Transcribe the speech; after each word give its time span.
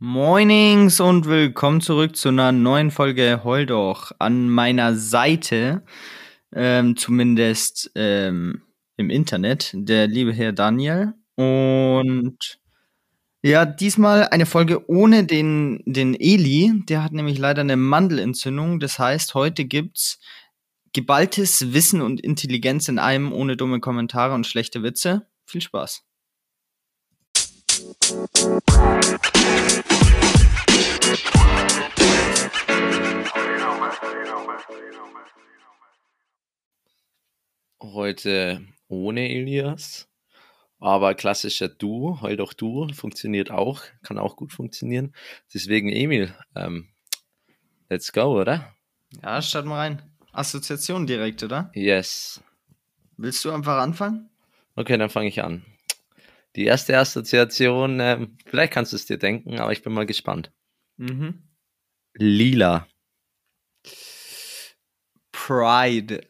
Moinings 0.00 1.00
und 1.00 1.26
willkommen 1.26 1.80
zurück 1.80 2.14
zu 2.14 2.28
einer 2.28 2.52
neuen 2.52 2.92
Folge 2.92 3.40
Heul 3.42 3.66
doch. 3.66 4.12
An 4.20 4.48
meiner 4.48 4.94
Seite, 4.94 5.82
ähm, 6.54 6.96
zumindest 6.96 7.90
ähm, 7.96 8.62
im 8.96 9.10
Internet, 9.10 9.72
der 9.74 10.06
liebe 10.06 10.32
Herr 10.32 10.52
Daniel. 10.52 11.14
Und 11.34 12.60
ja, 13.42 13.66
diesmal 13.66 14.28
eine 14.28 14.46
Folge 14.46 14.88
ohne 14.88 15.24
den, 15.24 15.82
den 15.84 16.14
Eli. 16.14 16.80
Der 16.88 17.02
hat 17.02 17.12
nämlich 17.12 17.38
leider 17.38 17.62
eine 17.62 17.76
Mandelentzündung. 17.76 18.78
Das 18.78 19.00
heißt, 19.00 19.34
heute 19.34 19.64
gibt's 19.64 20.20
geballtes 20.92 21.72
Wissen 21.72 22.02
und 22.02 22.20
Intelligenz 22.20 22.86
in 22.86 23.00
einem 23.00 23.32
ohne 23.32 23.56
dumme 23.56 23.80
Kommentare 23.80 24.32
und 24.34 24.46
schlechte 24.46 24.84
Witze. 24.84 25.26
Viel 25.44 25.60
Spaß. 25.60 26.07
Heute 37.80 38.66
ohne 38.88 39.30
Elias, 39.30 40.06
aber 40.78 41.14
klassischer 41.14 41.68
Du, 41.70 42.20
heul 42.20 42.36
doch 42.36 42.52
du, 42.52 42.88
funktioniert 42.92 43.50
auch, 43.50 43.82
kann 44.02 44.18
auch 44.18 44.36
gut 44.36 44.52
funktionieren. 44.52 45.14
Deswegen 45.54 45.88
Emil, 45.88 46.34
ähm, 46.54 46.88
let's 47.88 48.12
go, 48.12 48.38
oder? 48.38 48.74
Ja, 49.22 49.40
starten 49.40 49.70
wir 49.70 49.76
rein. 49.76 50.02
Assoziation 50.32 51.06
direkt, 51.06 51.42
oder? 51.42 51.70
Yes. 51.72 52.42
Willst 53.16 53.42
du 53.46 53.50
einfach 53.50 53.78
anfangen? 53.78 54.28
Okay, 54.76 54.98
dann 54.98 55.08
fange 55.08 55.28
ich 55.28 55.42
an. 55.42 55.64
Die 56.56 56.64
erste 56.64 56.98
Assoziation, 56.98 58.00
ähm, 58.00 58.36
vielleicht 58.46 58.72
kannst 58.72 58.92
du 58.92 58.96
es 58.96 59.06
dir 59.06 59.18
denken, 59.18 59.58
aber 59.58 59.72
ich 59.72 59.82
bin 59.82 59.92
mal 59.92 60.06
gespannt. 60.06 60.50
Mhm. 60.96 61.42
Lila. 62.14 62.86
Pride. 65.32 66.20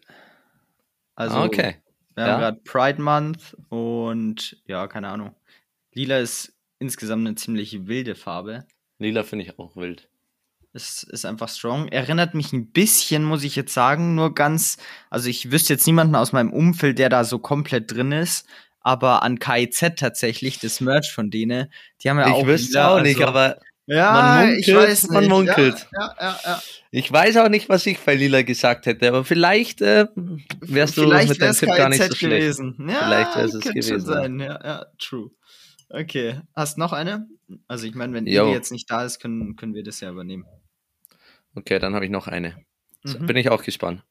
Also, 1.14 1.38
okay. 1.40 1.76
wir 2.14 2.24
haben 2.24 2.30
Ja. 2.30 2.38
gerade 2.38 2.60
Pride 2.62 3.02
Month 3.02 3.56
und 3.68 4.56
ja, 4.66 4.86
keine 4.86 5.08
Ahnung. 5.08 5.34
Lila 5.94 6.18
ist 6.18 6.52
insgesamt 6.78 7.26
eine 7.26 7.34
ziemlich 7.36 7.86
wilde 7.86 8.14
Farbe. 8.14 8.66
Lila 8.98 9.22
finde 9.24 9.44
ich 9.44 9.58
auch 9.58 9.76
wild. 9.76 10.08
Es 10.74 11.02
ist 11.02 11.24
einfach 11.24 11.48
strong. 11.48 11.88
Erinnert 11.88 12.34
mich 12.34 12.52
ein 12.52 12.70
bisschen, 12.70 13.24
muss 13.24 13.42
ich 13.42 13.56
jetzt 13.56 13.72
sagen, 13.72 14.14
nur 14.14 14.34
ganz, 14.34 14.76
also 15.10 15.28
ich 15.28 15.50
wüsste 15.50 15.72
jetzt 15.72 15.86
niemanden 15.86 16.14
aus 16.14 16.32
meinem 16.32 16.52
Umfeld, 16.52 16.98
der 16.98 17.08
da 17.08 17.24
so 17.24 17.38
komplett 17.38 17.90
drin 17.90 18.12
ist, 18.12 18.46
aber 18.80 19.22
an 19.22 19.38
KIZ 19.38 19.94
tatsächlich, 19.96 20.58
das 20.58 20.80
Merch 20.80 21.12
von 21.12 21.30
denen, 21.30 21.72
die 22.02 22.10
haben 22.10 22.18
ja 22.18 22.26
auch 22.32 22.40
ich 22.42 22.46
wüsste 22.46 22.86
auch 22.88 23.00
nicht, 23.00 23.16
also- 23.20 23.28
aber 23.28 23.58
ja, 23.90 24.12
man 24.12 24.50
ich 24.58 24.66
munkelt, 24.66 24.88
weiß 24.90 25.02
nicht. 25.04 25.12
man 25.12 25.28
munkelt. 25.28 25.86
Ja, 25.94 26.00
ja, 26.00 26.14
ja, 26.20 26.38
ja. 26.44 26.62
ich 26.90 27.10
weiß 27.10 27.38
auch 27.38 27.48
nicht, 27.48 27.70
was 27.70 27.86
ich 27.86 27.98
bei 28.00 28.14
Lila 28.14 28.42
gesagt 28.42 28.84
hätte, 28.84 29.08
aber 29.08 29.24
vielleicht 29.24 29.80
äh, 29.80 30.06
wärst 30.60 30.96
du 30.98 31.02
Vielleicht 31.02 31.30
mit 31.30 31.40
deinem 31.40 31.54
Tipp 31.54 31.68
gar 31.74 31.88
nicht 31.88 32.02
so 32.02 32.14
schlecht. 32.14 32.20
gewesen. 32.42 32.76
Ja, 32.86 32.94
Vielleicht 33.06 33.36
wär's 33.36 33.54
es 33.54 33.62
schon 33.64 33.72
gewesen, 33.72 33.92
ja. 33.94 34.00
Sein. 34.00 34.40
Ja, 34.40 34.60
ja, 34.64 34.86
true. 34.98 35.30
Okay, 35.88 36.38
hast 36.54 36.76
noch 36.76 36.92
eine? 36.92 37.26
Also 37.66 37.86
ich 37.86 37.94
meine, 37.94 38.12
wenn 38.12 38.26
Jo. 38.26 38.44
Ili 38.48 38.52
jetzt 38.56 38.72
nicht 38.72 38.90
da 38.90 39.04
ist, 39.06 39.20
können, 39.20 39.56
können 39.56 39.72
wir 39.72 39.82
das 39.82 40.00
ja 40.00 40.10
übernehmen. 40.10 40.44
Okay, 41.54 41.78
dann 41.78 41.94
habe 41.94 42.04
ich 42.04 42.10
noch 42.10 42.28
eine. 42.28 42.56
So, 43.04 43.18
Mhm. 43.18 43.24
Bin 43.26 43.36
ich 43.38 43.48
auch 43.48 43.62
gespannt. 43.62 44.02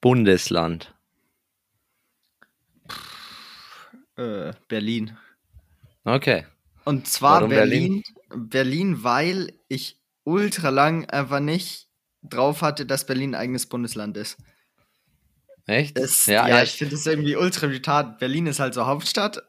Bundesland. 0.00 0.93
Äh, 4.16 4.52
Berlin. 4.68 5.16
Okay. 6.04 6.46
Und 6.84 7.08
zwar 7.08 7.36
Warum 7.36 7.50
Berlin, 7.50 8.02
Berlin, 8.34 9.02
weil 9.02 9.52
ich 9.68 9.98
ultra 10.24 10.68
lang 10.68 11.06
einfach 11.06 11.40
nicht 11.40 11.88
drauf 12.22 12.62
hatte, 12.62 12.86
dass 12.86 13.06
Berlin 13.06 13.34
ein 13.34 13.40
eigenes 13.40 13.66
Bundesland 13.66 14.16
ist. 14.16 14.36
Echt? 15.66 15.96
Das, 15.98 16.26
ja, 16.26 16.46
ja, 16.46 16.62
ich 16.62 16.72
finde 16.72 16.94
das 16.94 17.06
irgendwie 17.06 17.36
ultra 17.36 17.66
retard. 17.66 18.18
Berlin 18.18 18.46
ist 18.46 18.60
halt 18.60 18.74
so 18.74 18.86
Hauptstadt. 18.86 19.42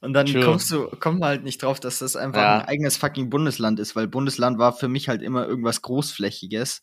Und 0.00 0.12
dann 0.14 0.26
True. 0.26 0.44
kommst 0.44 0.68
du, 0.72 0.88
kommt 0.88 1.20
man 1.20 1.28
halt 1.28 1.44
nicht 1.44 1.62
drauf, 1.62 1.78
dass 1.78 2.00
das 2.00 2.16
einfach 2.16 2.40
Ja. 2.42 2.58
ein 2.58 2.66
eigenes 2.66 2.96
fucking 2.96 3.30
Bundesland 3.30 3.78
ist, 3.78 3.94
weil 3.94 4.08
Bundesland 4.08 4.58
war 4.58 4.72
für 4.72 4.88
mich 4.88 5.08
halt 5.08 5.22
immer 5.22 5.46
irgendwas 5.46 5.80
Großflächiges. 5.82 6.82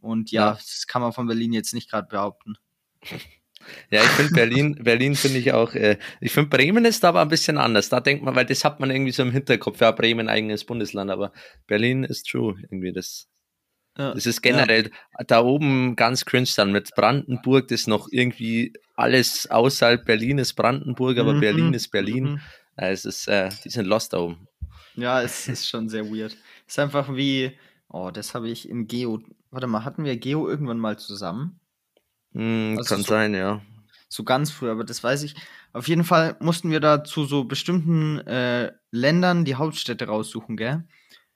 Und 0.00 0.30
ja, 0.30 0.50
Ja. 0.50 0.52
das 0.52 0.86
kann 0.86 1.02
man 1.02 1.12
von 1.12 1.26
Berlin 1.26 1.52
jetzt 1.52 1.74
nicht 1.74 1.90
gerade 1.90 2.06
behaupten. 2.08 2.54
Ja, 3.90 4.02
ich 4.02 4.08
finde 4.10 4.34
Berlin, 4.34 4.74
Berlin 4.82 5.14
finde 5.14 5.38
ich 5.38 5.52
auch, 5.52 5.74
äh, 5.74 5.98
ich 6.20 6.32
finde 6.32 6.50
Bremen 6.50 6.84
ist 6.84 7.04
aber 7.04 7.22
ein 7.22 7.28
bisschen 7.28 7.58
anders. 7.58 7.88
Da 7.88 8.00
denkt 8.00 8.24
man, 8.24 8.34
weil 8.34 8.46
das 8.46 8.64
hat 8.64 8.80
man 8.80 8.90
irgendwie 8.90 9.12
so 9.12 9.22
im 9.22 9.32
Hinterkopf, 9.32 9.80
ja, 9.80 9.90
Bremen 9.90 10.28
eigenes 10.28 10.64
Bundesland, 10.64 11.10
aber 11.10 11.32
Berlin 11.66 12.04
ist 12.04 12.28
true, 12.28 12.56
irgendwie 12.62 12.92
das. 12.92 13.28
Ja. 13.98 14.14
Das 14.14 14.24
ist 14.24 14.40
generell 14.40 14.90
da 15.26 15.42
oben 15.42 15.96
ganz 15.96 16.24
cringe 16.24 16.48
dann 16.56 16.72
mit 16.72 16.90
Brandenburg, 16.94 17.68
das 17.68 17.86
noch 17.86 18.08
irgendwie 18.10 18.72
alles 18.96 19.50
außerhalb 19.50 20.04
Berlin 20.04 20.38
ist 20.38 20.54
Brandenburg, 20.54 21.18
aber 21.18 21.34
Mhm, 21.34 21.40
Berlin 21.40 21.74
ist 21.74 21.90
Berlin. 21.90 22.24
mhm. 22.24 22.40
Es 22.76 23.04
ist, 23.04 23.28
äh, 23.28 23.50
die 23.64 23.68
sind 23.68 23.86
lost 23.86 24.14
da 24.14 24.20
oben. 24.20 24.48
Ja, 24.96 25.22
es 25.22 25.48
ist 25.48 25.68
schon 25.68 25.88
sehr 25.88 26.06
weird. 26.06 26.36
Es 26.66 26.74
ist 26.74 26.78
einfach 26.78 27.14
wie, 27.14 27.52
oh, 27.88 28.10
das 28.10 28.34
habe 28.34 28.48
ich 28.48 28.68
in 28.68 28.86
Geo. 28.86 29.20
Warte 29.50 29.66
mal, 29.66 29.84
hatten 29.84 30.04
wir 30.04 30.16
Geo 30.16 30.48
irgendwann 30.48 30.78
mal 30.78 30.98
zusammen? 30.98 31.60
Hm, 32.34 32.76
Also 32.78 32.88
kann 32.94 33.02
so- 33.02 33.08
sein, 33.08 33.34
ja. 33.34 33.60
So 34.08 34.24
ganz 34.24 34.50
früh, 34.50 34.70
aber 34.70 34.84
das 34.84 35.02
weiß 35.02 35.22
ich. 35.22 35.34
Auf 35.72 35.88
jeden 35.88 36.04
Fall 36.04 36.36
mussten 36.38 36.70
wir 36.70 36.80
da 36.80 37.02
zu 37.02 37.24
so 37.24 37.44
bestimmten 37.44 38.18
äh, 38.26 38.72
Ländern 38.90 39.46
die 39.46 39.54
Hauptstädte 39.54 40.06
raussuchen, 40.06 40.56
gell? 40.58 40.84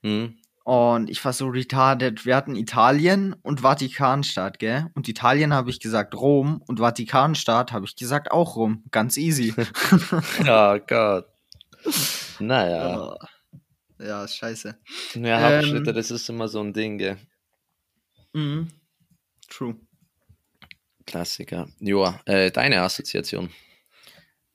Hm. 0.02 0.36
Und 0.64 1.08
ich 1.08 1.24
war 1.24 1.32
so 1.32 1.46
retarded. 1.46 2.26
Wir 2.26 2.36
hatten 2.36 2.54
Italien 2.54 3.34
und 3.42 3.60
Vatikanstaat, 3.62 4.58
gell? 4.58 4.90
Und 4.94 5.08
Italien 5.08 5.54
habe 5.54 5.70
ich 5.70 5.80
gesagt 5.80 6.14
Rom 6.14 6.60
und 6.66 6.80
Vatikanstaat 6.80 7.72
habe 7.72 7.86
ich 7.86 7.96
gesagt 7.96 8.30
auch 8.30 8.56
Rom. 8.56 8.82
Ganz 8.90 9.16
easy. 9.16 9.54
Oh 10.46 10.78
Gott. 10.86 11.26
Naja. 12.40 13.16
ja. 13.98 14.04
ja, 14.06 14.28
scheiße. 14.28 14.76
Ja, 15.14 15.20
Ähm, 15.50 15.56
Hauptstädte, 15.64 15.92
das 15.94 16.10
ist 16.10 16.28
immer 16.28 16.48
so 16.48 16.60
ein 16.60 16.74
Ding, 16.74 16.98
gell. 16.98 17.16
Mhm. 18.34 18.68
True. 19.48 19.76
Klassiker. 21.06 21.68
Joa, 21.78 22.20
äh, 22.26 22.50
deine 22.50 22.80
Assoziation. 22.82 23.50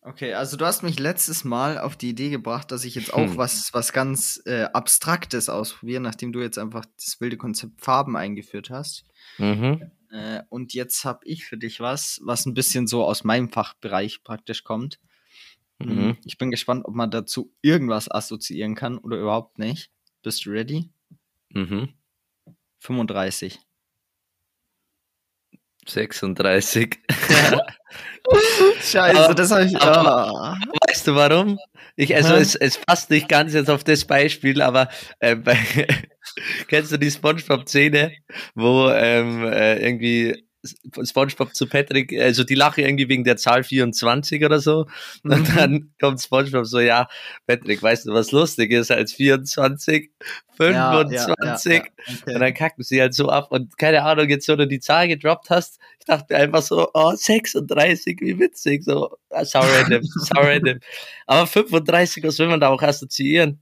Okay, 0.03 0.33
also 0.33 0.57
du 0.57 0.65
hast 0.65 0.81
mich 0.81 0.97
letztes 0.99 1.43
Mal 1.43 1.77
auf 1.77 1.95
die 1.95 2.09
Idee 2.09 2.29
gebracht, 2.29 2.71
dass 2.71 2.85
ich 2.85 2.95
jetzt 2.95 3.13
auch 3.13 3.19
Hm. 3.19 3.37
was, 3.37 3.71
was 3.73 3.93
ganz 3.93 4.41
äh, 4.45 4.63
Abstraktes 4.63 5.47
ausprobiere, 5.47 6.01
nachdem 6.01 6.33
du 6.33 6.41
jetzt 6.41 6.57
einfach 6.57 6.85
das 6.97 7.21
wilde 7.21 7.37
Konzept 7.37 7.81
Farben 7.81 8.17
eingeführt 8.17 8.71
hast. 8.71 9.05
Mhm. 9.37 9.91
Äh, 10.09 10.41
und 10.49 10.73
jetzt 10.73 11.05
habe 11.05 11.19
ich 11.25 11.45
für 11.45 11.57
dich 11.57 11.79
was, 11.79 12.19
was 12.23 12.47
ein 12.47 12.55
bisschen 12.55 12.87
so 12.87 13.05
aus 13.05 13.23
meinem 13.23 13.49
Fachbereich 13.49 14.23
praktisch 14.23 14.63
kommt. 14.63 14.99
Mhm. 15.77 16.17
Ich 16.25 16.39
bin 16.39 16.49
gespannt, 16.49 16.85
ob 16.85 16.95
man 16.95 17.11
dazu 17.11 17.53
irgendwas 17.61 18.09
assoziieren 18.09 18.73
kann 18.73 18.97
oder 18.97 19.17
überhaupt 19.17 19.59
nicht. 19.59 19.91
Bist 20.23 20.45
du 20.45 20.49
ready? 20.49 20.89
Mhm. 21.49 21.93
35. 22.79 23.59
36. 25.87 26.99
Scheiße, 28.81 29.25
Aber- 29.25 29.33
das 29.35 29.51
habe 29.51 29.65
ich. 29.65 29.75
aber- 29.81 30.55
ah. 30.55 30.57
weißt 30.87 31.07
du 31.07 31.15
warum? 31.15 31.59
Ich, 31.95 32.15
also 32.15 32.35
es, 32.35 32.55
es 32.55 32.77
passt 32.77 33.09
nicht 33.09 33.27
ganz 33.27 33.53
jetzt 33.53 33.69
auf 33.69 33.83
das 33.83 34.05
Beispiel, 34.05 34.61
aber 34.61 34.89
äh, 35.19 35.35
bei, 35.35 35.57
kennst 36.67 36.91
du 36.91 36.97
die 36.97 37.11
Spongebob-Szene, 37.11 38.13
wo 38.55 38.89
ähm, 38.89 39.43
äh, 39.45 39.77
irgendwie 39.83 40.45
Spongebob 41.03 41.55
zu 41.55 41.67
Patrick, 41.67 42.13
also 42.19 42.43
die 42.43 42.55
lachen 42.55 42.83
irgendwie 42.83 43.09
wegen 43.09 43.23
der 43.23 43.37
Zahl 43.37 43.63
24 43.63 44.43
oder 44.45 44.59
so. 44.59 44.85
Und 45.23 45.31
Mhm. 45.49 45.55
dann 45.55 45.91
kommt 45.99 46.21
Spongebob 46.21 46.65
so, 46.65 46.79
ja, 46.79 47.07
Patrick, 47.47 47.81
weißt 47.81 48.05
du, 48.07 48.13
was 48.13 48.31
lustig 48.31 48.71
ist 48.71 48.91
als 48.91 49.13
24? 49.13 50.11
Ja, 50.59 51.01
ja, 51.01 51.05
25. 51.05 51.71
ja, 51.71 51.77
ja, 51.79 51.81
okay. 52.21 52.33
Und 52.35 52.39
dann 52.39 52.53
kacken 52.53 52.83
sie 52.83 53.01
halt 53.01 53.15
so 53.15 53.29
ab 53.29 53.47
und 53.51 53.77
keine 53.77 54.03
Ahnung, 54.03 54.29
jetzt 54.29 54.45
so 54.45 54.55
du 54.55 54.67
die 54.67 54.79
Zahl 54.79 55.07
gedroppt 55.07 55.49
hast, 55.49 55.79
ich 55.99 56.05
dachte 56.05 56.35
einfach 56.35 56.61
so, 56.61 56.89
oh, 56.93 57.13
36, 57.15 58.19
wie 58.21 58.37
witzig, 58.39 58.83
so, 58.83 59.17
so 59.43 59.59
random, 59.59 60.03
so 60.03 60.35
random. 60.35 60.79
Aber 61.25 61.47
35, 61.47 62.23
was 62.23 62.37
will 62.37 62.47
man 62.47 62.59
da 62.59 62.69
auch 62.69 62.81
assoziieren? 62.81 63.59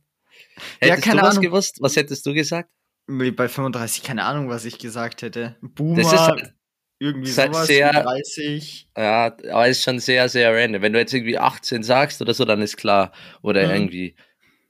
Hättest 0.80 1.04
keine 1.04 1.22
du 1.22 1.28
was 1.28 1.36
Ahnung. 1.38 1.44
gewusst? 1.44 1.78
Was 1.82 1.96
hättest 1.96 2.26
du 2.26 2.34
gesagt? 2.34 2.70
Bei 3.08 3.48
35, 3.48 4.04
keine 4.04 4.26
Ahnung, 4.26 4.50
was 4.50 4.66
ich 4.66 4.78
gesagt 4.78 5.22
hätte. 5.22 5.56
Boomer, 5.62 6.02
Das 6.04 6.14
ist 6.14 6.20
halt 6.20 6.54
irgendwie 7.00 7.30
sehr- 7.32 7.48
sowas, 7.48 7.68
sehr- 7.68 7.92
30. 8.04 8.88
Ja, 8.98 9.26
aber 9.52 9.68
es 9.68 9.78
ist 9.78 9.84
schon 9.84 10.00
sehr, 10.00 10.30
sehr 10.30 10.54
random. 10.54 10.82
Wenn 10.82 10.94
du 10.94 11.00
jetzt 11.00 11.14
irgendwie 11.14 11.38
18 11.38 11.82
sagst 11.84 12.22
oder 12.22 12.34
so, 12.34 12.46
dann 12.46 12.62
ist 12.62 12.78
klar. 12.78 13.12
Oder 13.42 13.66
Mhm. 13.68 13.74
irgendwie 13.74 14.16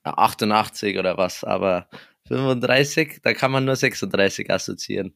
88 0.04 0.98
oder 0.98 1.18
was. 1.18 1.44
Aber 1.44 1.88
35, 2.28 3.20
da 3.24 3.34
kann 3.34 3.52
man 3.52 3.66
nur 3.66 3.76
36 3.76 4.50
assoziieren. 4.52 5.14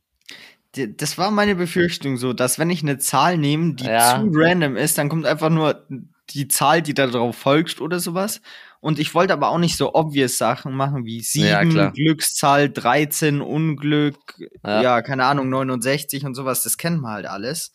Das 0.75 1.19
war 1.19 1.29
meine 1.29 1.53
Befürchtung 1.55 2.17
so, 2.17 2.33
dass 2.33 2.57
wenn 2.57 2.71
ich 2.71 2.81
eine 2.81 2.97
Zahl 2.97 3.37
nehme, 3.37 3.75
die 3.75 3.85
Ja. 3.85 4.19
zu 4.19 4.29
random 4.33 4.75
ist, 4.75 4.97
dann 4.97 5.07
kommt 5.07 5.27
einfach 5.27 5.51
nur 5.51 5.85
die 6.31 6.47
Zahl, 6.47 6.81
die 6.81 6.93
da 6.93 7.07
drauf 7.07 7.35
folgt 7.37 7.81
oder 7.81 7.99
sowas. 7.99 8.41
Und 8.79 8.99
ich 8.99 9.13
wollte 9.13 9.33
aber 9.33 9.49
auch 9.49 9.57
nicht 9.59 9.77
so 9.77 9.93
obvious 9.93 10.37
Sachen 10.37 10.73
machen 10.73 11.05
wie 11.05 11.21
7, 11.21 11.71
Ja, 11.71 11.89
Glückszahl 11.91 12.69
13, 12.69 13.41
Unglück, 13.41 14.17
Ja. 14.65 14.81
ja. 14.81 15.01
keine 15.01 15.25
Ahnung, 15.25 15.49
69 15.49 16.25
und 16.25 16.35
sowas. 16.35 16.63
Das 16.63 16.77
kennt 16.77 17.01
man 17.01 17.11
halt 17.13 17.25
alles. 17.25 17.73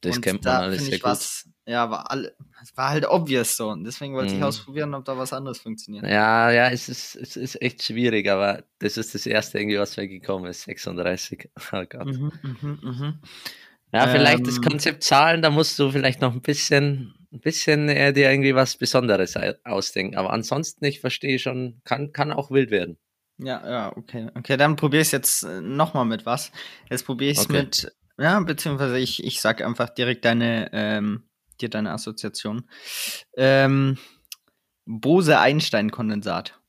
Das 0.00 0.16
und 0.16 0.22
kennt 0.22 0.44
man 0.44 0.54
da 0.54 0.60
alles 0.60 0.84
sehr 0.84 0.94
ich 0.94 1.02
gut. 1.02 1.10
was, 1.10 1.48
ja, 1.64 1.88
war, 1.90 2.10
alle, 2.10 2.34
war 2.74 2.88
halt 2.90 3.06
obvious 3.08 3.56
so. 3.56 3.68
Und 3.68 3.84
deswegen 3.84 4.14
wollte 4.14 4.32
ich 4.32 4.38
Mhm. 4.40 4.44
ausprobieren, 4.46 4.94
ob 4.94 5.04
da 5.04 5.16
was 5.16 5.32
anderes 5.32 5.60
funktioniert. 5.60 6.04
Ja, 6.04 6.50
ja, 6.50 6.68
es 6.70 6.88
ist, 6.88 7.14
es 7.14 7.36
ist 7.36 7.62
echt 7.62 7.84
schwierig, 7.84 8.28
aber 8.28 8.64
das 8.80 8.96
ist 8.96 9.14
das 9.14 9.26
erste 9.26 9.60
irgendwie, 9.60 9.78
was 9.78 9.96
mir 9.96 10.08
gekommen 10.08 10.46
ist. 10.46 10.62
36. 10.62 11.48
Oh 11.72 11.84
Gott. 11.88 12.06
Mhm, 12.06 12.32
mhm, 12.42 12.78
mhm. 12.82 13.14
Ja, 13.92 14.08
vielleicht 14.08 14.44
das 14.46 14.56
Ähm. 14.56 14.62
Konzept 14.62 15.04
Zahlen, 15.04 15.40
da 15.42 15.50
musst 15.50 15.78
du 15.78 15.90
vielleicht 15.92 16.20
noch 16.20 16.32
ein 16.32 16.40
bisschen, 16.42 17.14
ein 17.32 17.40
bisschen 17.40 17.88
äh, 17.88 18.12
dir 18.12 18.30
irgendwie 18.30 18.54
was 18.54 18.76
Besonderes 18.76 19.36
au- 19.36 19.54
ausdenken. 19.64 20.16
Aber 20.16 20.32
ansonsten, 20.32 20.84
ich 20.84 21.00
verstehe 21.00 21.38
schon, 21.38 21.80
kann, 21.84 22.12
kann 22.12 22.32
auch 22.32 22.50
wild 22.50 22.70
werden. 22.70 22.98
Ja, 23.38 23.68
ja, 23.68 23.96
okay. 23.96 24.28
Okay, 24.34 24.56
dann 24.56 24.76
probiere 24.76 25.00
ich 25.02 25.08
es 25.08 25.12
jetzt 25.12 25.42
nochmal 25.44 26.04
mit 26.04 26.26
was. 26.26 26.52
Jetzt 26.90 27.04
probiere 27.06 27.32
ich 27.32 27.38
es 27.38 27.44
Okay. 27.46 27.62
mit, 27.64 27.92
ja, 28.18 28.38
beziehungsweise 28.40 28.98
ich, 28.98 29.24
ich 29.24 29.40
sag 29.40 29.62
einfach 29.62 29.88
direkt 29.88 30.24
deine, 30.24 30.70
ähm, 30.72 31.24
dir 31.60 31.70
deine 31.70 31.92
Assoziation. 31.92 32.68
Ähm, 33.36 33.98
Bose-Einstein-Kondensat. 34.84 36.60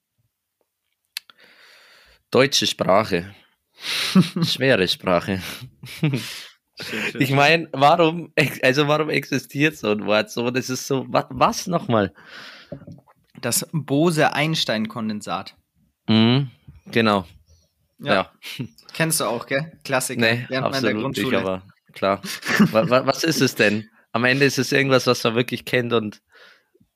Deutsche 2.32 2.66
Sprache. 2.68 3.36
Schwere 4.44 4.88
Sprache. 4.88 5.42
Ich 7.20 7.32
meine, 7.32 7.70
warum, 7.72 8.32
also 8.62 8.88
warum 8.88 9.10
existiert 9.10 9.78
so 9.78 9.92
ein 9.92 10.06
Wort 10.06 10.30
so? 10.32 10.50
Das 10.52 10.70
ist 10.70 10.88
so, 10.88 11.06
was, 11.10 11.26
was 11.30 11.68
nochmal? 11.68 12.14
Das 13.42 13.68
Bose-Einstein-Kondensat. 13.72 15.56
Mhm, 16.08 16.50
genau. 16.92 17.26
Ja. 18.00 18.14
Ja. 18.14 18.32
Kennst 18.94 19.20
du 19.20 19.26
auch, 19.26 19.46
gell? 19.46 19.72
Klassiker. 19.84 20.22
Nee, 20.22 20.46
Lernt 20.50 20.72
man 20.72 20.76
in 20.76 20.82
der 20.84 20.92
absolut 20.92 20.94
nicht, 20.96 21.02
Grundschule. 21.02 21.40
aber 21.40 21.64
klar. 21.94 22.22
wa, 22.72 22.90
wa, 22.90 23.06
was 23.06 23.24
ist 23.24 23.42
es 23.42 23.56
denn? 23.56 23.90
Am 24.12 24.26
Ende 24.26 24.46
ist 24.46 24.60
es 24.60 24.72
irgendwas, 24.72 25.08
was 25.08 25.24
man 25.24 25.36
wirklich 25.36 25.66
kennt 25.66 25.94
und 25.94 26.22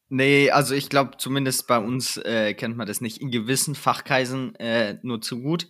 Nee, 0.09 0.51
also 0.51 0.73
ich 0.73 0.87
glaube, 0.89 1.17
zumindest 1.17 1.67
bei 1.67 1.77
uns 1.77 2.15
äh, 2.17 2.53
kennt 2.53 2.77
man 2.77 2.87
das 2.87 3.01
nicht. 3.01 3.17
In 3.17 3.29
gewissen 3.29 3.75
Fachkreisen 3.75 4.55
äh, 4.55 4.97
nur 5.01 5.21
zu 5.21 5.41
gut. 5.41 5.67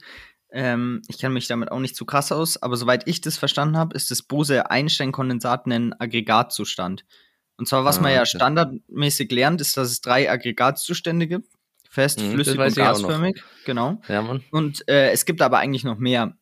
Ähm, 0.51 1.01
ich 1.07 1.17
kenne 1.17 1.33
mich 1.33 1.47
damit 1.47 1.71
auch 1.71 1.79
nicht 1.79 1.95
zu 1.95 2.05
krass 2.05 2.31
aus, 2.31 2.61
aber 2.61 2.77
soweit 2.77 3.07
ich 3.07 3.21
das 3.21 3.37
verstanden 3.37 3.77
habe, 3.77 3.95
ist 3.95 4.11
das 4.11 4.21
Bose-Einstein-Kondensat 4.23 5.65
ein 5.67 5.93
Aggregatzustand. 5.99 7.05
Und 7.57 7.67
zwar, 7.67 7.83
was 7.85 7.97
Ah, 7.97 8.01
man 8.01 8.11
ja 8.13 8.21
okay. 8.21 8.29
standardmäßig 8.35 9.31
lernt, 9.31 9.61
ist, 9.61 9.75
dass 9.77 9.89
es 9.89 10.01
drei 10.01 10.29
Aggregatzustände 10.31 11.27
gibt. 11.27 11.47
Fest, 11.89 12.19
Mhm, 12.21 12.33
flüssig 12.33 12.59
und 12.59 12.75
gasförmig. 12.75 13.43
Genau. 13.65 13.99
ja. 14.07 14.39
Und 14.51 14.87
äh, 14.87 15.09
es 15.11 15.25
gibt 15.25 15.41
aber 15.41 15.57
eigentlich 15.57 15.83
noch 15.83 15.97
mehr 15.97 16.37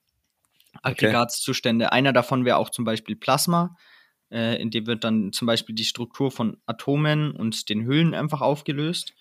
Aggregatzustände. 0.81 1.91
Einer 1.91 2.13
davon 2.13 2.45
wäre 2.45 2.57
auch 2.57 2.69
zum 2.69 2.85
Beispiel 2.85 3.15
Plasma. 3.15 3.75
Äh, 4.31 4.61
in 4.61 4.71
dem 4.71 4.87
wird 4.87 5.03
dann 5.03 5.31
zum 5.31 5.45
Beispiel 5.45 5.75
die 5.75 5.85
Struktur 5.85 6.31
von 6.31 6.57
Atomen 6.65 7.31
und 7.31 7.69
den 7.69 7.85
Hüllen 7.85 8.13
einfach 8.13 8.41
aufgelöst. 8.41 9.13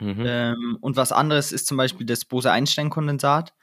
Mhm. 0.00 0.24
Ähm, 0.26 0.78
und 0.80 0.96
was 0.96 1.12
anderes 1.12 1.52
ist 1.52 1.66
zum 1.66 1.76
Beispiel 1.76 2.06
das 2.06 2.24
Bose-Einstein-Kondensat. 2.24 3.54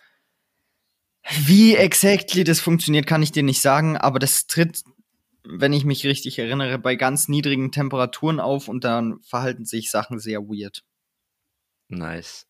Wie 1.45 1.75
exactly 1.75 2.43
das 2.43 2.59
funktioniert, 2.59 3.07
kann 3.07 3.23
ich 3.23 3.31
dir 3.31 3.43
nicht 3.43 3.61
sagen, 3.61 3.97
aber 3.97 4.19
das 4.19 4.47
tritt, 4.47 4.83
wenn 5.43 5.73
ich 5.73 5.83
mich 5.83 6.05
richtig 6.05 6.37
erinnere, 6.37 6.77
bei 6.77 6.95
ganz 6.95 7.27
niedrigen 7.27 7.71
Temperaturen 7.71 8.39
auf 8.39 8.67
und 8.67 8.83
dann 8.83 9.19
verhalten 9.21 9.65
sich 9.65 9.89
Sachen 9.89 10.19
sehr 10.19 10.41
weird. 10.41 10.83
Nice. 11.87 12.47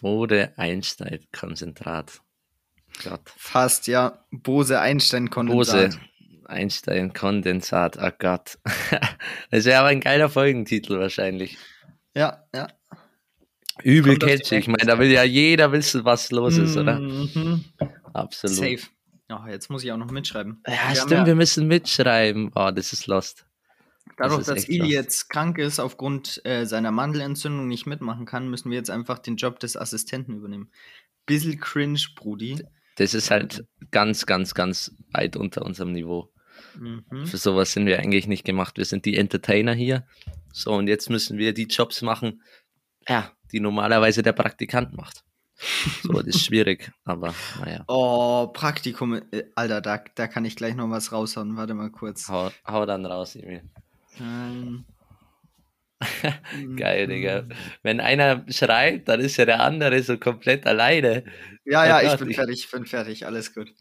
Bode 0.00 0.52
Einstein 0.56 1.24
Konzentrat. 1.32 2.20
Gott. 3.02 3.32
Fast, 3.36 3.86
ja. 3.86 4.24
Bose-Einstein-Kondensat. 4.30 5.92
Bose 5.92 6.00
Einstein 6.46 7.12
Kondensat. 7.12 7.98
Oh 8.00 8.10
Gott. 8.18 8.58
das 9.50 9.64
wäre 9.64 9.80
aber 9.80 9.88
ein 9.88 10.00
geiler 10.00 10.28
Folgentitel 10.28 10.98
wahrscheinlich. 10.98 11.58
Ja, 12.14 12.44
ja. 12.54 12.68
Übel 13.82 14.18
catchy. 14.18 14.56
Ich 14.56 14.68
meine, 14.68 14.84
da 14.86 14.98
will 14.98 15.10
ja 15.10 15.24
jeder 15.24 15.72
wissen, 15.72 16.04
was 16.04 16.30
los 16.30 16.58
ist, 16.58 16.76
oder? 16.76 17.00
Mhm. 17.00 17.64
Absolut. 18.12 18.56
Safe. 18.56 18.80
Ja, 19.28 19.48
jetzt 19.48 19.70
muss 19.70 19.82
ich 19.82 19.90
auch 19.90 19.96
noch 19.96 20.10
mitschreiben. 20.10 20.62
Ja, 20.66 20.90
Wir 20.90 20.96
stimmt, 20.96 21.26
wir 21.26 21.34
müssen 21.34 21.66
mitschreiben. 21.66 22.52
Oh, 22.54 22.70
das 22.70 22.92
ist 22.92 23.06
lost. 23.06 23.46
Dadurch, 24.16 24.40
ist 24.40 24.48
dass 24.48 24.68
Ili 24.68 24.92
jetzt 24.92 25.28
krank 25.28 25.58
ist, 25.58 25.80
aufgrund 25.80 26.40
äh, 26.44 26.66
seiner 26.66 26.92
Mandelentzündung 26.92 27.66
nicht 27.66 27.86
mitmachen 27.86 28.26
kann, 28.26 28.48
müssen 28.48 28.70
wir 28.70 28.76
jetzt 28.76 28.90
einfach 28.90 29.18
den 29.18 29.36
Job 29.36 29.58
des 29.58 29.76
Assistenten 29.76 30.36
übernehmen. 30.36 30.70
Bissel 31.26 31.56
cringe, 31.56 32.00
Brudi. 32.14 32.62
Das 32.96 33.14
ist 33.14 33.30
halt 33.30 33.64
ganz, 33.90 34.26
ganz, 34.26 34.54
ganz 34.54 34.94
weit 35.10 35.36
unter 35.36 35.62
unserem 35.62 35.92
Niveau. 35.92 36.32
Mhm. 36.78 37.26
Für 37.26 37.38
sowas 37.38 37.72
sind 37.72 37.86
wir 37.86 37.98
eigentlich 37.98 38.28
nicht 38.28 38.44
gemacht. 38.44 38.76
Wir 38.76 38.84
sind 38.84 39.04
die 39.04 39.16
Entertainer 39.16 39.74
hier. 39.74 40.06
So, 40.52 40.72
und 40.74 40.86
jetzt 40.86 41.10
müssen 41.10 41.38
wir 41.38 41.52
die 41.54 41.66
Jobs 41.66 42.02
machen, 42.02 42.42
ja, 43.08 43.32
die 43.54 43.60
normalerweise 43.60 44.22
der 44.22 44.32
Praktikant 44.32 44.96
macht. 44.96 45.24
So, 46.02 46.12
das 46.12 46.26
ist 46.26 46.44
schwierig, 46.44 46.90
aber 47.04 47.32
naja, 47.60 47.84
Oh, 47.86 48.48
Praktikum. 48.52 49.14
Äh, 49.30 49.44
Alter, 49.54 49.80
da, 49.80 50.02
da 50.16 50.26
kann 50.26 50.44
ich 50.44 50.56
gleich 50.56 50.74
noch 50.74 50.90
was 50.90 51.12
raushauen. 51.12 51.56
Warte 51.56 51.74
mal 51.74 51.90
kurz. 51.90 52.28
hau, 52.28 52.50
hau 52.66 52.84
dann 52.84 53.06
raus, 53.06 53.36
Emil. 53.36 53.62
Ähm, 54.20 54.84
Geil, 56.76 57.06
Digga. 57.06 57.44
Wenn 57.82 58.00
einer 58.00 58.44
schreit, 58.48 59.08
dann 59.08 59.20
ist 59.20 59.36
ja 59.36 59.44
der 59.44 59.60
andere 59.60 60.02
so 60.02 60.18
komplett 60.18 60.66
alleine. 60.66 61.24
Ja, 61.64 61.86
ja, 61.86 62.12
ich 62.12 62.18
bin 62.18 62.32
fertig, 62.32 62.64
ich 62.64 62.70
bin 62.70 62.84
fertig, 62.84 63.24
alles 63.24 63.54
gut. 63.54 63.72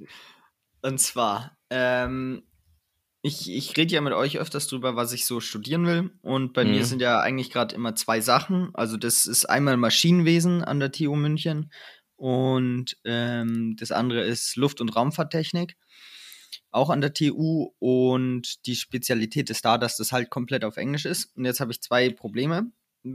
Und 0.83 0.99
zwar, 0.99 1.57
ähm, 1.71 2.43
ich, 3.25 3.49
ich 3.49 3.75
rede 3.77 3.93
ja 3.95 4.01
mit 4.01 4.11
euch 4.13 4.37
öfters 4.37 4.67
drüber, 4.67 4.95
was 4.97 5.13
ich 5.13 5.25
so 5.25 5.39
studieren 5.39 5.87
will. 5.87 6.11
Und 6.21 6.51
bei 6.53 6.65
mir 6.65 6.81
Mhm. 6.81 6.83
sind 6.83 7.01
ja 7.01 7.21
eigentlich 7.21 7.49
gerade 7.51 7.73
immer 7.73 7.95
zwei 7.95 8.19
Sachen. 8.19 8.69
Also 8.75 8.97
das 8.97 9.25
ist 9.25 9.45
einmal 9.45 9.77
Maschinenwesen 9.77 10.61
an 10.63 10.79
der 10.81 10.91
TU 10.91 11.15
München 11.15 11.71
und 12.17 12.97
ähm, 13.05 13.75
das 13.79 13.91
andere 13.91 14.21
ist 14.23 14.55
Luft- 14.57 14.81
und 14.81 14.89
Raumfahrttechnik, 14.95 15.77
auch 16.71 16.89
an 16.89 16.99
der 17.01 17.13
TU. 17.13 17.71
Und 17.79 18.65
die 18.65 18.75
Spezialität 18.75 19.49
ist 19.49 19.63
da, 19.63 19.77
dass 19.77 19.95
das 19.97 20.11
halt 20.11 20.29
komplett 20.29 20.65
auf 20.65 20.75
Englisch 20.77 21.05
ist. 21.05 21.35
Und 21.37 21.45
jetzt 21.45 21.59
habe 21.61 21.71
ich 21.71 21.81
zwei 21.81 22.09
Probleme. 22.09 22.71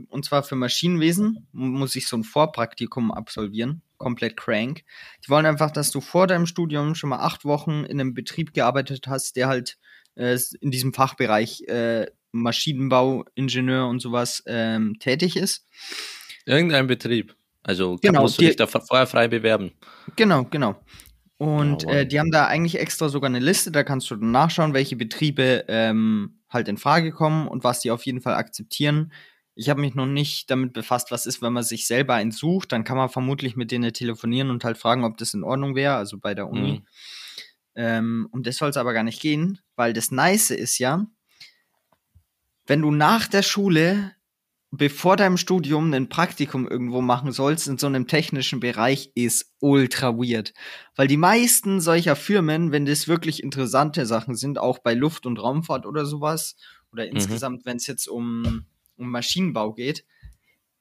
Und 0.09 0.25
zwar 0.25 0.43
für 0.43 0.55
Maschinenwesen 0.55 1.47
muss 1.51 1.95
ich 1.95 2.07
so 2.07 2.17
ein 2.17 2.23
Vorpraktikum 2.23 3.11
absolvieren. 3.11 3.81
Komplett 3.97 4.37
crank. 4.37 4.83
Die 5.25 5.29
wollen 5.29 5.47
einfach, 5.47 5.71
dass 5.71 5.89
du 5.91 5.99
vor 6.01 6.27
deinem 6.27 6.45
Studium 6.45 6.93
schon 6.95 7.09
mal 7.09 7.19
acht 7.19 7.43
Wochen 7.45 7.83
in 7.85 7.99
einem 7.99 8.13
Betrieb 8.13 8.53
gearbeitet 8.53 9.07
hast, 9.07 9.35
der 9.35 9.47
halt 9.47 9.77
äh, 10.19 10.37
in 10.61 10.71
diesem 10.71 10.93
Fachbereich 10.93 11.61
äh, 11.67 12.05
Maschinenbau, 12.31 13.25
Ingenieur 13.35 13.87
und 13.87 14.01
sowas 14.01 14.43
ähm, 14.45 14.97
tätig 14.99 15.35
ist. 15.35 15.65
Irgendein 16.45 16.87
Betrieb. 16.87 17.35
Also 17.63 17.97
Genau, 18.01 18.21
musst 18.21 18.37
du 18.37 18.41
die- 18.41 18.47
dich 18.47 18.55
da 18.55 18.67
vorher 18.67 19.07
frei 19.07 19.27
bewerben. 19.27 19.71
Genau, 20.15 20.43
genau. 20.45 20.79
Und 21.37 21.83
Jawohl. 21.83 21.95
äh, 21.95 22.05
die 22.05 22.19
haben 22.19 22.31
da 22.31 22.47
eigentlich 22.47 22.79
extra 22.79 23.07
sogar 23.09 23.29
eine 23.29 23.39
Liste, 23.39 23.71
da 23.71 23.83
kannst 23.83 24.11
du 24.11 24.15
dann 24.15 24.31
nachschauen, 24.31 24.73
welche 24.73 24.95
Betriebe 24.95 25.65
ähm, 25.67 26.39
halt 26.49 26.67
in 26.67 26.77
Frage 26.77 27.11
kommen 27.11 27.47
und 27.47 27.63
was 27.63 27.79
die 27.79 27.91
auf 27.91 28.05
jeden 28.05 28.21
Fall 28.21 28.33
akzeptieren. 28.35 29.11
Ich 29.55 29.69
habe 29.69 29.81
mich 29.81 29.93
noch 29.95 30.05
nicht 30.05 30.49
damit 30.51 30.73
befasst, 30.73 31.11
was 31.11 31.25
ist, 31.25 31.41
wenn 31.41 31.53
man 31.53 31.63
sich 31.63 31.85
selber 31.87 32.13
einen 32.15 32.31
sucht, 32.31 32.71
dann 32.71 32.83
kann 32.83 32.97
man 32.97 33.09
vermutlich 33.09 33.55
mit 33.55 33.71
denen 33.71 33.91
telefonieren 33.93 34.49
und 34.49 34.63
halt 34.63 34.77
fragen, 34.77 35.03
ob 35.03 35.17
das 35.17 35.33
in 35.33 35.43
Ordnung 35.43 35.75
wäre, 35.75 35.95
also 35.95 36.17
bei 36.17 36.33
der 36.33 36.49
Uni. 36.49 36.71
Mhm. 36.79 36.85
Ähm, 37.75 38.27
um 38.31 38.43
das 38.43 38.57
soll 38.57 38.69
es 38.69 38.77
aber 38.77 38.93
gar 38.93 39.03
nicht 39.03 39.21
gehen, 39.21 39.59
weil 39.75 39.93
das 39.93 40.11
Nice 40.11 40.49
ist 40.51 40.79
ja, 40.79 41.05
wenn 42.67 42.81
du 42.81 42.91
nach 42.91 43.27
der 43.27 43.41
Schule, 43.41 44.15
bevor 44.71 45.17
deinem 45.17 45.37
Studium, 45.37 45.91
ein 45.93 46.09
Praktikum 46.09 46.67
irgendwo 46.67 47.01
machen 47.01 47.31
sollst 47.31 47.67
in 47.67 47.77
so 47.77 47.87
einem 47.87 48.07
technischen 48.07 48.59
Bereich, 48.59 49.11
ist 49.15 49.55
ultra 49.59 50.15
weird. 50.15 50.53
Weil 50.95 51.07
die 51.07 51.17
meisten 51.17 51.81
solcher 51.81 52.15
Firmen, 52.15 52.71
wenn 52.71 52.85
das 52.85 53.07
wirklich 53.07 53.41
interessante 53.41 54.05
Sachen 54.05 54.35
sind, 54.35 54.59
auch 54.59 54.79
bei 54.79 54.93
Luft- 54.93 55.25
und 55.25 55.41
Raumfahrt 55.41 55.85
oder 55.85 56.05
sowas, 56.05 56.55
oder 56.91 57.07
insgesamt, 57.07 57.65
wenn 57.65 57.77
es 57.77 57.87
jetzt 57.87 58.07
um, 58.07 58.65
um 58.97 59.09
Maschinenbau 59.09 59.73
geht, 59.73 60.05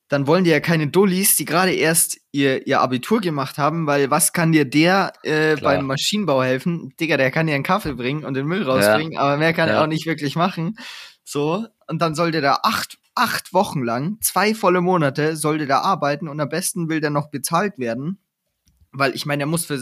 dann 0.09 0.27
wollen 0.27 0.45
die 0.45 0.51
ja 0.51 0.61
keine 0.61 0.89
Dullis, 0.89 1.37
die 1.37 1.45
gerade 1.45 1.73
erst 1.73 2.19
ihr, 2.33 2.67
ihr 2.67 2.81
Abitur 2.81 3.21
gemacht 3.21 3.59
haben, 3.59 3.87
weil 3.87 4.11
was 4.11 4.33
kann 4.33 4.53
dir 4.53 4.65
der 4.65 5.13
äh, 5.23 5.57
beim 5.57 5.85
Maschinenbau 5.85 6.43
helfen? 6.43 6.95
Digga, 6.99 7.19
der 7.19 7.31
kann 7.31 7.47
dir 7.47 7.55
einen 7.55 7.63
Kaffee 7.65 7.93
bringen 7.95 8.25
und 8.25 8.35
den 8.35 8.47
Müll 8.47 8.63
rausbringen, 8.63 9.19
aber 9.19 9.37
mehr 9.37 9.53
kann 9.53 9.69
er 9.69 9.77
Ja. 9.77 9.83
auch 9.83 9.87
nicht 9.87 10.07
wirklich 10.07 10.35
machen. 10.35 10.79
So, 11.25 11.67
und 11.89 12.01
dann 12.01 12.15
sollte 12.15 12.41
der 12.41 12.65
acht, 12.65 12.99
acht 13.15 13.53
Wochen 13.53 13.83
lang, 13.83 14.17
zwei 14.23 14.55
volle 14.55 14.81
Monate, 14.81 15.37
sollte 15.37 15.67
der 15.67 15.83
arbeiten 15.83 16.27
und 16.29 16.41
am 16.41 16.49
besten 16.49 16.89
will 16.89 17.01
der 17.01 17.11
noch 17.11 17.29
bezahlt 17.31 17.79
werden. 17.79 18.19
Weil 18.93 19.15
ich 19.15 19.27
meine, 19.27 19.41
der 19.41 19.47
muss 19.47 19.67
für, 19.67 19.79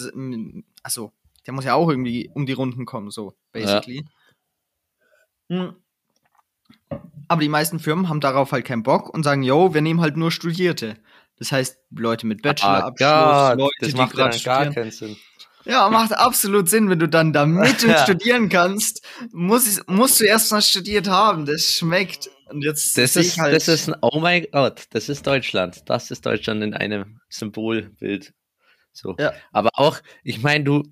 also, 0.82 1.12
der 1.46 1.54
muss 1.54 1.64
ja 1.64 1.74
auch 1.74 1.88
irgendwie 1.88 2.28
um 2.34 2.46
die 2.46 2.52
Runden 2.52 2.84
kommen, 2.84 3.10
so, 3.12 3.34
basically. 3.52 4.04
Hm. 5.48 5.76
Aber 7.28 7.40
die 7.40 7.48
meisten 7.48 7.78
Firmen 7.80 8.08
haben 8.08 8.20
darauf 8.20 8.52
halt 8.52 8.64
keinen 8.64 8.82
Bock 8.82 9.12
und 9.12 9.24
sagen, 9.24 9.42
yo, 9.42 9.74
wir 9.74 9.80
nehmen 9.80 10.00
halt 10.00 10.16
nur 10.16 10.30
Studierte. 10.30 10.96
Das 11.38 11.52
heißt, 11.52 11.78
Leute 11.90 12.26
mit 12.26 12.42
Bachelorabschluss, 12.42 13.08
Ah, 13.08 13.52
Leute, 13.52 13.72
das 13.80 13.90
die 13.90 13.96
macht 13.96 14.12
gerade 14.14 14.38
gar 14.38 14.66
keinen 14.72 14.90
Sinn. 14.90 15.16
Ja, 15.64 15.90
macht 15.90 16.12
absolut 16.12 16.68
Sinn, 16.68 16.88
wenn 16.88 17.00
du 17.00 17.08
dann 17.08 17.32
da 17.32 17.44
mit 17.46 17.82
und 17.82 17.90
Ja. 17.90 17.98
studieren 17.98 18.48
kannst, 18.48 19.04
muss 19.32 19.66
ich, 19.66 19.84
musst 19.88 20.20
du 20.20 20.24
erst 20.24 20.52
mal 20.52 20.62
studiert 20.62 21.08
haben. 21.08 21.44
Das 21.44 21.62
schmeckt. 21.64 22.30
Und 22.48 22.62
jetzt 22.62 22.96
Das 22.96 23.16
ist, 23.16 23.38
halt, 23.38 23.54
das 23.56 23.66
ist 23.66 23.88
ein, 23.88 23.96
oh 24.00 24.20
mein 24.20 24.46
Gott, 24.52 24.84
das 24.90 25.08
ist 25.08 25.26
Deutschland. 25.26 25.82
Das 25.86 26.12
ist 26.12 26.24
Deutschland 26.24 26.62
in 26.62 26.72
einem 26.74 27.20
Symbolbild. 27.28 28.32
So. 28.92 29.16
Ja. 29.18 29.32
Aber 29.52 29.70
auch, 29.74 29.98
ich 30.22 30.40
meine, 30.42 30.62
du, 30.62 30.82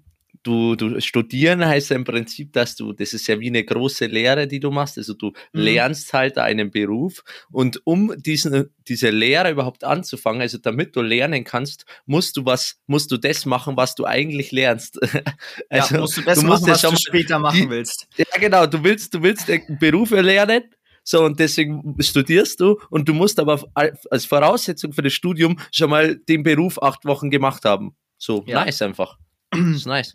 du, 0.44 0.76
du 0.76 1.00
studieren 1.00 1.64
heißt 1.64 1.90
ja 1.90 1.96
im 1.96 2.04
Prinzip, 2.04 2.52
dass 2.52 2.76
du, 2.76 2.92
das 2.92 3.12
ist 3.12 3.26
ja 3.26 3.40
wie 3.40 3.48
eine 3.48 3.64
große 3.64 4.06
Lehre, 4.06 4.46
die 4.46 4.60
du 4.60 4.70
machst. 4.70 4.96
Also 4.98 5.14
du 5.14 5.32
Mhm. 5.52 5.60
lernst 5.60 6.12
halt 6.12 6.38
einen 6.38 6.70
Beruf 6.70 7.24
und 7.50 7.80
um 7.84 8.14
diesen, 8.16 8.70
diese 8.86 9.10
Lehre 9.10 9.50
überhaupt 9.50 9.82
anzufangen, 9.84 10.40
also 10.42 10.58
damit 10.58 10.94
du 10.94 11.02
lernen 11.02 11.42
kannst, 11.42 11.84
musst 12.06 12.36
du 12.36 12.44
was, 12.44 12.76
musst 12.86 13.10
du 13.10 13.16
das 13.16 13.44
machen, 13.46 13.76
was 13.76 13.94
du 13.96 14.04
eigentlich 14.06 14.52
lernst. 14.52 15.00
Also, 15.70 15.94
ja, 15.96 16.00
musst 16.00 16.16
du 16.18 16.22
das 16.22 16.38
du 16.40 16.46
machen, 16.46 16.66
was 16.68 16.80
schon 16.80 16.90
du 16.90 16.96
später 17.00 17.38
machen 17.40 17.68
willst. 17.70 18.06
ja, 18.16 18.24
genau. 18.38 18.66
Du 18.66 18.84
willst, 18.84 19.12
du 19.14 19.22
willst 19.22 19.50
einen 19.50 19.78
Beruf 19.80 20.12
erlernen. 20.12 20.62
So, 21.06 21.24
und 21.24 21.38
deswegen 21.38 21.96
studierst 22.00 22.60
du 22.60 22.78
und 22.90 23.08
du 23.08 23.12
musst 23.14 23.38
aber 23.38 23.62
als 23.74 24.24
Voraussetzung 24.24 24.92
für 24.92 25.02
das 25.02 25.12
Studium 25.12 25.58
schon 25.70 25.90
mal 25.90 26.16
den 26.16 26.42
Beruf 26.42 26.82
acht 26.82 27.04
Wochen 27.04 27.30
gemacht 27.30 27.64
haben. 27.64 27.94
So, 28.16 28.42
Ja. 28.46 28.64
nice 28.64 28.80
einfach. 28.82 29.18
Das 29.50 29.60
ist 29.60 29.86
nice. 29.86 30.14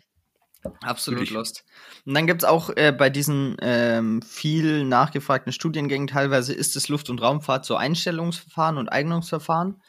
Absolut 0.82 1.20
Wirklich. 1.20 1.34
lost. 1.34 1.64
Und 2.04 2.14
dann 2.14 2.26
gibt's 2.26 2.44
auch 2.44 2.70
äh, 2.76 2.92
bei 2.92 3.10
diesen 3.10 3.56
ähm, 3.62 4.20
viel 4.22 4.84
nachgefragten 4.84 5.52
Studiengängen 5.52 6.06
teilweise 6.06 6.52
ist 6.52 6.76
es 6.76 6.88
Luft- 6.88 7.10
und 7.10 7.22
Raumfahrt 7.22 7.64
so 7.64 7.76
Einstellungsverfahren 7.76 8.76
und 8.76 8.88
Eignungsverfahren. 8.88 9.82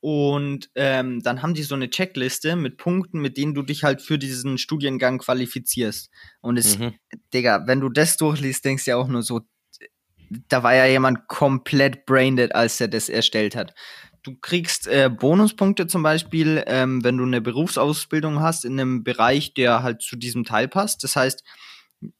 Und 0.00 0.68
ähm, 0.74 1.22
dann 1.22 1.40
haben 1.40 1.54
die 1.54 1.62
so 1.62 1.74
eine 1.74 1.88
Checkliste 1.88 2.56
mit 2.56 2.76
Punkten, 2.76 3.20
mit 3.20 3.38
denen 3.38 3.54
du 3.54 3.62
dich 3.62 3.84
halt 3.84 4.02
für 4.02 4.18
diesen 4.18 4.58
Studiengang 4.58 5.16
qualifizierst. 5.18 6.10
Und 6.42 6.58
es, 6.58 6.78
Mhm. 6.78 6.92
Digga, 7.32 7.66
wenn 7.66 7.80
du 7.80 7.88
das 7.88 8.18
durchliest, 8.18 8.64
denkst 8.66 8.84
du 8.84 8.90
ja 8.90 8.96
auch 8.98 9.08
nur 9.08 9.22
so, 9.22 9.40
da 10.48 10.62
war 10.62 10.74
ja 10.74 10.84
jemand 10.84 11.26
komplett 11.28 12.04
braindead, 12.04 12.54
als 12.54 12.80
er 12.82 12.88
das 12.88 13.08
erstellt 13.08 13.56
hat. 13.56 13.74
Du 14.24 14.34
kriegst 14.40 14.86
äh, 14.86 15.10
Bonuspunkte 15.10 15.86
zum 15.86 16.02
Beispiel, 16.02 16.64
ähm, 16.66 17.04
wenn 17.04 17.18
du 17.18 17.24
eine 17.24 17.42
Berufsausbildung 17.42 18.40
hast 18.40 18.64
in 18.64 18.80
einem 18.80 19.04
Bereich, 19.04 19.52
der 19.52 19.82
halt 19.82 20.00
zu 20.00 20.16
diesem 20.16 20.44
Teil 20.44 20.66
passt. 20.66 21.04
Das 21.04 21.14
heißt, 21.14 21.44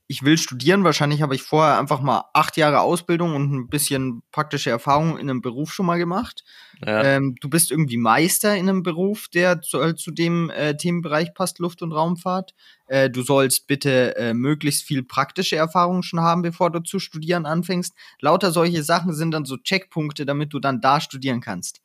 ich 0.07 0.23
will 0.23 0.37
studieren, 0.37 0.85
wahrscheinlich 0.85 1.23
habe 1.23 1.35
ich 1.35 1.43
vorher 1.43 1.79
einfach 1.79 2.03
mal 2.03 2.25
acht 2.35 2.59
Jahre 2.59 2.81
Ausbildung 2.81 3.35
und 3.35 3.53
ein 3.53 3.69
bisschen 3.69 4.23
praktische 4.33 4.69
Erfahrung 4.69 5.19
in 5.19 5.31
einem 5.31 5.41
Beruf 5.41 5.73
schon 5.73 5.87
mal 5.87 5.97
gemacht. 5.97 6.45
Ja. 6.85 7.03
Ähm, 7.03 7.37
du 7.41 7.49
bist 7.49 7.71
irgendwie 7.71 7.97
Meister 7.97 8.55
in 8.55 8.69
einem 8.69 8.83
Beruf, 8.83 9.29
der 9.29 9.63
zu, 9.63 9.81
äh, 9.81 9.95
zu 9.95 10.11
dem 10.11 10.51
äh, 10.51 10.77
Themenbereich 10.77 11.33
passt, 11.33 11.59
Luft- 11.59 11.81
und 11.81 11.93
Raumfahrt. 11.93 12.55
Äh, 12.87 13.09
du 13.09 13.23
sollst 13.23 13.67
bitte 13.67 14.15
äh, 14.17 14.35
möglichst 14.35 14.83
viel 14.83 15.03
praktische 15.03 15.57
Erfahrung 15.57 16.03
schon 16.03 16.21
haben, 16.21 16.43
bevor 16.43 16.71
du 16.71 16.81
zu 16.81 16.99
studieren 16.99 17.47
anfängst. 17.47 17.95
Lauter 18.21 18.53
solche 18.53 18.83
Sachen 18.83 19.15
sind 19.15 19.31
dann 19.31 19.47
so 19.47 19.57
Checkpunkte, 19.57 20.27
damit 20.27 20.53
du 20.53 20.61
dann 20.61 20.83
da 20.83 21.01
studieren 21.01 21.41
kannst. 21.41 21.81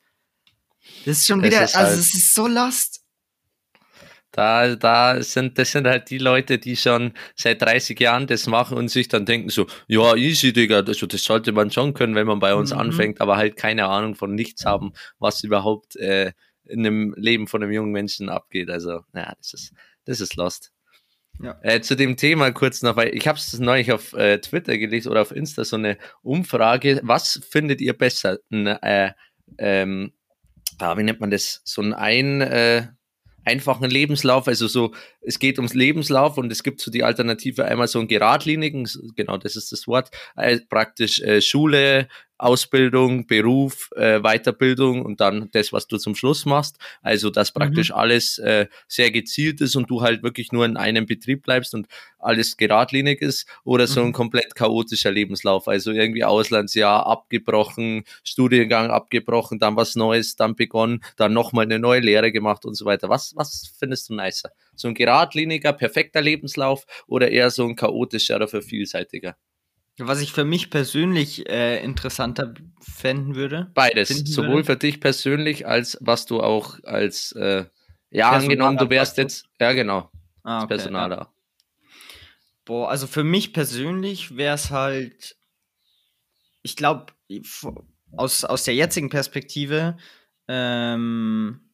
Das 1.06 1.18
ist 1.18 1.28
schon 1.28 1.44
wieder, 1.44 1.64
ist 1.64 1.76
also 1.76 1.90
halt- 1.92 2.00
es 2.00 2.14
ist 2.14 2.34
so 2.34 2.48
lost. 2.48 3.02
Da, 4.32 4.76
da 4.76 5.24
sind, 5.24 5.58
das 5.58 5.72
sind 5.72 5.88
halt 5.88 6.10
die 6.12 6.20
Leute, 6.20 6.60
die 6.60 6.78
schon 6.78 7.14
seit 7.36 7.62
30 7.64 8.00
Jahren 8.00 8.28
das 8.28 8.46
machen 8.46 8.78
und 8.78 8.90
sich 8.90 9.08
dann 9.08 9.26
denken 9.26 9.50
so, 9.50 9.66
ja, 9.88 10.16
easy, 10.16 10.54
Digga, 10.54 10.82
also 10.82 11.08
das 11.08 11.24
sollte 11.24 11.52
man 11.52 11.72
schon 11.72 11.96
können, 11.96 12.14
wenn 12.14 12.28
man 12.28 12.38
bei 12.40 12.54
uns 12.54 12.72
Mhm. 12.72 12.80
anfängt, 12.80 13.22
aber 13.22 13.38
halt 13.38 13.56
keine 13.56 13.88
Ahnung 13.88 14.14
von 14.14 14.36
nichts 14.36 14.66
haben, 14.66 14.94
was 15.18 15.44
überhaupt 15.44 15.96
äh, 15.96 16.34
in 16.66 16.84
dem 16.84 17.16
Leben 17.18 17.48
von 17.48 17.64
einem 17.64 17.72
jungen 17.72 17.92
Menschen 17.92 18.30
abgeht. 18.30 18.70
Also, 18.70 19.02
ja, 19.16 19.34
das 19.40 19.54
ist, 19.56 19.74
das 20.06 20.22
ist 20.22 20.36
lost. 20.36 20.72
Ja. 21.42 21.58
Äh, 21.64 21.82
zu 21.82 21.96
dem 21.96 22.16
Thema 22.16 22.52
kurz 22.52 22.84
noch, 22.84 22.98
weil 22.98 23.16
ich 23.16 23.28
habe 23.28 23.40
es 23.40 23.58
neulich 23.58 23.92
auf 23.92 24.14
äh, 24.14 24.38
Twitter 24.40 24.78
gelesen 24.78 25.10
oder 25.10 25.22
auf 25.22 25.32
Insta 25.32 25.64
so 25.64 25.76
eine 25.78 25.98
Umfrage. 26.22 27.00
Was 27.04 27.42
findet 27.50 27.82
ihr 27.82 27.98
besser? 27.98 28.38
Ein, 28.52 28.68
äh, 28.68 29.14
ähm, 29.58 30.14
ah, 30.80 30.98
wie 30.98 31.04
nennt 31.04 31.20
man 31.20 31.32
das? 31.32 31.62
So 31.64 31.82
ein, 31.82 31.94
ein 31.94 32.42
äh, 32.42 32.88
einfachen 33.46 33.90
Lebenslauf, 33.90 34.48
also 34.48 34.68
so, 34.68 34.94
es 35.22 35.40
geht 35.40 35.58
ums 35.58 35.74
Lebenslauf 35.74 36.38
und 36.38 36.52
es 36.52 36.64
gibt 36.64 36.82
so 36.82 36.92
die 36.92 37.04
Alternative 37.04 37.66
einmal 37.66 37.88
so 37.88 38.00
einen 38.00 38.08
geradlinigen, 38.08 38.88
genau 39.16 39.38
das 39.38 39.56
ist 39.56 39.72
das 39.72 39.88
Wort, 39.88 40.12
äh, 40.36 40.60
praktisch 40.70 41.22
äh, 41.22 41.42
Schule, 41.42 42.08
Ausbildung, 42.40 43.28
Beruf, 43.28 43.90
äh, 43.96 44.20
Weiterbildung 44.22 45.04
und 45.06 45.20
dann 45.20 45.50
das, 45.52 45.72
was 45.74 45.88
du 45.88 45.98
zum 45.98 46.16
Schluss 46.16 46.46
machst. 46.46 46.78
Also, 47.02 47.30
dass 47.30 47.52
praktisch 47.52 47.92
alles 47.92 48.38
äh, 48.40 48.68
sehr 48.88 49.12
gezielt 49.12 49.62
ist 49.62 49.76
und 49.76 49.90
du 49.90 50.02
halt 50.02 50.24
wirklich 50.24 50.52
nur 50.52 50.66
in 50.66 50.78
einem 50.78 51.06
Betrieb 51.06 51.44
bleibst 51.44 51.74
und 51.74 51.88
alles 52.18 52.58
geradlinig 52.58 53.22
ist 53.22 53.46
oder 53.64 53.88
so 53.88 54.02
ein 54.02 54.08
Mhm. 54.08 54.14
komplett 54.14 54.56
chaotischer 54.56 55.12
Lebenslauf. 55.12 55.68
Also 55.68 55.92
irgendwie 55.92 56.24
Auslandsjahr 56.24 57.06
abgebrochen, 57.06 58.04
Studiengang 58.24 58.90
abgebrochen, 58.92 59.60
dann 59.60 59.76
was 59.76 59.96
Neues, 59.96 60.36
dann 60.36 60.56
begonnen, 60.56 61.02
dann 61.18 61.34
nochmal 61.34 61.66
eine 61.66 61.80
neue 61.80 62.00
Lehre 62.02 62.32
gemacht 62.32 62.66
und 62.66 62.76
so 62.76 62.86
weiter. 62.86 63.10
Was, 63.10 63.34
was 63.36 63.72
findest 63.78 64.10
du 64.10 64.16
nicer? 64.16 64.52
So 64.76 64.88
ein 64.88 64.94
geradliniger, 64.94 65.74
perfekter 65.74 66.22
Lebenslauf 66.22 66.86
oder 67.08 67.32
eher 67.32 67.52
so 67.52 67.66
ein 67.68 67.76
chaotischer 67.76 68.36
oder 68.38 68.48
vielseitiger? 68.48 69.36
Was 70.00 70.22
ich 70.22 70.32
für 70.32 70.46
mich 70.46 70.70
persönlich 70.70 71.50
äh, 71.50 71.84
interessanter 71.84 72.54
fänden 72.82 73.36
würde. 73.36 73.72
Beides, 73.74 74.08
finden 74.10 74.26
sowohl 74.26 74.56
würde. 74.56 74.66
für 74.66 74.78
dich 74.78 75.00
persönlich 75.00 75.68
als 75.68 75.98
was 76.02 76.26
du 76.26 76.42
auch 76.42 76.80
als 76.84 77.32
äh, 77.34 77.66
ja 78.10 78.30
Personaler 78.30 78.44
angenommen, 78.44 78.78
du 78.78 78.90
wärst 78.90 79.18
jetzt 79.18 79.46
ja 79.60 79.74
genau 79.74 80.10
Ah, 80.44 80.64
okay, 80.64 80.68
Personaler. 80.68 81.18
Ja. 81.18 81.34
Boah, 82.66 82.90
also 82.90 83.08
für 83.08 83.24
mich 83.24 83.54
persönlich 83.54 84.36
wäre 84.36 84.56
es 84.56 84.72
halt, 84.72 85.38
ich 86.62 86.76
glaube, 86.76 87.14
aus, 88.16 88.44
aus 88.44 88.64
der 88.64 88.76
jetzigen 88.76 89.10
Perspektive, 89.10 89.98
ähm, 90.48 91.69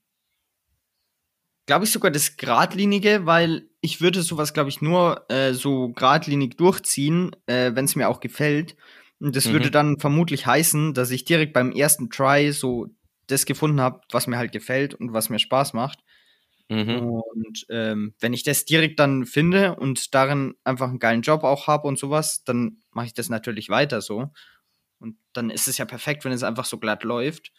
glaube 1.66 1.86
ich 1.86 1.92
sogar 1.92 2.12
das 2.12 2.38
Gradlinige, 2.38 3.26
weil 3.26 3.70
ich 3.82 4.02
würde 4.02 4.22
sowas, 4.22 4.54
glaube 4.54 4.70
ich, 4.70 4.82
nur 4.82 5.26
äh, 5.30 5.54
so 5.54 5.90
gradlinig 5.90 6.58
durchziehen, 6.58 7.36
äh, 7.48 7.72
wenn 7.76 7.86
es 7.86 7.96
mir 7.96 8.10
auch 8.10 8.20
gefällt. 8.20 8.76
Und 9.20 9.36
das 9.36 9.46
Mhm. 9.48 9.54
würde 9.54 9.72
dann 9.72 10.00
vermutlich 10.00 10.46
heißen, 10.46 10.94
dass 10.94 11.12
ich 11.12 11.26
direkt 11.26 11.54
beim 11.54 11.72
ersten 11.72 12.10
Try 12.10 12.52
so 12.52 12.88
das 13.28 13.46
gefunden 13.46 13.82
habe, 13.82 14.02
was 14.12 14.28
mir 14.28 14.38
halt 14.38 14.52
gefällt 14.52 14.94
und 14.94 15.14
was 15.14 15.30
mir 15.30 15.40
Spaß 15.40 15.74
macht. 15.74 16.00
Mhm. 16.70 17.06
Und 17.36 17.66
ähm, 17.70 18.14
wenn 18.20 18.34
ich 18.34 18.44
das 18.44 18.66
direkt 18.66 19.00
dann 19.00 19.26
finde 19.26 19.76
und 19.76 20.14
darin 20.14 20.56
einfach 20.64 20.90
einen 20.90 21.00
geilen 21.00 21.22
Job 21.22 21.44
auch 21.44 21.68
habe 21.68 21.88
und 21.88 21.98
sowas, 22.00 22.44
dann 22.44 22.80
mache 22.92 23.08
ich 23.08 23.14
das 23.14 23.30
natürlich 23.30 23.70
weiter 23.70 24.02
so. 24.02 24.32
Und 25.00 25.18
dann 25.34 25.50
ist 25.50 25.68
es 25.68 25.78
ja 25.78 25.86
perfekt, 25.86 26.26
wenn 26.26 26.32
es 26.32 26.44
einfach 26.44 26.66
so 26.66 26.80
glatt 26.80 27.04
läuft. 27.04 27.52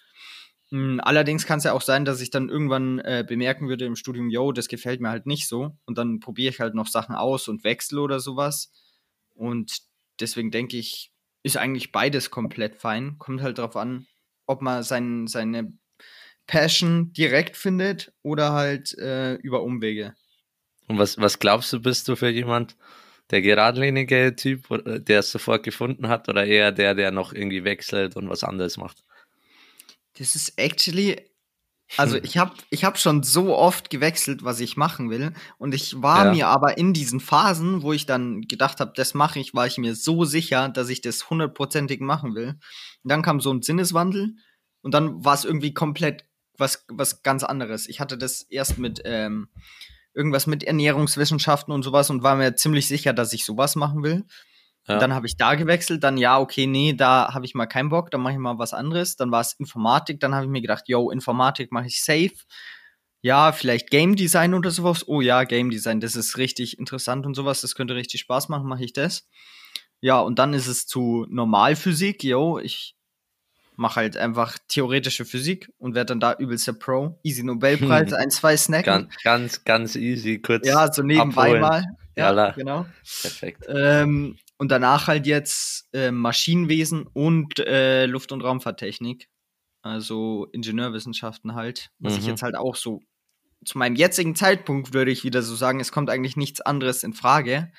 Mm, 0.70 1.00
Allerdings 1.00 1.46
kann 1.46 1.58
es 1.58 1.64
ja 1.64 1.72
auch 1.72 1.82
sein, 1.82 2.04
dass 2.04 2.20
ich 2.20 2.30
dann 2.30 2.48
irgendwann 2.48 2.98
äh, 3.00 3.24
bemerken 3.26 3.68
würde 3.68 3.84
im 3.84 3.96
Studium, 3.96 4.30
yo, 4.30 4.52
das 4.52 4.68
gefällt 4.68 5.00
mir 5.00 5.10
halt 5.10 5.26
nicht 5.26 5.48
so. 5.48 5.76
Und 5.84 5.98
dann 5.98 6.20
probiere 6.20 6.50
ich 6.50 6.60
halt 6.60 6.74
noch 6.74 6.86
Sachen 6.86 7.14
aus 7.14 7.48
und 7.48 7.64
wechsle 7.64 8.00
oder 8.00 8.20
sowas. 8.20 8.72
Und 9.34 9.78
deswegen 10.20 10.50
denke 10.50 10.76
ich, 10.76 11.12
ist 11.42 11.56
eigentlich 11.56 11.92
beides 11.92 12.30
komplett 12.30 12.76
fein. 12.76 13.18
Kommt 13.18 13.42
halt 13.42 13.58
drauf 13.58 13.76
an, 13.76 14.06
ob 14.46 14.62
man 14.62 14.82
sein, 14.82 15.26
seine 15.26 15.72
Passion 16.46 17.12
direkt 17.12 17.56
findet 17.56 18.12
oder 18.22 18.52
halt 18.52 18.96
äh, 18.98 19.34
über 19.34 19.62
Umwege. 19.62 20.14
Und 20.88 20.98
was, 20.98 21.18
was 21.18 21.38
glaubst 21.38 21.72
du, 21.72 21.80
bist 21.80 22.08
du 22.08 22.16
für 22.16 22.28
jemand, 22.28 22.76
der 23.30 23.42
geradlinige 23.42 24.36
Typ, 24.36 24.66
der 24.84 25.18
es 25.18 25.32
sofort 25.32 25.64
gefunden 25.64 26.08
hat, 26.08 26.28
oder 26.28 26.46
eher 26.46 26.70
der, 26.70 26.94
der 26.94 27.10
noch 27.10 27.32
irgendwie 27.32 27.64
wechselt 27.64 28.16
und 28.16 28.28
was 28.28 28.44
anderes 28.44 28.76
macht? 28.76 29.02
Das 30.18 30.34
ist 30.34 30.58
actually. 30.58 31.20
Also 31.96 32.16
ich 32.16 32.36
habe 32.36 32.52
ich 32.70 32.82
hab 32.84 32.98
schon 32.98 33.22
so 33.22 33.56
oft 33.56 33.90
gewechselt, 33.90 34.42
was 34.42 34.58
ich 34.58 34.76
machen 34.76 35.08
will. 35.08 35.32
Und 35.56 35.72
ich 35.72 36.02
war 36.02 36.24
Ja. 36.26 36.32
mir 36.32 36.48
aber 36.48 36.78
in 36.78 36.92
diesen 36.92 37.20
Phasen, 37.20 37.82
wo 37.82 37.92
ich 37.92 38.06
dann 38.06 38.42
gedacht 38.42 38.80
habe, 38.80 38.92
das 38.96 39.14
mache 39.14 39.38
ich, 39.38 39.54
war 39.54 39.68
ich 39.68 39.78
mir 39.78 39.94
so 39.94 40.24
sicher, 40.24 40.68
dass 40.68 40.88
ich 40.88 41.00
das 41.00 41.30
hundertprozentig 41.30 42.00
machen 42.00 42.34
will. 42.34 42.58
Und 43.04 43.08
dann 43.10 43.22
kam 43.22 43.40
so 43.40 43.52
ein 43.52 43.62
Sinneswandel 43.62 44.34
und 44.82 44.94
dann 44.94 45.24
war 45.24 45.34
es 45.34 45.44
irgendwie 45.44 45.74
komplett 45.74 46.24
was, 46.58 46.84
was 46.88 47.22
ganz 47.22 47.44
anderes. 47.44 47.88
Ich 47.88 48.00
hatte 48.00 48.18
das 48.18 48.42
erst 48.42 48.78
mit 48.78 49.02
ähm, 49.04 49.48
irgendwas 50.12 50.48
mit 50.48 50.64
Ernährungswissenschaften 50.64 51.72
und 51.72 51.82
sowas 51.84 52.10
und 52.10 52.22
war 52.24 52.34
mir 52.34 52.56
ziemlich 52.56 52.88
sicher, 52.88 53.12
dass 53.12 53.32
ich 53.32 53.44
sowas 53.44 53.76
machen 53.76 54.02
will. 54.02 54.24
Ja. 54.88 54.98
Dann 54.98 55.14
habe 55.14 55.26
ich 55.26 55.36
da 55.36 55.54
gewechselt, 55.56 56.04
dann 56.04 56.16
ja, 56.16 56.38
okay, 56.38 56.66
nee, 56.66 56.92
da 56.92 57.34
habe 57.34 57.44
ich 57.44 57.54
mal 57.54 57.66
keinen 57.66 57.88
Bock, 57.88 58.10
dann 58.10 58.20
mache 58.20 58.34
ich 58.34 58.38
mal 58.38 58.58
was 58.58 58.72
anderes. 58.72 59.16
Dann 59.16 59.32
war 59.32 59.40
es 59.40 59.54
Informatik, 59.54 60.20
dann 60.20 60.34
habe 60.34 60.44
ich 60.44 60.50
mir 60.50 60.60
gedacht, 60.60 60.84
yo, 60.86 61.10
Informatik 61.10 61.72
mache 61.72 61.86
ich 61.86 62.02
safe. 62.02 62.34
Ja, 63.20 63.50
vielleicht 63.50 63.90
Game 63.90 64.14
Design 64.14 64.54
oder 64.54 64.70
sowas. 64.70 65.08
Oh 65.08 65.20
ja, 65.20 65.42
Game 65.42 65.70
Design, 65.70 66.00
das 66.00 66.14
ist 66.14 66.36
richtig 66.38 66.78
interessant 66.78 67.26
und 67.26 67.34
sowas, 67.34 67.60
das 67.60 67.74
könnte 67.74 67.96
richtig 67.96 68.20
Spaß 68.20 68.48
machen, 68.48 68.68
mache 68.68 68.84
ich 68.84 68.92
das. 68.92 69.26
Ja, 70.00 70.20
und 70.20 70.38
dann 70.38 70.54
ist 70.54 70.68
es 70.68 70.86
zu 70.86 71.26
Normalphysik, 71.28 72.22
yo, 72.22 72.58
ich 72.58 72.94
mache 73.74 73.96
halt 73.96 74.16
einfach 74.16 74.56
theoretische 74.68 75.24
Physik 75.24 75.72
und 75.78 75.94
werde 75.94 76.06
dann 76.06 76.20
da 76.20 76.34
übelster 76.34 76.72
Pro. 76.72 77.18
Easy 77.24 77.42
Nobelpreis, 77.42 78.12
ein, 78.12 78.30
zwei 78.30 78.56
Snacken. 78.56 78.84
Ganz, 78.84 79.22
ganz, 79.22 79.64
ganz 79.64 79.96
easy, 79.96 80.38
kurz. 80.38 80.66
Ja, 80.66 80.92
so 80.92 81.02
nebenbei 81.02 81.42
abholen. 81.42 81.60
mal. 81.60 81.84
Ja, 82.16 82.26
Jalla. 82.26 82.50
genau. 82.52 82.86
Perfekt. 83.22 83.64
Ähm, 83.68 84.38
und 84.58 84.70
danach 84.70 85.06
halt 85.08 85.26
jetzt 85.26 85.88
äh, 85.92 86.10
Maschinenwesen 86.10 87.06
und 87.06 87.58
äh, 87.60 88.06
Luft- 88.06 88.32
und 88.32 88.42
Raumfahrttechnik. 88.42 89.28
Also 89.82 90.46
Ingenieurwissenschaften 90.52 91.54
halt. 91.54 91.90
Was 91.98 92.16
ich 92.16 92.22
Mhm. 92.22 92.28
jetzt 92.30 92.42
halt 92.42 92.56
auch 92.56 92.74
so 92.76 93.02
zu 93.64 93.78
meinem 93.78 93.96
jetzigen 93.96 94.34
Zeitpunkt 94.36 94.92
würde 94.94 95.10
ich 95.10 95.24
wieder 95.24 95.42
so 95.42 95.54
sagen, 95.54 95.80
es 95.80 95.90
kommt 95.92 96.10
eigentlich 96.10 96.36
nichts 96.36 96.60
anderes 96.60 97.02
in 97.02 97.12
Frage. 97.14 97.70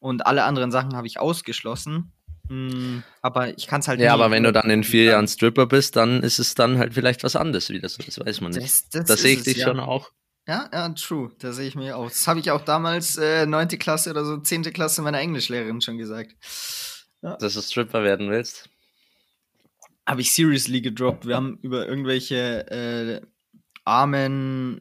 Und 0.00 0.26
alle 0.26 0.44
anderen 0.44 0.70
Sachen 0.70 0.94
habe 0.96 1.06
ich 1.06 1.18
ausgeschlossen. 1.18 2.12
Hm, 2.48 3.02
aber 3.20 3.56
ich 3.58 3.66
kann 3.66 3.80
es 3.80 3.88
halt 3.88 4.00
Ja, 4.00 4.06
nie 4.16 4.22
aber 4.22 4.30
wenn 4.30 4.42
du 4.44 4.52
dann 4.52 4.70
in 4.70 4.84
vier. 4.84 5.04
Jahren 5.04 5.28
Stripper 5.28 5.66
bist, 5.66 5.96
dann 5.96 6.22
ist 6.22 6.38
es 6.38 6.54
dann 6.54 6.78
halt 6.78 6.94
vielleicht 6.94 7.22
was 7.24 7.36
anderes 7.36 7.68
wieder 7.70 7.88
so. 7.88 8.02
Das 8.02 8.18
weiß 8.18 8.40
man 8.40 8.52
nicht. 8.52 8.62
Das, 8.64 8.88
das 8.88 9.04
Da 9.06 9.16
sehe 9.16 9.32
ich 9.32 9.38
es, 9.40 9.44
dich 9.44 9.56
ja. 9.58 9.66
schon 9.68 9.80
auch. 9.80 10.10
Ja, 10.48 10.68
ja, 10.72 10.88
true. 10.88 11.30
Da 11.38 11.52
sehe 11.52 11.68
ich 11.68 11.74
mich 11.74 11.92
auch. 11.92 12.08
Das 12.08 12.26
habe 12.26 12.40
ich 12.40 12.50
auch 12.50 12.64
damals, 12.64 13.18
äh, 13.18 13.44
9. 13.44 13.68
Klasse 13.78 14.10
oder 14.10 14.24
so, 14.24 14.38
10. 14.38 14.62
Klasse 14.72 15.02
meiner 15.02 15.20
Englischlehrerin 15.20 15.82
schon 15.82 15.98
gesagt. 15.98 16.34
Dass 17.20 17.52
du 17.52 17.60
Stripper 17.60 18.02
werden 18.02 18.30
willst. 18.30 18.70
Habe 20.06 20.22
ich 20.22 20.32
seriously 20.32 20.80
gedroppt. 20.80 21.26
Wir 21.26 21.36
haben 21.36 21.58
über 21.60 21.86
irgendwelche 21.86 22.66
äh, 22.70 23.20
armen 23.84 24.80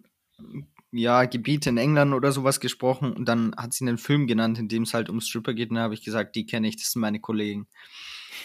ja, 0.92 1.26
Gebiete 1.26 1.70
in 1.70 1.78
England 1.78 2.14
oder 2.14 2.32
sowas 2.32 2.62
gesprochen 2.62 3.12
und 3.12 3.26
dann 3.26 3.54
hat 3.58 3.74
sie 3.74 3.86
einen 3.86 3.98
Film 3.98 4.26
genannt, 4.26 4.58
in 4.58 4.70
dem 4.70 4.84
es 4.84 4.94
halt 4.94 5.10
um 5.10 5.20
Stripper 5.20 5.54
geht 5.54 5.70
und 5.70 5.76
da 5.76 5.82
habe 5.82 5.94
ich 5.94 6.04
gesagt, 6.04 6.36
die 6.38 6.46
kenne 6.46 6.70
ich, 6.70 6.78
das 6.78 6.92
sind 6.92 7.02
meine 7.02 7.20
Kollegen. 7.20 7.68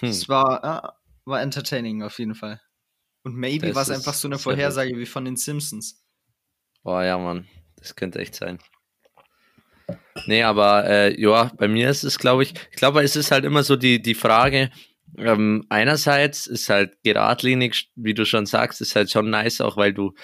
Hm. 0.00 0.09
Das 0.09 0.29
war, 0.29 0.64
ja, 0.64 0.93
war 1.25 1.41
entertaining 1.41 2.02
auf 2.02 2.19
jeden 2.19 2.35
Fall. 2.35 2.61
Und 3.23 3.37
maybe 3.37 3.73
war 3.76 3.83
es 3.83 3.91
einfach 3.91 4.14
so 4.14 4.26
eine. 4.26 4.38
Vorhersage 4.38 4.99
wie 4.99 5.07
von 5.07 5.25
den 5.25 5.37
Simpsons. 5.37 6.02
Boah, 6.83 7.05
ja, 7.05 7.19
Mann. 7.19 7.47
Das 7.77 7.95
könnte 7.97 8.19
echt 8.19 8.35
sein. 8.35 8.59
Nee, 10.27 10.43
aber 10.43 10.85
äh, 10.87 11.21
ja, 11.21 11.51
bei 11.57 11.69
mir 11.69 11.89
ist 11.91 12.05
es, 12.05 12.19
glaube 12.19 12.43
ich, 12.43 12.55
ich 12.71 12.77
glaube, 12.77 13.03
es 13.03 13.17
ist 13.17 13.31
halt 13.31 13.45
immer 13.45 13.62
so 13.62 13.77
die, 13.77 14.01
die 14.01 14.15
Frage, 14.15 14.71
ähm, 15.19 15.65
einerseits 15.69 16.47
ist 16.47 16.69
halt 16.69 16.97
geradlinig, 17.03 17.91
wie 17.97 18.15
du 18.15 18.25
schon 18.25 18.47
sagst, 18.47 18.81
ist 18.81 18.97
halt 18.97 19.11
schon 19.11 19.31
nice, 19.31 19.61
auch 19.61 19.77
weil 19.77 19.93
du 19.93 20.15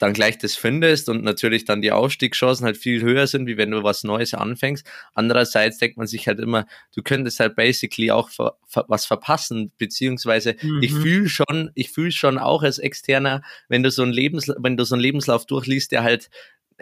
dann 0.00 0.12
gleich 0.14 0.38
das 0.38 0.56
findest 0.56 1.08
und 1.08 1.22
natürlich 1.22 1.64
dann 1.64 1.82
die 1.82 1.92
Aufstiegschancen 1.92 2.66
halt 2.66 2.76
viel 2.76 3.02
höher 3.02 3.28
sind, 3.28 3.46
wie 3.46 3.56
wenn 3.56 3.70
du 3.70 3.84
was 3.84 4.02
Neues 4.02 4.34
anfängst. 4.34 4.84
Andererseits 5.14 5.78
denkt 5.78 5.96
man 5.98 6.08
sich 6.08 6.26
halt 6.26 6.40
immer, 6.40 6.66
du 6.96 7.02
könntest 7.02 7.38
halt 7.38 7.54
basically 7.54 8.10
auch 8.10 8.28
ver 8.30 8.56
ver 8.66 8.84
was 8.88 9.06
verpassen, 9.06 9.70
beziehungsweise 9.78 10.56
ich 10.80 10.92
Mhm. 10.92 11.02
fühle 11.02 11.28
schon, 11.28 11.70
ich 11.74 11.90
fühle 11.90 12.12
schon 12.12 12.38
auch 12.38 12.62
als 12.64 12.78
Externer, 12.78 13.42
wenn 13.68 13.82
du 13.84 13.90
so 13.92 14.02
ein 14.02 14.10
Lebens, 14.12 14.50
wenn 14.58 14.76
du 14.76 14.84
so 14.84 14.96
einen 14.96 15.02
Lebenslauf 15.02 15.46
durchliest, 15.46 15.92
der 15.92 16.02
halt 16.02 16.30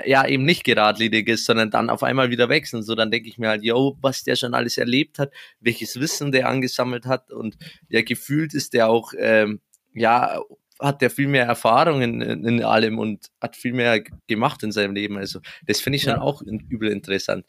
ja 0.06 0.24
eben 0.26 0.44
nicht 0.44 0.62
geradlinig 0.62 1.26
ist, 1.28 1.44
sondern 1.44 1.70
dann 1.72 1.90
auf 1.90 2.04
einmal 2.04 2.30
wieder 2.30 2.48
wechseln. 2.48 2.84
So, 2.84 2.94
dann 2.94 3.10
denke 3.10 3.28
ich 3.28 3.36
mir 3.38 3.48
halt, 3.48 3.64
yo, 3.64 3.96
was 4.00 4.22
der 4.22 4.36
schon 4.36 4.54
alles 4.54 4.78
erlebt 4.78 5.18
hat, 5.18 5.32
welches 5.60 5.98
Wissen 5.98 6.30
der 6.30 6.48
angesammelt 6.48 7.04
hat 7.06 7.32
und 7.32 7.56
ja, 7.88 8.02
gefühlt 8.02 8.54
ist 8.54 8.74
der 8.74 8.88
auch, 8.88 9.12
ähm, 9.18 9.60
ja, 9.94 10.40
hat 10.80 11.02
der 11.02 11.10
viel 11.10 11.28
mehr 11.28 11.44
Erfahrung 11.46 12.02
in, 12.02 12.20
in, 12.20 12.62
allem 12.62 12.98
und 12.98 13.26
hat 13.40 13.56
viel 13.56 13.72
mehr 13.72 14.02
gemacht 14.26 14.62
in 14.62 14.72
seinem 14.72 14.94
Leben. 14.94 15.16
Also, 15.16 15.40
das 15.66 15.80
finde 15.80 15.96
ich 15.96 16.02
schon 16.02 16.14
Ja. 16.14 16.20
auch 16.20 16.42
in, 16.42 16.60
übel 16.68 16.90
interessant. 16.90 17.44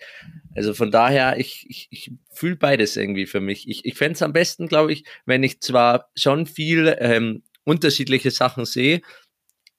Also 0.55 0.74
von 0.74 0.91
daher, 0.91 1.38
ich, 1.38 1.65
ich, 1.69 1.88
ich 1.91 2.12
fühle 2.31 2.55
beides 2.55 2.98
irgendwie 2.98 3.25
für 3.25 3.39
mich. 3.39 3.67
Ich, 3.67 3.86
ich 3.86 3.95
fände 3.95 4.13
es 4.13 4.21
am 4.21 4.33
besten, 4.33 4.67
glaube 4.67 4.93
ich, 4.93 5.05
wenn 5.25 5.43
ich 5.43 5.59
zwar 5.62 6.09
schon 6.15 6.45
viel 6.45 6.95
ähm, 7.00 7.43
unterschiedliche 7.65 8.31
Sachen 8.31 8.65
sehe, 8.65 9.01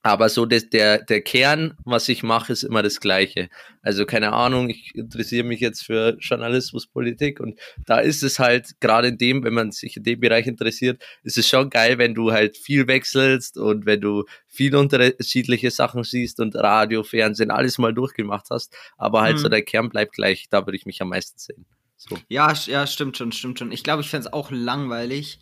aber 0.02 0.28
so 0.30 0.46
das, 0.46 0.70
der, 0.70 1.02
der 1.02 1.20
Kern, 1.20 1.76
was 1.84 2.08
ich 2.08 2.22
mache, 2.22 2.52
ist 2.52 2.62
immer 2.62 2.82
das 2.82 3.00
Gleiche. 3.00 3.50
Also 3.82 4.06
keine 4.06 4.32
Ahnung, 4.32 4.70
ich 4.70 4.94
interessiere 4.94 5.44
mich 5.44 5.60
jetzt 5.60 5.84
für 5.84 6.16
Journalismus, 6.20 6.86
Politik 6.86 7.38
und 7.40 7.58
da 7.86 7.98
ist 7.98 8.22
es 8.22 8.38
halt, 8.38 8.80
gerade 8.80 9.08
in 9.08 9.18
dem, 9.18 9.44
wenn 9.44 9.52
man 9.54 9.72
sich 9.72 9.96
in 9.96 10.02
dem 10.02 10.20
Bereich 10.20 10.46
interessiert, 10.46 11.02
ist 11.22 11.36
es 11.38 11.48
schon 11.48 11.68
geil, 11.70 11.98
wenn 11.98 12.14
du 12.14 12.32
halt 12.32 12.56
viel 12.56 12.86
wechselst 12.86 13.58
und 13.58 13.84
wenn 13.84 14.00
du 14.00 14.24
viel 14.46 14.74
unterschiedliche 14.74 15.70
Sachen 15.70 16.02
siehst 16.02 16.40
und 16.40 16.56
Radio, 16.56 17.02
Fernsehen, 17.02 17.50
alles 17.50 17.78
mal 17.78 17.92
durchgemacht 17.92 18.46
hast, 18.50 18.74
aber 18.96 19.20
halt 19.20 19.36
Mhm. 19.36 19.40
so 19.40 19.48
der 19.48 19.62
Kern 19.62 19.90
bleibt 19.90 20.14
gleich, 20.14 20.48
da 20.50 20.66
würde 20.66 20.76
ich 20.76 20.86
mich 20.86 21.02
am 21.02 21.10
meisten 21.10 21.38
sehen. 21.38 21.66
So. 21.96 22.16
Ja, 22.28 22.54
ja, 22.66 22.86
stimmt 22.86 23.18
schon, 23.18 23.32
stimmt 23.32 23.58
schon. 23.58 23.72
Ich 23.72 23.84
glaube, 23.84 24.00
ich 24.00 24.08
fände 24.08 24.26
es 24.26 24.32
auch 24.32 24.50
langweilig. 24.50 25.38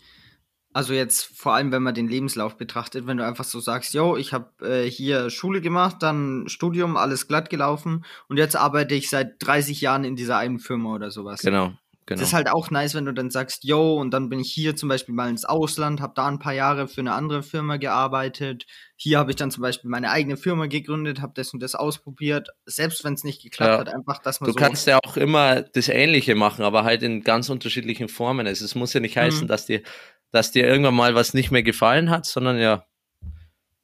Also 0.74 0.92
jetzt 0.92 1.24
vor 1.36 1.54
allem, 1.54 1.72
wenn 1.72 1.82
man 1.82 1.94
den 1.94 2.08
Lebenslauf 2.08 2.56
betrachtet, 2.56 3.06
wenn 3.06 3.16
du 3.16 3.26
einfach 3.26 3.44
so 3.44 3.58
sagst, 3.58 3.94
yo, 3.94 4.16
ich 4.16 4.32
habe 4.32 4.50
äh, 4.66 4.88
hier 4.88 5.30
Schule 5.30 5.60
gemacht, 5.60 5.96
dann 6.00 6.44
Studium, 6.46 6.96
alles 6.96 7.26
glatt 7.26 7.50
gelaufen 7.50 8.04
und 8.28 8.36
jetzt 8.36 8.54
arbeite 8.54 8.94
ich 8.94 9.08
seit 9.10 9.36
30 9.40 9.80
Jahren 9.80 10.04
in 10.04 10.14
dieser 10.14 10.36
einen 10.36 10.58
Firma 10.58 10.94
oder 10.94 11.10
sowas. 11.10 11.40
Genau, 11.40 11.72
genau. 12.04 12.20
Das 12.20 12.28
ist 12.28 12.32
halt 12.34 12.50
auch 12.50 12.70
nice, 12.70 12.94
wenn 12.94 13.06
du 13.06 13.14
dann 13.14 13.30
sagst, 13.30 13.64
yo, 13.64 13.96
und 13.98 14.12
dann 14.12 14.28
bin 14.28 14.40
ich 14.40 14.52
hier 14.52 14.76
zum 14.76 14.90
Beispiel 14.90 15.14
mal 15.14 15.30
ins 15.30 15.46
Ausland, 15.46 16.00
habe 16.02 16.12
da 16.14 16.26
ein 16.28 16.38
paar 16.38 16.52
Jahre 16.52 16.86
für 16.86 17.00
eine 17.00 17.12
andere 17.14 17.42
Firma 17.42 17.78
gearbeitet. 17.78 18.66
Hier 18.94 19.18
habe 19.18 19.30
ich 19.30 19.36
dann 19.36 19.50
zum 19.50 19.62
Beispiel 19.62 19.90
meine 19.90 20.10
eigene 20.10 20.36
Firma 20.36 20.66
gegründet, 20.66 21.20
habe 21.22 21.32
das 21.34 21.52
und 21.54 21.60
das 21.62 21.74
ausprobiert. 21.76 22.50
Selbst 22.66 23.04
wenn 23.04 23.14
es 23.14 23.24
nicht 23.24 23.42
geklappt 23.42 23.72
Ja. 23.72 23.78
hat, 23.78 23.88
einfach, 23.94 24.18
dass 24.18 24.40
man 24.40 24.48
Du 24.48 24.52
so. 24.52 24.58
kannst 24.58 24.86
ja 24.86 24.98
auch 25.04 25.16
immer 25.16 25.62
das 25.62 25.88
Ähnliche 25.88 26.34
machen, 26.34 26.62
aber 26.64 26.84
halt 26.84 27.02
in 27.02 27.24
ganz 27.24 27.48
unterschiedlichen 27.48 28.08
Formen. 28.08 28.46
Also 28.46 28.64
es 28.64 28.74
muss 28.74 28.92
ja 28.92 29.00
nicht 29.00 29.16
heißen, 29.16 29.44
Mhm. 29.44 29.48
dass 29.48 29.66
dir, 29.66 29.82
dass 30.30 30.50
dir 30.52 30.66
irgendwann 30.66 30.94
mal 30.94 31.14
was 31.14 31.34
nicht 31.34 31.50
mehr 31.50 31.62
gefallen 31.62 32.10
hat, 32.10 32.26
sondern 32.26 32.58
ja 32.58 32.84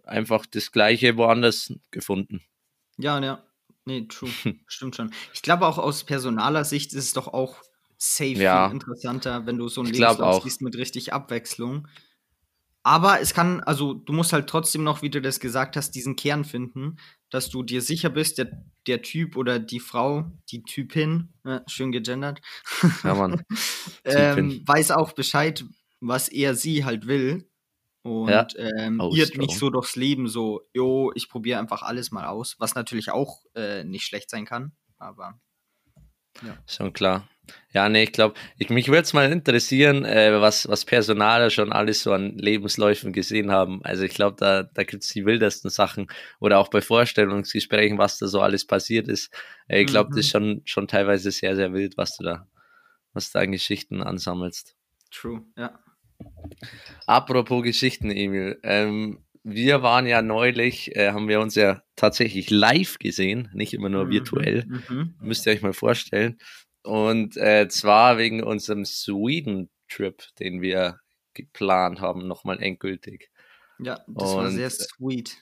einfach 0.04 0.46
das 0.46 0.72
Gleiche 0.72 1.16
woanders 1.16 1.72
gefunden. 1.90 2.42
Ja, 2.98 3.18
ja. 3.20 3.42
Nee, 3.86 4.06
true. 4.08 4.30
Stimmt 4.66 4.96
schon. 4.96 5.10
Ich 5.32 5.42
glaube 5.42 5.66
auch 5.66 5.78
aus 5.78 6.04
personaler 6.04 6.64
Sicht 6.64 6.92
ist 6.92 7.04
es 7.04 7.12
doch 7.12 7.28
auch 7.28 7.62
safe 7.96 8.32
Ja. 8.32 8.66
viel 8.68 8.74
interessanter, 8.74 9.46
wenn 9.46 9.56
du 9.58 9.68
so 9.68 9.82
glaub 9.82 9.94
Lebenslauf 9.94 10.42
siehst 10.42 10.62
mit 10.62 10.76
richtig 10.76 11.12
Abwechslung. 11.12 11.88
Aber 12.82 13.20
es 13.20 13.32
kann, 13.32 13.62
also 13.62 13.94
du 13.94 14.12
musst 14.12 14.34
halt 14.34 14.46
trotzdem 14.46 14.84
noch, 14.84 15.00
wie 15.00 15.08
du 15.08 15.22
das 15.22 15.40
gesagt 15.40 15.74
hast, 15.76 15.92
diesen 15.92 16.16
Kern 16.16 16.44
finden, 16.44 16.96
dass 17.30 17.48
du 17.48 17.62
dir 17.62 17.80
sicher 17.80 18.10
bist, 18.10 18.36
der, 18.36 18.62
der 18.86 19.00
Typ 19.00 19.36
oder 19.36 19.58
die 19.58 19.80
Frau, 19.80 20.30
die 20.50 20.62
Typin, 20.64 21.32
äh, 21.44 21.60
schön 21.66 21.92
gegendert, 21.92 22.42
Ja, 23.02 23.14
Mann. 23.14 23.42
ähm, 24.04 24.62
weiß 24.66 24.90
auch 24.90 25.12
Bescheid, 25.12 25.64
was 26.00 26.28
er 26.28 26.54
sie 26.54 26.84
halt 26.84 27.06
will. 27.06 27.48
Und 28.02 28.30
Ja. 28.30 28.46
ähm, 28.78 29.00
Oh, 29.00 29.14
irrt 29.14 29.38
nicht 29.38 29.58
so 29.58 29.70
durchs 29.70 29.96
Leben, 29.96 30.28
so, 30.28 30.62
jo, 30.74 31.10
ich 31.14 31.28
probiere 31.30 31.58
einfach 31.58 31.82
alles 31.82 32.10
mal 32.10 32.26
aus, 32.26 32.56
was 32.58 32.74
natürlich 32.74 33.10
auch 33.10 33.42
äh, 33.54 33.82
nicht 33.84 34.04
schlecht 34.06 34.28
sein 34.30 34.44
kann. 34.44 34.72
Aber 34.98 35.40
Schon 36.66 36.92
klar. 36.92 37.28
Ja, 37.74 37.88
nee, 37.88 38.04
ich 38.04 38.12
glaube, 38.12 38.34
ich, 38.58 38.70
mich 38.70 38.88
würde 38.88 39.02
es 39.02 39.12
mal 39.12 39.30
interessieren, 39.30 40.04
äh, 40.04 40.40
was, 40.40 40.66
was 40.68 40.84
Personaler 40.86 41.50
schon 41.50 41.72
alles 41.72 42.02
so 42.02 42.12
an 42.12 42.38
Lebensläufen 42.38 43.12
gesehen 43.12 43.50
haben. 43.50 43.84
Also 43.84 44.02
ich 44.04 44.14
glaube, 44.14 44.36
da, 44.38 44.62
da 44.62 44.82
gibt 44.84 45.02
es 45.04 45.10
die 45.10 45.26
wildesten 45.26 45.70
Sachen 45.70 46.06
oder 46.40 46.58
auch 46.58 46.68
bei 46.68 46.80
Vorstellungsgesprächen, 46.80 47.98
was 47.98 48.18
da 48.18 48.26
so 48.28 48.40
alles 48.40 48.66
passiert 48.66 49.08
ist. 49.08 49.30
Äh, 49.68 49.82
ich 49.82 49.86
glaube, 49.88 50.10
Mhm. 50.10 50.14
das 50.14 50.24
ist 50.26 50.30
schon, 50.30 50.62
schon 50.64 50.88
teilweise 50.88 51.30
sehr, 51.30 51.54
sehr 51.56 51.72
wild, 51.74 51.96
was 51.98 52.16
du 52.16 52.24
da, 52.24 52.48
was 53.12 53.32
du 53.32 53.38
an 53.40 53.52
Geschichten 53.52 54.02
ansammelst. 54.02 54.76
true, 55.10 55.46
ja. 55.56 55.83
Apropos 57.06 57.62
Geschichten, 57.62 58.10
Emil. 58.10 58.58
Ähm, 58.62 59.24
wir 59.42 59.82
waren 59.82 60.06
ja 60.06 60.22
neulich, 60.22 60.96
äh, 60.96 61.10
haben 61.12 61.28
wir 61.28 61.40
uns 61.40 61.54
ja 61.54 61.82
tatsächlich 61.96 62.50
live 62.50 62.98
gesehen, 62.98 63.50
nicht 63.52 63.74
immer 63.74 63.88
nur 63.90 64.06
Mhm, 64.06 64.10
virtuell. 64.10 64.64
Mhm. 64.88 65.14
Müsst 65.20 65.46
ihr 65.46 65.52
euch 65.52 65.62
mal 65.62 65.72
vorstellen. 65.74 66.38
Und 66.82 67.36
äh, 67.36 67.68
zwar 67.68 68.18
wegen 68.18 68.42
unserem 68.42 68.84
Sweden-Trip, 68.84 70.22
den 70.38 70.62
wir 70.62 70.98
geplant 71.34 72.00
haben, 72.00 72.26
nochmal 72.26 72.62
endgültig. 72.62 73.30
Ja, 73.78 74.00
das 74.06 74.34
war 74.34 74.44
Und- 74.46 74.52
sehr 74.52 74.70
sweet. 74.70 75.36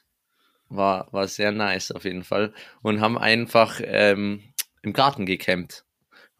War, 0.69 1.13
war 1.13 1.29
sehr 1.29 1.53
nice 1.53 1.93
auf 1.93 2.05
jeden 2.05 2.25
Fall. 2.25 2.55
Und 2.81 3.01
haben 3.03 3.19
einfach 3.19 3.79
ähm, 3.85 4.43
im 4.83 4.95
Garten 4.95 5.27
gecampt. 5.27 5.85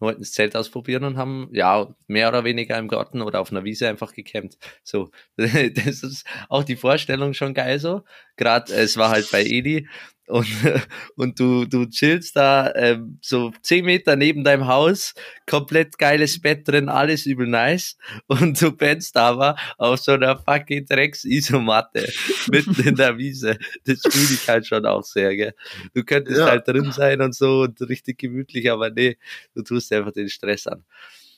Wollten 0.03 0.21
das 0.21 0.33
Zelt 0.33 0.55
ausprobieren 0.55 1.03
und 1.05 1.17
haben, 1.17 1.49
ja, 1.53 1.95
mehr 2.07 2.29
oder 2.29 2.43
weniger 2.43 2.77
im 2.77 2.87
Garten 2.87 3.21
oder 3.21 3.41
auf 3.41 3.51
einer 3.51 3.63
Wiese 3.63 3.89
einfach 3.89 4.13
gecampt. 4.13 4.57
So, 4.83 5.11
das 5.37 6.03
ist 6.03 6.27
auch 6.49 6.63
die 6.63 6.75
Vorstellung 6.75 7.33
schon 7.33 7.53
geil 7.55 7.79
so. 7.79 8.03
Gerade, 8.37 8.73
es 8.73 8.97
war 8.97 9.09
halt 9.09 9.29
bei 9.31 9.43
Edi 9.45 9.87
und, 10.27 10.47
und 11.17 11.39
du, 11.39 11.65
du 11.65 11.85
chillst 11.87 12.35
da 12.35 12.73
ähm, 12.75 13.19
so 13.21 13.51
zehn 13.61 13.85
Meter 13.85 14.15
neben 14.15 14.43
deinem 14.43 14.67
Haus, 14.67 15.13
komplett 15.49 15.97
geiles 15.97 16.41
Bett 16.41 16.67
drin, 16.67 16.87
alles 16.89 17.25
übel 17.25 17.45
nice 17.47 17.97
und 18.27 18.59
du 18.61 18.71
pennst 18.71 19.17
aber 19.17 19.55
auf 19.77 19.99
so 19.99 20.13
einer 20.13 20.37
fucking 20.37 20.85
Drecks-Isomatte 20.85 22.11
mitten 22.51 22.81
in 22.87 22.95
der 22.95 23.17
Wiese. 23.17 23.57
Das 23.85 24.01
fühle 24.01 24.33
ich 24.33 24.47
halt 24.47 24.65
schon 24.65 24.85
auch 24.85 25.03
sehr, 25.03 25.35
gell. 25.35 25.53
Du 25.93 26.03
könntest 26.03 26.39
Ja. 26.39 26.47
halt 26.47 26.67
drin 26.67 26.91
sein 26.91 27.21
und 27.21 27.35
so 27.35 27.61
und 27.63 27.81
richtig 27.81 28.17
gemütlich, 28.19 28.71
aber 28.71 28.89
nee, 28.89 29.17
du 29.53 29.61
tust 29.61 29.91
einfach 29.91 30.13
den 30.13 30.29
Stress 30.29 30.67
an. 30.67 30.83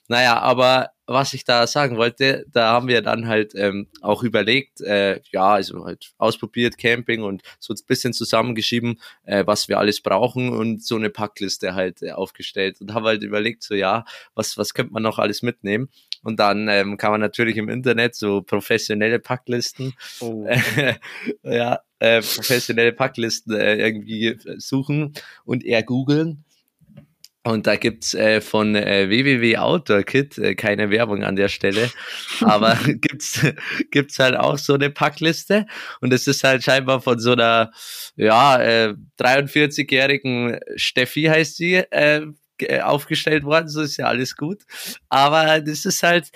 Naja, 0.08 0.40
aber 0.40 0.92
was 1.08 1.34
ich 1.34 1.44
da 1.44 1.68
sagen 1.68 1.98
wollte, 1.98 2.46
da 2.52 2.72
haben 2.72 2.88
wir 2.88 3.02
dann 3.02 3.28
halt 3.28 3.54
ähm, 3.56 3.88
auch 4.02 4.24
überlegt, 4.24 4.82
äh, 4.82 5.20
ja, 5.32 5.54
also 5.54 5.86
halt 5.86 6.14
ausprobiert 6.18 6.78
Camping 6.78 7.24
und 7.24 7.44
so 7.60 7.74
ein 7.74 7.80
bisschen 7.88 8.14
zusammengeschrieben, 8.14 9.00
äh, 9.24 9.46
was 9.46 9.68
wir 9.68 9.78
alles 9.78 10.02
brauchen 10.02 10.50
und 10.50 10.84
so 10.84 10.96
eine 10.96 11.10
Packliste 11.10 11.76
halt 11.76 12.02
äh, 12.02 12.12
aufgestellt 12.12 12.82
und 12.82 12.94
haben 12.94 13.06
halt 13.06 13.24
überlegt, 13.24 13.64
so 13.64 13.76
ja, 13.76 14.06
was, 14.34 14.58
was 14.58 14.74
könnte 14.74 14.94
man 14.94 15.04
noch 15.04 15.20
alles 15.20 15.42
mitnehmen? 15.42 15.90
Und 16.24 16.40
dann 16.40 16.68
ähm, 16.70 16.98
kann 16.98 17.12
man 17.12 17.22
natürlich 17.22 17.58
im 17.58 17.70
Internet 17.70 18.16
so 18.16 18.42
professionelle 18.42 19.20
Packlisten, 19.20 19.94
oh. 20.22 20.46
äh, 20.48 20.96
ja, 21.44 21.82
äh, 22.00 22.22
professionelle 22.22 22.94
Packlisten 22.94 23.54
äh, 23.54 23.76
irgendwie 23.76 24.38
suchen 24.58 25.14
und 25.46 25.64
eher 25.64 25.84
googeln 25.84 26.45
und 27.46 27.68
da 27.68 27.76
gibt's 27.76 28.16
äh, 28.16 28.42
von 28.42 28.76
äh, 28.76 29.08
www 29.08 29.58
Outdoor 29.58 30.02
Kit, 30.04 30.38
äh, 30.40 30.56
keine 30.56 30.90
Werbung 30.90 31.24
an 31.24 31.36
der 31.36 31.48
Stelle, 31.48 31.92
aber 32.42 32.76
gibt's 32.88 33.46
gibt's 33.92 34.18
halt 34.18 34.36
auch 34.36 34.58
so 34.58 34.74
eine 34.74 34.90
Packliste. 34.90 35.68
Und 36.02 36.12
es 36.12 36.28
ist 36.28 36.44
halt 36.44 36.64
scheinbar 36.64 37.02
von 37.02 37.20
so 37.20 37.34
einer 37.34 37.72
ja 38.16 38.60
äh, 38.60 38.94
43-jährigen 39.20 40.60
Steffi 40.76 41.24
heißt 41.24 41.58
sie 41.58 41.76
äh, 41.76 42.26
aufgestellt 42.82 43.44
worden, 43.44 43.68
so 43.68 43.82
ist 43.82 43.98
ja 43.98 44.08
alles 44.08 44.36
gut, 44.36 44.64
aber 45.10 45.60
das 45.62 45.86
ist 45.86 46.02
halt 46.02 46.32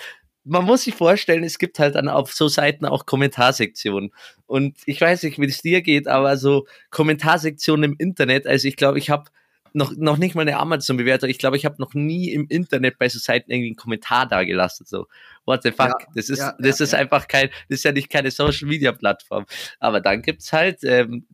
man 0.45 0.65
muss 0.65 0.83
sich 0.83 0.95
vorstellen, 0.95 1.43
es 1.43 1.59
gibt 1.59 1.79
halt 1.79 1.95
dann 1.95 2.07
auf 2.07 2.33
so 2.33 2.47
Seiten 2.47 2.85
auch 2.85 3.05
Kommentarsektionen. 3.05 4.11
Und 4.47 4.77
ich 4.85 4.99
weiß 4.99 5.23
nicht, 5.23 5.37
wie 5.37 5.45
es 5.45 5.61
dir 5.61 5.81
geht, 5.81 6.07
aber 6.07 6.37
so 6.37 6.65
Kommentarsektionen 6.89 7.91
im 7.91 7.95
Internet, 7.99 8.47
also 8.47 8.67
ich 8.67 8.75
glaube, 8.75 8.97
ich 8.97 9.11
habe 9.11 9.25
noch, 9.73 9.91
noch 9.95 10.17
nicht 10.17 10.35
mal 10.35 10.41
eine 10.41 10.57
Amazon-Bewertung. 10.57 11.29
Ich 11.29 11.37
glaube, 11.37 11.57
ich 11.57 11.65
habe 11.65 11.75
noch 11.79 11.93
nie 11.93 12.31
im 12.31 12.47
Internet 12.47 12.97
bei 12.97 13.09
so 13.09 13.19
Seiten 13.19 13.51
irgendwie 13.51 13.69
einen 13.69 13.75
Kommentar 13.75 14.27
da 14.27 14.43
gelassen. 14.43 14.85
So, 14.87 15.07
what 15.45 15.63
the 15.63 15.71
fuck? 15.71 15.87
Ja, 15.87 16.07
das 16.15 16.29
ist, 16.29 16.39
ja, 16.39 16.55
das 16.59 16.79
ja, 16.79 16.83
ist 16.85 16.93
einfach 16.93 17.27
kein, 17.27 17.49
das 17.69 17.79
ist 17.79 17.83
ja 17.83 17.91
nicht 17.91 18.09
keine 18.09 18.31
Social-Media-Plattform. 18.31 19.45
Aber 19.79 20.01
dann 20.01 20.21
gibt's 20.21 20.51
halt 20.53 20.83
ähm, 20.83 21.25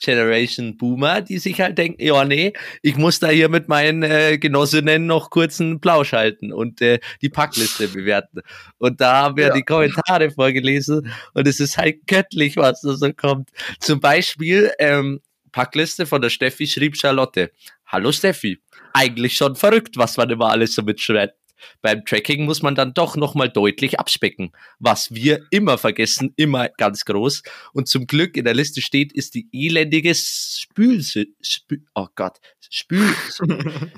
Generation 0.00 0.76
Boomer, 0.76 1.22
die 1.22 1.38
sich 1.38 1.60
halt 1.60 1.78
denken, 1.78 2.02
ja, 2.02 2.24
nee, 2.24 2.52
ich 2.82 2.96
muss 2.96 3.20
da 3.20 3.28
hier 3.28 3.48
mit 3.48 3.68
meinen 3.68 4.02
äh, 4.02 4.38
Genossinnen 4.38 5.06
noch 5.06 5.30
kurz 5.30 5.60
einen 5.60 5.80
Plausch 5.80 6.12
halten 6.12 6.52
und 6.52 6.80
äh, 6.82 7.00
die 7.22 7.30
Packliste 7.30 7.88
bewerten. 7.88 8.40
Und 8.78 9.00
da 9.00 9.22
haben 9.22 9.36
wir 9.36 9.48
ja. 9.48 9.54
die 9.54 9.62
Kommentare 9.62 10.30
vorgelesen 10.30 11.10
und 11.32 11.48
es 11.48 11.60
ist 11.60 11.78
halt 11.78 12.06
göttlich, 12.06 12.56
was 12.56 12.82
da 12.82 12.94
so 12.94 13.12
kommt. 13.12 13.50
Zum 13.80 14.00
Beispiel, 14.00 14.72
ähm, 14.78 15.20
Packliste 15.54 16.04
von 16.04 16.20
der 16.20 16.30
Steffi 16.30 16.66
schrieb 16.66 16.96
Charlotte. 16.96 17.52
Hallo 17.94 18.10
Steffi. 18.10 18.58
Eigentlich 18.92 19.36
schon 19.36 19.54
verrückt, 19.54 19.96
was 19.96 20.16
man 20.16 20.28
immer 20.28 20.50
alles 20.50 20.74
so 20.74 20.82
mitschreibt. 20.82 21.36
Beim 21.80 22.04
Tracking 22.04 22.44
muss 22.44 22.60
man 22.60 22.74
dann 22.74 22.92
doch 22.92 23.14
nochmal 23.14 23.48
deutlich 23.48 24.00
abspecken. 24.00 24.50
Was 24.80 25.14
wir 25.14 25.46
immer 25.52 25.78
vergessen, 25.78 26.32
immer 26.34 26.70
ganz 26.70 27.04
groß. 27.04 27.44
Und 27.72 27.86
zum 27.86 28.08
Glück 28.08 28.36
in 28.36 28.46
der 28.46 28.54
Liste 28.54 28.82
steht, 28.82 29.12
ist 29.12 29.36
die 29.36 29.48
elendige 29.52 30.12
Spül, 30.12 31.04
Spül 31.04 31.84
oh 31.94 32.08
Gott, 32.16 32.38
Spül, 32.68 33.14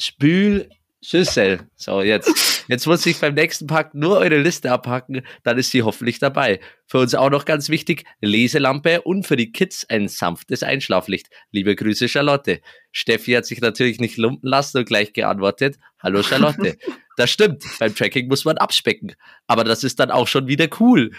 Spül, 0.00 0.70
Schüssel. 1.02 1.68
So, 1.76 2.00
jetzt. 2.00 2.51
Jetzt 2.68 2.86
muss 2.86 3.04
ich 3.06 3.18
beim 3.18 3.34
nächsten 3.34 3.66
Pack 3.66 3.94
nur 3.94 4.18
eure 4.18 4.38
Liste 4.38 4.70
abhacken, 4.70 5.22
dann 5.42 5.58
ist 5.58 5.70
sie 5.70 5.82
hoffentlich 5.82 6.18
dabei. 6.18 6.60
Für 6.86 6.98
uns 6.98 7.14
auch 7.14 7.30
noch 7.30 7.44
ganz 7.44 7.68
wichtig, 7.68 8.04
Leselampe 8.20 9.02
und 9.02 9.26
für 9.26 9.36
die 9.36 9.52
Kids 9.52 9.86
ein 9.88 10.08
sanftes 10.08 10.62
Einschlaflicht. 10.62 11.28
Liebe 11.50 11.74
Grüße, 11.74 12.08
Charlotte. 12.08 12.60
Steffi 12.90 13.32
hat 13.32 13.46
sich 13.46 13.60
natürlich 13.60 14.00
nicht 14.00 14.16
lumpen 14.18 14.48
lassen 14.48 14.78
und 14.78 14.86
gleich 14.86 15.12
geantwortet, 15.12 15.78
hallo 16.00 16.22
Charlotte. 16.22 16.76
das 17.16 17.30
stimmt, 17.30 17.64
beim 17.78 17.94
Tracking 17.94 18.28
muss 18.28 18.44
man 18.44 18.58
abspecken. 18.58 19.14
Aber 19.46 19.64
das 19.64 19.84
ist 19.84 19.98
dann 20.00 20.10
auch 20.10 20.28
schon 20.28 20.46
wieder 20.46 20.68
cool. 20.80 21.12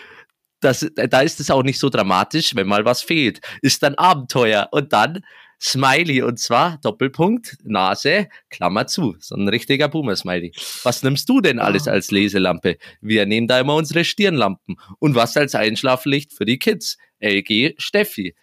Das, 0.61 0.89
da 0.95 1.19
ist 1.19 1.41
es 1.41 1.51
auch 1.51 1.63
nicht 1.63 1.79
so 1.79 1.89
dramatisch, 1.89 2.55
wenn 2.55 2.67
mal 2.67 2.85
was 2.85 3.01
fehlt. 3.01 3.41
Ist 3.61 3.83
dann 3.83 3.95
Abenteuer. 3.95 4.69
Und 4.71 4.93
dann 4.93 5.23
Smiley 5.63 6.21
und 6.21 6.39
zwar 6.39 6.77
Doppelpunkt, 6.83 7.57
Nase, 7.63 8.27
Klammer 8.49 8.85
zu. 8.85 9.15
So 9.19 9.35
ein 9.35 9.47
richtiger 9.47 9.87
Boomer-Smiley. 9.87 10.51
Was 10.83 11.03
nimmst 11.03 11.29
du 11.29 11.39
denn 11.39 11.59
alles 11.59 11.87
als 11.87 12.11
Leselampe? 12.11 12.77
Wir 12.99 13.25
nehmen 13.25 13.47
da 13.47 13.61
immer 13.61 13.75
unsere 13.75 14.03
Stirnlampen. 14.03 14.75
Und 14.99 15.15
was 15.15 15.37
als 15.37 15.55
Einschlaflicht 15.55 16.33
für 16.33 16.45
die 16.45 16.59
Kids? 16.59 16.97
LG 17.21 17.75
Steffi. 17.77 18.35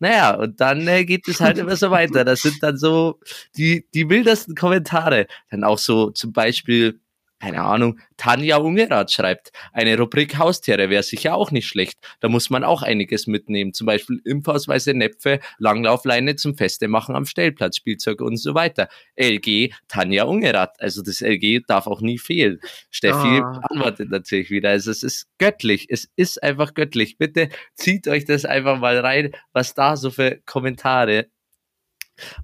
Naja, 0.00 0.34
und 0.34 0.60
dann 0.60 0.86
äh, 0.88 1.04
geht 1.04 1.28
es 1.28 1.40
halt 1.40 1.56
immer 1.58 1.76
so 1.76 1.90
weiter. 1.92 2.24
Das 2.24 2.42
sind 2.42 2.60
dann 2.62 2.76
so 2.76 3.20
die, 3.56 3.86
die 3.94 4.10
wildesten 4.10 4.56
Kommentare. 4.56 5.28
Dann 5.50 5.62
auch 5.62 5.78
so 5.78 6.10
zum 6.10 6.32
Beispiel, 6.32 7.00
keine 7.44 7.62
Ahnung, 7.62 8.00
Tanja 8.16 8.56
Ungerath 8.56 9.12
schreibt, 9.12 9.52
eine 9.74 9.98
Rubrik 9.98 10.38
Haustiere 10.38 10.88
wäre 10.88 11.02
sicher 11.02 11.34
auch 11.34 11.50
nicht 11.50 11.66
schlecht. 11.68 11.98
Da 12.20 12.28
muss 12.28 12.48
man 12.48 12.64
auch 12.64 12.82
einiges 12.82 13.26
mitnehmen. 13.26 13.74
Zum 13.74 13.86
Beispiel 13.86 14.22
Impfausweise, 14.24 14.94
Näpfe, 14.94 15.40
Langlaufleine 15.58 16.36
zum 16.36 16.56
Feste 16.56 16.88
machen 16.88 17.14
am 17.14 17.26
Stellplatz, 17.26 17.76
Spielzeug 17.76 18.22
und 18.22 18.38
so 18.38 18.54
weiter. 18.54 18.88
LG 19.16 19.74
Tanja 19.88 20.24
Ungerath. 20.24 20.80
Also 20.80 21.02
das 21.02 21.20
LG 21.20 21.66
darf 21.66 21.86
auch 21.86 22.00
nie 22.00 22.16
fehlen. 22.16 22.60
Steffi 22.90 23.42
oh. 23.42 23.60
antwortet 23.68 24.10
natürlich 24.10 24.50
wieder. 24.50 24.70
Also 24.70 24.90
es 24.90 25.02
ist 25.02 25.28
göttlich. 25.36 25.88
Es 25.90 26.08
ist 26.16 26.42
einfach 26.42 26.72
göttlich. 26.72 27.18
Bitte 27.18 27.50
zieht 27.74 28.08
euch 28.08 28.24
das 28.24 28.46
einfach 28.46 28.78
mal 28.78 28.98
rein, 28.98 29.32
was 29.52 29.74
da 29.74 29.96
so 29.96 30.10
für 30.10 30.40
Kommentare 30.46 31.26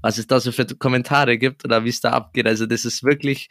was 0.02 0.18
es 0.18 0.26
da 0.26 0.40
so 0.40 0.52
für 0.52 0.66
Kommentare 0.66 1.38
gibt 1.38 1.64
oder 1.64 1.84
wie 1.84 1.90
es 1.90 2.00
da 2.00 2.10
abgeht. 2.10 2.46
Also 2.46 2.66
das 2.66 2.84
ist 2.84 3.04
wirklich, 3.04 3.48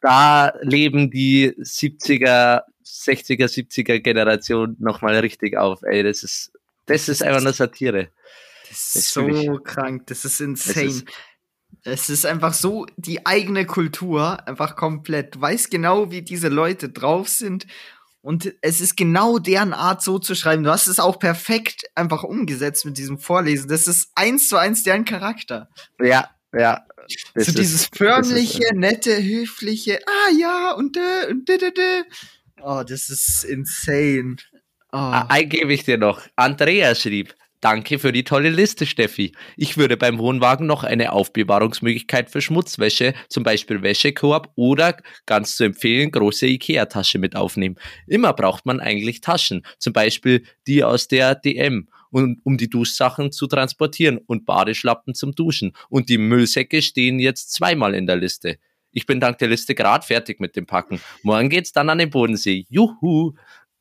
da 0.00 0.52
leben 0.60 1.10
die 1.10 1.52
70er, 1.58 2.62
60er, 2.84 3.46
70er 3.46 4.00
Generation 4.00 4.76
nochmal 4.78 5.16
richtig 5.18 5.56
auf. 5.56 5.82
Ey, 5.82 6.02
das 6.02 6.22
ist, 6.22 6.52
das 6.86 7.08
ist 7.08 7.22
einfach 7.22 7.40
eine 7.40 7.52
Satire. 7.52 8.08
Das 8.68 8.96
ist 8.96 9.12
so 9.12 9.28
ich, 9.28 9.64
krank, 9.64 10.06
das 10.06 10.24
ist 10.24 10.40
insane. 10.40 10.86
Es 10.86 10.96
ist, 10.96 11.06
es 11.84 12.10
ist 12.10 12.26
einfach 12.26 12.52
so 12.52 12.86
die 12.96 13.26
eigene 13.26 13.64
Kultur, 13.64 14.46
einfach 14.46 14.76
komplett. 14.76 15.36
Du 15.36 15.40
weißt 15.40 15.70
genau, 15.70 16.10
wie 16.10 16.22
diese 16.22 16.48
Leute 16.48 16.88
drauf 16.88 17.28
sind. 17.28 17.66
Und 18.22 18.54
es 18.60 18.80
ist 18.80 18.96
genau 18.96 19.38
deren 19.38 19.72
Art, 19.72 20.02
so 20.02 20.18
zu 20.18 20.34
schreiben. 20.34 20.64
Du 20.64 20.70
hast 20.70 20.88
es 20.88 20.98
auch 20.98 21.20
perfekt 21.20 21.84
einfach 21.94 22.24
umgesetzt 22.24 22.84
mit 22.84 22.98
diesem 22.98 23.18
Vorlesen. 23.18 23.68
Das 23.68 23.86
ist 23.86 24.10
eins 24.16 24.48
zu 24.48 24.56
eins 24.56 24.82
deren 24.82 25.04
Charakter. 25.04 25.68
Ja, 26.00 26.28
ja, 26.52 26.86
so 27.34 27.52
dieses 27.52 27.88
förmliche, 27.94 28.64
ist, 28.64 28.74
nette, 28.74 29.22
höfliche, 29.22 30.00
ah 30.06 30.30
ja, 30.38 30.72
und 30.72 30.96
äh, 30.96 31.30
und 31.30 31.48
de, 31.48 31.58
de, 31.58 31.72
de. 31.72 32.02
Oh, 32.62 32.82
das 32.82 33.10
ist 33.10 33.44
insane. 33.44 34.36
Oh. 34.92 34.96
Ein 35.28 35.48
gebe 35.48 35.72
ich 35.72 35.84
dir 35.84 35.98
noch. 35.98 36.22
Andrea 36.36 36.94
schrieb, 36.94 37.34
Danke 37.60 37.98
für 37.98 38.12
die 38.12 38.22
tolle 38.22 38.50
Liste, 38.50 38.84
Steffi. 38.84 39.32
Ich 39.56 39.76
würde 39.76 39.96
beim 39.96 40.18
Wohnwagen 40.18 40.66
noch 40.66 40.84
eine 40.84 41.12
Aufbewahrungsmöglichkeit 41.12 42.30
für 42.30 42.42
Schmutzwäsche, 42.42 43.14
zum 43.28 43.44
Beispiel 43.44 43.82
Wäschekorb 43.82 44.52
oder 44.56 44.98
ganz 45.24 45.56
zu 45.56 45.64
empfehlen, 45.64 46.10
große 46.10 46.46
Ikea-Tasche 46.46 47.18
mit 47.18 47.34
aufnehmen. 47.34 47.76
Immer 48.06 48.34
braucht 48.34 48.66
man 48.66 48.78
eigentlich 48.78 49.20
Taschen, 49.20 49.66
zum 49.78 49.94
Beispiel 49.94 50.44
die 50.66 50.84
aus 50.84 51.08
der 51.08 51.34
DM 51.34 51.88
um, 52.10 52.40
um 52.44 52.56
die 52.56 52.68
Duschsachen 52.68 53.32
zu 53.32 53.46
transportieren 53.46 54.18
und 54.18 54.46
Badeschlappen 54.46 55.14
zum 55.14 55.34
Duschen. 55.34 55.72
Und 55.88 56.08
die 56.08 56.18
Müllsäcke 56.18 56.82
stehen 56.82 57.18
jetzt 57.18 57.52
zweimal 57.52 57.94
in 57.94 58.06
der 58.06 58.16
Liste. 58.16 58.58
Ich 58.92 59.06
bin 59.06 59.20
dank 59.20 59.38
der 59.38 59.48
Liste 59.48 59.74
gerade 59.74 60.06
fertig 60.06 60.40
mit 60.40 60.56
dem 60.56 60.66
Packen. 60.66 61.00
Morgen 61.22 61.50
geht's 61.50 61.72
dann 61.72 61.90
an 61.90 61.98
den 61.98 62.10
Bodensee. 62.10 62.64
Juhu! 62.70 63.34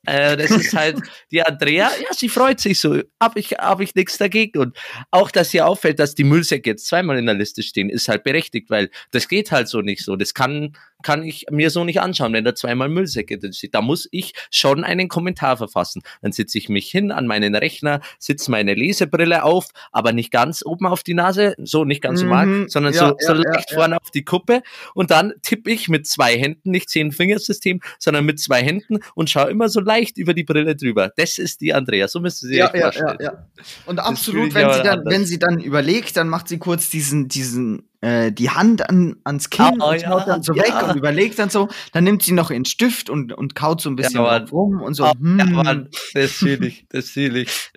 Äh, 0.05 0.37
das 0.37 0.51
ist 0.51 0.73
halt 0.73 0.97
die 1.31 1.41
Andrea, 1.41 1.89
ja, 2.01 2.13
sie 2.13 2.29
freut 2.29 2.59
sich 2.59 2.79
so, 2.79 3.01
hab 3.19 3.35
ich, 3.37 3.53
hab 3.53 3.81
ich 3.81 3.95
nichts 3.95 4.17
dagegen. 4.17 4.59
Und 4.59 4.77
auch, 5.11 5.31
dass 5.31 5.53
ihr 5.53 5.65
auffällt, 5.65 5.99
dass 5.99 6.15
die 6.15 6.23
Müllsäcke 6.23 6.69
jetzt 6.69 6.87
zweimal 6.87 7.17
in 7.17 7.25
der 7.25 7.35
Liste 7.35 7.63
stehen, 7.63 7.89
ist 7.89 8.07
halt 8.07 8.23
berechtigt, 8.23 8.69
weil 8.69 8.89
das 9.11 9.27
geht 9.27 9.51
halt 9.51 9.67
so 9.67 9.81
nicht 9.81 10.03
so. 10.03 10.15
Das 10.15 10.33
kann, 10.33 10.73
kann 11.05 11.21
ich 11.21 11.45
mir 11.51 11.69
so 11.69 11.83
nicht 11.83 12.01
anschauen, 12.01 12.33
wenn 12.33 12.43
da 12.43 12.55
zweimal 12.55 12.89
Müllsäcke 12.89 13.37
drin 13.37 13.53
steht. 13.53 13.75
Da 13.75 13.81
muss 13.81 14.09
ich 14.09 14.33
schon 14.49 14.83
einen 14.83 15.07
Kommentar 15.07 15.55
verfassen. 15.55 16.01
Dann 16.23 16.31
sitze 16.31 16.57
ich 16.57 16.67
mich 16.67 16.89
hin 16.89 17.11
an 17.11 17.27
meinen 17.27 17.53
Rechner, 17.53 18.01
sitze 18.17 18.49
meine 18.49 18.73
Lesebrille 18.73 19.43
auf, 19.43 19.67
aber 19.91 20.13
nicht 20.13 20.31
ganz 20.31 20.65
oben 20.65 20.87
auf 20.87 21.03
die 21.03 21.13
Nase, 21.13 21.53
so 21.59 21.85
nicht 21.85 22.01
ganz 22.01 22.23
mhm, 22.23 22.29
normal, 22.29 22.65
sondern 22.69 22.93
ja, 22.93 23.09
so, 23.09 23.15
so 23.19 23.33
ja, 23.33 23.51
leicht 23.51 23.69
ja, 23.69 23.77
vorne 23.77 23.97
auf 24.01 24.09
die 24.09 24.25
Kuppe. 24.25 24.63
Und 24.95 25.11
dann 25.11 25.33
tippe 25.43 25.69
ich 25.69 25.89
mit 25.89 26.07
zwei 26.07 26.39
Händen, 26.39 26.71
nicht 26.71 26.89
Zehn-Fingersystem, 26.89 27.81
sondern 27.99 28.25
mit 28.25 28.39
zwei 28.39 28.63
Händen 28.63 28.97
und 29.13 29.29
schaue 29.29 29.51
immer 29.51 29.69
so 29.69 29.81
leicht 29.81 30.17
über 30.17 30.33
die 30.33 30.43
Brille 30.43 30.75
drüber. 30.75 31.11
Das 31.15 31.37
ist 31.37 31.61
die 31.61 31.75
Andrea, 31.75 32.07
so 32.07 32.19
müsste 32.19 32.47
sie 32.47 32.57
ja, 32.57 32.71
ja, 32.73 32.81
vorstellen. 32.81 33.17
Ja, 33.19 33.31
ja. 33.31 33.47
Und 33.85 33.97
das 33.97 34.07
absolut, 34.07 34.55
wenn 34.55 34.73
sie, 34.73 34.81
dann, 34.81 35.05
wenn 35.05 35.25
sie 35.25 35.37
dann 35.37 35.59
überlegt, 35.59 36.17
dann 36.17 36.29
macht 36.29 36.47
sie 36.47 36.57
kurz 36.57 36.89
diesen, 36.89 37.27
diesen, 37.27 37.83
äh, 38.05 38.31
die 38.31 38.51
Hand 38.51 38.87
an, 38.87 39.15
ans 39.23 39.49
Kinn 39.49 39.79
oh, 39.81 39.89
und 39.89 40.01
ja, 40.01 40.25
dann 40.25 40.43
so 40.43 40.53
ja. 40.53 40.63
weg 40.63 40.87
und 40.87 40.95
überlegt 40.95 41.39
dann 41.39 41.49
so. 41.49 41.69
Dann 41.91 42.03
nimmt 42.03 42.21
sie 42.21 42.33
noch 42.33 42.51
ihren 42.51 42.65
Stift 42.65 43.09
und, 43.09 43.33
und 43.33 43.55
kaut 43.55 43.81
so 43.81 43.89
ein 43.89 43.95
bisschen 43.95 44.21
ja, 44.21 44.37
rum 44.37 44.81
und 44.81 44.93
so. 44.93 45.05
Oh, 45.05 45.13
hm. 45.19 45.39
Ja, 45.39 45.45
Mann, 45.45 45.89
das 46.13 46.33
fühle 46.33 46.67
ich, 46.67 46.85
das 46.89 47.09
fühle 47.09 47.39
ich. 47.39 47.71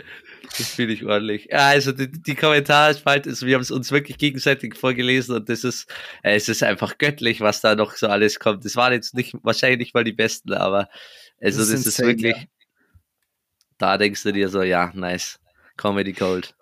Das 0.56 0.68
fühle 0.68 0.92
ich 0.92 1.04
ordentlich. 1.04 1.48
Ja, 1.50 1.68
also 1.68 1.92
die, 1.92 2.10
die 2.10 2.34
Kommentarspalte, 2.34 3.30
also 3.30 3.46
wir 3.46 3.54
haben 3.54 3.62
es 3.62 3.70
uns 3.70 3.92
wirklich 3.92 4.16
gegenseitig 4.16 4.76
vorgelesen 4.76 5.36
und 5.36 5.48
das 5.48 5.62
ist, 5.62 5.90
äh, 6.22 6.36
es 6.36 6.48
ist 6.48 6.62
einfach 6.62 6.96
göttlich, 6.98 7.40
was 7.40 7.60
da 7.60 7.74
noch 7.74 7.94
so 7.96 8.08
alles 8.08 8.38
kommt. 8.38 8.64
Das 8.64 8.74
waren 8.76 8.92
jetzt 8.92 9.14
nicht 9.14 9.34
wahrscheinlich 9.42 9.78
nicht 9.78 9.94
mal 9.94 10.04
die 10.04 10.12
besten, 10.12 10.54
aber 10.54 10.88
also 11.40 11.60
das, 11.60 11.70
das 11.70 11.80
ist 11.80 11.86
insane, 11.86 12.08
wirklich, 12.08 12.36
ja. 12.36 12.44
da 13.76 13.98
denkst 13.98 14.22
du 14.22 14.32
dir 14.32 14.48
so, 14.48 14.62
ja, 14.62 14.90
nice, 14.94 15.38
Comedy 15.76 16.12
Gold. 16.12 16.54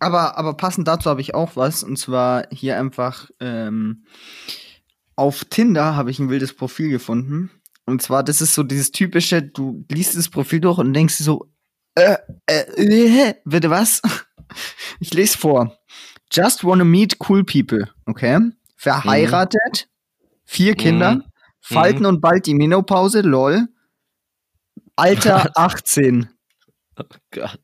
Aber, 0.00 0.38
aber 0.38 0.54
passend 0.54 0.88
dazu 0.88 1.10
habe 1.10 1.20
ich 1.20 1.34
auch 1.34 1.56
was, 1.56 1.84
und 1.84 1.98
zwar 1.98 2.46
hier 2.50 2.78
einfach 2.78 3.30
ähm, 3.38 4.04
auf 5.14 5.44
Tinder 5.44 5.94
habe 5.94 6.10
ich 6.10 6.18
ein 6.18 6.30
wildes 6.30 6.54
Profil 6.54 6.88
gefunden. 6.88 7.50
Und 7.84 8.00
zwar, 8.00 8.22
das 8.22 8.40
ist 8.40 8.54
so 8.54 8.62
dieses 8.62 8.90
typische, 8.92 9.42
du 9.42 9.84
liest 9.90 10.16
das 10.16 10.30
Profil 10.30 10.60
durch 10.60 10.78
und 10.78 10.94
denkst 10.94 11.16
so, 11.16 11.50
äh, 11.94 12.16
äh, 12.46 12.64
äh, 12.76 13.34
bitte 13.44 13.70
was? 13.70 14.00
Ich 14.98 15.14
lese 15.14 15.38
vor. 15.38 15.78
Just 16.32 16.64
wanna 16.64 16.82
meet 16.82 17.18
cool 17.28 17.44
people, 17.44 17.88
okay? 18.06 18.50
Verheiratet, 18.76 19.86
mhm. 19.86 20.26
vier 20.44 20.74
Kinder, 20.74 21.14
mhm. 21.16 21.24
Falten 21.60 22.00
mhm. 22.00 22.06
und 22.06 22.20
bald 22.20 22.46
die 22.46 22.54
Menopause, 22.54 23.20
lol. 23.20 23.68
Alter 24.96 25.52
18. 25.54 26.28
Oh 26.96 27.04
Gott. 27.30 27.60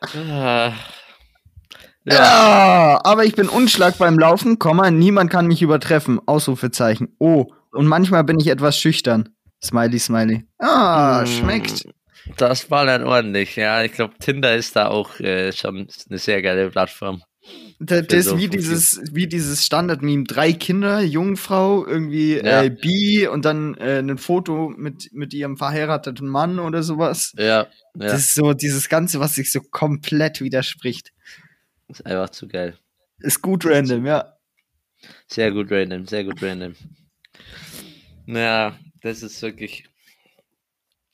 Ah. 0.00 0.72
Ja. 2.04 2.14
ja. 2.14 3.00
aber 3.04 3.24
ich 3.24 3.34
bin 3.34 3.48
unschlag 3.48 3.98
beim 3.98 4.18
Laufen, 4.18 4.58
Komma, 4.58 4.90
niemand 4.90 5.30
kann 5.30 5.46
mich 5.46 5.62
übertreffen. 5.62 6.20
Ausrufezeichen. 6.26 7.14
Oh, 7.18 7.52
und 7.72 7.86
manchmal 7.86 8.24
bin 8.24 8.40
ich 8.40 8.48
etwas 8.48 8.78
schüchtern. 8.78 9.28
Smiley, 9.62 9.98
smiley. 9.98 10.44
Ah, 10.58 11.22
mm, 11.22 11.26
schmeckt. 11.26 11.84
Das 12.36 12.70
war 12.70 12.86
dann 12.86 13.04
ordentlich, 13.04 13.56
ja. 13.56 13.82
Ich 13.82 13.92
glaube, 13.92 14.14
Tinder 14.18 14.56
ist 14.56 14.76
da 14.76 14.88
auch 14.88 15.20
äh, 15.20 15.52
schon 15.52 15.88
eine 16.08 16.18
sehr 16.18 16.40
geile 16.42 16.70
Plattform. 16.70 17.22
Das, 17.78 18.06
das 18.06 18.26
ist 18.26 18.38
wie 18.38 18.48
dieses, 18.48 19.00
wie 19.12 19.26
dieses 19.26 19.64
Standard-Meme. 19.64 20.24
Drei 20.24 20.52
Kinder, 20.52 21.00
Jungfrau, 21.00 21.86
irgendwie 21.86 22.36
ja. 22.36 22.62
äh, 22.62 22.70
bi 22.70 23.26
und 23.26 23.44
dann 23.44 23.74
äh, 23.74 23.98
ein 23.98 24.18
Foto 24.18 24.68
mit, 24.68 25.08
mit 25.12 25.32
ihrem 25.32 25.56
verheirateten 25.56 26.28
Mann 26.28 26.58
oder 26.58 26.82
sowas. 26.82 27.32
Ja, 27.36 27.66
ja. 27.94 28.06
Das 28.06 28.20
ist 28.20 28.34
so 28.34 28.52
dieses 28.52 28.88
Ganze, 28.88 29.20
was 29.20 29.34
sich 29.34 29.52
so 29.52 29.60
komplett 29.60 30.40
widerspricht. 30.40 31.12
Ist 31.88 32.06
einfach 32.06 32.30
zu 32.30 32.48
geil. 32.48 32.78
Ist 33.18 33.42
gut 33.42 33.66
random, 33.66 34.06
ja. 34.06 34.36
Sehr 35.26 35.50
gut 35.50 35.70
random, 35.70 36.06
sehr 36.06 36.24
gut 36.24 36.42
random. 36.42 36.74
Naja, 38.26 38.78
das 39.02 39.22
ist 39.22 39.40
wirklich 39.42 39.90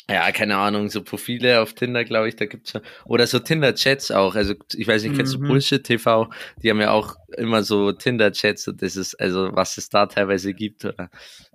ja, 0.08 0.30
keine 0.30 0.56
Ahnung, 0.56 0.88
so 0.88 1.02
Profile 1.02 1.60
auf 1.60 1.74
Tinder, 1.74 2.04
glaube 2.04 2.28
ich, 2.28 2.36
da 2.36 2.46
gibt's 2.46 2.74
ja, 2.74 2.80
oder 3.06 3.26
so 3.26 3.40
Tinder-Chats 3.40 4.12
auch. 4.12 4.36
Also, 4.36 4.54
ich 4.76 4.86
weiß 4.86 5.02
nicht, 5.02 5.16
kennst 5.16 5.34
du 5.34 5.40
mhm. 5.40 5.48
Bullshit 5.48 5.82
TV? 5.82 6.30
Die 6.62 6.70
haben 6.70 6.80
ja 6.80 6.92
auch 6.92 7.16
immer 7.36 7.64
so 7.64 7.90
Tinder-Chats 7.90 8.68
und 8.68 8.82
das 8.82 8.94
ist, 8.94 9.16
also, 9.16 9.50
was 9.54 9.78
es 9.78 9.88
da 9.88 10.06
teilweise 10.06 10.54
gibt, 10.54 10.84
oder 10.84 11.10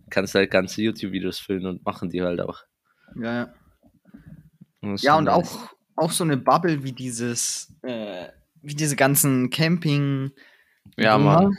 kannst 0.10 0.36
halt 0.36 0.51
ganze 0.51 0.81
YouTube-Videos 0.81 1.39
füllen 1.39 1.65
und 1.65 1.86
machen 1.86 2.10
die 2.10 2.21
halt 2.21 2.41
auch. 2.41 2.60
Ja, 3.15 3.34
ja. 3.34 3.53
Ja, 4.82 5.17
und 5.17 5.26
nice. 5.26 5.34
auch, 5.34 5.76
auch 5.96 6.12
so 6.12 6.24
eine 6.24 6.38
Bubble 6.38 6.84
wie 6.84 6.91
dieses, 6.91 7.74
äh, 7.84 8.28
wie 8.62 8.76
diese 8.76 8.96
ganzen 8.96 9.50
Camping. 9.50 10.32
Ja, 10.98 11.17
Mann. 11.17 11.58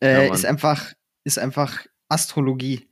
Äh, 0.00 0.12
ja, 0.12 0.28
Mann. 0.28 0.34
Ist 0.34 0.46
einfach, 0.46 0.92
ist 1.24 1.38
einfach 1.38 1.86
Astrologie. 2.08 2.88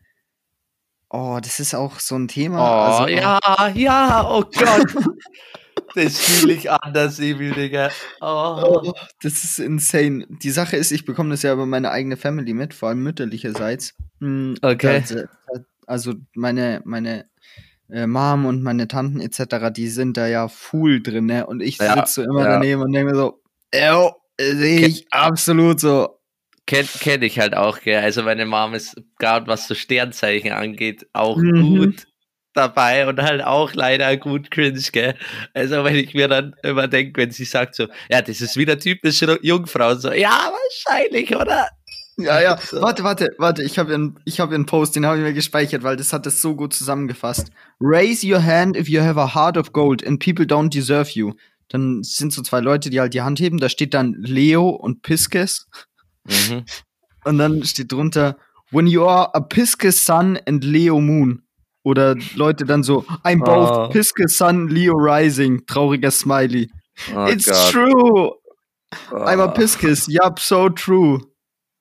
Oh, 1.09 1.39
das 1.41 1.61
ist 1.61 1.75
auch 1.75 2.01
so 2.01 2.17
ein 2.17 2.29
Thema. 2.29 2.59
Oh, 2.59 3.05
also, 3.05 3.15
ja, 3.15 3.39
ja, 3.75 4.29
oh 4.29 4.43
Gott. 4.43 4.95
das 5.95 6.19
fühle 6.19 6.55
ich 6.55 6.71
anders, 6.71 7.21
Emil, 7.21 7.53
Digga. 7.53 7.91
Oh. 8.21 8.83
oh. 8.85 8.93
das 9.23 9.45
ist 9.45 9.61
insane. 9.61 10.27
Die 10.29 10.51
Sache 10.51 10.77
ist, 10.77 10.91
ich 10.91 11.05
bekomme 11.05 11.31
das 11.31 11.43
ja 11.43 11.53
über 11.53 11.67
meine 11.67 11.91
eigene 11.91 12.17
Family 12.17 12.53
mit, 12.53 12.75
vor 12.75 12.89
allem 12.89 13.03
mütterlicherseits. 13.03 13.95
Hm, 14.21 14.57
okay. 14.61 15.03
Also, 15.03 15.25
also 15.87 16.15
meine, 16.35 16.83
meine 16.85 17.27
äh, 17.91 18.07
Mom 18.07 18.47
und 18.47 18.63
meine 18.63 18.89
Tanten 18.89 19.21
etc., 19.21 19.71
die 19.75 19.89
sind 19.89 20.17
da 20.17 20.27
ja 20.27 20.49
full 20.49 21.03
drin, 21.03 21.27
ne? 21.27 21.47
Und 21.47 21.63
ich 21.63 21.79
ja, 21.79 21.95
sitze 21.95 22.23
immer 22.25 22.45
ja. 22.45 22.53
daneben 22.53 22.83
und 22.83 22.93
denke 22.93 23.13
mir 23.13 23.17
so, 23.17 23.41
sehe 24.41 24.87
ich 24.87 25.07
absolut 25.13 25.81
so. 25.81 26.21
Kenne 26.67 26.89
kenn 27.01 27.23
ich 27.23 27.39
halt 27.39 27.55
auch, 27.55 27.81
gell. 27.81 28.03
Also 28.03 28.23
meine 28.23 28.47
Mom 28.47 28.73
ist 28.73 28.97
gerade 29.19 29.47
was 29.47 29.69
so 29.69 29.75
Sternzeichen 29.75 30.53
angeht, 30.53 31.07
auch 31.13 31.37
mhm. 31.37 31.77
gut 31.77 32.07
dabei 32.55 33.07
und 33.07 33.21
halt 33.21 33.45
auch 33.45 33.75
leider 33.75 34.17
gut 34.17 34.51
cringe, 34.51 34.81
gell. 34.93 35.15
Also 35.53 35.85
wenn 35.85 35.97
ich 35.97 36.15
mir 36.15 36.29
dann 36.29 36.57
immer 36.63 36.89
denke, 36.89 37.21
wenn 37.21 37.31
sie 37.33 37.45
sagt 37.45 37.75
so, 37.75 37.89
ja, 38.09 38.23
das 38.23 38.41
ist 38.41 38.57
wieder 38.57 38.79
typisch 38.79 39.23
Jungfrau, 39.43 39.95
so, 39.97 40.13
ja, 40.13 40.51
wahrscheinlich, 40.53 41.37
oder? 41.37 41.69
Ja, 42.17 42.41
ja, 42.41 42.59
warte, 42.73 43.03
warte, 43.03 43.35
warte, 43.39 43.63
ich 43.65 43.79
habe 43.79 43.93
einen, 43.93 44.17
hab 44.29 44.53
einen 44.53 44.67
Post, 44.67 44.95
den 44.95 45.05
habe 45.05 45.17
ich 45.19 45.23
mir 45.23 45.33
gespeichert, 45.33 45.83
weil 45.83 45.97
das 45.97 46.13
hat 46.13 46.27
das 46.27 46.41
so 46.41 46.55
gut 46.55 46.73
zusammengefasst. 46.73 47.51
Raise 47.81 48.27
your 48.27 48.43
hand 48.43 48.77
if 48.77 48.89
you 48.89 49.01
have 49.01 49.21
a 49.21 49.35
heart 49.35 49.57
of 49.57 49.73
gold 49.73 50.07
and 50.07 50.23
people 50.23 50.45
don't 50.45 50.73
deserve 50.73 51.11
you. 51.11 51.33
Dann 51.69 52.03
sind 52.05 52.33
so 52.33 52.43
zwei 52.43 52.61
Leute, 52.61 52.91
die 52.91 53.01
halt 53.01 53.15
die 53.15 53.23
Hand 53.23 53.41
heben, 53.41 53.59
da 53.59 53.69
steht 53.69 53.95
dann 53.95 54.15
Leo 54.15 54.69
und 54.69 55.03
Piskes. 55.03 55.67
Mhm. 56.25 56.65
Und 57.27 57.39
dann 57.39 57.65
steht 57.65 57.91
drunter, 57.91 58.37
when 58.71 58.87
you 58.87 59.07
are 59.07 59.35
a 59.35 59.41
Pisces 59.41 60.05
Sun 60.05 60.39
and 60.47 60.63
Leo 60.63 61.01
Moon. 61.01 61.43
Oder 61.83 62.17
Leute 62.35 62.67
dann 62.67 62.83
so, 62.83 63.05
I'm 63.25 63.43
both 63.43 63.71
oh. 63.71 63.89
Pisces 63.89 64.37
Sun, 64.37 64.69
Leo 64.69 64.93
Rising. 64.95 65.65
Trauriger 65.67 66.11
Smiley. 66.11 66.71
Oh 67.15 67.27
It's 67.27 67.47
God. 67.47 67.73
true. 67.73 68.33
Oh. 69.11 69.17
I'm 69.17 69.41
a 69.41 69.49
Pisces. 69.49 70.07
Yup, 70.07 70.39
so 70.39 70.69
true. 70.69 71.21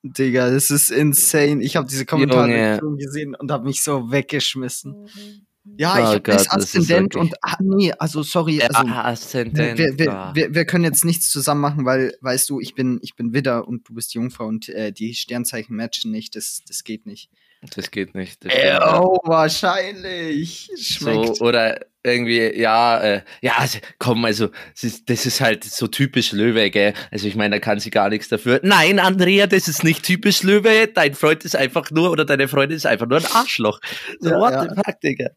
Digga, 0.04 0.50
das 0.50 0.70
ist 0.70 0.90
insane. 0.90 1.62
Ich 1.62 1.76
habe 1.76 1.88
diese 1.88 2.04
Kommentare 2.04 2.78
schon 2.78 2.98
gesehen 2.98 3.34
und 3.34 3.50
habe 3.50 3.64
mich 3.64 3.82
so 3.82 4.10
weggeschmissen. 4.10 4.92
Mhm. 4.92 5.46
Ja, 5.78 5.98
ich 5.98 6.04
oh 6.04 6.12
habe 6.12 6.32
es 6.32 6.50
Aszendent 6.50 7.16
und 7.16 7.34
ah, 7.40 7.56
nee, 7.58 7.90
also 7.98 8.22
sorry, 8.22 8.60
also 8.60 8.86
ja, 8.86 9.04
Aszendent. 9.04 9.78
Wir, 9.78 9.98
wir, 9.98 10.12
ah. 10.12 10.34
wir, 10.34 10.54
wir, 10.54 10.66
können 10.66 10.84
jetzt 10.84 11.06
nichts 11.06 11.30
zusammen 11.30 11.62
machen, 11.62 11.86
weil 11.86 12.14
weißt 12.20 12.50
du, 12.50 12.60
ich 12.60 12.74
bin 12.74 12.98
ich 13.00 13.16
bin 13.16 13.32
Widder 13.32 13.66
und 13.66 13.88
du 13.88 13.94
bist 13.94 14.12
Jungfrau 14.12 14.46
und 14.46 14.68
äh, 14.68 14.92
die 14.92 15.14
Sternzeichen 15.14 15.74
matchen 15.74 16.10
nicht, 16.10 16.36
das 16.36 16.60
das 16.68 16.84
geht 16.84 17.06
nicht. 17.06 17.30
Das 17.74 17.90
geht 17.90 18.14
nicht. 18.14 18.44
Das 18.44 18.52
äh, 18.52 18.78
oh, 18.82 19.18
wahrscheinlich. 19.24 20.70
Schmeckt. 20.78 21.36
So, 21.36 21.44
oder 21.44 21.80
irgendwie, 22.02 22.54
ja, 22.60 23.00
äh, 23.00 23.22
ja, 23.40 23.54
also, 23.56 23.78
komm, 23.98 24.24
also, 24.24 24.48
das 24.74 24.84
ist, 24.84 25.08
das 25.10 25.24
ist 25.24 25.40
halt 25.40 25.64
so 25.64 25.86
typisch 25.86 26.32
Löwe, 26.32 26.70
gell? 26.70 26.92
Also, 27.10 27.26
ich 27.26 27.34
meine, 27.34 27.56
da 27.56 27.60
kann 27.60 27.80
sie 27.80 27.90
gar 27.90 28.10
nichts 28.10 28.28
dafür. 28.28 28.60
Nein, 28.62 28.98
Andrea, 28.98 29.46
das 29.46 29.68
ist 29.68 29.84
nicht 29.84 30.02
typisch 30.02 30.42
Löwe. 30.42 30.88
Dein 30.88 31.14
Freund 31.14 31.44
ist 31.44 31.56
einfach 31.56 31.90
nur, 31.90 32.10
oder 32.10 32.24
deine 32.24 32.48
Freundin 32.48 32.76
ist 32.76 32.86
einfach 32.86 33.06
nur 33.06 33.18
ein 33.18 33.26
Arschloch. 33.26 33.80
So, 34.20 34.30
ja, 34.30 34.38
what 34.38 34.52
ja. 34.52 34.62
the 34.62 34.68
fuck, 34.74 35.00
Digga? 35.00 35.30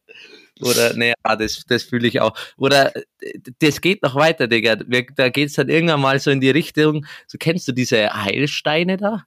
Oder, 0.60 0.94
naja, 0.96 1.14
das, 1.24 1.64
das 1.68 1.84
fühle 1.84 2.08
ich 2.08 2.20
auch. 2.20 2.36
Oder, 2.58 2.92
das 3.60 3.80
geht 3.80 4.04
noch 4.04 4.16
weiter, 4.16 4.48
Digga. 4.48 4.76
Da 5.16 5.30
geht's 5.30 5.54
dann 5.54 5.70
irgendwann 5.70 6.02
mal 6.02 6.20
so 6.20 6.32
in 6.32 6.42
die 6.42 6.50
Richtung, 6.50 7.06
so 7.28 7.38
kennst 7.38 7.68
du 7.68 7.72
diese 7.72 8.12
Heilsteine 8.24 8.98
da? 8.98 9.24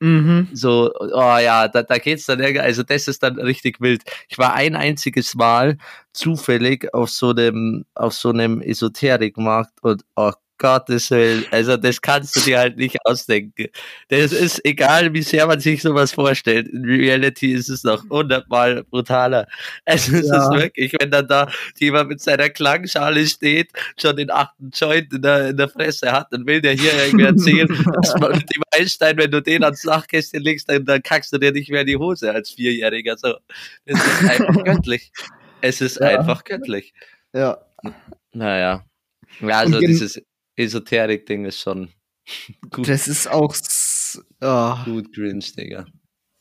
Mhm. 0.00 0.48
So, 0.52 0.92
oh 0.94 1.38
ja, 1.38 1.68
da, 1.68 1.82
da 1.82 1.98
geht's 1.98 2.26
dann, 2.26 2.40
also 2.58 2.82
das 2.82 3.08
ist 3.08 3.22
dann 3.22 3.38
richtig 3.40 3.80
wild. 3.80 4.02
Ich 4.28 4.36
war 4.36 4.52
ein 4.54 4.76
einziges 4.76 5.34
Mal 5.34 5.78
zufällig 6.12 6.92
auf 6.92 7.08
so 7.10 7.30
einem, 7.30 7.86
auf 7.94 8.12
so 8.12 8.28
einem 8.28 8.60
Esoterikmarkt 8.60 9.82
und 9.82 10.04
oh 10.16 10.32
Gottes 10.58 11.10
Willen, 11.10 11.44
also 11.50 11.76
das 11.76 12.00
kannst 12.00 12.36
du 12.36 12.40
dir 12.40 12.58
halt 12.58 12.76
nicht 12.76 12.96
ausdenken. 13.04 13.66
Das 14.08 14.32
ist 14.32 14.64
egal, 14.64 15.12
wie 15.12 15.22
sehr 15.22 15.46
man 15.46 15.60
sich 15.60 15.82
sowas 15.82 16.12
vorstellt. 16.12 16.68
In 16.68 16.84
Reality 16.84 17.52
ist 17.52 17.68
es 17.68 17.84
noch 17.84 18.02
hundertmal 18.08 18.84
brutaler. 18.84 19.46
Es 19.84 20.08
ist 20.08 20.28
ja. 20.28 20.50
wirklich, 20.52 20.94
wenn 20.98 21.10
dann 21.10 21.28
da 21.28 21.48
jemand 21.78 22.08
mit 22.08 22.20
seiner 22.20 22.48
Klangschale 22.48 23.26
steht, 23.26 23.70
schon 24.00 24.16
den 24.16 24.30
achten 24.30 24.70
Joint 24.72 25.12
in 25.12 25.22
der, 25.22 25.50
in 25.50 25.56
der 25.56 25.68
Fresse 25.68 26.10
hat, 26.10 26.28
dann 26.32 26.46
will 26.46 26.60
der 26.60 26.72
hier 26.72 26.92
irgendwie 27.04 27.24
erzählen, 27.24 27.68
dass 28.02 28.14
man 28.18 28.32
mit 28.32 28.54
dem 28.54 28.62
Einstein, 28.72 29.16
wenn 29.18 29.30
du 29.30 29.42
den 29.42 29.62
ans 29.64 29.84
Nachkästchen 29.84 30.42
legst, 30.42 30.68
dann, 30.68 30.84
dann 30.84 31.02
kackst 31.02 31.32
du 31.32 31.38
dir 31.38 31.52
nicht 31.52 31.70
mehr 31.70 31.82
in 31.82 31.86
die 31.86 31.96
Hose 31.96 32.32
als 32.32 32.50
Vierjähriger. 32.50 33.16
So, 33.18 33.34
es 33.84 33.98
ist 33.98 34.30
einfach 34.30 34.54
göttlich. 34.64 35.12
Es 35.60 35.80
ist 35.80 36.00
ja. 36.00 36.18
einfach 36.18 36.44
göttlich. 36.44 36.92
Ja. 37.32 37.58
Naja. 38.32 38.84
Ja, 39.40 39.58
also 39.58 39.78
dieses 39.80 40.22
Esoterik-Ding 40.56 41.44
ist 41.44 41.60
schon 41.60 41.90
gut. 42.70 42.88
Das 42.88 43.08
ist 43.08 43.28
auch 43.28 43.54
oh. 44.40 44.74
gut 44.84 45.14
cringe, 45.14 45.44
Digga. 45.56 45.86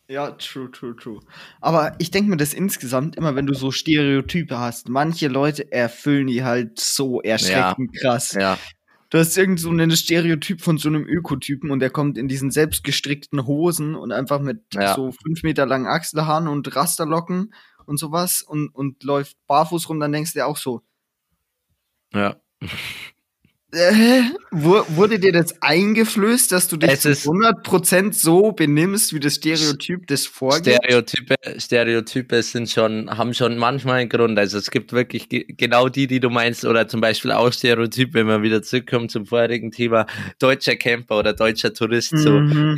Ja, 0.07 0.31
true, 0.31 0.69
true, 0.71 0.95
true. 0.95 1.19
Aber 1.61 1.95
ich 1.97 2.11
denke 2.11 2.29
mir 2.29 2.37
das 2.37 2.53
insgesamt 2.53 3.15
immer, 3.15 3.35
wenn 3.35 3.47
du 3.47 3.55
so 3.55 3.71
Stereotype 3.71 4.57
hast, 4.57 4.87
manche 4.87 5.27
Leute 5.27 5.71
erfüllen 5.71 6.27
die 6.27 6.43
halt 6.43 6.79
so 6.79 7.21
erschreckend 7.21 7.91
ja. 7.95 8.01
krass. 8.01 8.33
Ja. 8.33 8.59
Du 9.09 9.17
hast 9.17 9.35
irgend 9.37 9.59
so 9.59 9.69
einen 9.69 9.91
Stereotyp 9.91 10.61
von 10.61 10.77
so 10.77 10.89
einem 10.89 11.07
Ökotypen 11.07 11.71
und 11.71 11.79
der 11.79 11.89
kommt 11.89 12.17
in 12.17 12.27
diesen 12.27 12.51
selbstgestrickten 12.51 13.47
Hosen 13.47 13.95
und 13.95 14.11
einfach 14.11 14.39
mit 14.39 14.61
ja. 14.73 14.93
so 14.93 15.11
fünf 15.11 15.41
Meter 15.41 15.65
langen 15.65 15.87
Achselhaaren 15.87 16.47
und 16.47 16.75
Rasterlocken 16.75 17.53
und 17.85 17.97
sowas 17.97 18.43
und, 18.43 18.69
und 18.69 19.03
läuft 19.03 19.37
barfuß 19.47 19.89
rum, 19.89 19.99
dann 19.99 20.11
denkst 20.11 20.33
du 20.33 20.39
dir 20.39 20.47
auch 20.47 20.57
so, 20.57 20.81
Ja. 22.13 22.35
Äh, 23.73 24.21
wurde 24.51 25.19
dir 25.19 25.31
das 25.31 25.61
eingeflößt, 25.61 26.51
dass 26.51 26.67
du 26.67 26.77
dich 26.77 26.91
Es 26.91 27.01
zu 27.01 27.09
ist- 27.09 27.25
100% 27.25 28.13
so 28.15 28.51
benimmst, 28.51 29.11
wie 29.13 29.19
das 29.19 29.35
Stereotyp 29.35 30.05
das 30.07 30.27
vorgibt? 30.27 30.77
Stereotype, 30.83 31.35
Stereotype 31.59 32.43
sind 32.43 32.69
schon, 32.69 33.09
haben 33.09 33.33
schon 33.33 33.57
manchmal 33.57 34.01
einen 34.01 34.09
Grund. 34.09 34.37
Also 34.37 34.59
es 34.59 34.69
gibt 34.69 34.93
wirklich 34.93 35.29
ge 35.29 35.45
genau 35.49 35.89
die, 35.89 36.05
die 36.07 36.19
du 36.19 36.29
meinst, 36.29 36.63
oder 36.63 36.87
zum 36.87 37.01
Beispiel 37.01 37.31
auch 37.31 37.51
Stereotyp, 37.51 38.13
wenn 38.13 38.27
wir 38.27 38.43
wieder 38.43 38.61
zurückkommen 38.61 39.09
zum 39.09 39.25
vorherigen 39.25 39.71
Thema, 39.71 40.05
deutscher 40.39 40.75
Camper 40.75 41.17
oder 41.19 41.33
deutscher 41.33 41.73
Tourist. 41.73 42.11
So, 42.17 42.39
Mhm. 42.41 42.75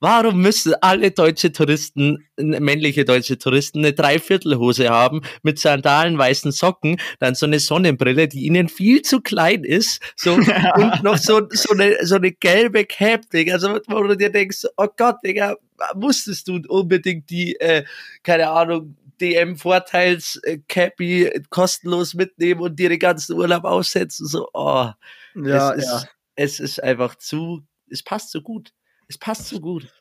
Warum 0.00 0.40
müssen 0.40 0.74
alle 0.80 1.10
deutsche 1.10 1.52
Touristen, 1.52 2.26
männliche 2.36 3.04
deutsche 3.04 3.38
Touristen, 3.38 3.78
eine 3.78 3.92
Dreiviertelhose 3.92 4.88
haben 4.88 5.22
mit 5.42 5.58
Sandalen, 5.58 6.18
weißen 6.18 6.52
Socken, 6.52 7.00
dann 7.18 7.34
so 7.34 7.46
eine 7.46 7.60
Sonnenbrille, 7.60 8.28
die 8.28 8.46
ihnen 8.46 8.68
viel 8.68 9.02
zu 9.02 9.20
klein 9.20 9.64
ist, 9.64 10.00
so 10.16 10.34
und 10.76 11.02
noch 11.02 11.18
so, 11.18 11.42
so, 11.50 11.72
eine, 11.72 11.96
so 12.04 12.16
eine 12.16 12.32
gelbe 12.32 12.84
Cap, 12.84 13.30
Digga, 13.30 13.54
also, 13.54 13.78
wo 13.86 14.02
du 14.02 14.16
dir 14.16 14.30
denkst, 14.30 14.64
oh 14.76 14.88
Gott, 14.96 15.16
Digga, 15.24 15.56
musstest 15.94 16.48
du 16.48 16.60
unbedingt 16.68 17.30
die, 17.30 17.56
äh, 17.60 17.84
keine 18.22 18.50
Ahnung, 18.50 18.96
DM 19.20 19.56
Vorteils 19.56 20.38
äh, 20.42 20.58
Cappy 20.68 21.30
kostenlos 21.48 22.14
mitnehmen 22.14 22.60
und 22.60 22.78
dir 22.78 22.90
den 22.90 22.98
ganzen 22.98 23.36
Urlaub 23.36 23.64
aussetzen, 23.64 24.26
so, 24.26 24.48
oh, 24.52 24.90
Ja, 25.34 25.72
es, 25.72 25.84
ja. 25.84 25.96
ist, 25.96 26.08
es 26.34 26.60
ist 26.60 26.82
einfach 26.82 27.14
zu, 27.16 27.62
es 27.90 28.02
passt 28.02 28.30
so 28.30 28.42
gut. 28.42 28.72
Es 29.08 29.18
passt 29.18 29.48
so 29.48 29.60
gut. 29.60 29.92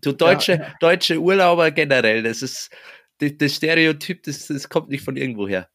Du 0.00 0.12
deutsche, 0.12 0.74
deutsche 0.80 1.20
Urlauber 1.20 1.70
generell, 1.70 2.22
das 2.22 2.42
ist 2.42 2.70
das, 3.18 3.32
das 3.36 3.54
Stereotyp, 3.54 4.22
das, 4.22 4.46
das 4.46 4.68
kommt 4.68 4.88
nicht 4.88 5.04
von 5.04 5.16
irgendwo 5.16 5.46
her. 5.46 5.68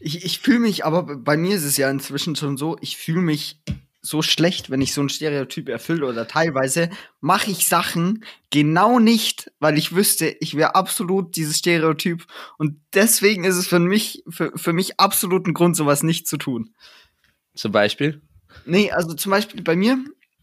Ich, 0.00 0.24
ich 0.24 0.38
fühle 0.38 0.60
mich, 0.60 0.84
aber 0.84 1.02
bei 1.02 1.36
mir 1.36 1.56
ist 1.56 1.64
es 1.64 1.76
ja 1.76 1.90
inzwischen 1.90 2.36
schon 2.36 2.56
so, 2.56 2.76
ich 2.80 2.96
fühle 2.96 3.20
mich 3.20 3.60
so 4.04 4.20
schlecht, 4.20 4.70
wenn 4.70 4.82
ich 4.82 4.92
so 4.92 5.00
ein 5.00 5.08
Stereotyp 5.08 5.68
erfülle 5.68 6.06
oder 6.06 6.28
teilweise 6.28 6.90
mache 7.20 7.50
ich 7.50 7.66
Sachen 7.66 8.24
genau 8.50 8.98
nicht, 8.98 9.50
weil 9.60 9.78
ich 9.78 9.94
wüsste, 9.94 10.36
ich 10.40 10.56
wäre 10.56 10.74
absolut 10.74 11.36
dieses 11.36 11.58
Stereotyp 11.58 12.26
und 12.58 12.80
deswegen 12.92 13.44
ist 13.44 13.56
es 13.56 13.66
für 13.66 13.78
mich, 13.78 14.22
für, 14.28 14.52
für 14.56 14.74
mich 14.74 15.00
absolut 15.00 15.46
ein 15.46 15.54
Grund, 15.54 15.74
sowas 15.74 16.02
nicht 16.02 16.28
zu 16.28 16.36
tun. 16.36 16.74
Zum 17.54 17.72
Beispiel. 17.72 18.20
Nee, 18.66 18.92
also 18.92 19.14
zum 19.14 19.30
Beispiel 19.30 19.62
bei 19.62 19.74
mir, 19.74 19.98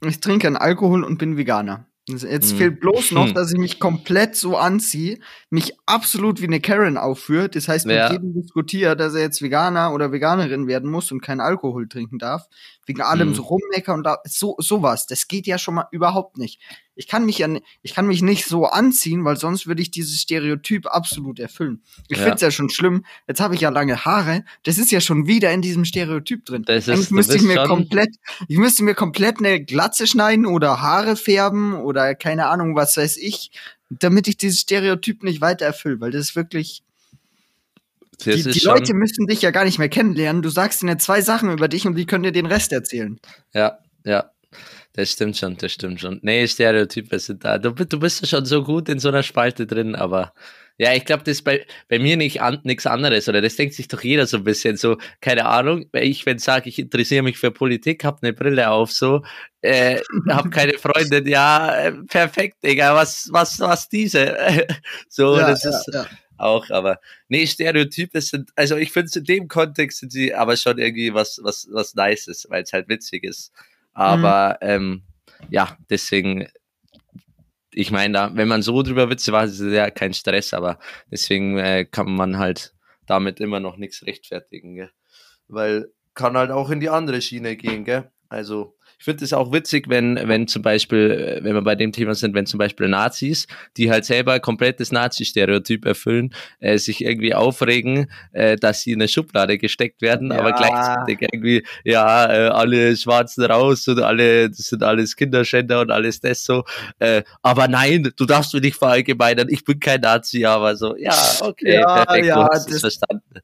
ich 0.09 0.19
trinke 0.19 0.47
einen 0.47 0.57
Alkohol 0.57 1.03
und 1.03 1.17
bin 1.17 1.37
Veganer. 1.37 1.85
Also 2.09 2.27
Jetzt 2.27 2.51
Hm. 2.51 2.57
fehlt 2.57 2.79
bloß 2.79 3.11
noch, 3.11 3.27
Hm. 3.27 3.33
dass 3.35 3.51
ich 3.53 3.59
mich 3.59 3.79
komplett 3.79 4.35
so 4.35 4.57
anziehe, 4.57 5.19
mich 5.51 5.77
absolut 5.85 6.41
wie 6.41 6.47
eine 6.47 6.59
Karen 6.59 6.97
aufführt. 6.97 7.55
Das 7.55 7.67
heißt, 7.67 7.85
mit 7.85 7.95
Ja. 7.95 8.11
jedem 8.11 8.33
diskutiert, 8.33 8.99
dass 8.99 9.13
er 9.13 9.21
jetzt 9.21 9.41
Veganer 9.41 9.93
oder 9.93 10.11
Veganerin 10.11 10.67
werden 10.67 10.89
muss 10.89 11.11
und 11.11 11.21
keinen 11.21 11.41
Alkohol 11.41 11.87
trinken 11.87 12.17
darf. 12.17 12.47
Wegen 12.87 13.01
allem 13.01 13.29
Hm. 13.29 13.35
so 13.35 13.43
rummecker 13.43 13.93
und 13.93 14.03
da, 14.03 14.17
so, 14.25 14.55
sowas. 14.57 15.05
Das 15.05 15.27
geht 15.27 15.45
ja 15.45 15.57
schon 15.59 15.75
mal 15.75 15.87
überhaupt 15.91 16.37
nicht. 16.39 16.59
Ich 17.01 17.07
kann 17.07 17.25
mich 17.25 17.39
ja, 17.39 17.47
ni- 17.47 17.63
ich 17.81 17.95
kann 17.95 18.05
mich 18.05 18.21
nicht 18.21 18.45
so 18.45 18.67
anziehen, 18.67 19.25
weil 19.25 19.35
sonst 19.35 19.65
würde 19.65 19.81
ich 19.81 19.89
dieses 19.89 20.21
Stereotyp 20.21 20.85
absolut 20.85 21.39
erfüllen. 21.39 21.81
Ich 22.09 22.17
Ja. 22.17 22.23
finde 22.25 22.35
es 22.35 22.41
ja 22.41 22.51
schon 22.51 22.69
schlimm. 22.69 23.03
Jetzt 23.27 23.41
habe 23.41 23.55
ich 23.55 23.61
ja 23.61 23.69
lange 23.69 24.05
Haare. 24.05 24.45
Das 24.61 24.77
ist 24.77 24.91
ja 24.91 25.01
schon 25.01 25.25
wieder 25.25 25.51
in 25.51 25.63
diesem 25.63 25.83
Stereotyp 25.83 26.45
drin. 26.45 26.61
Das 26.63 26.87
ist- 26.87 26.93
Eigentlich 26.93 27.09
müsste 27.09 27.35
ich 27.37 27.41
mir 27.41 27.63
komplett, 27.63 28.09
ich 28.47 28.57
müsste 28.59 28.83
mir 28.83 28.93
komplett 28.93 29.39
eine 29.39 29.63
Glatze 29.63 30.05
schneiden 30.05 30.45
oder 30.45 30.79
Haare 30.81 31.15
färben 31.15 31.73
oder 31.73 32.13
keine 32.13 32.45
Ahnung, 32.49 32.75
was 32.75 32.95
weiß 32.97 33.17
ich, 33.17 33.49
damit 33.89 34.27
ich 34.27 34.37
dieses 34.37 34.59
Stereotyp 34.59 35.23
nicht 35.23 35.41
weiter 35.41 35.65
erfülle, 35.65 35.99
weil 36.01 36.11
das 36.11 36.29
ist 36.29 36.35
wirklich, 36.35 36.83
die, 38.23 38.43
die 38.43 38.59
Leute 38.59 38.93
müssen 38.93 39.25
dich 39.25 39.41
ja 39.41 39.49
gar 39.49 39.65
nicht 39.65 39.79
mehr 39.79 39.89
kennenlernen. 39.89 40.43
Du 40.43 40.49
sagst 40.49 40.83
ihnen 40.83 40.99
zwei 40.99 41.21
Sachen 41.21 41.51
über 41.51 41.67
dich 41.67 41.87
und 41.87 41.95
die 41.95 42.05
können 42.05 42.23
dir 42.23 42.31
den 42.31 42.45
Rest 42.45 42.71
erzählen. 42.71 43.19
Ja, 43.53 43.79
ja. 44.05 44.29
Das 44.93 45.12
stimmt 45.12 45.38
schon, 45.38 45.58
das 45.58 45.71
stimmt 45.71 46.01
schon. 46.01 46.19
Nee, 46.21 46.47
Stereotype 46.47 47.17
sind 47.19 47.45
da. 47.45 47.58
Du, 47.58 47.71
du 47.71 47.99
bist 47.99 48.21
ja 48.21 48.27
schon 48.27 48.45
so 48.45 48.63
gut 48.63 48.89
in 48.89 48.99
so 48.99 49.08
einer 49.08 49.23
Spalte 49.23 49.65
drin, 49.65 49.95
aber 49.95 50.34
ja, 50.77 50.93
ich 50.93 51.06
glaube, 51.06 51.23
das 51.23 51.34
ist 51.38 51.43
bei, 51.43 51.65
bei 51.89 51.99
mir 51.99 52.17
nicht 52.17 52.41
an, 52.41 52.60
nichts 52.63 52.88
anderes, 52.88 53.30
oder 53.30 53.41
das 53.41 53.56
denkt 53.56 53.75
sich 53.75 53.88
doch 53.88 54.01
jeder 54.01 54.25
so 54.25 54.38
ein 54.38 54.43
bisschen 54.43 54.77
so, 54.77 54.97
keine 55.21 55.45
Ahnung, 55.45 55.86
ich, 55.93 56.25
wenn 56.25 56.39
sage, 56.39 56.69
ich 56.69 56.80
interessiere 56.80 57.21
mich 57.21 57.38
für 57.38 57.51
Politik, 57.51 58.04
hab 58.04 58.23
eine 58.23 58.34
Brille 58.34 58.69
auf, 58.71 58.91
so, 58.91 59.21
äh, 59.62 60.01
hab 60.27 60.49
keine 60.51 60.73
Freundin, 60.80 61.27
ja, 61.27 61.75
äh, 61.75 61.91
perfekt, 62.08 62.63
Digga, 62.63 62.95
was, 62.95 63.30
was, 63.32 63.60
was 63.60 63.89
diese? 63.89 64.36
so, 65.08 65.38
das 65.38 65.65
ist, 65.65 65.88
ja. 65.93 66.08
auch, 66.38 66.67
aber 66.71 66.99
nee, 67.30 67.45
Stereotype 67.45 68.19
sind, 68.19 68.49
also 68.56 68.75
ich 68.75 68.91
finde 68.91 69.12
in 69.19 69.25
dem 69.25 69.47
Kontext 69.47 69.99
sind 69.99 70.12
sie 70.12 70.34
aber 70.34 70.58
schon 70.58 70.80
irgendwie 70.80 71.13
was, 71.13 71.39
was, 71.43 71.67
was 71.71 71.93
Nices, 71.93 72.47
weil 72.49 72.63
es 72.63 72.73
halt 72.73 72.89
witzig 72.89 73.23
ist. 73.23 73.51
Aber 73.93 74.58
ähm, 74.62 75.04
ja, 75.49 75.77
deswegen, 75.89 76.47
ich 77.73 77.91
meine, 77.91 78.32
wenn 78.34 78.47
man 78.47 78.62
so 78.62 78.82
drüber 78.84 79.08
macht, 79.08 79.15
ist 79.15 79.60
es 79.60 79.73
ja 79.73 79.89
kein 79.89 80.13
Stress, 80.13 80.54
aber 80.54 80.80
deswegen 81.10 81.58
äh, 81.58 81.86
kann 81.86 82.12
man 82.12 82.38
halt 82.38 82.73
damit 83.06 83.39
immer 83.39 83.60
noch 83.60 83.77
nichts 83.77 84.06
rechtfertigen, 84.06 84.75
gell? 84.75 84.91
Weil 85.47 85.91
kann 86.13 86.38
halt 86.38 86.51
auch 86.51 86.69
in 86.69 86.80
die 86.80 86.89
andere 86.89 87.21
Schiene 87.21 87.56
gehen, 87.56 87.84
gell? 87.84 88.12
Also 88.30 88.77
ich 89.01 89.05
finde 89.05 89.25
es 89.25 89.33
auch 89.33 89.51
witzig, 89.51 89.89
wenn, 89.89 90.15
wenn 90.27 90.47
zum 90.47 90.61
Beispiel, 90.61 91.39
äh, 91.39 91.43
wenn 91.43 91.55
wir 91.55 91.63
bei 91.63 91.73
dem 91.73 91.91
Thema 91.91 92.13
sind, 92.13 92.35
wenn 92.35 92.45
zum 92.45 92.59
Beispiel 92.59 92.87
Nazis, 92.87 93.47
die 93.75 93.89
halt 93.89 94.05
selber 94.05 94.39
komplettes 94.39 94.91
Nazi-Stereotyp 94.91 95.85
erfüllen, 95.87 96.35
äh, 96.59 96.77
sich 96.77 97.03
irgendwie 97.03 97.33
aufregen, 97.33 98.11
äh, 98.31 98.57
dass 98.57 98.83
sie 98.83 98.91
in 98.91 99.01
eine 99.01 99.07
Schublade 99.07 99.57
gesteckt 99.57 100.03
werden, 100.03 100.31
aber 100.31 100.51
Ja. 100.51 100.55
gleichzeitig 100.55 101.17
irgendwie, 101.33 101.65
ja, 101.83 102.31
äh, 102.31 102.47
alle 102.49 102.95
Schwarzen 102.95 103.43
raus 103.45 103.87
und 103.87 103.99
alle, 104.03 104.49
das 104.51 104.67
sind 104.67 104.83
alles 104.83 105.15
Kinderschänder 105.15 105.81
und 105.81 105.89
alles 105.89 106.19
das 106.19 106.43
so. 106.43 106.63
Äh, 106.99 107.23
aber 107.41 107.67
nein, 107.67 108.11
du 108.15 108.25
darfst 108.27 108.53
mich 108.53 108.61
nicht 108.61 108.77
verallgemeinern, 108.77 109.47
ich 109.49 109.63
bin 109.65 109.79
kein 109.79 110.01
Nazi, 110.01 110.45
aber 110.45 110.75
so, 110.75 110.95
ja, 110.95 111.11
okay, 111.41 111.73
Ja, 111.73 112.05
perfekt, 112.05 112.27
ja, 112.27 112.35
du 112.35 112.43
hast 112.51 112.67
es 112.69 112.81
das- 112.81 112.81
verstanden. 112.81 113.39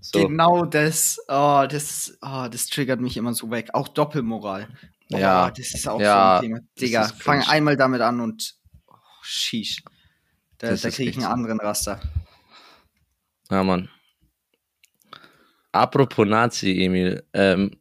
So, 0.00 0.26
Genau 0.26 0.64
das, 0.64 1.18
oh, 1.28 1.66
das, 1.68 2.18
oh, 2.22 2.46
das 2.50 2.66
triggert 2.66 3.00
mich 3.00 3.16
immer 3.16 3.34
so 3.34 3.50
weg. 3.50 3.70
Auch 3.74 3.88
Doppelmoral. 3.88 4.68
Oh, 5.12 5.16
Ja. 5.18 5.50
das 5.50 5.74
ist 5.74 5.88
auch 5.88 6.00
Ja, 6.00 6.38
so 6.40 6.46
ein 6.46 6.50
Thema. 6.50 6.60
Digga, 6.80 7.04
fang 7.08 7.40
cringe. 7.40 7.50
einmal 7.52 7.76
damit 7.76 8.00
an 8.00 8.20
und 8.20 8.54
oh, 8.86 8.94
sheesh. 9.22 9.82
Da, 10.58 10.74
da 10.74 10.90
kriege 10.90 11.10
ich 11.10 11.16
einen 11.16 11.26
anderen 11.26 11.60
Raster. 11.60 12.00
Ja, 13.50 13.62
Mann. 13.62 13.88
Apropos 15.72 16.26
Nazi, 16.26 16.82
Emil. 16.82 17.22
Ähm, 17.32 17.80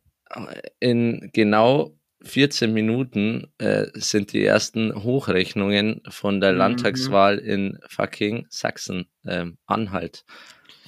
in 0.79 1.29
genau 1.33 1.97
14 2.23 2.73
Minuten 2.73 3.47
äh, 3.57 3.87
sind 3.93 4.33
die 4.33 4.43
ersten 4.45 4.93
Hochrechnungen 5.03 6.01
von 6.09 6.41
der 6.41 6.51
Mhm. 6.51 6.57
Landtagswahl 6.57 7.37
in 7.37 7.79
fucking 7.87 8.45
Sachsen 8.49 9.07
ähm, 9.25 9.57
Anhalt 9.65 10.25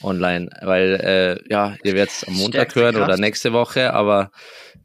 online. 0.02 0.50
Weil, 0.62 0.96
äh, 0.96 1.52
ja, 1.52 1.76
ihr 1.84 1.94
werdet 1.94 2.12
es 2.12 2.24
am 2.24 2.34
Montag 2.36 2.72
Stärkste 2.72 2.82
hören 2.82 2.96
oder 2.98 3.18
nächste 3.18 3.54
Woche, 3.54 3.94
aber 3.94 4.32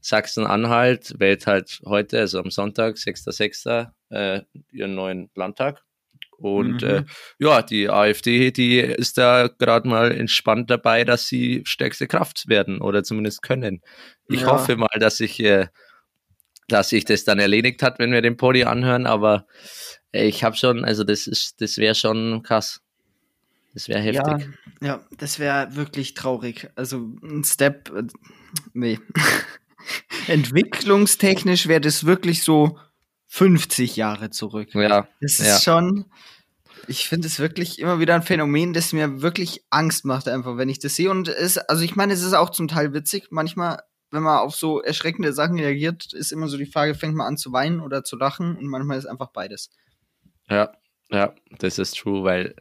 Sachsen-Anhalt 0.01 1.15
wählt 1.19 1.47
halt 1.47 1.81
heute, 1.87 2.21
also 2.21 2.39
am 2.41 2.51
Sonntag, 2.51 2.97
6.6., 2.97 3.93
äh, 4.11 4.43
ihren 4.71 4.95
neuen 4.95 5.31
Landtag. 5.35 5.83
Und 6.37 6.83
Mhm. 6.83 6.89
äh, 6.89 7.05
ja, 7.39 7.63
die 7.63 7.89
AfD, 7.89 8.51
die 8.51 8.79
ist 8.79 9.17
da 9.19 9.49
gerade 9.49 9.89
mal 9.89 10.13
entspannt 10.13 10.69
dabei, 10.71 11.05
dass 11.05 11.27
sie 11.27 11.63
stärkste 11.65 12.07
Kraft 12.07 12.49
werden 12.49 12.81
oder 12.81 13.03
zumindest 13.03 13.43
können. 13.43 13.81
Ich 14.29 14.41
Ja. 14.43 14.47
hoffe 14.49 14.77
mal, 14.77 14.89
dass 14.99 15.21
ich, 15.21 15.41
äh, 15.41 15.69
dass 16.69 16.89
sich 16.91 17.05
das 17.05 17.25
dann 17.25 17.39
erledigt 17.39 17.83
hat, 17.83 17.99
wenn 17.99 18.13
wir 18.13 18.21
den 18.23 18.37
Podi 18.37 18.65
anhören, 18.65 19.07
aber 19.07 19.47
äh, 20.13 20.27
ich 20.27 20.45
habe 20.45 20.57
schon, 20.57 20.85
also 20.85 21.05
das 21.05 21.27
ist, 21.27 21.61
das 21.61 21.79
wäre 21.79 21.95
schon 21.95 22.43
krass. 22.43 22.81
Das 23.75 23.89
wäre 23.89 24.01
heftig. 24.01 24.49
Ja, 24.81 24.87
ja, 24.87 25.05
das 25.19 25.39
wäre 25.41 25.75
wirklich 25.75 26.15
traurig. 26.15 26.71
Also 26.77 26.99
ein 27.23 27.43
Step, 27.45 27.91
äh, 27.95 28.05
nee. 28.73 29.01
Entwicklungstechnisch 30.29 31.67
wäre 31.67 31.81
das 31.81 32.07
wirklich 32.07 32.43
so 32.43 32.79
50 33.27 33.97
Jahre 33.97 34.31
zurück. 34.31 34.75
Ja, 34.75 35.09
Das 35.21 35.41
ist 35.41 35.47
ja. 35.47 35.59
schon, 35.59 36.05
ich 36.87 37.09
finde 37.09 37.27
es 37.27 37.41
wirklich 37.41 37.81
immer 37.81 37.99
wieder 37.99 38.15
ein 38.15 38.23
Phänomen, 38.23 38.73
das 38.73 38.93
mir 38.93 39.23
wirklich 39.23 39.65
Angst 39.71 40.05
macht, 40.05 40.29
einfach, 40.29 40.57
wenn 40.57 40.69
ich 40.69 40.79
das 40.79 40.95
sehe. 40.95 41.11
Und 41.11 41.29
es, 41.29 41.59
also 41.59 41.83
ich 41.83 41.97
meine, 41.97 42.13
es 42.13 42.23
ist 42.23 42.33
auch 42.33 42.51
zum 42.51 42.69
Teil 42.69 42.95
witzig. 42.95 43.27
Manchmal, 43.31 43.83
wenn 44.13 44.23
man 44.23 44.39
auf 44.39 44.55
so 44.55 44.81
erschreckende 44.81 45.33
Sachen 45.33 45.59
reagiert, 45.59 46.13
ist 46.13 46.31
immer 46.31 46.47
so 46.47 46.57
die 46.57 46.67
Frage, 46.67 46.95
fängt 46.95 47.17
man 47.17 47.27
an 47.27 47.37
zu 47.37 47.53
weinen 47.53 47.81
oder 47.81 48.05
zu 48.05 48.17
lachen? 48.17 48.57
Und 48.57 48.69
manchmal 48.69 48.99
ist 48.99 49.07
einfach 49.07 49.31
beides. 49.33 49.71
Ja, 50.49 50.73
ja, 51.11 51.35
das 51.59 51.79
ist 51.79 51.99
true, 51.99 52.25
weil 52.25 52.55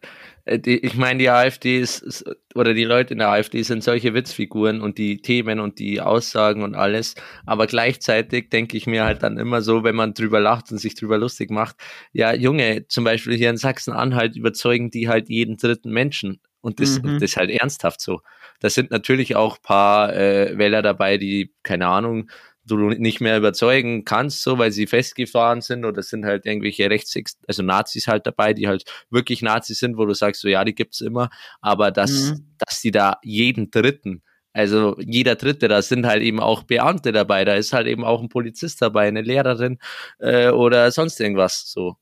äh, 0.46 0.60
die, 0.60 0.78
ich 0.86 0.96
meine, 0.96 1.20
die 1.20 1.30
AfD 1.30 1.80
ist, 1.80 2.26
oder 2.56 2.74
die 2.74 2.84
Leute 2.84 3.14
in 3.14 3.20
der 3.20 3.30
AfD 3.30 3.64
sind 3.64 3.84
solche 3.84 4.14
Witzfiguren 4.14 4.82
und 4.82 4.98
die 4.98 5.22
Themen 5.22 5.60
und 5.60 5.80
die 5.80 6.02
Aussagen 6.02 6.62
und 6.64 6.76
alles, 6.76 7.16
aber 7.46 7.68
gleichzeitig 7.68 8.50
denke 8.50 8.78
ich 8.78 8.86
mir 8.86 9.06
halt 9.06 9.24
dann 9.24 9.38
immer 9.38 9.62
so, 9.62 9.84
wenn 9.84 9.96
man 9.96 10.14
drüber 10.14 10.40
lacht 10.40 10.72
und 10.72 10.78
sich 10.78 10.96
drüber 10.96 11.18
lustig 11.18 11.50
macht, 11.52 11.78
ja, 12.12 12.34
Junge, 12.34 12.86
zum 12.88 13.04
Beispiel 13.06 13.38
hier 13.38 13.50
in 13.50 13.58
Sachsen-Anhalt 13.58 14.36
überzeugen 14.36 14.92
die 14.92 15.08
halt 15.08 15.30
jeden 15.30 15.58
dritten 15.58 15.92
Menschen 15.92 16.40
und 16.62 16.80
das, 16.80 17.02
Mhm. 17.02 17.14
das 17.16 17.32
ist 17.32 17.38
halt 17.38 17.50
ernsthaft 17.50 18.02
so. 18.02 18.22
da 18.60 18.70
sind 18.70 18.92
natürlich 18.92 19.36
auch 19.36 19.62
paar 19.62 20.16
äh, 20.16 20.58
Wähler 20.58 20.82
dabei, 20.82 21.18
die, 21.18 21.54
keine 21.64 21.88
Ahnung, 21.88 22.30
du 22.66 22.90
nicht 22.90 23.22
mehr 23.22 23.38
überzeugen 23.38 24.06
kannst, 24.06 24.42
so 24.42 24.58
weil 24.58 24.72
sie 24.72 24.88
festgefahren 24.88 25.62
sind 25.62 25.86
oder 25.86 26.02
sind 26.02 26.26
halt 26.26 26.46
irgendwelche 26.46 26.90
Rechts, 26.90 27.16
also 27.48 27.64
Nazis 27.64 28.08
halt 28.08 28.26
dabei, 28.26 28.54
die 28.54 28.68
halt 28.68 28.86
wirklich 29.10 29.42
Nazis 29.42 29.80
sind, 29.80 29.98
wo 29.98 30.06
du 30.06 30.14
sagst, 30.14 30.42
so 30.42 30.48
ja, 30.48 30.64
die 30.64 30.76
gibt's 30.76 31.02
immer, 31.02 31.30
aber 31.62 31.92
dass, 31.92 32.32
mhm. 32.32 32.46
dass 32.58 32.82
die 32.82 32.92
da 32.92 33.18
jeden 33.24 33.70
Dritten, 33.72 34.22
also 34.54 34.96
jeder 35.00 35.36
Dritte, 35.36 35.68
da 35.68 35.82
sind 35.82 36.06
halt 36.06 36.22
eben 36.22 36.40
auch 36.40 36.64
Beamte 36.64 37.12
dabei, 37.12 37.44
da 37.44 37.56
ist 37.56 37.74
halt 37.74 37.88
eben 37.88 38.06
auch 38.06 38.22
ein 38.22 38.30
Polizist 38.30 38.82
dabei, 38.82 39.08
eine 39.08 39.22
Lehrerin 39.22 39.80
äh, 40.20 40.50
oder 40.50 40.92
sonst 40.92 41.20
irgendwas. 41.20 41.64
So, 41.72 41.98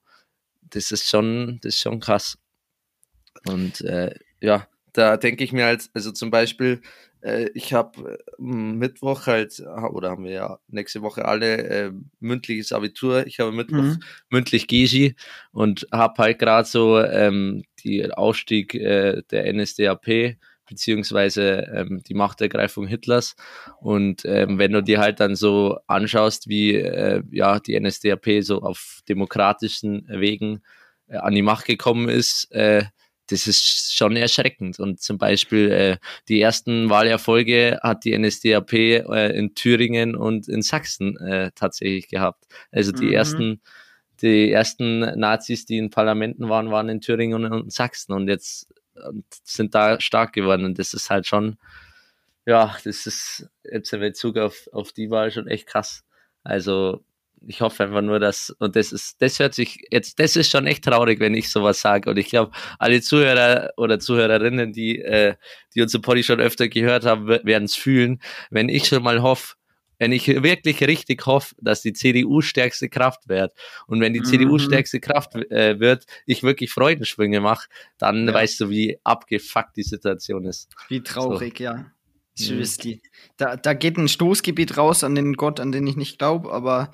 das 0.61 0.91
ist 0.91 1.09
schon, 1.09 1.59
das 1.63 1.75
ist 1.75 1.81
schon 1.81 2.01
krass. 2.01 2.37
Und 3.47 3.81
äh, 3.81 4.13
ja, 4.41 4.67
da 4.93 5.17
denke 5.17 5.43
ich 5.43 5.53
mir 5.53 5.65
halt, 5.65 5.89
also 5.93 6.11
zum 6.11 6.29
Beispiel, 6.29 6.81
ich 7.53 7.73
habe 7.73 8.17
äh, 8.17 8.41
Mittwoch 8.41 9.27
halt, 9.27 9.59
oder 9.91 10.11
haben 10.11 10.23
wir 10.23 10.31
ja 10.31 10.59
nächste 10.67 11.01
Woche 11.01 11.25
alle 11.25 11.57
äh, 11.57 11.91
mündliches 12.19 12.71
Abitur. 12.71 13.27
Ich 13.27 13.39
habe 13.39 13.51
Mittwoch 13.51 13.77
mhm. 13.77 14.03
mündlich 14.29 14.67
Gigi 14.67 15.15
und 15.51 15.87
habe 15.91 16.23
halt 16.23 16.39
gerade 16.39 16.67
so 16.67 16.99
ähm, 16.99 17.63
die 17.83 18.11
Ausstieg 18.11 18.73
äh, 18.75 19.21
der 19.31 19.51
NSDAP 19.53 20.37
beziehungsweise 20.71 21.67
ähm, 21.73 22.01
die 22.07 22.13
Machtergreifung 22.13 22.87
Hitlers. 22.87 23.35
Und 23.81 24.23
ähm, 24.25 24.57
wenn 24.57 24.71
du 24.71 24.81
dir 24.81 24.99
halt 24.99 25.19
dann 25.19 25.35
so 25.35 25.77
anschaust, 25.87 26.47
wie 26.47 26.75
äh, 26.75 27.21
ja 27.29 27.59
die 27.59 27.77
NSDAP 27.77 28.41
so 28.41 28.61
auf 28.61 29.01
demokratischen 29.07 30.07
Wegen 30.07 30.61
äh, 31.07 31.17
an 31.17 31.35
die 31.35 31.41
Macht 31.41 31.65
gekommen 31.65 32.07
ist, 32.07 32.49
äh, 32.51 32.85
das 33.31 33.47
ist 33.47 33.95
schon 33.95 34.15
erschreckend. 34.15 34.79
Und 34.79 35.01
zum 35.01 35.17
Beispiel 35.17 35.71
äh, 35.71 35.97
die 36.27 36.41
ersten 36.41 36.89
Wahlerfolge 36.89 37.79
hat 37.81 38.03
die 38.05 38.17
NSDAP 38.17 38.73
äh, 38.73 39.37
in 39.37 39.55
Thüringen 39.55 40.15
und 40.15 40.47
in 40.47 40.61
Sachsen 40.61 41.17
äh, 41.17 41.51
tatsächlich 41.55 42.07
gehabt. 42.09 42.45
Also 42.71 42.91
die 42.91 43.07
mhm. 43.07 43.13
ersten 43.13 43.61
die 44.21 44.51
ersten 44.51 44.99
Nazis, 44.99 45.65
die 45.65 45.77
in 45.79 45.89
Parlamenten 45.89 46.47
waren, 46.47 46.69
waren 46.69 46.89
in 46.89 47.01
Thüringen 47.01 47.43
und 47.43 47.63
in 47.63 47.69
Sachsen 47.71 48.13
und 48.13 48.27
jetzt 48.27 48.71
sind 49.43 49.73
da 49.75 49.99
stark 49.99 50.33
geworden. 50.33 50.65
Und 50.65 50.79
das 50.79 50.93
ist 50.93 51.09
halt 51.09 51.25
schon, 51.25 51.57
ja, 52.45 52.75
das 52.83 53.07
ist 53.07 53.49
jetzt 53.63 53.93
in 53.93 53.99
Bezug 53.99 54.37
auf, 54.37 54.67
auf 54.71 54.91
die 54.91 55.09
Wahl 55.09 55.31
schon 55.31 55.47
echt 55.47 55.67
krass. 55.67 56.03
Also 56.43 57.03
ich 57.47 57.61
hoffe 57.61 57.83
einfach 57.83 58.01
nur, 58.01 58.19
dass, 58.19 58.55
und 58.59 58.75
das 58.75 58.91
ist, 58.91 59.21
das 59.21 59.39
hört 59.39 59.53
sich 59.53 59.83
jetzt, 59.89 60.19
das 60.19 60.35
ist 60.35 60.51
schon 60.51 60.67
echt 60.67 60.83
traurig, 60.83 61.19
wenn 61.19 61.33
ich 61.33 61.49
sowas 61.49 61.81
sage. 61.81 62.09
Und 62.09 62.17
ich 62.17 62.29
glaube, 62.29 62.51
alle 62.79 63.01
Zuhörer 63.01 63.71
oder 63.77 63.99
Zuhörerinnen, 63.99 64.73
die, 64.73 64.99
äh, 64.99 65.35
die 65.73 65.81
unsere 65.81 66.01
Poddy 66.01 66.23
schon 66.23 66.39
öfter 66.39 66.67
gehört 66.67 67.05
haben, 67.05 67.27
werden 67.27 67.65
es 67.65 67.75
fühlen, 67.75 68.21
wenn 68.49 68.69
ich 68.69 68.87
schon 68.87 69.03
mal 69.03 69.21
hoffe, 69.21 69.55
wenn 69.97 70.11
ich 70.11 70.27
wirklich 70.27 70.81
richtig 70.81 71.27
hoffe, 71.27 71.53
dass 71.61 71.83
die 71.83 71.93
CDU 71.93 72.41
stärkste 72.41 72.89
Kraft 72.89 73.29
wird 73.29 73.53
und 73.85 74.01
wenn 74.01 74.13
die 74.13 74.21
mhm. 74.21 74.25
CDU 74.25 74.57
stärkste 74.57 74.99
Kraft 74.99 75.35
äh, 75.35 75.79
wird, 75.79 76.05
ich 76.25 76.41
wirklich 76.41 76.71
Freudensprünge 76.71 77.39
mache, 77.39 77.67
dann 77.99 78.27
ja. 78.27 78.33
weißt 78.33 78.59
du, 78.61 78.69
wie 78.71 78.97
abgefuckt 79.03 79.77
die 79.77 79.83
Situation 79.83 80.45
ist. 80.45 80.73
Wie 80.89 81.03
traurig, 81.03 81.59
so. 81.59 81.65
ja. 81.65 81.85
Seriously. 82.33 83.01
Da, 83.37 83.57
da 83.57 83.73
geht 83.73 83.97
ein 83.97 84.07
Stoßgebiet 84.07 84.77
raus 84.77 85.03
an 85.03 85.15
den 85.15 85.33
Gott, 85.33 85.59
an 85.59 85.71
den 85.71 85.85
ich 85.85 85.97
nicht 85.97 86.17
glaube, 86.17 86.51
aber 86.51 86.91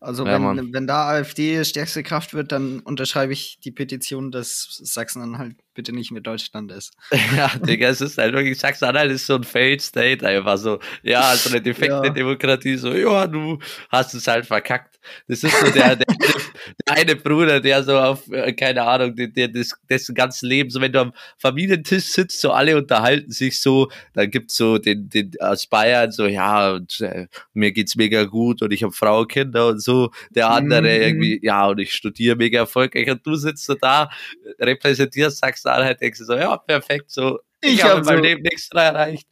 also 0.00 0.26
ja, 0.26 0.56
wenn, 0.56 0.72
wenn 0.72 0.86
da 0.86 1.08
AfD 1.08 1.64
stärkste 1.64 2.02
Kraft 2.02 2.34
wird, 2.34 2.52
dann 2.52 2.80
unterschreibe 2.80 3.32
ich 3.32 3.60
die 3.60 3.70
Petition, 3.70 4.30
dass 4.30 4.80
Sachsen-Anhalt 4.82 5.56
bitte 5.80 5.94
nicht 5.94 6.10
mehr 6.10 6.20
Deutschland 6.20 6.70
ist. 6.72 6.94
Ja, 7.36 7.48
Digga, 7.56 7.88
es 7.88 8.00
ist 8.00 8.18
halt 8.18 8.34
wirklich, 8.34 8.58
Sachsen-Anhalt 8.58 9.12
ist 9.12 9.26
so 9.26 9.36
ein 9.36 9.44
Failed 9.44 9.80
State, 9.80 10.26
einfach 10.26 10.58
so, 10.58 10.78
ja, 11.02 11.34
so 11.36 11.48
eine 11.50 11.62
defekte 11.62 12.02
ja. 12.04 12.10
Demokratie, 12.10 12.76
so, 12.76 12.92
ja, 12.92 13.26
du 13.26 13.58
hast 13.88 14.14
es 14.14 14.26
halt 14.26 14.46
verkackt. 14.46 14.98
Das 15.28 15.42
ist 15.42 15.58
so 15.58 15.70
der, 15.70 15.96
der, 15.96 16.06
der 16.86 16.96
eine 16.96 17.16
Bruder, 17.16 17.60
der 17.60 17.82
so 17.82 17.96
auf, 17.96 18.30
äh, 18.30 18.52
keine 18.52 18.82
Ahnung, 18.82 19.14
der, 19.14 19.28
der 19.28 19.48
das, 19.48 19.74
dessen 19.88 20.14
ganzes 20.14 20.42
Leben, 20.42 20.70
so 20.70 20.80
wenn 20.80 20.92
du 20.92 21.00
am 21.00 21.12
Familientisch 21.38 22.04
sitzt, 22.04 22.40
so 22.40 22.50
alle 22.50 22.76
unterhalten 22.76 23.30
sich 23.30 23.60
so, 23.60 23.90
dann 24.12 24.30
gibt's 24.30 24.56
so 24.56 24.78
den, 24.78 25.08
den 25.08 25.32
aus 25.40 25.66
Bayern, 25.66 26.10
so, 26.10 26.26
ja, 26.26 26.72
und, 26.72 27.00
äh, 27.00 27.28
mir 27.54 27.72
geht's 27.72 27.96
mega 27.96 28.24
gut 28.24 28.60
und 28.60 28.72
ich 28.72 28.82
habe 28.82 28.92
Frau, 28.92 29.24
Kinder 29.24 29.68
und 29.68 29.82
so, 29.82 30.10
der 30.30 30.50
andere 30.50 30.82
mhm. 30.82 31.02
irgendwie, 31.02 31.40
ja, 31.42 31.66
und 31.68 31.78
ich 31.78 31.94
studiere 31.94 32.36
mega 32.36 32.58
erfolgreich 32.58 33.08
und 33.08 33.24
du 33.26 33.36
sitzt 33.36 33.64
so 33.64 33.74
da, 33.74 34.10
repräsentierst 34.58 35.38
Sachsen-Anhalt, 35.70 36.00
denkst 36.00 36.18
du 36.18 36.24
so, 36.24 36.34
ja, 36.34 36.56
perfekt, 36.56 37.10
so, 37.10 37.40
ich, 37.60 37.74
ich 37.74 37.84
habe 37.84 38.00
in 38.00 38.04
meinem 38.06 38.18
so 38.18 38.22
Leben 38.22 38.42
nichts 38.42 38.68
erreicht. 38.72 39.28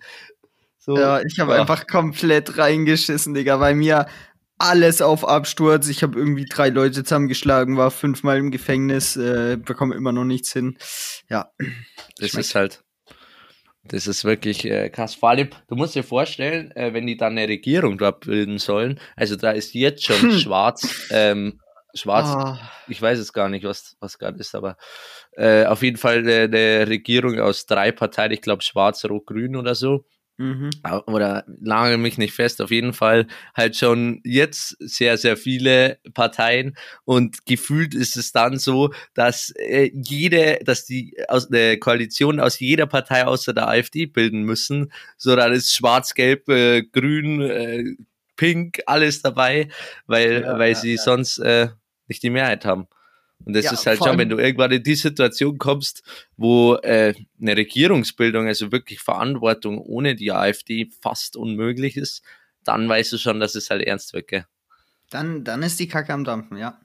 So, 0.79 0.97
ja, 0.97 1.21
ich 1.21 1.39
habe 1.39 1.55
einfach 1.55 1.87
komplett 1.87 2.57
reingeschissen, 2.57 3.35
Digga. 3.35 3.59
Bei 3.59 3.75
mir 3.75 4.07
alles 4.59 5.03
auf 5.03 5.27
Absturz. 5.27 5.89
Ich 5.89 6.03
habe 6.03 6.19
irgendwie 6.19 6.47
drei 6.47 6.71
Leute 6.71 7.05
zusammengeschlagen, 7.05 7.77
war 7.77 7.91
fünfmal 7.91 8.39
im 8.39 8.51
Gefängnis, 8.51 9.17
äh, 9.17 9.59
bekomme 9.63 9.95
immer 9.95 10.13
noch 10.13 10.25
nichts 10.25 10.53
hin. 10.53 10.79
Ja. 11.29 11.51
Das 12.19 12.35
ist 12.35 12.55
halt. 12.55 12.83
Das 13.85 14.07
ist 14.07 14.25
wirklich 14.25 14.65
äh, 14.65 14.91
krass. 14.91 15.15
Vor 15.15 15.31
allem, 15.31 15.51
du 15.69 15.77
musst 15.77 15.95
dir 15.95 16.05
vorstellen, 16.05 16.73
äh, 16.73 16.93
wenn 16.93 17.07
die 17.07 17.17
dann 17.17 17.39
eine 17.39 17.49
Regierung 17.49 17.97
dort 17.97 18.27
bilden 18.27 18.59
sollen, 18.59 19.01
also 19.17 19.37
da 19.37 19.51
ist 19.51 19.75
jetzt 19.75 20.05
schon 20.05 20.21
hm. 20.21 20.39
schwarz, 20.39 21.09
ähm, 21.11 21.61
schwarz, 21.95 22.29
oh. 22.35 22.59
ich 22.89 23.01
weiß 23.01 23.19
es 23.19 23.33
gar 23.33 23.49
nicht, 23.49 23.65
was, 23.65 23.97
was 24.01 24.19
gerade 24.19 24.39
ist, 24.39 24.55
aber 24.55 24.77
äh, 25.39 25.65
auf 25.67 25.83
jeden 25.83 25.97
Fall 25.97 26.19
eine, 26.19 26.43
eine 26.43 26.89
Regierung 26.89 27.39
aus 27.39 27.67
drei 27.67 27.93
Parteien, 27.93 28.33
ich 28.33 28.43
glaube 28.43 28.63
schwarz, 28.63 29.05
rot, 29.05 29.27
grün 29.27 29.55
oder 29.55 29.75
so. 29.75 30.05
Mhm. 30.37 30.71
Oder 31.07 31.45
lage 31.61 31.99
mich 31.99 32.17
nicht 32.17 32.33
fest, 32.33 32.63
auf 32.63 32.71
jeden 32.71 32.93
Fall 32.93 33.27
halt 33.57 33.77
schon 33.77 34.21
jetzt 34.25 34.77
sehr, 34.79 35.17
sehr 35.19 35.37
viele 35.37 35.99
Parteien 36.15 36.77
und 37.05 37.45
gefühlt 37.45 37.93
ist 37.93 38.17
es 38.17 38.31
dann 38.31 38.57
so, 38.57 38.93
dass 39.15 39.51
äh, 39.57 39.91
jede, 39.93 40.61
dass 40.65 40.85
die 40.85 41.17
aus 41.29 41.51
eine 41.51 41.77
Koalition 41.79 42.39
aus 42.39 42.61
jeder 42.61 42.87
Partei 42.87 43.25
außer 43.25 43.53
der 43.53 43.69
AfD 43.69 44.07
bilden 44.07 44.43
müssen. 44.43 44.93
So, 45.17 45.35
dann 45.35 45.53
ist 45.53 45.75
schwarz, 45.75 46.15
gelb, 46.15 46.49
äh, 46.49 46.83
grün, 46.83 47.41
äh, 47.41 47.85
pink, 48.37 48.81
alles 48.87 49.23
dabei, 49.23 49.69
weil, 50.07 50.43
ja, 50.43 50.57
weil 50.57 50.73
ja, 50.73 50.79
sie 50.79 50.95
ja. 50.95 51.03
sonst 51.03 51.39
äh, 51.39 51.69
nicht 52.07 52.23
die 52.23 52.31
Mehrheit 52.31 52.65
haben. 52.65 52.87
Und 53.45 53.55
das 53.55 53.67
ja, 53.67 53.73
ist 53.73 53.87
halt 53.87 53.99
schon, 53.99 54.19
wenn 54.19 54.29
du 54.29 54.37
irgendwann 54.37 54.73
in 54.73 54.83
die 54.83 54.95
Situation 54.95 55.59
kommst, 55.59 56.03
wo 56.37 56.75
äh, 56.77 57.15
eine 57.41 57.57
Regierungsbildung, 57.57 58.47
also 58.47 58.73
wirklich 58.73 59.01
Verantwortung 59.01 59.79
ohne 59.79 60.15
die 60.15 60.33
AfD 60.33 60.91
fast 61.01 61.37
unmöglich 61.37 61.97
ist, 61.97 62.23
dann 62.65 62.89
weißt 62.89 63.13
du 63.13 63.19
schon, 63.19 63.41
dass 63.41 63.55
es 63.55 63.71
halt 63.71 63.83
ernst 63.83 64.13
wird, 64.13 64.29
gell? 64.29 64.47
Dann, 65.11 65.45
dann 65.45 65.63
ist 65.63 65.81
die 65.81 65.89
Kacke 65.89 66.13
am 66.13 66.25
Dampfen, 66.25 66.59
ja. 66.59 66.79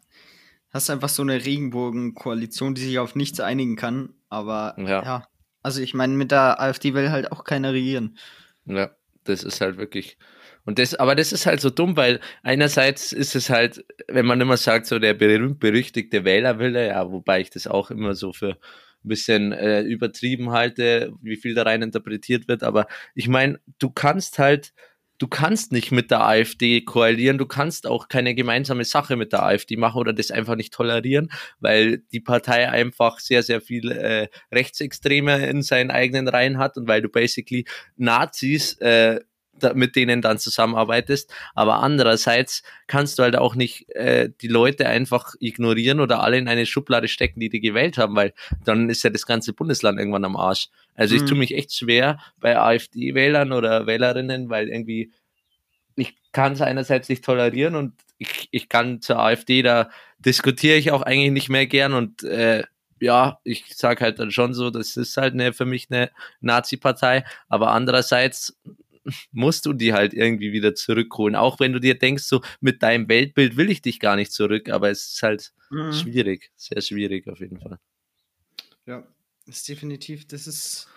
Hast 0.71 0.89
einfach 0.89 1.09
so 1.09 1.21
eine 1.21 1.43
Regenbogen-Koalition, 1.43 2.73
die 2.73 2.81
sich 2.81 2.99
auf 2.99 3.15
nichts 3.15 3.39
einigen 3.39 3.75
kann, 3.75 4.13
aber 4.29 4.75
ja. 4.77 5.03
ja. 5.03 5.27
Also 5.61 5.81
ich 5.81 5.93
meine, 5.93 6.13
mit 6.13 6.31
der 6.31 6.61
AfD 6.61 6.93
will 6.93 7.11
halt 7.11 7.31
auch 7.31 7.43
keiner 7.43 7.73
regieren. 7.73 8.17
Ja, 8.65 8.91
das 9.23 9.43
ist 9.43 9.61
halt 9.61 9.77
wirklich, 9.77 10.17
und 10.65 10.79
das, 10.79 10.95
aber 10.95 11.15
das 11.15 11.31
ist 11.33 11.45
halt 11.45 11.59
so 11.61 11.69
dumm, 11.69 11.97
weil 11.97 12.19
einerseits 12.41 13.11
ist 13.11 13.35
es 13.35 13.49
halt, 13.49 13.83
wenn 14.07 14.25
man 14.25 14.39
immer 14.39 14.57
sagt, 14.57 14.85
so 14.85 14.97
der 14.99 15.13
berühmt-berüchtigte 15.13 16.23
Wählerwille, 16.23 16.87
ja, 16.87 17.11
wobei 17.11 17.41
ich 17.41 17.49
das 17.49 17.67
auch 17.67 17.91
immer 17.91 18.15
so 18.15 18.31
für 18.31 18.51
ein 18.51 18.57
bisschen 19.09 19.51
äh, 19.51 19.81
übertrieben 19.81 20.51
halte, 20.51 21.11
wie 21.21 21.35
viel 21.35 21.53
da 21.53 21.63
rein 21.63 21.81
interpretiert 21.81 22.47
wird, 22.47 22.63
aber 22.63 22.87
ich 23.13 23.27
meine, 23.27 23.59
du 23.79 23.89
kannst 23.89 24.39
halt, 24.39 24.73
du 25.17 25.27
kannst 25.27 25.73
nicht 25.73 25.91
mit 25.91 26.11
der 26.11 26.25
AfD 26.25 26.81
koalieren, 26.81 27.37
du 27.37 27.45
kannst 27.45 27.85
auch 27.85 28.07
keine 28.07 28.33
gemeinsame 28.33 28.85
Sache 28.85 29.17
mit 29.17 29.33
der 29.33 29.43
AfD 29.43 29.75
machen 29.75 29.99
oder 29.99 30.13
das 30.13 30.31
einfach 30.31 30.55
nicht 30.55 30.73
tolerieren, 30.73 31.29
weil 31.59 31.99
die 32.13 32.21
Partei 32.21 32.69
einfach 32.69 33.19
sehr, 33.19 33.43
sehr 33.43 33.59
viel 33.59 33.91
äh, 33.91 34.29
Rechtsextreme 34.53 35.45
in 35.47 35.61
seinen 35.61 35.91
eigenen 35.91 36.29
Reihen 36.29 36.57
hat 36.57 36.77
und 36.77 36.87
weil 36.87 37.01
du 37.01 37.09
basically 37.09 37.65
Nazis 37.97 38.77
äh, 38.79 39.19
mit 39.73 39.95
denen 39.95 40.21
dann 40.21 40.39
zusammenarbeitest. 40.39 41.33
Aber 41.53 41.81
andererseits 41.81 42.63
kannst 42.87 43.17
du 43.17 43.23
halt 43.23 43.35
auch 43.35 43.55
nicht 43.55 43.89
äh, 43.95 44.29
die 44.41 44.47
Leute 44.47 44.87
einfach 44.87 45.35
ignorieren 45.39 45.99
oder 45.99 46.21
alle 46.21 46.37
in 46.37 46.47
eine 46.47 46.65
Schublade 46.65 47.07
stecken, 47.07 47.39
die 47.39 47.49
die 47.49 47.61
gewählt 47.61 47.97
haben, 47.97 48.15
weil 48.15 48.33
dann 48.65 48.89
ist 48.89 49.03
ja 49.03 49.09
das 49.09 49.25
ganze 49.25 49.53
Bundesland 49.53 49.99
irgendwann 49.99 50.25
am 50.25 50.35
Arsch. 50.35 50.69
Also 50.95 51.15
mhm. 51.15 51.21
ich 51.21 51.29
tue 51.29 51.37
mich 51.37 51.55
echt 51.55 51.73
schwer 51.73 52.19
bei 52.39 52.57
AfD-Wählern 52.57 53.51
oder 53.51 53.87
Wählerinnen, 53.87 54.49
weil 54.49 54.69
irgendwie 54.69 55.11
ich 55.95 56.15
kann 56.31 56.53
es 56.53 56.61
einerseits 56.61 57.09
nicht 57.09 57.23
tolerieren 57.23 57.75
und 57.75 57.93
ich, 58.17 58.47
ich 58.51 58.69
kann 58.69 59.01
zur 59.01 59.19
AfD, 59.19 59.61
da 59.61 59.89
diskutiere 60.19 60.77
ich 60.77 60.91
auch 60.91 61.01
eigentlich 61.01 61.31
nicht 61.31 61.49
mehr 61.49 61.67
gern 61.67 61.93
und 61.93 62.23
äh, 62.23 62.63
ja, 62.99 63.39
ich 63.43 63.65
sage 63.75 64.03
halt 64.03 64.19
dann 64.19 64.31
schon 64.31 64.53
so, 64.53 64.69
das 64.69 64.95
ist 64.95 65.17
halt 65.17 65.33
eine, 65.33 65.51
für 65.51 65.65
mich 65.65 65.87
eine 65.91 66.09
Nazi-Partei, 66.39 67.25
aber 67.49 67.71
andererseits 67.71 68.57
musst 69.31 69.65
du 69.65 69.73
die 69.73 69.93
halt 69.93 70.13
irgendwie 70.13 70.51
wieder 70.51 70.75
zurückholen. 70.75 71.35
Auch 71.35 71.59
wenn 71.59 71.73
du 71.73 71.79
dir 71.79 71.97
denkst, 71.97 72.23
so 72.23 72.41
mit 72.61 72.83
deinem 72.83 73.07
Weltbild 73.09 73.57
will 73.57 73.69
ich 73.69 73.81
dich 73.81 73.99
gar 73.99 74.15
nicht 74.15 74.31
zurück, 74.31 74.69
aber 74.69 74.89
es 74.89 75.13
ist 75.13 75.23
halt 75.23 75.53
mhm. 75.69 75.93
schwierig, 75.93 76.51
sehr 76.55 76.81
schwierig 76.81 77.27
auf 77.27 77.39
jeden 77.39 77.59
Fall. 77.59 77.79
Ja, 78.85 79.07
ist 79.45 79.67
definitiv, 79.67 80.27
das 80.27 80.47
ist 80.47 80.87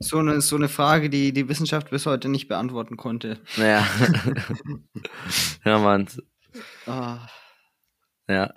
So 0.00 0.18
eine, 0.18 0.40
so 0.40 0.56
eine 0.56 0.68
Frage, 0.68 1.08
die 1.08 1.32
die 1.32 1.48
Wissenschaft 1.48 1.90
bis 1.90 2.06
heute 2.06 2.28
nicht 2.28 2.48
beantworten 2.48 2.96
konnte. 2.96 3.38
Ja. 3.56 3.86
ja, 5.64 5.78
Mann. 5.78 6.08
Ah, 6.86 7.26
Ja, 8.28 8.52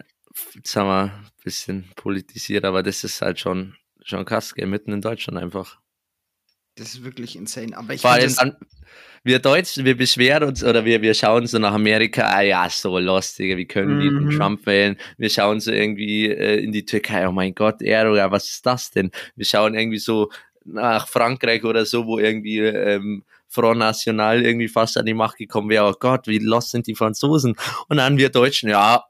jetzt 0.53 0.75
haben 0.75 0.87
wir 0.87 1.03
ein 1.03 1.27
bisschen 1.43 1.89
politisiert, 1.95 2.65
aber 2.65 2.83
das 2.83 3.03
ist 3.03 3.21
halt 3.21 3.39
schon, 3.39 3.75
schon 4.03 4.25
krass, 4.25 4.53
gell? 4.53 4.67
mitten 4.67 4.91
in 4.91 5.01
Deutschland 5.01 5.37
einfach. 5.37 5.79
Das 6.75 6.89
ist 6.89 7.03
wirklich 7.03 7.35
insane. 7.35 7.77
Aber 7.77 7.93
ich 7.93 8.01
Vor 8.01 8.11
allem 8.11 8.55
wir 9.25 9.39
Deutschen, 9.39 9.85
wir 9.85 9.97
beschweren 9.97 10.43
uns 10.49 10.63
oder 10.63 10.85
wir, 10.85 11.01
wir 11.01 11.15
schauen 11.15 11.47
so 11.47 11.57
nach 11.57 11.73
Amerika, 11.73 12.27
ah 12.27 12.41
ja, 12.41 12.69
so 12.69 12.99
lustig, 12.99 13.57
wie 13.57 13.65
können 13.65 13.99
die 13.99 14.09
den 14.09 14.25
Mhm. 14.25 14.37
Trump 14.37 14.65
wählen? 14.67 14.97
Wir 15.17 15.31
schauen 15.31 15.59
so 15.59 15.71
irgendwie 15.71 16.29
äh, 16.29 16.63
in 16.63 16.71
die 16.71 16.85
Türkei, 16.85 17.27
oh 17.27 17.31
mein 17.31 17.55
Gott, 17.55 17.81
Erdogan, 17.81 18.29
was 18.29 18.45
ist 18.45 18.65
das 18.67 18.91
denn? 18.91 19.09
Wir 19.35 19.45
schauen 19.45 19.73
irgendwie 19.73 19.97
so 19.97 20.29
nach 20.63 21.07
Frankreich 21.07 21.63
oder 21.63 21.85
so, 21.87 22.05
wo 22.05 22.19
irgendwie 22.19 22.59
ähm, 22.59 23.23
Front 23.47 23.79
National 23.79 24.43
irgendwie 24.43 24.67
fast 24.67 24.95
an 24.95 25.07
die 25.07 25.15
Macht 25.15 25.37
gekommen 25.37 25.69
wäre. 25.69 25.87
Oh 25.87 25.95
Gott, 25.99 26.27
wie 26.27 26.37
lost 26.37 26.69
sind 26.69 26.85
die 26.85 26.95
Franzosen? 26.95 27.55
Und 27.87 27.97
dann 27.97 28.17
wir 28.19 28.29
Deutschen, 28.29 28.69
ja, 28.69 29.05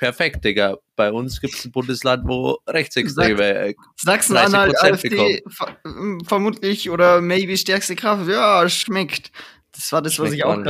perfekt, 0.00 0.44
Digga. 0.44 0.78
Bei 0.96 1.12
uns 1.12 1.40
gibt 1.40 1.54
es 1.54 1.64
ein 1.66 1.72
Bundesland, 1.72 2.26
wo 2.26 2.58
Rechtsextreme 2.66 3.74
Sachsen-Anhalt, 3.96 4.74
30% 4.76 4.92
AfD, 4.92 5.42
ver 5.46 5.76
ähm, 5.84 6.22
vermutlich 6.26 6.88
oder 6.90 7.20
maybe 7.20 7.56
stärkste 7.58 7.94
Kraft. 7.96 8.26
Ja, 8.26 8.66
schmeckt. 8.68 9.30
Das 9.72 9.92
war 9.92 10.00
das, 10.00 10.18
was 10.18 10.28
Schmeckt 10.28 10.36
ich 10.36 10.44
auch 10.44 10.62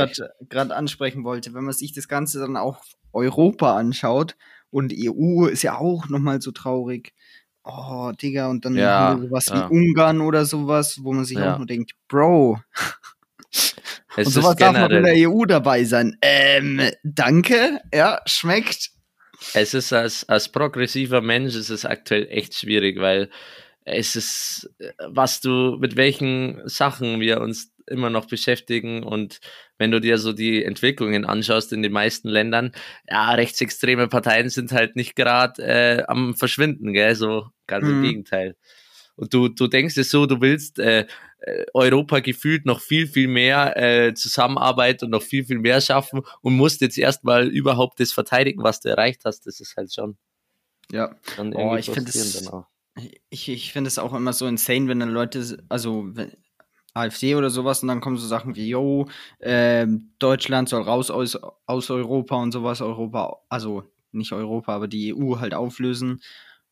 gerade 0.49 0.75
ansprechen 0.75 1.23
wollte. 1.23 1.53
Wenn 1.53 1.63
man 1.63 1.73
sich 1.73 1.93
das 1.93 2.09
Ganze 2.09 2.39
dann 2.39 2.57
auch 2.57 2.83
Europa 3.13 3.77
anschaut 3.77 4.35
und 4.69 4.93
EU 4.93 5.45
ist 5.45 5.63
ja 5.63 5.77
auch 5.77 6.09
nochmal 6.09 6.41
so 6.41 6.51
traurig. 6.51 7.13
Oh, 7.63 8.11
Digga, 8.11 8.49
und 8.49 8.65
dann 8.65 8.75
Ja, 8.75 9.17
sowas 9.17 9.45
ja. 9.45 9.69
wie 9.69 9.73
Ungarn 9.73 10.19
oder 10.19 10.45
sowas, 10.45 10.99
wo 11.03 11.13
man 11.13 11.25
sich 11.25 11.37
Ja. 11.37 11.53
auch 11.53 11.57
nur 11.57 11.67
denkt, 11.67 11.93
Bro, 12.09 12.59
es 14.17 14.27
und 14.27 14.31
sowas 14.31 14.55
darf 14.57 14.77
noch 14.77 14.89
in 14.89 15.03
der 15.03 15.15
EU 15.15 15.45
dabei 15.45 15.85
sein. 15.85 16.17
Ähm, 16.21 16.81
danke, 17.03 17.79
ja, 17.93 18.19
schmeckt. 18.25 18.91
Es 19.53 19.73
ist 19.73 19.93
als, 19.93 20.27
als 20.29 20.49
progressiver 20.51 21.21
Mensch 21.21 21.55
ist 21.55 21.69
es 21.69 21.85
aktuell 21.85 22.27
echt 22.29 22.55
schwierig, 22.55 22.99
weil 22.99 23.29
es 23.85 24.15
ist, 24.15 24.69
was 24.99 25.41
du, 25.41 25.77
mit 25.79 25.95
welchen 25.95 26.61
Sachen 26.67 27.19
wir 27.19 27.41
uns 27.41 27.73
immer 27.87 28.09
noch 28.09 28.27
beschäftigen 28.27 29.03
und 29.03 29.39
wenn 29.77 29.91
du 29.91 29.99
dir 29.99 30.17
so 30.19 30.33
die 30.33 30.63
Entwicklungen 30.63 31.25
anschaust 31.25 31.73
in 31.73 31.81
den 31.81 31.91
meisten 31.91 32.29
Ländern, 32.29 32.71
ja, 33.09 33.31
rechtsextreme 33.33 34.07
Parteien 34.07 34.49
sind 34.49 34.71
halt 34.71 34.95
nicht 34.95 35.15
gerade 35.15 35.63
äh, 35.63 36.03
am 36.07 36.35
Verschwinden, 36.35 36.93
gell, 36.93 37.15
so 37.15 37.47
ganz 37.67 37.87
im 37.87 37.97
Mhm. 37.97 38.01
Gegenteil. 38.01 38.55
Und 39.15 39.33
du, 39.33 39.47
du 39.49 39.67
denkst 39.67 39.97
es 39.97 40.09
so, 40.11 40.25
du 40.25 40.41
willst 40.41 40.79
äh, 40.79 41.05
äh, 41.41 41.65
Europa 41.73 42.19
gefühlt 42.19 42.65
noch 42.65 42.79
viel, 42.79 43.07
viel 43.07 43.27
mehr 43.27 43.75
äh, 43.77 44.13
Zusammenarbeit 44.13 45.03
und 45.03 45.09
noch 45.09 45.21
viel, 45.23 45.43
viel 45.45 45.59
mehr 45.59 45.81
schaffen 45.81 46.21
und 46.41 46.55
musst 46.55 46.81
jetzt 46.81 46.97
erstmal 46.97 47.47
überhaupt 47.47 47.99
das 47.99 48.11
verteidigen, 48.11 48.63
was 48.63 48.81
du 48.81 48.89
erreicht 48.89 49.21
hast. 49.25 49.45
Das 49.47 49.59
ist 49.59 49.75
halt 49.75 49.93
schon, 49.93 50.17
Ja. 50.91 51.15
schon 51.35 51.53
Oh, 51.55 51.75
ich 51.75 51.85
find 51.89 52.07
frustrierend 52.09 52.35
das- 52.35 52.43
dann 52.43 52.53
auch. 52.53 52.67
Ich, 53.29 53.47
ich 53.47 53.71
finde 53.71 53.87
es 53.87 53.97
auch 53.97 54.13
immer 54.13 54.33
so 54.33 54.47
insane, 54.47 54.87
wenn 54.89 54.99
dann 54.99 55.09
Leute, 55.11 55.63
also 55.69 56.03
wenn, 56.13 56.33
AfD 56.93 57.35
oder 57.35 57.49
sowas, 57.49 57.81
und 57.81 57.87
dann 57.87 58.01
kommen 58.01 58.17
so 58.17 58.27
Sachen 58.27 58.55
wie, 58.55 58.67
yo, 58.67 59.07
ähm, 59.39 60.11
Deutschland 60.19 60.67
soll 60.67 60.81
raus 60.81 61.09
aus, 61.09 61.39
aus 61.65 61.89
Europa 61.89 62.35
und 62.35 62.51
sowas, 62.51 62.81
Europa, 62.81 63.39
also 63.47 63.83
nicht 64.11 64.33
Europa, 64.33 64.75
aber 64.75 64.89
die 64.89 65.13
EU 65.15 65.39
halt 65.39 65.53
auflösen. 65.53 66.21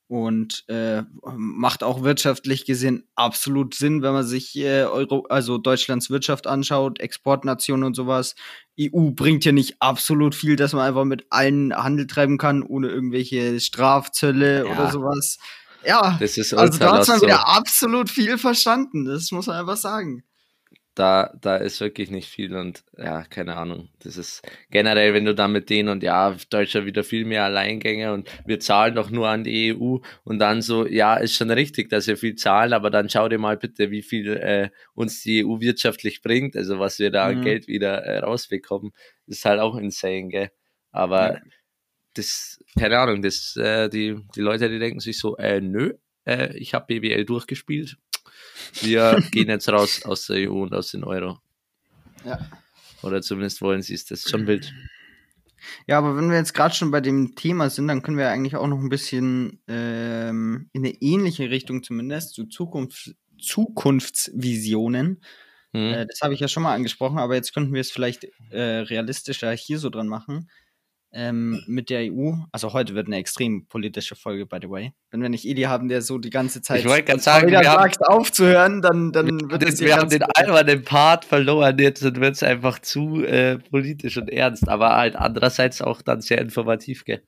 Und 0.10 0.64
äh, 0.70 1.04
macht 1.36 1.84
auch 1.84 2.02
wirtschaftlich 2.02 2.66
gesehen 2.66 3.08
absolut 3.14 3.76
Sinn, 3.76 4.02
wenn 4.02 4.12
man 4.14 4.26
sich 4.26 4.58
äh, 4.58 4.86
Euro, 4.86 5.28
also 5.30 5.60
Deutschlands 5.60 6.10
Wirtschaft 6.10 6.48
anschaut, 6.48 7.00
Exportnation 7.00 7.84
und 7.84 7.94
sowas. 7.94 8.34
EU 8.80 9.12
bringt 9.12 9.46
ja 9.46 9.52
nicht 9.52 9.76
absolut 9.80 10.34
viel, 10.34 10.56
dass 10.56 10.74
man 10.74 10.88
einfach 10.88 11.06
mit 11.06 11.28
allen 11.30 11.76
Handel 11.76 12.08
treiben 12.08 12.40
kann, 12.40 12.64
ohne 12.64 12.88
irgendwelche 12.88 13.60
Strafzölle 13.60 14.66
Ja. 14.66 14.72
oder 14.72 14.92
sowas. 14.92 15.38
Ja, 15.86 16.18
Das 16.20 16.38
ist 16.38 16.56
also 16.56 16.80
da 16.80 16.98
hat 16.98 17.08
man 17.08 17.22
wieder 17.22 17.48
absolut 17.48 18.10
viel 18.10 18.40
verstanden. 18.40 19.06
Das 19.06 19.32
muss 19.32 19.46
man 19.46 19.58
einfach 19.58 19.78
sagen. 19.78 20.24
Da, 20.96 21.34
da 21.42 21.56
ist 21.56 21.80
wirklich 21.80 22.12
nicht 22.12 22.28
viel 22.28 22.56
und 22.56 22.84
ja, 22.98 23.24
keine 23.24 23.56
Ahnung. 23.56 23.90
Das 24.00 24.18
ist 24.18 24.42
generell, 24.70 25.14
wenn 25.14 25.24
du 25.26 25.34
da 25.34 25.48
mit 25.48 25.70
denen 25.70 25.88
und 25.90 26.04
ja, 26.04 26.36
Deutschland 26.50 26.86
wieder 26.88 27.04
viel 27.06 27.24
mehr 27.26 27.46
Alleingänge 27.46 28.12
und 28.14 28.30
wir 28.46 28.60
zahlen 28.60 28.96
doch 28.96 29.10
nur 29.10 29.30
an 29.30 29.44
die 29.46 29.70
EU 29.74 30.00
und 30.26 30.40
dann 30.40 30.62
so, 30.62 30.86
ja, 30.86 31.16
ist 31.16 31.36
schon 31.36 31.52
richtig, 31.52 31.90
dass 31.90 32.08
wir 32.08 32.18
viel 32.18 32.36
zahlen, 32.36 32.74
aber 32.74 32.90
dann 32.90 33.10
schau 33.10 33.30
dir 33.30 33.38
mal 33.38 33.56
bitte, 33.58 33.92
wie 33.92 34.02
viel 34.02 34.36
äh, 34.38 34.70
uns 34.94 35.22
die 35.24 35.46
EU 35.46 35.62
wirtschaftlich 35.62 36.22
bringt, 36.22 36.58
also 36.58 36.80
was 36.80 37.00
wir 37.00 37.12
da 37.12 37.28
an 37.28 37.38
Mhm. 37.38 37.42
Geld 37.42 37.68
wieder 37.68 38.04
äh, 38.04 38.20
rausbekommen, 38.20 38.92
ist 39.28 39.46
halt 39.46 39.60
auch 39.62 39.78
insane, 39.78 40.28
gell? 40.30 40.52
Aber 40.92 41.36
Ja. 41.36 41.42
das, 42.16 42.60
keine 42.78 43.00
Ahnung, 43.00 43.22
das, 43.22 43.56
äh, 43.56 43.90
die, 43.90 44.18
die 44.36 44.42
Leute, 44.42 44.70
die 44.70 44.80
denken 44.80 45.00
sich 45.00 45.20
so, 45.20 45.38
äh, 45.38 45.62
nö, 45.62 45.94
äh, 46.26 46.56
ich 46.58 46.74
habe 46.74 46.88
BBL 46.88 47.26
durchgespielt. 47.26 47.98
Wir 48.82 49.22
gehen 49.32 49.50
jetzt 49.50 49.70
raus 49.70 50.04
aus 50.06 50.28
der 50.28 50.50
EU 50.50 50.64
und 50.64 50.74
aus 50.74 50.92
den 50.92 51.04
Euro. 51.04 51.40
Ja. 52.26 52.40
Oder 53.02 53.22
zumindest 53.22 53.62
wollen 53.62 53.82
sie 53.82 53.94
es. 53.94 54.06
Das 54.06 54.20
ist 54.20 54.30
schon 54.30 54.48
wild. 54.48 54.74
Ja, 55.88 55.98
aber 55.98 56.16
wenn 56.16 56.30
wir 56.30 56.38
jetzt 56.38 56.54
gerade 56.54 56.74
schon 56.74 56.92
bei 56.92 57.02
dem 57.02 57.36
Thema 57.36 57.70
sind, 57.70 57.88
dann 57.88 58.02
können 58.02 58.18
wir 58.18 58.30
eigentlich 58.30 58.56
auch 58.56 58.68
noch 58.68 58.80
ein 58.80 58.90
bisschen 58.90 59.62
ähm, 59.68 60.70
in 60.74 60.86
eine 60.86 60.96
ähnliche 61.02 61.50
Richtung 61.50 61.84
zumindest 61.84 62.34
zu 62.34 62.46
Zukunft, 62.46 63.16
Zukunftsvisionen. 63.40 65.22
Hm? 65.74 65.94
Äh, 65.94 66.06
das 66.08 66.22
habe 66.22 66.34
ich 66.34 66.40
ja 66.40 66.48
schon 66.48 66.64
mal 66.64 66.74
angesprochen, 66.74 67.20
aber 67.20 67.36
jetzt 67.36 67.54
könnten 67.54 67.74
wir 67.74 67.82
es 67.82 67.92
vielleicht 67.92 68.28
äh, 68.52 68.60
realistischer 68.60 69.52
hier 69.52 69.80
so 69.80 69.90
dran 69.90 70.08
machen. 70.08 70.50
Ähm, 71.12 71.64
mit 71.66 71.90
der 71.90 72.02
EU, 72.14 72.34
also 72.52 72.72
heute 72.74 72.94
wird 72.94 73.08
eine 73.08 73.18
extrem 73.18 73.66
politische 73.66 74.16
Folge, 74.16 74.46
by 74.46 74.58
the 74.62 74.70
way. 74.70 74.94
Wenn 75.10 75.24
wir 75.24 75.30
nicht 75.30 75.44
Eli 75.46 75.64
haben, 75.64 75.88
der 75.88 76.04
so 76.04 76.20
die 76.20 76.30
ganze 76.30 76.62
Zeit 76.62 76.82
Ich 76.82 76.86
wollte 76.86 77.20
sagen, 77.20 77.48
wieder 77.48 77.62
wir 77.62 77.72
haben- 77.72 77.82
sagt, 77.82 78.08
aufzuhören, 78.08 78.84
dann, 78.84 79.12
dann 79.12 79.50
wird 79.50 79.64
es 79.64 79.80
wir 79.82 79.96
haben 79.96 80.10
den 80.10 80.22
albernen 80.22 80.84
Part 80.84 81.26
verloren 81.26 81.80
jetzt 81.80 82.04
wird 82.04 82.36
es 82.36 82.44
einfach 82.44 82.78
zu 82.78 83.24
äh, 83.24 83.58
politisch 83.58 84.18
und 84.18 84.30
ernst, 84.30 84.68
aber 84.70 84.96
halt 84.98 85.16
andererseits 85.16 85.82
auch 85.82 86.04
dann 86.04 86.22
sehr 86.22 86.40
informativ, 86.40 87.06
gell? 87.06 87.24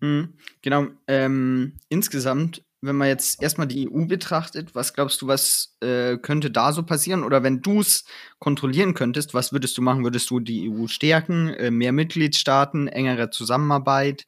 Mhm, 0.00 0.34
genau. 0.62 0.86
Ähm, 1.06 1.74
insgesamt, 1.88 2.64
wenn 2.82 2.96
man 2.96 3.08
jetzt 3.08 3.42
erstmal 3.42 3.66
die 3.66 3.88
EU 3.88 4.06
betrachtet, 4.06 4.74
was 4.74 4.94
glaubst 4.94 5.20
du, 5.22 5.26
was 5.26 5.76
äh, 5.80 6.16
könnte 6.18 6.50
da 6.50 6.72
so 6.72 6.82
passieren? 6.82 7.24
Oder 7.24 7.42
wenn 7.42 7.60
du 7.62 7.80
es 7.80 8.04
kontrollieren 8.38 8.94
könntest, 8.94 9.34
was 9.34 9.52
würdest 9.52 9.76
du 9.78 9.82
machen? 9.82 10.04
Würdest 10.04 10.30
du 10.30 10.40
die 10.40 10.70
EU 10.70 10.86
stärken, 10.86 11.48
äh, 11.50 11.70
mehr 11.70 11.92
Mitgliedstaaten, 11.92 12.88
engere 12.88 13.30
Zusammenarbeit? 13.30 14.26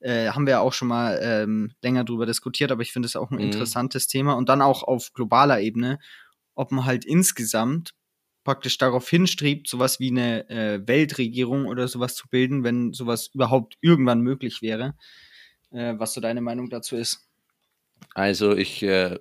Äh, 0.00 0.30
haben 0.30 0.46
wir 0.46 0.52
ja 0.52 0.60
auch 0.60 0.72
schon 0.72 0.88
mal 0.88 1.18
ähm, 1.22 1.72
länger 1.82 2.04
drüber 2.04 2.26
diskutiert, 2.26 2.72
aber 2.72 2.82
ich 2.82 2.92
finde 2.92 3.06
es 3.06 3.14
auch 3.16 3.30
ein 3.30 3.38
Mhm. 3.38 3.42
interessantes 3.44 4.08
Thema. 4.08 4.34
Und 4.34 4.48
dann 4.48 4.62
auch 4.62 4.82
auf 4.82 5.12
globaler 5.12 5.60
Ebene, 5.60 5.98
ob 6.54 6.72
man 6.72 6.84
halt 6.84 7.04
insgesamt 7.04 7.92
praktisch 8.44 8.76
darauf 8.78 9.08
hinstrebt, 9.08 9.68
sowas 9.68 10.00
wie 10.00 10.10
eine 10.10 10.48
äh, 10.50 10.86
Weltregierung 10.86 11.66
oder 11.66 11.86
sowas 11.86 12.16
zu 12.16 12.28
bilden, 12.28 12.64
wenn 12.64 12.92
sowas 12.92 13.30
überhaupt 13.32 13.76
irgendwann 13.80 14.20
möglich 14.22 14.60
wäre. 14.62 14.94
Äh, 15.70 15.94
was 15.98 16.14
so 16.14 16.20
deine 16.20 16.40
Meinung 16.40 16.68
dazu 16.70 16.96
ist. 16.96 17.26
Also 18.14 18.56
ich 18.56 18.82
äh, 18.82 19.18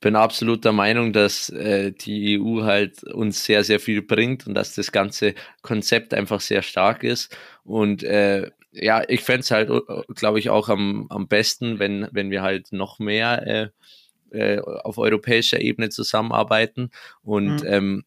bin 0.00 0.16
absolut 0.16 0.64
der 0.64 0.72
Meinung, 0.72 1.12
dass 1.12 1.48
äh, 1.50 1.92
die 1.92 2.34
EU 2.34 2.62
halt 2.64 3.02
uns 3.04 3.44
sehr, 3.44 3.64
sehr 3.64 3.80
viel 3.80 4.02
bringt 4.02 4.46
und 4.46 4.54
dass 4.54 4.74
das 4.74 4.92
ganze 4.92 5.34
Konzept 5.62 6.14
einfach 6.14 6.40
sehr 6.40 6.62
stark 6.62 7.02
ist. 7.02 7.36
Und 7.64 8.02
äh, 8.02 8.50
ja, 8.72 9.02
ich 9.08 9.22
fände 9.22 9.40
es 9.40 9.50
halt, 9.50 9.70
glaube 10.14 10.38
ich, 10.38 10.50
auch 10.50 10.68
am, 10.68 11.06
am 11.08 11.28
besten, 11.28 11.78
wenn, 11.78 12.08
wenn 12.12 12.30
wir 12.30 12.42
halt 12.42 12.72
noch 12.72 12.98
mehr 12.98 13.46
äh, 13.46 13.68
äh, 14.30 14.60
auf 14.60 14.98
europäischer 14.98 15.60
Ebene 15.60 15.88
zusammenarbeiten. 15.88 16.90
Und 17.22 17.62
Mhm. 17.62 17.66
ähm, 17.66 18.04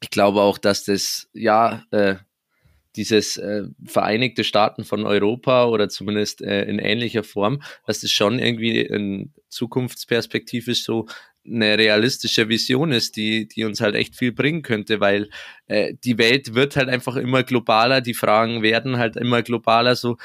ich 0.00 0.10
glaube 0.10 0.42
auch, 0.42 0.58
dass 0.58 0.84
das, 0.84 1.28
ja, 1.32 1.84
äh, 1.90 2.16
dieses 2.96 3.36
äh, 3.36 3.64
Vereinigte 3.84 4.44
Staaten 4.44 4.84
von 4.84 5.04
Europa 5.04 5.66
oder 5.66 5.88
zumindest 5.88 6.42
äh, 6.42 6.64
in 6.64 6.78
ähnlicher 6.78 7.22
Form, 7.22 7.62
dass 7.86 8.00
das 8.00 8.10
schon 8.10 8.38
irgendwie 8.38 8.80
in 8.80 9.32
zukunftsperspektivisch 9.48 10.84
so 10.84 11.06
eine 11.46 11.78
realistische 11.78 12.48
Vision 12.48 12.92
ist, 12.92 13.16
die, 13.16 13.48
die 13.48 13.64
uns 13.64 13.80
halt 13.80 13.94
echt 13.94 14.16
viel 14.16 14.32
bringen 14.32 14.62
könnte, 14.62 15.00
weil 15.00 15.30
äh, 15.66 15.94
die 16.04 16.18
Welt 16.18 16.54
wird 16.54 16.76
halt 16.76 16.88
einfach 16.88 17.16
immer 17.16 17.42
globaler, 17.42 18.00
die 18.00 18.14
Fragen 18.14 18.62
werden 18.62 18.98
halt 18.98 19.16
immer 19.16 19.42
globaler, 19.42 19.96
so. 19.96 20.16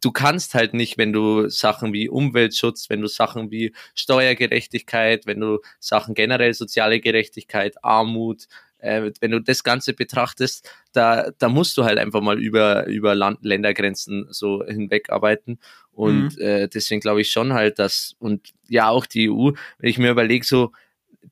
Du 0.00 0.10
kannst 0.10 0.54
halt 0.54 0.74
nicht, 0.74 0.98
wenn 0.98 1.12
du 1.12 1.48
Sachen 1.48 1.92
wie 1.92 2.08
Umweltschutz, 2.08 2.90
wenn 2.90 3.00
du 3.00 3.06
Sachen 3.06 3.52
wie 3.52 3.72
Steuergerechtigkeit, 3.94 5.26
wenn 5.26 5.38
du 5.38 5.60
Sachen 5.78 6.14
generell 6.14 6.54
soziale 6.54 6.98
Gerechtigkeit, 6.98 7.76
Armut, 7.84 8.48
äh, 8.82 9.10
wenn 9.20 9.30
du 9.30 9.40
das 9.40 9.64
Ganze 9.64 9.94
betrachtest, 9.94 10.68
da, 10.92 11.30
da 11.38 11.48
musst 11.48 11.76
du 11.78 11.84
halt 11.84 11.98
einfach 11.98 12.20
mal 12.20 12.38
über, 12.40 12.86
über 12.86 13.14
Land, 13.14 13.38
Ländergrenzen 13.42 14.26
so 14.30 14.64
hinwegarbeiten. 14.66 15.58
Und 15.92 16.36
Mhm. 16.38 16.42
äh, 16.42 16.68
deswegen 16.68 17.00
glaube 17.00 17.20
ich 17.22 17.30
schon 17.30 17.52
halt, 17.54 17.78
dass, 17.78 18.14
und 18.18 18.48
ja, 18.68 18.88
auch 18.88 19.06
die 19.06 19.24
EU, 19.24 19.52
wenn 19.78 19.90
ich 19.90 19.98
mir 19.98 20.10
überlege, 20.10 20.44
so, 20.44 20.72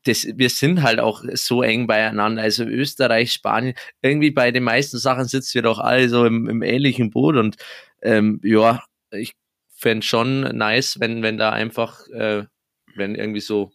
das, 0.05 0.27
wir 0.37 0.51
sind 0.51 0.83
halt 0.83 1.01
auch 1.01 1.25
so 1.35 1.63
eng 1.63 1.87
beieinander. 1.87 2.43
Also 2.43 2.65
Österreich, 2.65 3.33
Spanien, 3.33 3.75
irgendwie 4.03 4.31
bei 4.31 4.51
den 4.53 4.63
meisten 4.65 4.99
Sachen 4.99 5.25
sitzen 5.27 5.55
wir 5.55 5.63
doch 5.63 5.79
alle 5.79 6.09
so 6.09 6.25
im, 6.27 6.49
im 6.49 6.63
ähnlichen 6.63 7.11
Boot 7.11 7.37
und 7.37 7.57
ähm, 8.03 8.41
ja, 8.45 8.83
ich 9.13 9.35
fände 9.75 10.07
schon 10.07 10.43
nice, 10.57 11.01
wenn, 11.01 11.23
wenn 11.23 11.39
da 11.39 11.51
einfach, 11.51 12.07
äh, 12.09 12.45
wenn 12.95 13.15
irgendwie 13.15 13.41
so 13.41 13.73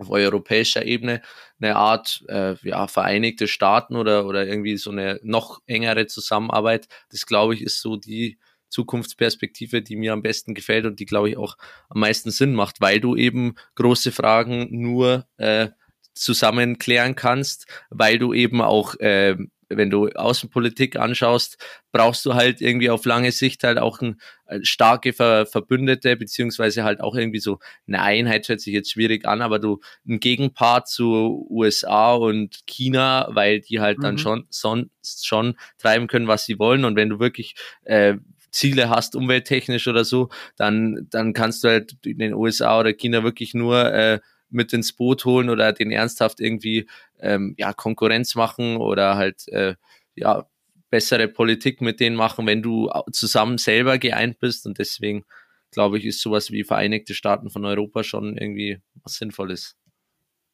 auf 0.00 0.10
europäischer 0.10 0.84
Ebene 0.84 1.22
eine 1.60 1.76
Art 1.76 2.24
äh, 2.28 2.54
ja, 2.62 2.88
Vereinigte 2.88 3.46
Staaten 3.46 3.96
oder, 3.96 4.26
oder 4.26 4.46
irgendwie 4.46 4.76
so 4.76 4.90
eine 4.90 5.20
noch 5.22 5.60
engere 5.66 6.06
Zusammenarbeit, 6.06 6.88
das 7.10 7.26
glaube 7.26 7.54
ich, 7.54 7.62
ist 7.62 7.80
so 7.80 7.96
die 7.96 8.38
Zukunftsperspektive, 8.70 9.82
die 9.82 9.96
mir 9.96 10.12
am 10.12 10.22
besten 10.22 10.54
gefällt 10.54 10.86
und 10.86 11.00
die, 11.00 11.06
glaube 11.06 11.30
ich, 11.30 11.36
auch 11.36 11.56
am 11.88 12.00
meisten 12.00 12.30
Sinn 12.30 12.54
macht, 12.54 12.80
weil 12.80 13.00
du 13.00 13.16
eben 13.16 13.56
große 13.74 14.12
Fragen 14.12 14.68
nur 14.70 15.26
äh, 15.36 15.68
zusammen 16.14 16.78
klären 16.78 17.14
kannst, 17.14 17.66
weil 17.90 18.18
du 18.18 18.32
eben 18.32 18.62
auch 18.62 18.94
äh, 19.00 19.36
wenn 19.70 19.88
du 19.88 20.08
Außenpolitik 20.08 20.96
anschaust, 20.96 21.56
brauchst 21.92 22.26
du 22.26 22.34
halt 22.34 22.60
irgendwie 22.60 22.90
auf 22.90 23.04
lange 23.04 23.32
Sicht 23.32 23.62
halt 23.62 23.78
auch 23.78 24.00
ein, 24.00 24.20
äh, 24.46 24.58
starke 24.62 25.12
Ver 25.12 25.46
Verbündete, 25.46 26.16
beziehungsweise 26.16 26.84
halt 26.84 27.00
auch 27.00 27.14
irgendwie 27.14 27.38
so 27.38 27.58
eine 27.86 28.02
Einheit, 28.02 28.48
hört 28.48 28.60
sich 28.60 28.74
jetzt 28.74 28.90
schwierig 28.90 29.26
an, 29.26 29.42
aber 29.42 29.58
du 29.58 29.80
ein 30.06 30.20
Gegenpart 30.20 30.88
zu 30.88 31.46
USA 31.48 32.14
und 32.14 32.66
China, 32.66 33.28
weil 33.30 33.60
die 33.60 33.80
halt 33.80 33.98
mhm. 33.98 34.02
dann 34.02 34.18
schon 34.18 34.46
sonst 34.50 35.26
schon 35.26 35.56
treiben 35.78 36.08
können, 36.08 36.26
was 36.26 36.44
sie 36.44 36.58
wollen. 36.58 36.84
Und 36.84 36.96
wenn 36.96 37.08
du 37.08 37.20
wirklich 37.20 37.54
äh, 37.84 38.16
Ziele 38.50 38.90
hast, 38.90 39.14
umwelttechnisch 39.14 39.86
oder 39.86 40.04
so, 40.04 40.28
dann, 40.56 41.06
dann 41.10 41.32
kannst 41.32 41.62
du 41.62 41.68
halt 41.68 41.94
in 42.04 42.18
den 42.18 42.34
USA 42.34 42.80
oder 42.80 42.92
China 42.92 43.22
wirklich 43.22 43.54
nur 43.54 43.92
äh, 43.92 44.20
mit 44.50 44.72
ins 44.72 44.92
Boot 44.92 45.24
holen 45.24 45.48
oder 45.48 45.72
den 45.72 45.90
ernsthaft 45.90 46.40
irgendwie 46.40 46.88
ähm, 47.18 47.54
ja, 47.58 47.72
Konkurrenz 47.72 48.34
machen 48.34 48.76
oder 48.76 49.16
halt 49.16 49.48
äh, 49.48 49.74
ja, 50.14 50.46
bessere 50.90 51.28
Politik 51.28 51.80
mit 51.80 52.00
denen 52.00 52.16
machen, 52.16 52.46
wenn 52.46 52.62
du 52.62 52.90
zusammen 53.12 53.58
selber 53.58 53.98
geeint 53.98 54.38
bist. 54.38 54.66
Und 54.66 54.78
deswegen 54.78 55.24
glaube 55.70 55.98
ich, 55.98 56.04
ist 56.04 56.20
sowas 56.20 56.50
wie 56.50 56.64
Vereinigte 56.64 57.14
Staaten 57.14 57.50
von 57.50 57.64
Europa 57.64 58.02
schon 58.02 58.36
irgendwie 58.36 58.80
was 59.02 59.14
Sinnvolles. 59.14 59.76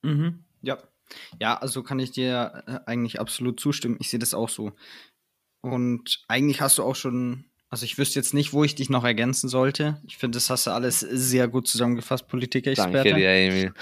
Mhm. 0.02 0.44
Ja. 0.62 0.78
Ja, 1.40 1.56
also 1.58 1.84
kann 1.84 2.00
ich 2.00 2.10
dir 2.10 2.64
äh, 2.66 2.80
eigentlich 2.86 3.20
absolut 3.20 3.60
zustimmen. 3.60 3.96
Ich 4.00 4.10
sehe 4.10 4.18
das 4.18 4.34
auch 4.34 4.48
so. 4.48 4.72
Und 5.60 6.24
eigentlich 6.28 6.60
hast 6.60 6.78
du 6.78 6.82
auch 6.82 6.96
schon 6.96 7.44
also 7.68 7.84
ich 7.84 7.98
wüsste 7.98 8.18
jetzt 8.18 8.34
nicht, 8.34 8.52
wo 8.52 8.64
ich 8.64 8.74
dich 8.74 8.90
noch 8.90 9.04
ergänzen 9.04 9.48
sollte. 9.48 10.00
Ich 10.06 10.18
finde, 10.18 10.36
das 10.36 10.50
hast 10.50 10.66
du 10.66 10.70
alles 10.70 11.00
sehr 11.00 11.48
gut 11.48 11.66
zusammengefasst, 11.66 12.28
Politiker-Experte. 12.28 13.10
Danke 13.10 13.14
dir, 13.14 13.28
Emil. 13.28 13.74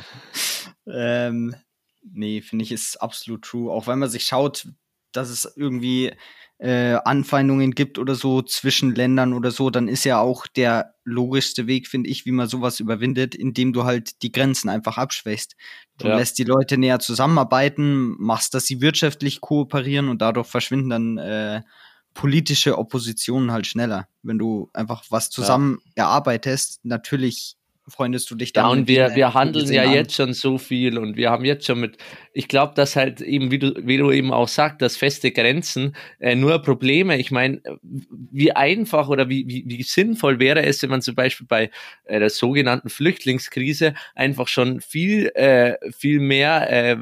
ähm, 0.86 1.54
nee, 2.02 2.40
finde 2.40 2.64
ich, 2.64 2.72
ist 2.72 3.02
absolut 3.02 3.42
true. 3.42 3.72
Auch 3.72 3.88
wenn 3.88 3.98
man 3.98 4.10
sich 4.10 4.24
schaut, 4.24 4.68
dass 5.12 5.28
es 5.28 5.52
irgendwie 5.56 6.12
äh, 6.58 6.94
Anfeindungen 7.04 7.72
gibt 7.72 7.98
oder 7.98 8.14
so 8.14 8.42
zwischen 8.42 8.94
Ländern 8.94 9.32
oder 9.32 9.50
so, 9.50 9.70
dann 9.70 9.88
ist 9.88 10.04
ja 10.04 10.20
auch 10.20 10.46
der 10.46 10.94
logischste 11.04 11.66
Weg, 11.66 11.88
finde 11.88 12.08
ich, 12.08 12.26
wie 12.26 12.32
man 12.32 12.48
sowas 12.48 12.78
überwindet, 12.78 13.34
indem 13.34 13.72
du 13.72 13.84
halt 13.84 14.22
die 14.22 14.30
Grenzen 14.30 14.68
einfach 14.68 14.98
abschwächst. 14.98 15.56
Du 15.98 16.06
ja. 16.06 16.16
lässt 16.16 16.38
die 16.38 16.44
Leute 16.44 16.78
näher 16.78 17.00
zusammenarbeiten, 17.00 18.14
machst, 18.18 18.54
dass 18.54 18.66
sie 18.66 18.80
wirtschaftlich 18.80 19.40
kooperieren 19.40 20.08
und 20.08 20.22
dadurch 20.22 20.46
verschwinden 20.46 20.90
dann 20.90 21.18
äh, 21.18 21.62
politische 22.14 22.78
Opposition 22.78 23.52
halt 23.52 23.66
schneller. 23.66 24.08
Wenn 24.22 24.38
du 24.38 24.70
einfach 24.72 25.04
was 25.10 25.30
zusammen 25.30 25.80
ja. 25.96 26.04
erarbeitest, 26.04 26.80
natürlich 26.84 27.56
freundest 27.86 28.30
du 28.30 28.34
dich 28.34 28.52
dann. 28.52 28.64
Ja, 28.64 28.70
und 28.70 28.88
wir, 28.88 29.14
wir 29.14 29.34
handeln 29.34 29.70
ja 29.72 29.82
an. 29.82 29.92
jetzt 29.92 30.14
schon 30.14 30.32
so 30.32 30.58
viel 30.58 30.98
und 30.98 31.16
wir 31.16 31.30
haben 31.30 31.44
jetzt 31.44 31.66
schon 31.66 31.80
mit, 31.80 31.98
ich 32.32 32.48
glaube, 32.48 32.72
dass 32.74 32.96
halt 32.96 33.20
eben, 33.20 33.50
wie 33.50 33.58
du, 33.58 33.74
wie 33.86 33.98
du 33.98 34.10
eben 34.10 34.32
auch 34.32 34.48
sagst, 34.48 34.80
dass 34.80 34.96
feste 34.96 35.32
Grenzen 35.32 35.94
äh, 36.18 36.34
nur 36.34 36.60
Probleme. 36.60 37.18
Ich 37.18 37.30
meine, 37.30 37.60
wie 37.82 38.52
einfach 38.52 39.08
oder 39.08 39.28
wie, 39.28 39.46
wie, 39.48 39.64
wie 39.66 39.82
sinnvoll 39.82 40.38
wäre 40.38 40.62
es, 40.64 40.82
wenn 40.82 40.90
man 40.90 41.02
zum 41.02 41.14
Beispiel 41.14 41.46
bei 41.46 41.70
äh, 42.04 42.18
der 42.18 42.30
sogenannten 42.30 42.88
Flüchtlingskrise 42.88 43.94
einfach 44.14 44.48
schon 44.48 44.80
viel, 44.80 45.26
äh, 45.34 45.76
viel 45.92 46.20
mehr 46.20 46.70
äh, 46.70 46.96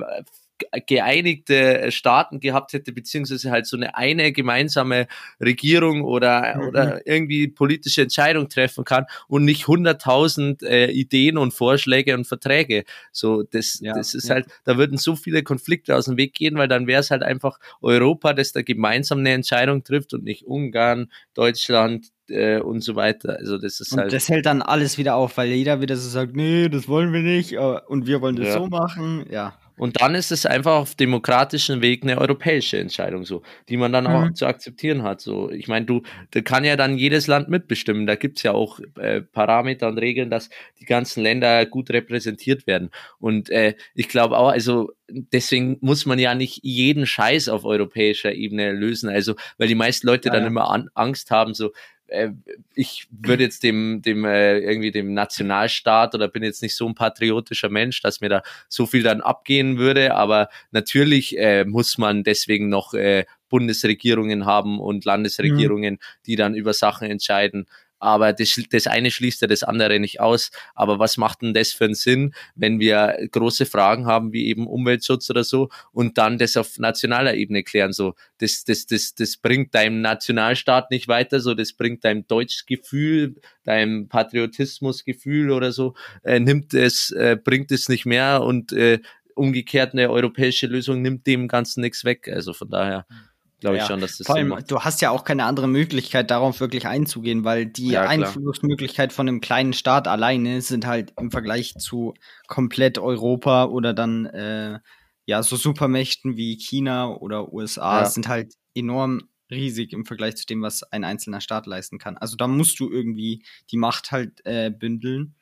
geeinigte 0.86 1.90
Staaten 1.90 2.40
gehabt 2.40 2.72
hätte, 2.72 2.92
beziehungsweise 2.92 3.50
halt 3.50 3.66
so 3.66 3.76
eine 3.76 3.96
eine 3.96 4.32
gemeinsame 4.32 5.06
Regierung 5.40 6.02
oder, 6.02 6.56
mhm. 6.56 6.68
oder 6.68 7.06
irgendwie 7.06 7.48
politische 7.48 8.02
Entscheidung 8.02 8.48
treffen 8.48 8.84
kann 8.84 9.06
und 9.28 9.44
nicht 9.44 9.68
hunderttausend 9.68 10.62
äh, 10.62 10.90
Ideen 10.90 11.38
und 11.38 11.52
Vorschläge 11.52 12.14
und 12.14 12.26
Verträge. 12.26 12.84
So, 13.12 13.42
das, 13.42 13.80
ja, 13.80 13.94
das 13.94 14.14
ist 14.14 14.28
ja. 14.28 14.36
halt, 14.36 14.46
da 14.64 14.76
würden 14.76 14.98
so 14.98 15.16
viele 15.16 15.42
Konflikte 15.42 15.96
aus 15.96 16.06
dem 16.06 16.16
Weg 16.16 16.34
gehen, 16.34 16.56
weil 16.56 16.68
dann 16.68 16.86
wäre 16.86 17.00
es 17.00 17.10
halt 17.10 17.22
einfach 17.22 17.58
Europa, 17.80 18.32
das 18.32 18.52
da 18.52 18.62
gemeinsam 18.62 19.18
eine 19.18 19.32
Entscheidung 19.32 19.84
trifft 19.84 20.14
und 20.14 20.24
nicht 20.24 20.46
Ungarn, 20.46 21.10
Deutschland, 21.34 22.12
äh, 22.28 22.60
und 22.60 22.80
so 22.80 22.96
weiter. 22.96 23.36
Also 23.38 23.58
das 23.58 23.80
ist 23.80 23.92
und 23.92 24.00
halt. 24.00 24.12
Das 24.12 24.28
hält 24.28 24.46
dann 24.46 24.62
alles 24.62 24.98
wieder 24.98 25.14
auf, 25.14 25.36
weil 25.36 25.48
jeder 25.48 25.80
wieder 25.80 25.96
so 25.96 26.08
sagt, 26.08 26.34
nee, 26.34 26.68
das 26.68 26.88
wollen 26.88 27.12
wir 27.12 27.20
nicht 27.20 27.52
äh, 27.52 27.58
und 27.58 28.06
wir 28.06 28.20
wollen 28.20 28.36
das 28.36 28.48
ja. 28.48 28.54
so 28.54 28.66
machen. 28.66 29.26
Ja. 29.30 29.54
Und 29.76 30.00
dann 30.00 30.14
ist 30.14 30.32
es 30.32 30.46
einfach 30.46 30.76
auf 30.76 30.94
demokratischen 30.94 31.82
Weg 31.82 32.02
eine 32.02 32.18
europäische 32.18 32.78
Entscheidung, 32.78 33.24
so, 33.24 33.42
die 33.68 33.76
man 33.76 33.92
dann 33.92 34.06
auch 34.06 34.26
mhm. 34.26 34.34
zu 34.34 34.46
akzeptieren 34.46 35.02
hat. 35.02 35.20
So, 35.20 35.50
ich 35.50 35.68
meine, 35.68 35.86
du, 35.86 36.02
da 36.30 36.40
kann 36.40 36.64
ja 36.64 36.76
dann 36.76 36.98
jedes 36.98 37.26
Land 37.26 37.48
mitbestimmen. 37.48 38.06
Da 38.06 38.14
gibt's 38.14 38.42
ja 38.42 38.52
auch 38.52 38.80
äh, 38.98 39.22
Parameter 39.22 39.88
und 39.88 39.98
Regeln, 39.98 40.30
dass 40.30 40.50
die 40.80 40.84
ganzen 40.84 41.22
Länder 41.22 41.64
gut 41.66 41.90
repräsentiert 41.90 42.66
werden. 42.66 42.90
Und 43.18 43.50
äh, 43.50 43.74
ich 43.94 44.08
glaube 44.08 44.38
auch, 44.38 44.48
also 44.48 44.92
deswegen 45.08 45.78
muss 45.80 46.06
man 46.06 46.18
ja 46.18 46.34
nicht 46.34 46.60
jeden 46.62 47.06
Scheiß 47.06 47.48
auf 47.48 47.64
europäischer 47.64 48.32
Ebene 48.32 48.72
lösen. 48.72 49.08
Also, 49.08 49.34
weil 49.58 49.68
die 49.68 49.74
meisten 49.74 50.06
Leute 50.06 50.28
ja, 50.28 50.34
dann 50.34 50.42
ja. 50.42 50.48
immer 50.48 50.70
an, 50.70 50.88
Angst 50.94 51.30
haben, 51.30 51.54
so, 51.54 51.72
äh, 52.12 52.32
ich 52.74 53.08
würde 53.10 53.42
jetzt 53.42 53.62
dem, 53.62 54.02
dem 54.02 54.24
äh, 54.24 54.58
irgendwie 54.58 54.90
dem 54.90 55.14
Nationalstaat 55.14 56.14
oder 56.14 56.28
bin 56.28 56.42
jetzt 56.42 56.62
nicht 56.62 56.76
so 56.76 56.86
ein 56.86 56.94
patriotischer 56.94 57.68
Mensch, 57.68 58.00
dass 58.02 58.20
mir 58.20 58.28
da 58.28 58.42
so 58.68 58.86
viel 58.86 59.02
dann 59.02 59.20
abgehen 59.20 59.78
würde, 59.78 60.14
aber 60.14 60.48
natürlich 60.70 61.36
äh, 61.38 61.64
muss 61.64 61.98
man 61.98 62.24
deswegen 62.24 62.68
noch 62.68 62.94
äh, 62.94 63.24
Bundesregierungen 63.48 64.46
haben 64.46 64.80
und 64.80 65.04
Landesregierungen, 65.04 65.94
mhm. 65.94 65.98
die 66.26 66.36
dann 66.36 66.54
über 66.54 66.72
Sachen 66.72 67.10
entscheiden. 67.10 67.66
Aber 68.02 68.32
das, 68.32 68.60
das 68.70 68.88
eine 68.88 69.12
schließt 69.12 69.42
ja 69.42 69.46
das 69.46 69.62
andere 69.62 70.00
nicht 70.00 70.20
aus. 70.20 70.50
Aber 70.74 70.98
was 70.98 71.16
macht 71.18 71.42
denn 71.42 71.54
das 71.54 71.70
für 71.70 71.84
einen 71.84 71.94
Sinn, 71.94 72.34
wenn 72.56 72.80
wir 72.80 73.16
große 73.30 73.64
Fragen 73.64 74.06
haben, 74.06 74.32
wie 74.32 74.48
eben 74.48 74.66
Umweltschutz 74.66 75.30
oder 75.30 75.44
so, 75.44 75.68
und 75.92 76.18
dann 76.18 76.36
das 76.36 76.56
auf 76.56 76.78
nationaler 76.78 77.34
Ebene 77.34 77.62
klären? 77.62 77.92
So, 77.92 78.14
das, 78.38 78.64
das, 78.64 78.86
das, 78.86 79.14
das 79.14 79.36
bringt 79.36 79.72
deinem 79.76 80.00
Nationalstaat 80.00 80.90
nicht 80.90 81.06
weiter, 81.06 81.38
so, 81.38 81.54
das 81.54 81.74
bringt 81.74 82.04
deinem 82.04 82.26
Deutschgefühl, 82.26 83.36
deinem 83.62 84.08
Patriotismusgefühl 84.08 85.52
oder 85.52 85.70
so, 85.70 85.94
äh, 86.24 86.40
nimmt 86.40 86.74
es, 86.74 87.12
äh, 87.12 87.36
bringt 87.42 87.70
es 87.70 87.88
nicht 87.88 88.04
mehr 88.04 88.42
und 88.42 88.72
äh, 88.72 88.98
umgekehrt 89.36 89.92
eine 89.92 90.10
europäische 90.10 90.66
Lösung 90.66 91.02
nimmt 91.02 91.26
dem 91.28 91.46
Ganzen 91.46 91.82
nichts 91.82 92.04
weg. 92.04 92.28
Also 92.28 92.52
von 92.52 92.68
daher. 92.68 93.06
Mhm 93.08 93.31
glaube 93.62 93.76
ich 93.76 93.82
ja. 93.82 93.86
schon, 93.86 94.00
dass 94.00 94.18
das 94.18 94.26
Vor 94.26 94.36
allem, 94.36 94.56
du 94.66 94.80
hast 94.80 95.00
ja 95.00 95.10
auch 95.10 95.22
keine 95.22 95.44
andere 95.44 95.68
Möglichkeit, 95.68 96.32
darauf 96.32 96.58
wirklich 96.58 96.86
einzugehen, 96.86 97.44
weil 97.44 97.66
die 97.66 97.90
ja, 97.90 98.02
Einflussmöglichkeit 98.02 99.12
von 99.12 99.28
einem 99.28 99.40
kleinen 99.40 99.72
Staat 99.72 100.08
alleine 100.08 100.60
sind 100.62 100.84
halt 100.84 101.12
im 101.18 101.30
Vergleich 101.30 101.74
zu 101.78 102.14
komplett 102.48 102.98
Europa 102.98 103.66
oder 103.66 103.94
dann 103.94 104.26
äh, 104.26 104.80
ja 105.26 105.42
so 105.44 105.54
Supermächten 105.54 106.36
wie 106.36 106.56
China 106.56 107.14
oder 107.14 107.52
USA 107.52 108.00
ja. 108.00 108.06
sind 108.06 108.26
halt 108.26 108.54
enorm 108.74 109.28
riesig 109.48 109.92
im 109.92 110.04
Vergleich 110.04 110.36
zu 110.36 110.46
dem, 110.46 110.60
was 110.60 110.82
ein 110.82 111.04
einzelner 111.04 111.40
Staat 111.40 111.66
leisten 111.66 111.98
kann. 111.98 112.16
Also 112.16 112.36
da 112.36 112.48
musst 112.48 112.80
du 112.80 112.90
irgendwie 112.90 113.44
die 113.70 113.76
Macht 113.76 114.10
halt 114.10 114.44
äh, 114.44 114.70
bündeln 114.70 115.36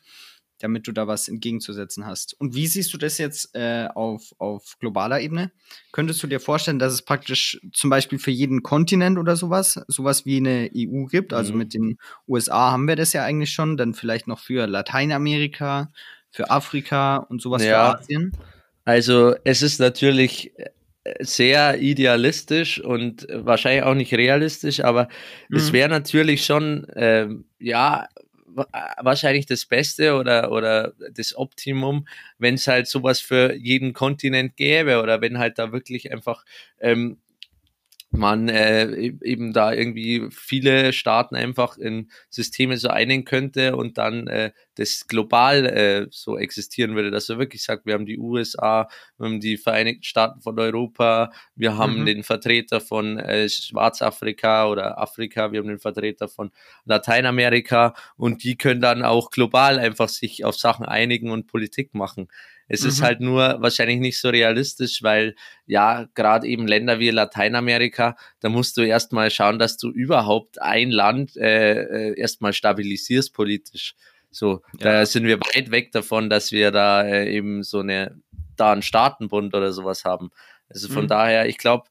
damit 0.60 0.86
du 0.86 0.92
da 0.92 1.06
was 1.06 1.28
entgegenzusetzen 1.28 2.06
hast. 2.06 2.38
Und 2.38 2.54
wie 2.54 2.66
siehst 2.66 2.92
du 2.94 2.98
das 2.98 3.18
jetzt 3.18 3.54
äh, 3.54 3.88
auf, 3.94 4.34
auf 4.38 4.76
globaler 4.78 5.20
Ebene? 5.20 5.50
Könntest 5.92 6.22
du 6.22 6.26
dir 6.26 6.38
vorstellen, 6.38 6.78
dass 6.78 6.92
es 6.92 7.02
praktisch 7.02 7.60
zum 7.72 7.90
Beispiel 7.90 8.18
für 8.18 8.30
jeden 8.30 8.62
Kontinent 8.62 9.18
oder 9.18 9.36
sowas, 9.36 9.80
sowas 9.88 10.26
wie 10.26 10.36
eine 10.36 10.70
EU 10.76 11.06
gibt? 11.06 11.32
Also 11.32 11.52
mhm. 11.52 11.58
mit 11.58 11.74
den 11.74 11.98
USA 12.28 12.70
haben 12.70 12.86
wir 12.86 12.96
das 12.96 13.12
ja 13.12 13.24
eigentlich 13.24 13.52
schon, 13.52 13.76
dann 13.76 13.94
vielleicht 13.94 14.28
noch 14.28 14.38
für 14.38 14.66
Lateinamerika, 14.66 15.90
für 16.30 16.50
Afrika 16.50 17.16
und 17.16 17.40
sowas 17.40 17.64
ja. 17.64 17.92
für 17.92 17.98
Asien? 17.98 18.32
Also 18.84 19.34
es 19.44 19.62
ist 19.62 19.80
natürlich 19.80 20.52
äh, 20.58 20.70
sehr 21.20 21.80
idealistisch 21.80 22.80
und 22.80 23.26
wahrscheinlich 23.32 23.84
auch 23.84 23.94
nicht 23.94 24.12
realistisch, 24.12 24.80
aber 24.84 25.08
mhm. 25.48 25.56
es 25.56 25.72
wäre 25.72 25.88
natürlich 25.88 26.44
schon, 26.44 26.86
ähm, 26.94 27.44
ja, 27.58 28.08
wahrscheinlich 28.54 29.46
das 29.46 29.64
Beste 29.66 30.14
oder, 30.14 30.52
oder 30.52 30.92
das 31.14 31.36
Optimum, 31.36 32.06
wenn 32.38 32.54
es 32.54 32.66
halt 32.66 32.86
sowas 32.86 33.20
für 33.20 33.54
jeden 33.54 33.92
Kontinent 33.92 34.56
gäbe 34.56 35.02
oder 35.02 35.20
wenn 35.20 35.38
halt 35.38 35.58
da 35.58 35.72
wirklich 35.72 36.12
einfach 36.12 36.44
ähm, 36.80 37.18
man 38.10 38.48
äh, 38.48 38.84
e-, 38.86 39.18
eben 39.22 39.52
da 39.52 39.72
irgendwie 39.72 40.26
viele 40.30 40.92
Staaten 40.92 41.36
einfach 41.36 41.78
in 41.78 42.10
Systeme 42.28 42.76
so 42.76 42.88
einigen 42.88 43.24
könnte 43.24 43.76
und 43.76 43.98
dann 43.98 44.26
äh, 44.26 44.52
das 44.74 45.06
global 45.06 45.66
äh, 45.66 46.06
so 46.10 46.36
existieren 46.36 46.96
würde, 46.96 47.10
dass 47.10 47.28
er 47.28 47.38
wirklich 47.38 47.62
sagt, 47.62 47.86
wir 47.86 47.94
haben 47.94 48.06
die 48.06 48.18
USA, 48.18 48.88
wir 49.16 49.26
haben 49.26 49.40
die 49.40 49.56
Vereinigten 49.56 50.02
Staaten 50.02 50.40
von 50.40 50.58
Europa, 50.58 51.30
wir 51.54 51.76
haben 51.76 52.00
mhm. 52.00 52.06
den 52.06 52.22
Vertreter 52.24 52.80
von 52.80 53.18
äh, 53.18 53.48
Schwarzafrika 53.48 54.68
oder 54.68 54.98
Afrika, 55.00 55.52
wir 55.52 55.60
haben 55.60 55.68
den 55.68 55.78
Vertreter 55.78 56.28
von 56.28 56.50
Lateinamerika 56.84 57.94
und 58.16 58.42
die 58.42 58.56
können 58.56 58.80
dann 58.80 59.04
auch 59.04 59.30
global 59.30 59.78
einfach 59.78 60.08
sich 60.08 60.44
auf 60.44 60.56
Sachen 60.56 60.84
einigen 60.84 61.30
und 61.30 61.46
Politik 61.46 61.94
machen. 61.94 62.28
Es 62.70 62.82
mhm. 62.82 62.88
ist 62.88 63.02
halt 63.02 63.20
nur 63.20 63.56
wahrscheinlich 63.60 63.98
nicht 63.98 64.18
so 64.18 64.30
realistisch, 64.30 65.02
weil 65.02 65.34
ja, 65.66 66.06
gerade 66.14 66.46
eben 66.46 66.68
Länder 66.68 67.00
wie 67.00 67.10
Lateinamerika, 67.10 68.16
da 68.38 68.48
musst 68.48 68.76
du 68.76 68.82
erstmal 68.82 69.30
schauen, 69.30 69.58
dass 69.58 69.76
du 69.76 69.90
überhaupt 69.90 70.62
ein 70.62 70.92
Land 70.92 71.36
äh, 71.36 71.82
äh, 71.82 72.18
erstmal 72.18 72.52
stabilisierst 72.52 73.34
politisch. 73.34 73.96
So, 74.30 74.62
ja. 74.78 75.00
da 75.00 75.06
sind 75.06 75.24
wir 75.24 75.40
weit 75.40 75.72
weg 75.72 75.90
davon, 75.90 76.30
dass 76.30 76.52
wir 76.52 76.70
da 76.70 77.02
äh, 77.02 77.34
eben 77.34 77.64
so 77.64 77.80
eine, 77.80 78.16
da 78.56 78.72
einen 78.72 78.82
Staatenbund 78.82 79.52
oder 79.54 79.72
sowas 79.72 80.04
haben. 80.04 80.30
Also 80.68 80.88
von 80.88 81.04
mhm. 81.04 81.08
daher, 81.08 81.48
ich 81.48 81.58
glaube, 81.58 81.88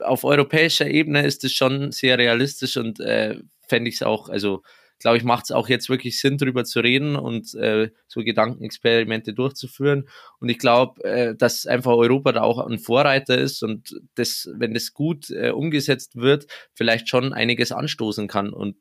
auf 0.00 0.24
europäischer 0.24 0.88
Ebene 0.88 1.24
ist 1.24 1.44
es 1.44 1.52
schon 1.52 1.92
sehr 1.92 2.18
realistisch 2.18 2.76
und 2.76 2.98
äh, 2.98 3.38
fände 3.68 3.88
ich 3.88 3.96
es 3.96 4.02
auch, 4.02 4.28
also 4.28 4.64
glaube 5.04 5.18
ich, 5.18 5.24
macht 5.24 5.44
es 5.44 5.50
auch 5.52 5.68
jetzt 5.68 5.90
wirklich 5.90 6.18
Sinn, 6.18 6.38
darüber 6.38 6.64
zu 6.64 6.80
reden 6.80 7.14
und 7.14 7.52
äh, 7.56 7.90
so 8.08 8.22
Gedankenexperimente 8.22 9.34
durchzuführen. 9.34 10.08
Und 10.40 10.48
ich 10.48 10.58
glaube, 10.58 11.04
äh, 11.04 11.34
dass 11.34 11.66
einfach 11.66 11.92
Europa 11.92 12.32
da 12.32 12.40
auch 12.40 12.66
ein 12.66 12.78
Vorreiter 12.78 13.36
ist 13.36 13.62
und 13.62 14.00
das, 14.14 14.48
wenn 14.54 14.72
das 14.72 14.94
gut 14.94 15.28
äh, 15.28 15.50
umgesetzt 15.50 16.16
wird, 16.16 16.46
vielleicht 16.72 17.10
schon 17.10 17.34
einiges 17.34 17.70
anstoßen 17.70 18.28
kann 18.28 18.50
und 18.50 18.76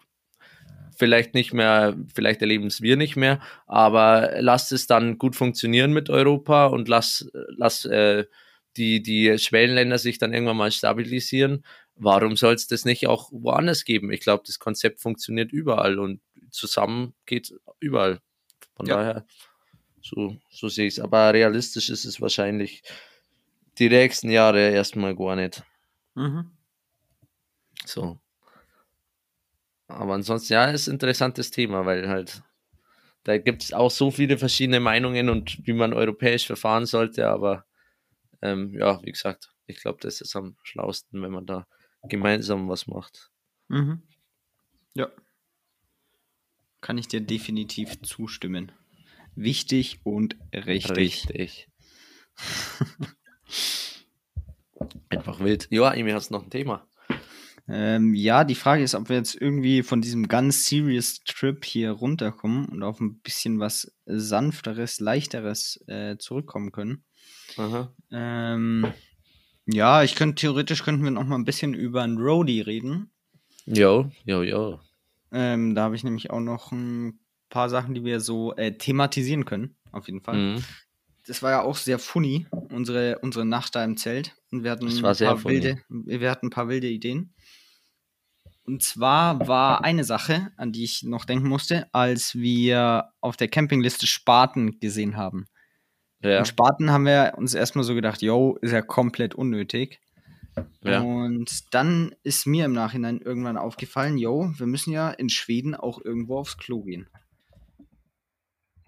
vielleicht 0.96 1.34
nicht 1.34 1.54
mehr, 1.54 1.98
vielleicht 2.16 2.42
erleben 2.42 2.68
es 2.68 2.82
wir 2.82 2.96
nicht 2.96 3.18
mehr, 3.18 3.42
aber 3.68 4.36
lasst 4.40 4.72
es 4.72 4.88
dann 4.88 5.18
gut 5.18 5.36
funktionieren 5.36 5.92
mit 5.92 6.10
Europa 6.10 6.68
und 6.68 6.88
lass, 6.88 7.30
lass 7.50 7.84
äh, 7.84 8.24
die, 8.78 9.04
die 9.04 9.38
Schwellenländer 9.38 9.98
sich 9.98 10.20
dann 10.20 10.32
irgendwann 10.32 10.56
mal 10.58 10.72
stabilisieren 10.72 11.66
warum 11.96 12.36
soll 12.36 12.54
es 12.56 12.68
das 12.68 12.86
nicht 12.86 13.08
auch 13.08 13.32
woanders 13.32 13.86
geben? 13.86 14.12
Ich 14.12 14.22
glaube, 14.22 14.44
das 14.46 14.60
Konzept 14.60 15.02
funktioniert 15.02 15.52
überall 15.52 16.00
und 16.00 16.22
zusammen 16.50 17.14
geht 17.26 17.54
überall. 17.80 18.20
Von 18.76 18.86
ja. 18.86 18.96
daher, 18.96 19.26
so, 20.02 20.38
so 20.50 20.70
sehe 20.70 20.88
ich 20.88 20.98
es. 20.98 21.00
Aber 21.00 21.34
realistisch 21.34 21.90
ist 21.90 22.06
es 22.06 22.20
wahrscheinlich 22.22 22.84
die 23.78 23.90
nächsten 23.90 24.30
Jahre 24.30 24.70
erstmal 24.70 25.16
gar 25.16 25.36
nicht. 25.36 25.64
Mhm. 26.16 26.52
So. 27.86 28.20
Aber 29.88 30.14
ansonsten, 30.14 30.54
ja, 30.54 30.66
ist 30.66 30.88
ein 30.88 30.94
interessantes 30.94 31.52
Thema, 31.52 31.86
weil 31.86 32.08
halt 32.08 32.44
da 33.24 33.38
gibt 33.38 33.64
es 33.64 33.74
auch 33.74 33.92
so 33.92 34.12
viele 34.12 34.38
verschiedene 34.38 34.80
Meinungen 34.80 35.30
und 35.30 35.66
wie 35.66 35.74
man 35.74 35.94
europäisch 35.94 36.46
verfahren 36.46 36.86
sollte, 36.86 37.28
aber 37.28 37.66
ähm, 38.42 38.74
ja, 38.78 39.02
wie 39.04 39.12
gesagt, 39.12 39.54
ich 39.66 39.80
glaube, 39.80 40.00
das 40.02 40.20
ist 40.20 40.36
am 40.36 40.58
schlausten, 40.64 41.22
wenn 41.22 41.32
man 41.32 41.46
da 41.46 41.66
gemeinsam 42.04 42.70
was 42.70 42.88
macht. 42.88 43.32
Mhm. 43.68 44.02
Ja. 44.94 45.10
Kann 46.82 46.98
ich 46.98 47.08
dir 47.08 47.22
definitiv 47.22 48.02
zustimmen. 48.02 48.72
Wichtig 49.36 50.02
und 50.04 50.36
richtig. 50.54 50.98
Richtig. 50.98 51.70
Einfach 55.10 55.40
wild. 55.40 55.68
Ja, 55.72 55.94
Emi, 55.94 56.12
hast 56.12 56.30
du 56.30 56.36
noch 56.36 56.44
ein 56.44 56.50
Thema? 56.50 56.88
Ähm, 57.68 58.14
ja, 58.14 58.44
die 58.44 58.56
Frage 58.56 58.84
ist, 58.84 58.94
ob 58.94 59.08
wir 59.08 59.16
jetzt 59.16 59.36
irgendwie 59.40 59.84
von 59.84 60.02
diesem 60.02 60.28
ganz 60.28 60.66
serious 60.66 61.24
Trip 61.24 61.64
hier 61.64 61.92
runterkommen 61.92 62.66
und 62.66 62.84
auf 62.84 63.00
ein 63.00 63.20
bisschen 63.20 63.60
was 63.60 63.96
sanfteres, 64.06 65.00
leichteres 65.00 65.82
äh, 65.88 66.18
zurückkommen 66.18 66.74
können. 66.74 67.06
Aha. 67.58 67.94
Ähm, 68.12 68.92
ja, 69.66 70.04
ich 70.04 70.16
könnte 70.16 70.36
theoretisch 70.36 70.84
könnten 70.84 71.04
wir 71.04 71.12
noch 71.12 71.26
mal 71.26 71.36
ein 71.36 71.46
bisschen 71.46 71.74
über 71.74 72.02
ein 72.04 72.18
Roadie 72.18 72.62
reden. 72.62 73.12
Jo, 73.66 74.10
jo, 74.26 74.44
jo. 74.44 74.80
Ähm, 75.32 75.74
da 75.74 75.84
habe 75.84 75.96
ich 75.96 76.04
nämlich 76.04 76.30
auch 76.30 76.42
noch 76.42 76.72
ein 76.72 77.20
paar 77.50 77.70
Sachen, 77.70 77.94
die 77.94 78.04
wir 78.04 78.20
so 78.20 78.56
äh, 78.56 78.78
thematisieren 78.78 79.46
können, 79.46 79.76
auf 79.92 80.08
jeden 80.08 80.22
Fall. 80.22 80.36
Mhm. 80.36 80.64
Das 81.26 81.42
war 81.42 81.52
ja 81.52 81.62
auch 81.62 81.78
sehr 81.78 82.00
funny, 82.00 82.48
unsere, 82.70 83.20
unsere 83.20 83.46
Nacht 83.46 83.76
da 83.76 83.84
im 83.84 83.96
Zelt. 83.96 84.36
Und 84.52 84.64
wir 84.64 84.72
hatten, 84.72 84.88
ein 84.88 85.02
paar 85.02 85.44
wilde, 85.46 85.82
wir 85.88 86.30
hatten 86.30 86.48
ein 86.48 86.50
paar 86.50 86.68
wilde 86.68 86.90
Ideen. 86.90 87.34
Und 88.66 88.84
zwar 88.84 89.48
war 89.48 89.84
eine 89.84 90.04
Sache, 90.04 90.52
an 90.58 90.72
die 90.72 90.84
ich 90.84 91.04
noch 91.04 91.26
denken 91.26 91.48
musste, 91.48 91.88
als 91.94 92.36
wir 92.36 93.10
auf 93.22 93.38
der 93.38 93.50
Campingliste 93.50 94.08
Spaten 94.08 94.80
gesehen 94.80 95.18
haben. 95.18 95.46
Ja. 96.24 96.40
Und 96.40 96.48
Spaten 96.48 96.90
haben 96.90 97.06
wir 97.06 97.34
uns 97.38 97.54
erstmal 97.54 97.84
so 97.84 97.96
gedacht, 97.96 98.22
yo, 98.22 98.58
ist 98.62 98.72
ja 98.72 98.82
komplett 98.82 99.36
unnötig. 99.36 100.00
Ja. 100.82 101.02
Und 101.02 101.74
dann 101.74 102.16
ist 102.24 102.46
mir 102.46 102.66
im 102.66 102.74
Nachhinein 102.74 103.20
irgendwann 103.20 103.58
aufgefallen, 103.58 104.18
yo, 104.18 104.54
wir 104.58 104.68
müssen 104.68 104.92
ja 104.92 105.10
in 105.10 105.30
Schweden 105.30 105.76
auch 105.76 106.04
irgendwo 106.04 106.38
aufs 106.38 106.58
Klo 106.58 106.84
gehen. 106.84 107.08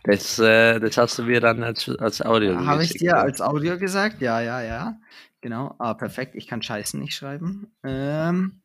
Das, 0.04 0.38
äh, 0.38 0.80
das 0.80 0.98
hast 0.98 1.18
du 1.18 1.24
mir 1.24 1.42
dann 1.42 1.64
als, 1.64 1.90
als 1.90 2.22
Audio 2.22 2.64
Habe 2.64 2.84
ich 2.84 2.94
dir 2.94 3.18
als 3.18 3.42
Audio 3.42 3.80
gesagt? 3.80 4.22
Ja, 4.22 4.40
ja, 4.40 4.62
ja. 4.62 5.00
Genau. 5.42 5.76
Ah, 5.80 5.96
perfekt. 5.96 6.36
Ich 6.36 6.48
kann 6.48 6.62
Scheißen 6.62 7.00
nicht 7.00 7.16
schreiben. 7.16 7.74
Ähm. 7.84 8.62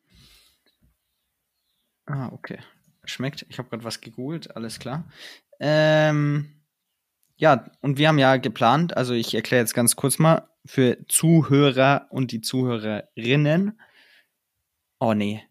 Ah, 2.05 2.29
okay. 2.31 2.59
Schmeckt. 3.05 3.45
Ich 3.49 3.57
habe 3.57 3.69
gerade 3.69 3.83
was 3.83 4.01
gegoogelt. 4.01 4.55
Alles 4.55 4.77
klar. 4.77 5.05
Ähm. 5.59 6.60
Ja, 7.41 7.65
und 7.81 7.97
wir 7.97 8.07
haben 8.07 8.19
ja 8.19 8.37
geplant, 8.37 8.95
also 8.95 9.15
ich 9.15 9.33
erkläre 9.33 9.63
jetzt 9.63 9.73
ganz 9.73 9.95
kurz 9.95 10.19
mal 10.19 10.47
für 10.63 10.99
Zuhörer 11.07 12.05
und 12.11 12.31
die 12.31 12.41
Zuhörerinnen. 12.41 13.79
Oh 14.99 15.15
nee, 15.15 15.41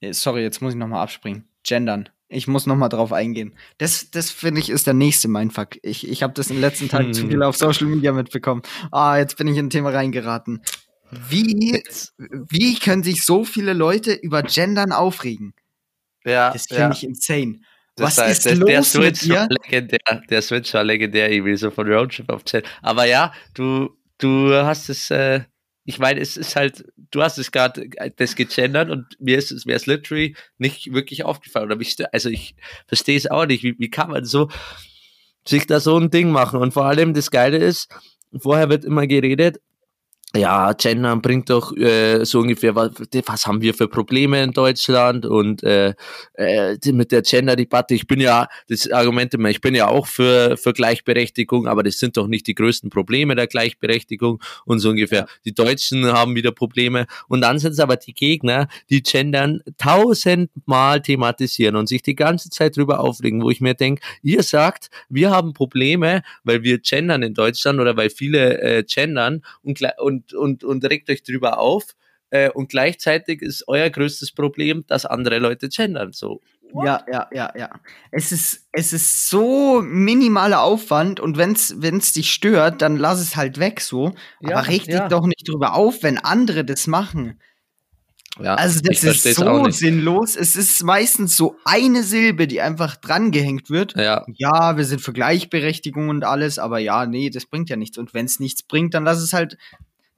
äh, 0.00 0.12
sorry, 0.12 0.42
jetzt 0.42 0.62
muss 0.62 0.74
ich 0.74 0.78
nochmal 0.78 1.02
abspringen. 1.02 1.48
Gendern. 1.64 2.08
Ich 2.28 2.46
muss 2.46 2.66
nochmal 2.66 2.88
drauf 2.88 3.12
eingehen. 3.12 3.56
Das, 3.78 4.12
das 4.12 4.30
finde 4.30 4.60
ich 4.60 4.70
ist 4.70 4.86
der 4.86 4.94
nächste 4.94 5.26
Mindfuck. 5.26 5.78
Ich, 5.82 6.08
ich 6.08 6.22
habe 6.22 6.32
das 6.34 6.50
in 6.50 6.56
den 6.56 6.60
letzten 6.60 6.88
Tagen 6.88 7.12
zu 7.14 7.26
viel 7.26 7.42
auf 7.42 7.56
Social 7.56 7.88
Media 7.88 8.12
mitbekommen. 8.12 8.62
Ah, 8.92 9.18
jetzt 9.18 9.36
bin 9.36 9.48
ich 9.48 9.56
in 9.56 9.66
ein 9.66 9.70
Thema 9.70 9.90
reingeraten. 9.90 10.62
Wie, 11.10 11.82
wie 12.16 12.78
können 12.78 13.02
sich 13.02 13.24
so 13.24 13.42
viele 13.42 13.72
Leute 13.72 14.12
über 14.12 14.44
Gendern 14.44 14.92
aufregen? 14.92 15.54
Ja, 16.24 16.52
das 16.52 16.66
finde 16.66 16.82
ja. 16.82 16.90
ich 16.92 17.02
insane. 17.02 17.62
Das 18.00 18.16
Was 18.16 18.24
heißt, 18.24 18.46
ist 18.46 18.46
der, 18.46 18.56
los 18.56 18.68
der 18.68 18.82
Switch 18.82 19.22
mit 19.26 19.32
dir? 19.32 19.48
legendär, 19.62 20.22
der 20.30 20.42
Switch 20.42 20.72
war 20.72 20.84
legendär, 20.84 21.30
irgendwie 21.30 21.56
so 21.56 21.70
von 21.70 21.86
Roadtrip 21.86 22.30
auf 22.30 22.44
Chat. 22.44 22.64
Aber 22.80 23.04
ja, 23.04 23.32
du, 23.54 23.90
du 24.18 24.54
hast 24.54 24.88
es, 24.88 25.10
äh, 25.10 25.40
ich 25.84 25.98
meine, 25.98 26.20
es 26.20 26.36
ist 26.38 26.56
halt, 26.56 26.84
du 27.10 27.22
hast 27.22 27.36
es 27.36 27.52
gerade 27.52 27.88
äh, 27.96 28.10
das 28.16 28.36
gegendert 28.36 28.88
und 28.88 29.06
mir 29.20 29.36
ist 29.36 29.52
es, 29.52 29.66
mir 29.66 29.76
ist 29.76 29.86
literally 29.86 30.34
nicht 30.56 30.92
wirklich 30.92 31.24
aufgefallen. 31.24 31.70
Oder 31.70 31.80
ich, 31.80 31.96
also 32.12 32.30
ich 32.30 32.54
verstehe 32.86 33.18
es 33.18 33.30
auch 33.30 33.44
nicht. 33.44 33.62
Wie, 33.62 33.78
wie 33.78 33.90
kann 33.90 34.10
man 34.10 34.24
so 34.24 34.48
sich 35.46 35.66
da 35.66 35.78
so 35.78 35.98
ein 35.98 36.10
Ding 36.10 36.30
machen? 36.30 36.60
Und 36.60 36.72
vor 36.72 36.86
allem 36.86 37.12
das 37.12 37.30
Geile 37.30 37.58
ist, 37.58 37.88
vorher 38.38 38.70
wird 38.70 38.84
immer 38.84 39.06
geredet, 39.06 39.60
ja, 40.36 40.72
Gendern 40.74 41.20
bringt 41.22 41.50
doch 41.50 41.76
äh, 41.76 42.24
so 42.24 42.38
ungefähr, 42.38 42.76
was, 42.76 42.92
was 43.26 43.46
haben 43.46 43.60
wir 43.62 43.74
für 43.74 43.88
Probleme 43.88 44.40
in 44.42 44.52
Deutschland? 44.52 45.26
Und 45.26 45.64
äh, 45.64 45.94
äh, 46.34 46.76
mit 46.92 47.10
der 47.10 47.22
Gender-Debatte, 47.22 47.94
ich 47.94 48.06
bin 48.06 48.20
ja, 48.20 48.46
das 48.68 48.88
Argument 48.92 49.34
immer, 49.34 49.50
ich 49.50 49.60
bin 49.60 49.74
ja 49.74 49.88
auch 49.88 50.06
für, 50.06 50.56
für 50.56 50.72
Gleichberechtigung, 50.72 51.66
aber 51.66 51.82
das 51.82 51.98
sind 51.98 52.16
doch 52.16 52.28
nicht 52.28 52.46
die 52.46 52.54
größten 52.54 52.90
Probleme 52.90 53.34
der 53.34 53.48
Gleichberechtigung 53.48 54.40
und 54.66 54.78
so 54.78 54.90
ungefähr. 54.90 55.26
Die 55.44 55.52
Deutschen 55.52 56.06
haben 56.06 56.36
wieder 56.36 56.52
Probleme. 56.52 57.06
Und 57.26 57.40
dann 57.40 57.58
sind 57.58 57.72
es 57.72 57.80
aber 57.80 57.96
die 57.96 58.14
Gegner, 58.14 58.68
die 58.88 59.02
Gendern 59.02 59.62
tausendmal 59.78 61.02
thematisieren 61.02 61.74
und 61.74 61.88
sich 61.88 62.02
die 62.02 62.14
ganze 62.14 62.50
Zeit 62.50 62.76
drüber 62.76 63.00
aufregen, 63.00 63.42
wo 63.42 63.50
ich 63.50 63.60
mir 63.60 63.74
denke, 63.74 64.02
ihr 64.22 64.44
sagt, 64.44 64.90
wir 65.08 65.30
haben 65.30 65.54
Probleme, 65.54 66.22
weil 66.44 66.62
wir 66.62 66.78
gendern 66.78 67.24
in 67.24 67.34
Deutschland 67.34 67.80
oder 67.80 67.96
weil 67.96 68.10
viele 68.10 68.60
äh, 68.60 68.84
gendern 68.84 69.42
und, 69.62 69.80
und 69.98 70.19
und, 70.20 70.34
und, 70.34 70.64
und 70.64 70.84
regt 70.84 71.10
euch 71.10 71.22
drüber 71.22 71.58
auf. 71.58 71.94
Äh, 72.30 72.50
und 72.50 72.68
gleichzeitig 72.70 73.42
ist 73.42 73.66
euer 73.66 73.90
größtes 73.90 74.32
Problem, 74.32 74.84
dass 74.86 75.04
andere 75.04 75.38
Leute 75.38 75.68
gendern. 75.68 76.12
So. 76.12 76.40
What? 76.72 76.86
Ja, 76.86 77.04
ja, 77.12 77.28
ja, 77.32 77.52
ja. 77.56 77.70
Es 78.12 78.30
ist, 78.30 78.68
es 78.72 78.92
ist 78.92 79.28
so 79.28 79.82
minimaler 79.82 80.62
Aufwand 80.62 81.18
und 81.18 81.36
wenn's, 81.36 81.74
wenn's 81.78 82.12
dich 82.12 82.32
stört, 82.32 82.82
dann 82.82 82.96
lass 82.96 83.20
es 83.20 83.34
halt 83.34 83.58
weg 83.58 83.80
so. 83.80 84.14
Ja, 84.40 84.56
Aber 84.56 84.68
reg 84.68 84.84
dich 84.84 84.94
ja. 84.94 85.08
doch 85.08 85.26
nicht 85.26 85.48
drüber 85.48 85.74
auf, 85.74 86.02
wenn 86.02 86.18
andere 86.18 86.64
das 86.64 86.86
machen. 86.86 87.40
Ja, 88.38 88.54
also 88.54 88.80
das 88.80 89.02
ist 89.02 89.34
so 89.34 89.68
sinnlos. 89.70 90.36
Es 90.36 90.56
ist 90.56 90.82
meistens 90.84 91.36
so 91.36 91.56
eine 91.64 92.02
Silbe, 92.02 92.46
die 92.46 92.60
einfach 92.60 92.96
drangehängt 92.96 93.70
wird. 93.70 93.96
Ja. 93.96 94.24
ja, 94.34 94.76
wir 94.76 94.84
sind 94.84 95.00
für 95.00 95.12
Gleichberechtigung 95.12 96.08
und 96.08 96.24
alles, 96.24 96.58
aber 96.58 96.78
ja, 96.78 97.06
nee, 97.06 97.28
das 97.28 97.46
bringt 97.46 97.68
ja 97.68 97.76
nichts. 97.76 97.98
Und 97.98 98.14
wenn 98.14 98.26
es 98.26 98.40
nichts 98.40 98.62
bringt, 98.62 98.94
dann 98.94 99.04
lass 99.04 99.18
es 99.18 99.32
halt 99.32 99.58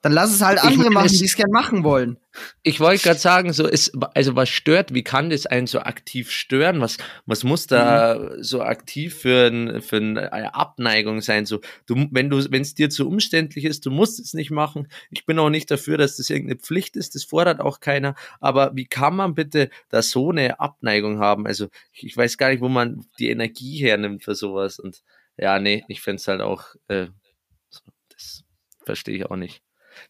Dann 0.03 0.13
lass 0.13 0.35
es 0.35 0.43
halt 0.43 0.59
andere 0.59 0.91
meine, 0.91 0.95
machen, 0.95 1.17
die 1.17 1.25
es 1.25 1.37
gern 1.37 1.53
machen 1.53 1.85
wollen. 1.85 2.19
Ich 2.65 2.81
wollte 2.81 3.05
gerade 3.05 3.21
sagen, 3.21 3.53
so 3.53 3.69
ist, 3.69 3.93
also 4.15 4.35
was 4.35 4.49
stört, 4.49 4.93
wie 4.93 5.05
kann 5.05 5.31
das 5.31 5.47
einen 5.47 5.69
so 5.69 5.79
aktiv 5.79 6.33
stören? 6.33 6.81
Was, 6.81 6.97
was 7.25 7.45
muss 7.45 7.69
da 7.69 8.19
mhm. 8.19 8.43
so 8.43 8.63
aktiv 8.63 9.15
für, 9.15 9.47
ein, 9.47 9.81
für 9.81 9.99
eine 9.99 10.57
Abneigung 10.57 11.21
sein? 11.21 11.47
So, 11.47 11.61
du, 11.87 12.09
wenn 12.11 12.31
du, 12.31 12.51
wenn 12.51 12.63
es 12.63 12.75
dir 12.75 12.91
zu 12.91 13.07
umständlich 13.07 13.65
ist, 13.65 13.87
du 13.87 13.93
musst 13.93 14.19
es 14.19 14.35
nicht 14.35 14.51
machen. 14.51 14.89
Ich 15.11 15.25
bin 15.25 15.39
auch 15.39 15.51
nicht 15.51 15.71
dafür, 15.71 15.99
dass 15.99 16.17
das 16.17 16.31
irgendeine 16.31 16.59
Pflicht 16.59 16.97
ist, 16.97 17.15
das 17.15 17.23
fordert 17.23 17.61
auch 17.61 17.79
keiner. 17.79 18.17
Aber 18.41 18.75
wie 18.75 18.87
kann 18.87 19.15
man 19.15 19.37
bitte 19.37 19.71
da 19.89 20.03
so 20.03 20.31
eine 20.31 20.59
Abneigung 20.59 21.21
haben? 21.21 21.47
Also, 21.47 21.69
ich 21.93 22.17
weiß 22.17 22.39
gar 22.39 22.51
nicht, 22.51 22.61
wo 22.61 22.69
man 22.69 23.07
die 23.21 23.31
Energie 23.31 23.79
hernimmt 23.79 24.25
für 24.25 24.35
sowas. 24.35 24.81
Und 24.81 25.05
ja, 25.37 25.61
nee, 25.61 25.85
ich 25.87 26.01
finde 26.01 26.17
es 26.17 26.27
halt 26.27 26.41
auch, 26.41 26.65
äh, 26.89 27.07
das 28.09 28.43
verstehe 28.85 29.17
ich 29.17 29.27
auch 29.27 29.37
nicht. 29.37 29.63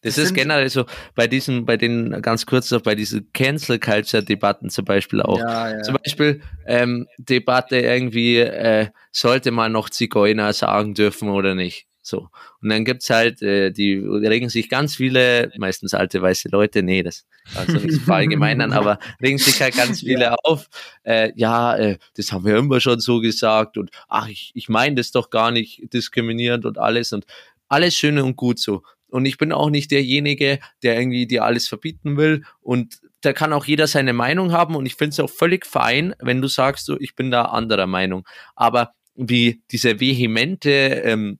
Das, 0.03 0.15
das 0.15 0.25
ist 0.25 0.33
generell 0.33 0.69
so 0.69 0.85
bei 1.15 1.27
diesen, 1.27 1.65
bei 1.65 1.77
den 1.77 2.21
ganz 2.21 2.45
kurz 2.45 2.69
noch 2.71 2.81
bei 2.81 2.93
diesen 2.93 3.31
Cancel 3.33 3.79
Culture 3.79 4.23
Debatten 4.23 4.69
zum 4.69 4.85
Beispiel 4.85 5.21
auch. 5.21 5.39
Ja, 5.39 5.71
ja. 5.71 5.81
Zum 5.81 5.97
Beispiel 6.03 6.41
ähm, 6.65 7.07
Debatte 7.17 7.77
irgendwie, 7.77 8.37
äh, 8.37 8.89
sollte 9.11 9.51
man 9.51 9.71
noch 9.71 9.89
Zigeuner 9.89 10.51
sagen 10.53 10.93
dürfen 10.93 11.29
oder 11.29 11.55
nicht? 11.55 11.87
So. 12.05 12.27
Und 12.61 12.69
dann 12.69 12.83
gibt's 12.83 13.09
halt, 13.09 13.41
äh, 13.41 13.71
die 13.71 13.95
regen 13.95 14.49
sich 14.49 14.67
ganz 14.69 14.97
viele, 14.97 15.51
meistens 15.57 15.93
alte 15.93 16.21
weiße 16.21 16.49
Leute, 16.49 16.83
nee, 16.83 17.01
das 17.01 17.25
also 17.55 17.77
nicht 17.77 17.93
so 17.93 17.99
verallgemeinern, 18.01 18.73
aber 18.73 18.99
regen 19.21 19.37
sich 19.37 19.61
halt 19.61 19.75
ganz 19.75 20.01
viele 20.01 20.25
ja. 20.25 20.35
auf. 20.43 20.67
Äh, 21.03 21.31
ja, 21.35 21.75
äh, 21.77 21.97
das 22.17 22.33
haben 22.33 22.45
wir 22.45 22.57
immer 22.57 22.81
schon 22.81 22.99
so 22.99 23.21
gesagt 23.21 23.77
und 23.77 23.89
ach, 24.09 24.27
ich, 24.27 24.51
ich 24.53 24.67
meine 24.67 24.95
das 24.95 25.11
doch 25.11 25.29
gar 25.29 25.51
nicht 25.51 25.93
diskriminierend 25.93 26.65
und 26.65 26.77
alles 26.77 27.13
und 27.13 27.25
alles 27.69 27.95
schön 27.95 28.19
und 28.19 28.35
gut 28.35 28.59
so. 28.59 28.83
Und 29.13 29.25
ich 29.25 29.37
bin 29.37 29.51
auch 29.51 29.69
nicht 29.69 29.91
derjenige, 29.91 30.59
der 30.81 30.97
irgendwie 30.97 31.27
dir 31.27 31.43
alles 31.43 31.67
verbieten 31.67 32.17
will. 32.17 32.43
Und 32.61 32.99
da 33.21 33.31
kann 33.31 33.53
auch 33.53 33.65
jeder 33.65 33.85
seine 33.85 34.11
Meinung 34.11 34.51
haben. 34.51 34.75
Und 34.75 34.87
ich 34.87 34.95
finde 34.95 35.11
es 35.11 35.19
auch 35.19 35.29
völlig 35.29 35.67
fein, 35.67 36.15
wenn 36.19 36.41
du 36.41 36.47
sagst, 36.47 36.87
so, 36.87 36.99
ich 36.99 37.15
bin 37.15 37.29
da 37.29 37.43
anderer 37.43 37.85
Meinung. 37.85 38.27
Aber 38.55 38.93
wie 39.15 39.61
diese 39.71 39.99
vehemente, 39.99 40.71
ähm, 40.71 41.37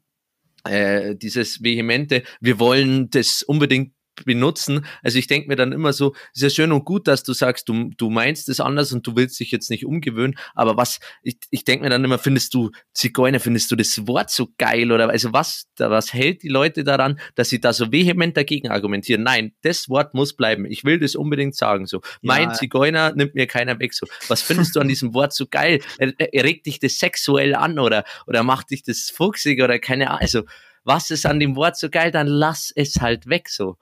äh, 0.66 1.16
dieses 1.16 1.64
vehemente, 1.64 2.22
wir 2.40 2.60
wollen 2.60 3.10
das 3.10 3.42
unbedingt 3.42 3.92
benutzen. 4.26 4.86
Also 5.02 5.18
ich 5.18 5.28
denke 5.28 5.48
mir 5.48 5.56
dann 5.56 5.72
immer 5.72 5.94
so, 5.94 6.14
ist 6.34 6.42
ja 6.42 6.50
schön 6.50 6.72
und 6.72 6.86
gut, 6.86 7.08
dass 7.08 7.24
du 7.24 7.34
sagst, 7.34 7.68
du, 7.70 7.92
du 7.98 8.10
meinst 8.10 8.50
es 8.50 8.60
anders 8.60 8.94
und 8.94 9.06
du 9.06 9.16
willst 9.16 9.40
dich 9.40 9.52
jetzt 9.52 9.70
nicht 9.70 9.86
umgewöhnen, 9.86 10.36
aber 10.54 10.78
was, 10.78 11.00
ich, 11.24 11.38
ich 11.50 11.66
denke 11.66 11.84
mir 11.84 11.90
dann 11.90 12.04
immer, 12.04 12.20
findest 12.20 12.54
du 12.54 12.72
Zigeuner, 12.94 13.40
findest 13.40 13.72
du 13.72 13.76
das 13.76 14.08
Wort 14.08 14.30
so 14.30 14.50
geil 14.58 14.92
oder 14.92 15.10
also 15.10 15.34
was, 15.34 15.68
da, 15.76 15.90
was 15.90 16.14
hält 16.14 16.44
die 16.44 16.50
Leute 16.50 16.84
daran, 16.84 17.20
dass 17.36 17.50
sie 17.50 17.60
da 17.60 17.74
so 17.74 17.92
vehement 17.92 18.38
dagegen 18.38 18.70
argumentieren? 18.70 19.24
Nein, 19.24 19.54
das 19.62 19.90
Wort 19.90 20.14
muss 20.14 20.34
bleiben. 20.34 20.66
Ich 20.66 20.84
will 20.84 21.00
das 21.00 21.16
unbedingt 21.16 21.56
sagen, 21.56 21.86
so. 21.86 22.02
Mein 22.22 22.50
ja. 22.50 22.54
Zigeuner 22.54 23.14
nimmt 23.14 23.36
mir 23.36 23.48
keiner 23.48 23.80
weg, 23.80 23.94
so. 23.94 24.08
Was 24.28 24.42
findest 24.42 24.76
du 24.76 24.80
an 24.80 24.88
diesem 24.88 25.14
Wort 25.14 25.34
so 25.34 25.48
geil? 25.48 25.82
Er, 25.98 26.14
er 26.18 26.44
regt 26.44 26.66
dich 26.66 26.80
das 26.80 26.98
sexuell 26.98 27.56
an 27.56 27.80
oder, 27.80 28.04
oder 28.28 28.44
macht 28.44 28.72
dich 28.72 28.84
das 28.84 29.10
fuchsig 29.10 29.62
oder 29.62 29.80
keine 29.80 30.10
Ahnung, 30.10 30.22
also, 30.22 30.44
was 30.84 31.10
ist 31.12 31.26
an 31.26 31.40
dem 31.40 31.56
Wort 31.56 31.78
so 31.78 31.90
geil, 31.90 32.12
dann 32.12 32.28
lass 32.28 32.72
es 32.76 33.02
halt 33.02 33.28
weg, 33.28 33.50
so. 33.50 33.78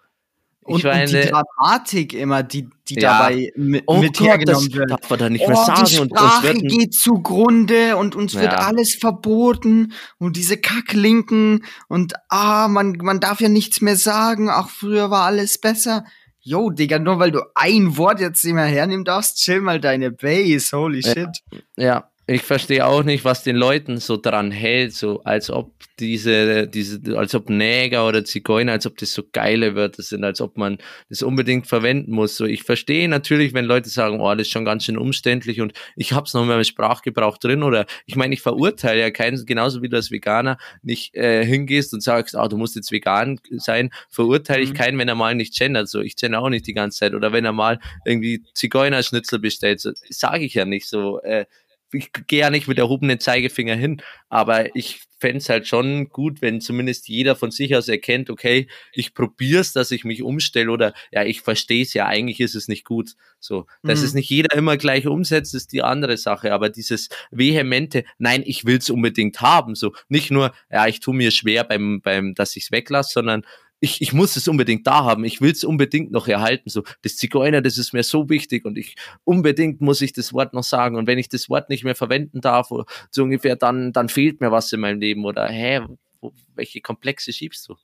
Und, 0.63 0.83
meine, 0.83 1.03
und, 1.03 1.11
die 1.11 1.29
Dramatik 1.29 2.13
immer, 2.13 2.43
die, 2.43 2.69
die 2.87 2.95
ja. 2.95 3.17
dabei 3.17 3.51
mit, 3.55 3.83
oh 3.87 3.97
mit 3.97 4.15
Gott, 4.15 4.27
hergenommen 4.27 4.73
wird. 4.73 4.91
Darf 4.91 5.09
man 5.09 5.19
da 5.19 5.29
nicht 5.29 5.43
oh, 5.45 5.47
mehr 5.47 5.57
sagen. 5.57 5.85
Die 5.85 5.95
Sprache 5.95 6.51
und 6.51 6.67
geht 6.67 6.93
zugrunde 6.93 7.97
und 7.97 8.15
uns 8.15 8.33
ja. 8.33 8.41
wird 8.41 8.53
alles 8.53 8.95
verboten 8.95 9.93
und 10.19 10.37
diese 10.37 10.57
Kacklinken 10.57 11.65
und 11.87 12.13
ah, 12.29 12.67
man, 12.67 12.93
man 13.01 13.19
darf 13.19 13.41
ja 13.41 13.49
nichts 13.49 13.81
mehr 13.81 13.97
sagen. 13.97 14.49
Ach, 14.49 14.69
früher 14.69 15.09
war 15.09 15.25
alles 15.25 15.57
besser. 15.57 16.05
Yo, 16.43 16.69
Digga, 16.69 16.99
nur 16.99 17.19
weil 17.19 17.31
du 17.31 17.41
ein 17.55 17.97
Wort 17.97 18.19
jetzt 18.19 18.43
nicht 18.43 18.53
mehr 18.53 18.65
hernehmen 18.65 19.05
darfst, 19.05 19.37
chill 19.37 19.61
mal 19.61 19.79
deine 19.79 20.11
Base. 20.11 20.75
Holy 20.77 21.01
shit. 21.01 21.29
Ja, 21.75 22.10
ich 22.31 22.43
verstehe 22.43 22.85
auch 22.85 23.03
nicht, 23.03 23.25
was 23.25 23.43
den 23.43 23.55
Leuten 23.55 23.97
so 23.97 24.17
dran 24.17 24.51
hält, 24.51 24.93
so 24.93 25.23
als 25.23 25.49
ob 25.49 25.73
diese, 25.99 26.67
diese, 26.67 27.17
als 27.17 27.35
ob 27.35 27.49
Näger 27.49 28.07
oder 28.07 28.25
Zigeuner, 28.25 28.71
als 28.71 28.87
ob 28.87 28.97
das 28.97 29.13
so 29.13 29.23
geile 29.31 29.75
Wörter 29.75 30.01
sind, 30.01 30.23
als 30.23 30.41
ob 30.41 30.57
man 30.57 30.77
das 31.09 31.21
unbedingt 31.21 31.67
verwenden 31.67 32.11
muss. 32.11 32.37
So, 32.37 32.45
ich 32.45 32.63
verstehe 32.63 33.07
natürlich, 33.07 33.53
wenn 33.53 33.65
Leute 33.65 33.89
sagen, 33.89 34.19
oh, 34.19 34.29
das 34.31 34.47
ist 34.47 34.51
schon 34.51 34.65
ganz 34.65 34.85
schön 34.85 34.97
umständlich 34.97 35.61
und 35.61 35.73
ich 35.95 36.13
hab's 36.13 36.33
noch 36.33 36.45
mal 36.45 36.57
im 36.57 36.63
Sprachgebrauch 36.63 37.37
drin 37.37 37.63
oder 37.63 37.85
ich 38.05 38.15
meine, 38.15 38.33
ich 38.33 38.41
verurteile 38.41 39.01
ja 39.01 39.11
keinen, 39.11 39.45
genauso 39.45 39.81
wie 39.81 39.89
du 39.89 39.97
als 39.97 40.11
Veganer 40.11 40.57
nicht 40.81 41.15
äh, 41.15 41.45
hingehst 41.45 41.93
und 41.93 42.01
sagst, 42.01 42.35
ah, 42.35 42.47
du 42.47 42.57
musst 42.57 42.75
jetzt 42.75 42.91
vegan 42.91 43.39
sein, 43.51 43.91
verurteile 44.09 44.63
ich 44.63 44.71
mhm. 44.71 44.77
keinen, 44.77 44.97
wenn 44.97 45.07
er 45.07 45.15
mal 45.15 45.35
nicht 45.35 45.57
gendert. 45.57 45.89
So, 45.89 46.01
ich 46.01 46.15
gender 46.15 46.41
auch 46.41 46.49
nicht 46.49 46.65
die 46.67 46.73
ganze 46.73 46.99
Zeit 46.99 47.13
oder 47.13 47.31
wenn 47.31 47.45
er 47.45 47.53
mal 47.53 47.79
irgendwie 48.05 48.43
Zigeunerschnitzel 48.53 49.39
bestellt, 49.39 49.81
so, 49.81 49.91
sage 50.09 50.45
ich 50.45 50.53
ja 50.53 50.65
nicht 50.65 50.87
so. 50.87 51.21
Äh, 51.21 51.45
ich 51.93 52.11
gehe 52.27 52.39
ja 52.39 52.49
nicht 52.49 52.67
mit 52.67 52.77
erhobenen 52.77 53.19
Zeigefinger 53.19 53.75
hin, 53.75 54.01
aber 54.29 54.75
ich 54.75 55.01
fände 55.21 55.37
es 55.37 55.49
halt 55.49 55.67
schon 55.67 56.09
gut, 56.09 56.41
wenn 56.41 56.61
zumindest 56.61 57.07
jeder 57.07 57.35
von 57.35 57.51
sich 57.51 57.75
aus 57.75 57.87
erkennt, 57.87 58.29
okay, 58.29 58.67
ich 58.91 59.13
probiere 59.13 59.61
es, 59.61 59.71
dass 59.71 59.91
ich 59.91 60.03
mich 60.03 60.23
umstelle 60.23 60.71
oder 60.71 60.93
ja, 61.11 61.23
ich 61.23 61.41
verstehe 61.41 61.83
es 61.83 61.93
ja, 61.93 62.07
eigentlich 62.07 62.39
ist 62.39 62.55
es 62.55 62.67
nicht 62.67 62.85
gut. 62.85 63.13
So, 63.39 63.67
dass 63.83 63.99
mhm. 63.99 64.05
es 64.05 64.13
nicht 64.13 64.29
jeder 64.29 64.55
immer 64.55 64.77
gleich 64.77 65.07
umsetzt, 65.07 65.53
ist 65.53 65.71
die 65.73 65.83
andere 65.83 66.17
Sache. 66.17 66.53
Aber 66.53 66.69
dieses 66.69 67.09
vehemente, 67.29 68.03
nein, 68.17 68.43
ich 68.45 68.65
will 68.65 68.77
es 68.77 68.89
unbedingt 68.89 69.41
haben. 69.41 69.75
So, 69.75 69.93
nicht 70.09 70.31
nur, 70.31 70.53
ja, 70.71 70.87
ich 70.87 70.99
tue 70.99 71.15
mir 71.15 71.31
schwer 71.31 71.63
beim, 71.63 72.01
beim, 72.01 72.33
dass 72.33 72.55
ich 72.55 72.65
es 72.65 72.71
weglasse, 72.71 73.13
sondern 73.13 73.45
ich, 73.83 73.99
ich 73.99 74.13
muss 74.13 74.35
es 74.35 74.47
unbedingt 74.47 74.85
da 74.85 75.03
haben, 75.03 75.25
ich 75.25 75.41
will 75.41 75.51
es 75.51 75.63
unbedingt 75.63 76.11
noch 76.11 76.27
erhalten. 76.27 76.69
So, 76.69 76.83
das 77.01 77.17
Zigeuner, 77.17 77.61
das 77.61 77.79
ist 77.79 77.93
mir 77.93 78.03
so 78.03 78.29
wichtig 78.29 78.63
und 78.63 78.77
ich 78.77 78.95
unbedingt 79.23 79.81
muss 79.81 80.01
ich 80.01 80.13
das 80.13 80.33
Wort 80.33 80.53
noch 80.53 80.63
sagen. 80.63 80.95
Und 80.95 81.07
wenn 81.07 81.17
ich 81.17 81.29
das 81.29 81.49
Wort 81.49 81.67
nicht 81.69 81.83
mehr 81.83 81.95
verwenden 81.95 82.41
darf, 82.41 82.69
so 83.09 83.23
ungefähr, 83.23 83.55
dann, 83.55 83.91
dann 83.91 84.07
fehlt 84.07 84.39
mir 84.39 84.51
was 84.51 84.71
in 84.71 84.81
meinem 84.81 84.99
Leben. 84.99 85.25
Oder 85.25 85.47
hä, 85.47 85.81
wo, 86.21 86.31
welche 86.53 86.79
Komplexe 86.79 87.33
schiebst 87.33 87.67
du? 87.67 87.75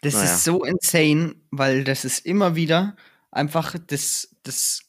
Das 0.00 0.14
naja. 0.14 0.24
ist 0.24 0.42
so 0.42 0.64
insane, 0.64 1.34
weil 1.50 1.84
das 1.84 2.06
ist 2.06 2.24
immer 2.24 2.56
wieder 2.56 2.96
einfach, 3.30 3.76
das, 3.86 4.34
das, 4.42 4.80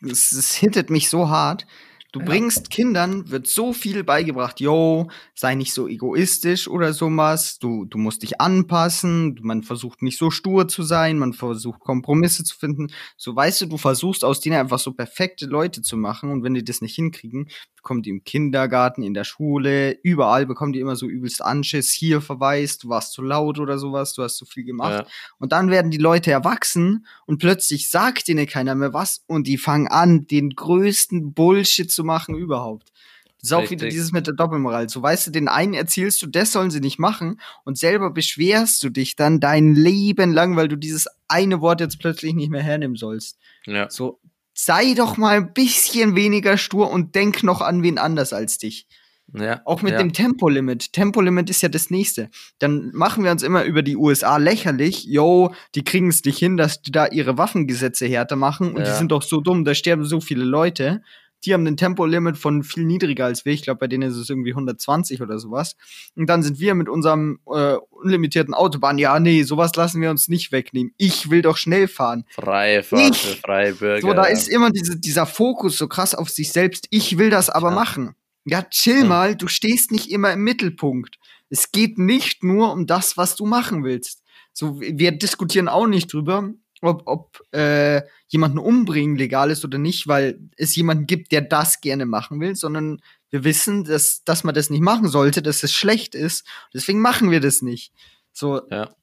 das, 0.00 0.30
das 0.30 0.54
hittet 0.54 0.88
mich 0.88 1.10
so 1.10 1.28
hart, 1.28 1.66
Du 2.14 2.20
bringst 2.20 2.70
Kindern, 2.70 3.28
wird 3.28 3.48
so 3.48 3.72
viel 3.72 4.04
beigebracht, 4.04 4.60
yo, 4.60 5.10
sei 5.34 5.56
nicht 5.56 5.74
so 5.74 5.88
egoistisch 5.88 6.68
oder 6.68 6.92
sowas, 6.92 7.58
du, 7.58 7.86
du 7.86 7.98
musst 7.98 8.22
dich 8.22 8.40
anpassen, 8.40 9.36
man 9.42 9.64
versucht 9.64 10.00
nicht 10.00 10.16
so 10.16 10.30
stur 10.30 10.68
zu 10.68 10.84
sein, 10.84 11.18
man 11.18 11.32
versucht 11.32 11.80
Kompromisse 11.80 12.44
zu 12.44 12.56
finden. 12.56 12.92
So 13.16 13.34
weißt 13.34 13.62
du, 13.62 13.66
du 13.66 13.78
versuchst 13.78 14.24
aus 14.24 14.38
denen 14.38 14.54
einfach 14.54 14.78
so 14.78 14.92
perfekte 14.92 15.46
Leute 15.46 15.82
zu 15.82 15.96
machen 15.96 16.30
und 16.30 16.44
wenn 16.44 16.54
die 16.54 16.64
das 16.64 16.82
nicht 16.82 16.94
hinkriegen, 16.94 17.48
bekommen 17.74 18.02
die 18.02 18.10
im 18.10 18.22
Kindergarten, 18.22 19.02
in 19.02 19.12
der 19.12 19.24
Schule, 19.24 19.98
überall 20.04 20.46
bekommen 20.46 20.72
die 20.72 20.78
immer 20.78 20.94
so 20.94 21.06
übelst 21.06 21.42
Anschiss, 21.42 21.90
hier 21.90 22.20
verweist, 22.20 22.84
du 22.84 22.90
warst 22.90 23.12
zu 23.12 23.22
laut 23.22 23.58
oder 23.58 23.76
sowas, 23.76 24.14
du 24.14 24.22
hast 24.22 24.36
zu 24.36 24.46
viel 24.46 24.64
gemacht. 24.64 25.04
Ja. 25.04 25.06
Und 25.38 25.50
dann 25.50 25.68
werden 25.68 25.90
die 25.90 25.98
Leute 25.98 26.30
erwachsen 26.30 27.06
und 27.26 27.38
plötzlich 27.38 27.90
sagt 27.90 28.28
ihnen 28.28 28.46
keiner 28.46 28.76
mehr 28.76 28.92
was 28.92 29.24
und 29.26 29.48
die 29.48 29.58
fangen 29.58 29.88
an, 29.88 30.28
den 30.28 30.50
größten 30.50 31.34
Bullshit 31.34 31.90
zu 31.90 32.03
machen 32.04 32.34
überhaupt. 32.36 32.92
Das 33.40 33.50
ist 33.50 33.52
auch 33.52 33.60
Richtig. 33.60 33.80
wieder 33.80 33.90
dieses 33.90 34.12
mit 34.12 34.26
der 34.26 34.32
Doppelmoral. 34.32 34.88
So 34.88 35.02
weißt 35.02 35.26
du, 35.26 35.30
den 35.30 35.48
einen 35.48 35.74
erzählst 35.74 36.22
du, 36.22 36.26
das 36.26 36.52
sollen 36.52 36.70
sie 36.70 36.80
nicht 36.80 36.98
machen 36.98 37.40
und 37.64 37.76
selber 37.76 38.10
beschwerst 38.10 38.82
du 38.82 38.88
dich 38.88 39.16
dann 39.16 39.38
dein 39.38 39.74
Leben 39.74 40.32
lang, 40.32 40.56
weil 40.56 40.68
du 40.68 40.76
dieses 40.76 41.08
eine 41.28 41.60
Wort 41.60 41.80
jetzt 41.80 41.98
plötzlich 41.98 42.32
nicht 42.32 42.50
mehr 42.50 42.62
hernehmen 42.62 42.96
sollst. 42.96 43.38
Ja. 43.66 43.90
So, 43.90 44.18
sei 44.54 44.94
doch 44.94 45.18
mal 45.18 45.36
ein 45.36 45.52
bisschen 45.52 46.16
weniger 46.16 46.56
stur 46.56 46.90
und 46.90 47.14
denk 47.14 47.42
noch 47.42 47.60
an 47.60 47.82
wen 47.82 47.98
anders 47.98 48.32
als 48.32 48.56
dich. 48.56 48.86
Ja, 49.32 49.62
auch 49.64 49.82
mit 49.82 49.92
ja. 49.92 49.98
dem 49.98 50.12
Tempolimit. 50.12 50.92
Tempolimit 50.92 51.50
ist 51.50 51.62
ja 51.62 51.68
das 51.68 51.90
nächste. 51.90 52.30
Dann 52.58 52.92
machen 52.94 53.24
wir 53.24 53.30
uns 53.30 53.42
immer 53.42 53.64
über 53.64 53.82
die 53.82 53.96
USA 53.96 54.36
lächerlich. 54.36 55.04
Yo, 55.04 55.52
die 55.74 55.82
kriegen 55.82 56.08
es 56.08 56.24
nicht 56.24 56.38
hin, 56.38 56.56
dass 56.56 56.82
die 56.82 56.92
da 56.92 57.06
ihre 57.06 57.36
Waffengesetze 57.36 58.06
härter 58.06 58.36
machen 58.36 58.72
und 58.72 58.82
ja. 58.82 58.84
die 58.84 58.96
sind 58.96 59.10
doch 59.10 59.22
so 59.22 59.40
dumm, 59.40 59.64
da 59.64 59.74
sterben 59.74 60.04
so 60.04 60.20
viele 60.20 60.44
Leute 60.44 61.02
die 61.44 61.54
haben 61.54 61.66
ein 61.66 61.76
Tempolimit 61.76 62.36
von 62.36 62.62
viel 62.62 62.84
niedriger 62.84 63.26
als 63.26 63.44
wir. 63.44 63.52
Ich 63.52 63.62
glaube, 63.62 63.78
bei 63.78 63.86
denen 63.86 64.10
ist 64.10 64.16
es 64.16 64.30
irgendwie 64.30 64.50
120 64.50 65.20
oder 65.22 65.38
sowas. 65.38 65.76
Und 66.14 66.28
dann 66.28 66.42
sind 66.42 66.60
wir 66.60 66.74
mit 66.74 66.88
unserem 66.88 67.40
äh, 67.46 67.76
unlimitierten 67.90 68.54
Autobahn, 68.54 68.98
ja, 68.98 69.18
nee, 69.20 69.42
sowas 69.42 69.74
lassen 69.76 70.00
wir 70.00 70.10
uns 70.10 70.28
nicht 70.28 70.52
wegnehmen. 70.52 70.92
Ich 70.96 71.30
will 71.30 71.42
doch 71.42 71.56
schnell 71.56 71.88
fahren. 71.88 72.24
Freie 72.30 72.82
Fahrt 72.82 73.16
für 73.16 73.36
freie 73.36 73.74
Bürger. 73.74 74.00
So, 74.00 74.12
da 74.14 74.24
ist 74.24 74.48
immer 74.48 74.70
diese, 74.70 74.98
dieser 74.98 75.26
Fokus 75.26 75.78
so 75.78 75.88
krass 75.88 76.14
auf 76.14 76.28
sich 76.30 76.52
selbst. 76.52 76.86
Ich 76.90 77.18
will 77.18 77.30
das 77.30 77.50
aber 77.50 77.70
ja. 77.70 77.74
machen. 77.74 78.14
Ja, 78.44 78.62
chill 78.62 79.00
ja. 79.00 79.04
mal, 79.04 79.36
du 79.36 79.48
stehst 79.48 79.90
nicht 79.90 80.10
immer 80.10 80.32
im 80.32 80.44
Mittelpunkt. 80.44 81.18
Es 81.48 81.72
geht 81.72 81.98
nicht 81.98 82.42
nur 82.42 82.72
um 82.72 82.86
das, 82.86 83.16
was 83.16 83.36
du 83.36 83.46
machen 83.46 83.84
willst. 83.84 84.22
So, 84.52 84.80
wir 84.80 85.12
diskutieren 85.12 85.68
auch 85.68 85.86
nicht 85.86 86.12
drüber, 86.12 86.52
ob, 86.84 87.02
ob 87.06 87.40
äh, 87.52 88.02
jemanden 88.28 88.58
umbringen 88.58 89.16
legal 89.16 89.50
ist 89.50 89.64
oder 89.64 89.78
nicht, 89.78 90.06
weil 90.06 90.38
es 90.56 90.76
jemanden 90.76 91.06
gibt, 91.06 91.32
der 91.32 91.40
das 91.40 91.80
gerne 91.80 92.06
machen 92.06 92.40
will, 92.40 92.54
sondern 92.54 93.00
wir 93.30 93.44
wissen, 93.44 93.84
dass, 93.84 94.22
dass 94.24 94.44
man 94.44 94.54
das 94.54 94.70
nicht 94.70 94.82
machen 94.82 95.08
sollte, 95.08 95.42
dass 95.42 95.62
es 95.62 95.72
schlecht 95.72 96.14
ist. 96.14 96.46
Deswegen 96.72 97.00
machen 97.00 97.30
wir 97.30 97.40
das 97.40 97.62
nicht. 97.62 97.92
So, 98.32 98.62
ja. 98.70 98.94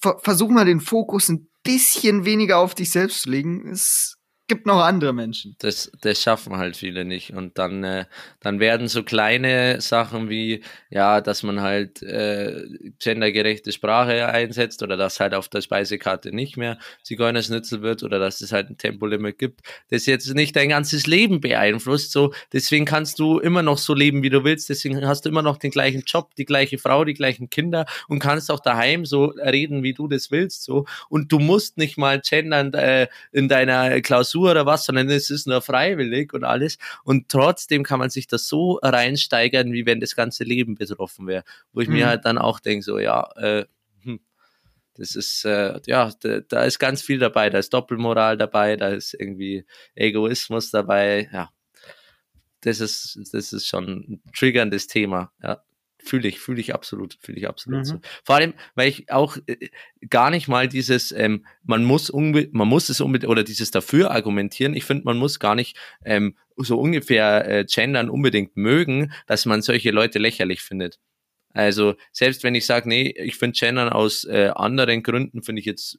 ver 0.00 0.18
versuch 0.18 0.50
mal 0.50 0.66
den 0.66 0.80
Fokus 0.80 1.28
ein 1.28 1.48
bisschen 1.62 2.24
weniger 2.24 2.58
auf 2.58 2.74
dich 2.74 2.90
selbst 2.90 3.22
zu 3.22 3.30
legen. 3.30 3.68
Es 3.70 4.17
gibt 4.48 4.66
noch 4.66 4.80
andere 4.80 5.12
Menschen. 5.12 5.54
Das, 5.58 5.92
das 6.00 6.22
schaffen 6.22 6.56
halt 6.56 6.76
viele 6.76 7.04
nicht. 7.04 7.34
Und 7.34 7.58
dann, 7.58 7.84
äh, 7.84 8.06
dann 8.40 8.60
werden 8.60 8.88
so 8.88 9.02
kleine 9.02 9.80
Sachen 9.82 10.30
wie, 10.30 10.62
ja, 10.88 11.20
dass 11.20 11.42
man 11.42 11.60
halt 11.60 12.02
äh, 12.02 12.64
gendergerechte 12.98 13.72
Sprache 13.72 14.26
einsetzt 14.26 14.82
oder 14.82 14.96
dass 14.96 15.20
halt 15.20 15.34
auf 15.34 15.48
der 15.48 15.60
Speisekarte 15.60 16.34
nicht 16.34 16.56
mehr 16.56 16.78
Zigeunerschnitzel 17.02 17.82
wird 17.82 18.02
oder 18.02 18.18
dass 18.18 18.40
es 18.40 18.50
halt 18.50 18.70
ein 18.70 18.78
Tempolimit 18.78 19.38
gibt, 19.38 19.60
das 19.90 20.06
jetzt 20.06 20.34
nicht 20.34 20.56
dein 20.56 20.70
ganzes 20.70 21.06
Leben 21.06 21.42
beeinflusst. 21.42 22.12
So, 22.12 22.32
deswegen 22.52 22.86
kannst 22.86 23.18
du 23.18 23.38
immer 23.38 23.62
noch 23.62 23.78
so 23.78 23.94
leben, 23.94 24.22
wie 24.22 24.30
du 24.30 24.44
willst. 24.44 24.70
Deswegen 24.70 25.06
hast 25.06 25.26
du 25.26 25.28
immer 25.28 25.42
noch 25.42 25.58
den 25.58 25.70
gleichen 25.70 26.04
Job, 26.06 26.34
die 26.36 26.46
gleiche 26.46 26.78
Frau, 26.78 27.04
die 27.04 27.14
gleichen 27.14 27.50
Kinder 27.50 27.84
und 28.08 28.18
kannst 28.18 28.50
auch 28.50 28.60
daheim 28.60 29.04
so 29.04 29.26
reden, 29.26 29.82
wie 29.82 29.92
du 29.92 30.08
das 30.08 30.30
willst. 30.30 30.62
So. 30.62 30.86
Und 31.10 31.30
du 31.32 31.38
musst 31.38 31.76
nicht 31.76 31.98
mal 31.98 32.18
gendern 32.20 32.72
äh, 32.72 33.08
in 33.30 33.48
deiner 33.48 34.00
Klausur 34.00 34.37
Zensur 34.38 34.50
oder 34.50 34.66
was, 34.66 34.84
sondern 34.84 35.08
es 35.10 35.30
ist 35.30 35.46
nur 35.46 35.60
freiwillig 35.60 36.32
und 36.32 36.44
alles. 36.44 36.78
Und 37.04 37.28
trotzdem 37.28 37.82
kann 37.82 37.98
man 37.98 38.10
sich 38.10 38.26
das 38.26 38.48
so 38.48 38.78
reinsteigern, 38.82 39.72
wie 39.72 39.86
wenn 39.86 40.00
das 40.00 40.14
ganze 40.14 40.44
Leben 40.44 40.74
betroffen 40.74 41.26
wäre. 41.26 41.44
Wo 41.72 41.80
ich 41.80 41.88
mhm. 41.88 41.94
mir 41.94 42.06
halt 42.06 42.24
dann 42.24 42.38
auch 42.38 42.60
denke, 42.60 42.84
so, 42.84 42.98
ja, 42.98 43.28
äh, 43.36 43.66
hm, 44.02 44.20
das 44.94 45.16
ist, 45.16 45.44
äh, 45.44 45.80
ja, 45.86 46.10
da, 46.20 46.40
da 46.40 46.64
ist 46.64 46.78
ganz 46.78 47.02
viel 47.02 47.18
dabei. 47.18 47.50
Da 47.50 47.58
ist 47.58 47.72
Doppelmoral 47.72 48.36
dabei, 48.36 48.76
da 48.76 48.88
ist 48.88 49.14
irgendwie 49.14 49.64
Egoismus 49.94 50.70
dabei, 50.70 51.28
ja. 51.32 51.50
Das 52.62 52.80
ist, 52.80 53.20
das 53.32 53.52
ist 53.52 53.68
schon 53.68 53.86
ein 53.86 54.22
triggerndes 54.36 54.88
Thema, 54.88 55.30
ja. 55.42 55.62
Fühle 56.00 56.28
ich, 56.28 56.38
fühle 56.38 56.60
ich 56.60 56.74
absolut, 56.74 57.18
fühle 57.20 57.38
ich 57.38 57.48
absolut 57.48 57.80
mhm. 57.80 57.84
so. 57.84 58.00
Vor 58.24 58.36
allem, 58.36 58.54
weil 58.74 58.88
ich 58.88 59.10
auch 59.10 59.36
äh, 59.46 59.68
gar 60.08 60.30
nicht 60.30 60.48
mal 60.48 60.68
dieses, 60.68 61.12
ähm, 61.12 61.44
man 61.64 61.84
muss 61.84 62.12
man 62.12 62.68
muss 62.68 62.88
es 62.88 63.00
unbedingt, 63.00 63.30
oder 63.30 63.42
dieses 63.42 63.70
dafür 63.70 64.10
argumentieren. 64.10 64.74
Ich 64.74 64.84
finde, 64.84 65.04
man 65.04 65.18
muss 65.18 65.40
gar 65.40 65.54
nicht 65.54 65.76
ähm, 66.04 66.36
so 66.56 66.78
ungefähr 66.78 67.48
äh, 67.48 67.64
gendern 67.64 68.10
unbedingt 68.10 68.56
mögen, 68.56 69.12
dass 69.26 69.46
man 69.46 69.62
solche 69.62 69.90
Leute 69.90 70.18
lächerlich 70.18 70.62
findet. 70.62 70.98
Also 71.50 71.96
selbst 72.12 72.44
wenn 72.44 72.54
ich 72.54 72.66
sage, 72.66 72.88
nee, 72.88 73.10
ich 73.16 73.36
finde 73.36 73.58
Gendern 73.58 73.88
aus 73.88 74.24
äh, 74.24 74.52
anderen 74.54 75.02
Gründen, 75.02 75.42
finde 75.42 75.60
ich 75.60 75.66
jetzt 75.66 75.98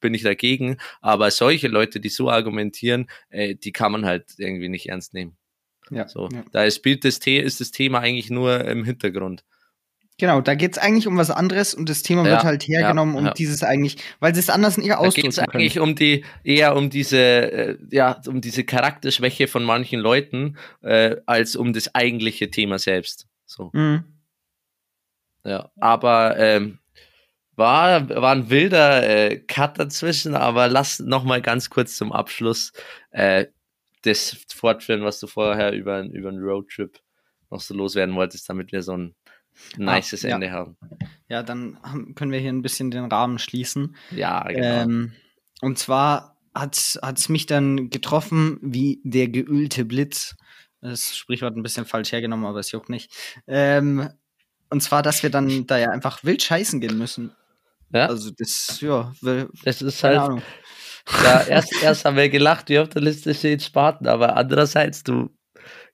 bin 0.00 0.12
ich 0.14 0.22
dagegen, 0.22 0.76
aber 1.00 1.30
solche 1.30 1.68
Leute, 1.68 2.00
die 2.00 2.08
so 2.10 2.28
argumentieren, 2.28 3.06
äh, 3.30 3.54
die 3.54 3.72
kann 3.72 3.92
man 3.92 4.04
halt 4.04 4.34
irgendwie 4.36 4.68
nicht 4.68 4.88
ernst 4.88 5.14
nehmen. 5.14 5.38
Ja, 5.92 6.08
so, 6.08 6.28
ja. 6.32 6.42
Da 6.52 6.70
spielt 6.70 7.04
das, 7.04 7.18
ist 7.18 7.60
das 7.60 7.70
Thema 7.70 8.00
eigentlich 8.00 8.30
nur 8.30 8.64
im 8.64 8.84
Hintergrund. 8.84 9.44
Genau, 10.18 10.40
da 10.40 10.54
geht 10.54 10.72
es 10.72 10.78
eigentlich 10.78 11.06
um 11.06 11.16
was 11.16 11.30
anderes 11.30 11.74
und 11.74 11.88
das 11.88 12.02
Thema 12.02 12.24
ja, 12.24 12.32
wird 12.32 12.44
halt 12.44 12.68
hergenommen, 12.68 13.16
um 13.16 13.32
dieses 13.34 13.62
eigentlich, 13.64 13.96
weil 14.20 14.34
sie 14.34 14.40
es 14.40 14.50
anders 14.50 14.78
nicht 14.78 14.92
ausdrücken 14.92 15.34
Da 15.34 15.42
geht 15.42 15.48
es 15.48 15.54
eigentlich 15.54 15.80
um 15.80 15.94
die, 15.94 16.24
eher 16.44 16.76
um 16.76 16.90
diese, 16.90 17.18
äh, 17.18 17.78
ja, 17.90 18.20
um 18.26 18.40
diese 18.40 18.62
Charakterschwäche 18.64 19.48
von 19.48 19.64
manchen 19.64 20.00
Leuten, 20.00 20.58
äh, 20.82 21.16
als 21.26 21.56
um 21.56 21.72
das 21.72 21.94
eigentliche 21.94 22.50
Thema 22.50 22.78
selbst. 22.78 23.26
So. 23.46 23.70
Mhm. 23.72 24.04
Ja, 25.44 25.70
aber 25.80 26.38
ähm, 26.38 26.78
war, 27.56 28.08
war 28.08 28.32
ein 28.32 28.48
wilder 28.48 29.02
äh, 29.08 29.38
Cut 29.38 29.78
dazwischen, 29.78 30.34
aber 30.34 30.68
lass 30.68 31.00
noch 31.00 31.24
mal 31.24 31.42
ganz 31.42 31.68
kurz 31.68 31.96
zum 31.96 32.12
Abschluss 32.12 32.72
äh, 33.10 33.46
das 34.02 34.44
fortführen, 34.54 35.04
was 35.04 35.20
du 35.20 35.26
vorher 35.26 35.72
über, 35.72 36.02
über 36.02 36.28
einen 36.28 36.42
Roadtrip 36.42 37.00
noch 37.50 37.60
so 37.60 37.74
loswerden 37.74 38.14
wolltest, 38.14 38.48
damit 38.48 38.72
wir 38.72 38.82
so 38.82 38.96
ein 38.96 39.14
nices 39.76 40.24
ah, 40.24 40.28
ja. 40.28 40.34
Ende 40.34 40.50
haben. 40.50 40.76
Ja, 41.28 41.42
dann 41.42 41.78
haben, 41.82 42.14
können 42.14 42.32
wir 42.32 42.40
hier 42.40 42.52
ein 42.52 42.62
bisschen 42.62 42.90
den 42.90 43.04
Rahmen 43.04 43.38
schließen. 43.38 43.96
Ja, 44.10 44.42
genau. 44.44 44.82
Ähm, 44.82 45.12
und 45.60 45.78
zwar 45.78 46.36
hat 46.54 46.76
es 46.76 47.28
mich 47.28 47.46
dann 47.46 47.90
getroffen 47.90 48.58
wie 48.62 49.00
der 49.04 49.28
geölte 49.28 49.84
Blitz. 49.84 50.36
Das 50.80 51.16
Sprichwort 51.16 51.56
ein 51.56 51.62
bisschen 51.62 51.86
falsch 51.86 52.12
hergenommen, 52.12 52.46
aber 52.46 52.58
es 52.58 52.72
juckt 52.72 52.88
nicht. 52.88 53.12
Ähm, 53.46 54.10
und 54.68 54.82
zwar, 54.82 55.02
dass 55.02 55.22
wir 55.22 55.30
dann 55.30 55.66
da 55.66 55.78
ja 55.78 55.90
einfach 55.90 56.24
wild 56.24 56.42
scheißen 56.42 56.80
gehen 56.80 56.98
müssen. 56.98 57.32
Ja. 57.92 58.06
Also 58.06 58.30
das, 58.30 58.80
ja, 58.80 59.12
das 59.64 59.82
ist 59.82 60.02
halt, 60.02 60.18
Ahnung. 60.18 60.42
Ja, 61.24 61.42
erst, 61.42 61.82
erst 61.82 62.04
haben 62.04 62.16
wir 62.16 62.28
gelacht, 62.28 62.68
wie 62.68 62.78
auf 62.78 62.88
der 62.88 63.02
Liste 63.02 63.34
steht 63.34 63.62
Spaten, 63.62 64.06
aber 64.06 64.36
andererseits, 64.36 65.02
du 65.02 65.30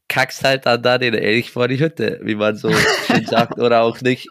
kackst 0.08 0.44
halt 0.44 0.66
dann 0.66 0.82
da 0.82 0.98
den 0.98 1.14
Elch 1.14 1.50
vor 1.50 1.68
die 1.68 1.78
Hütte, 1.78 2.20
wie 2.22 2.34
man 2.34 2.56
so 2.56 2.72
schön 3.06 3.26
sagt, 3.26 3.58
oder 3.58 3.82
auch 3.82 4.00
nicht. 4.00 4.28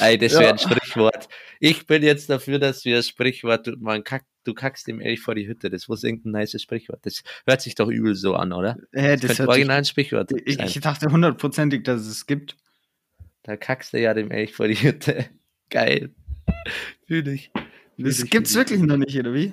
Ey, 0.00 0.18
das 0.18 0.32
wäre 0.32 0.44
ja. 0.44 0.50
ein 0.50 0.58
Sprichwort. 0.58 1.28
Ich 1.60 1.86
bin 1.86 2.02
jetzt 2.02 2.28
dafür, 2.28 2.58
dass 2.58 2.84
wir 2.84 2.96
das 2.96 3.08
Sprichwort, 3.08 3.68
man 3.78 4.04
kackt, 4.04 4.26
du 4.44 4.54
kackst 4.54 4.86
dem 4.86 5.00
Elch 5.00 5.20
vor 5.20 5.34
die 5.34 5.46
Hütte. 5.46 5.70
Das 5.70 5.88
muss 5.88 6.02
irgendein 6.04 6.32
nice 6.32 6.60
Sprichwort. 6.60 7.00
Das 7.04 7.22
hört 7.46 7.60
sich 7.60 7.74
doch 7.74 7.88
übel 7.88 8.14
so 8.14 8.34
an, 8.34 8.52
oder? 8.52 8.76
Ja, 8.92 9.12
das, 9.12 9.20
das 9.20 9.36
könnte 9.36 9.48
original 9.48 9.78
ein 9.78 9.84
Sprichwort 9.84 10.32
ich. 10.44 10.58
Ich 10.58 10.80
dachte 10.80 11.10
hundertprozentig, 11.10 11.84
dass 11.84 12.02
es 12.06 12.26
gibt. 12.26 12.56
Da 13.42 13.56
kackst 13.56 13.92
du 13.92 14.00
ja 14.00 14.14
dem 14.14 14.30
Elch 14.30 14.52
vor 14.52 14.68
die 14.68 14.76
Hütte. 14.76 15.26
Geil. 15.70 16.14
Fühl 17.06 17.22
dich. 17.22 17.52
Das 18.02 18.24
gibt's 18.24 18.54
wirklich 18.54 18.80
noch 18.80 18.96
nicht, 18.96 19.18
oder 19.18 19.34
wie? 19.34 19.52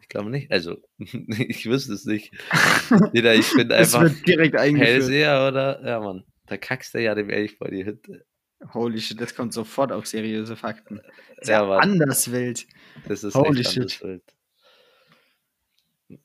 Ich 0.00 0.08
glaube 0.08 0.30
nicht. 0.30 0.50
Also, 0.50 0.76
ich 0.98 1.66
wüsste 1.66 1.94
es 1.94 2.04
nicht. 2.04 2.32
Jeder, 3.12 3.34
ich 3.34 3.52
bin 3.54 3.70
einfach 3.70 4.10
direkt 4.26 4.58
Hellseher 4.58 5.48
oder, 5.48 5.84
ja 5.84 6.00
Mann, 6.00 6.24
da 6.46 6.56
kackst 6.56 6.94
du 6.94 7.02
ja 7.02 7.14
dem 7.14 7.30
Elch 7.30 7.56
vor 7.56 7.68
die 7.68 7.84
Hütte. 7.84 8.24
Holy 8.74 9.00
shit, 9.00 9.20
das 9.20 9.34
kommt 9.34 9.52
sofort 9.52 9.90
auf 9.92 10.06
seriöse 10.06 10.56
Fakten. 10.56 11.00
Das 11.38 11.48
ja, 11.48 11.66
ja 11.66 11.78
anders 11.78 12.30
wild. 12.30 12.66
Das 13.08 13.24
ist 13.24 13.34
Holy 13.34 13.64
shit. 13.64 14.00
Wild. 14.02 14.22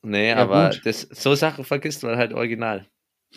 Nee, 0.02 0.28
ja, 0.28 0.36
aber 0.36 0.70
das, 0.84 1.02
so 1.02 1.34
Sachen 1.34 1.64
vergisst 1.64 2.02
man 2.02 2.16
halt 2.16 2.32
original. 2.32 2.86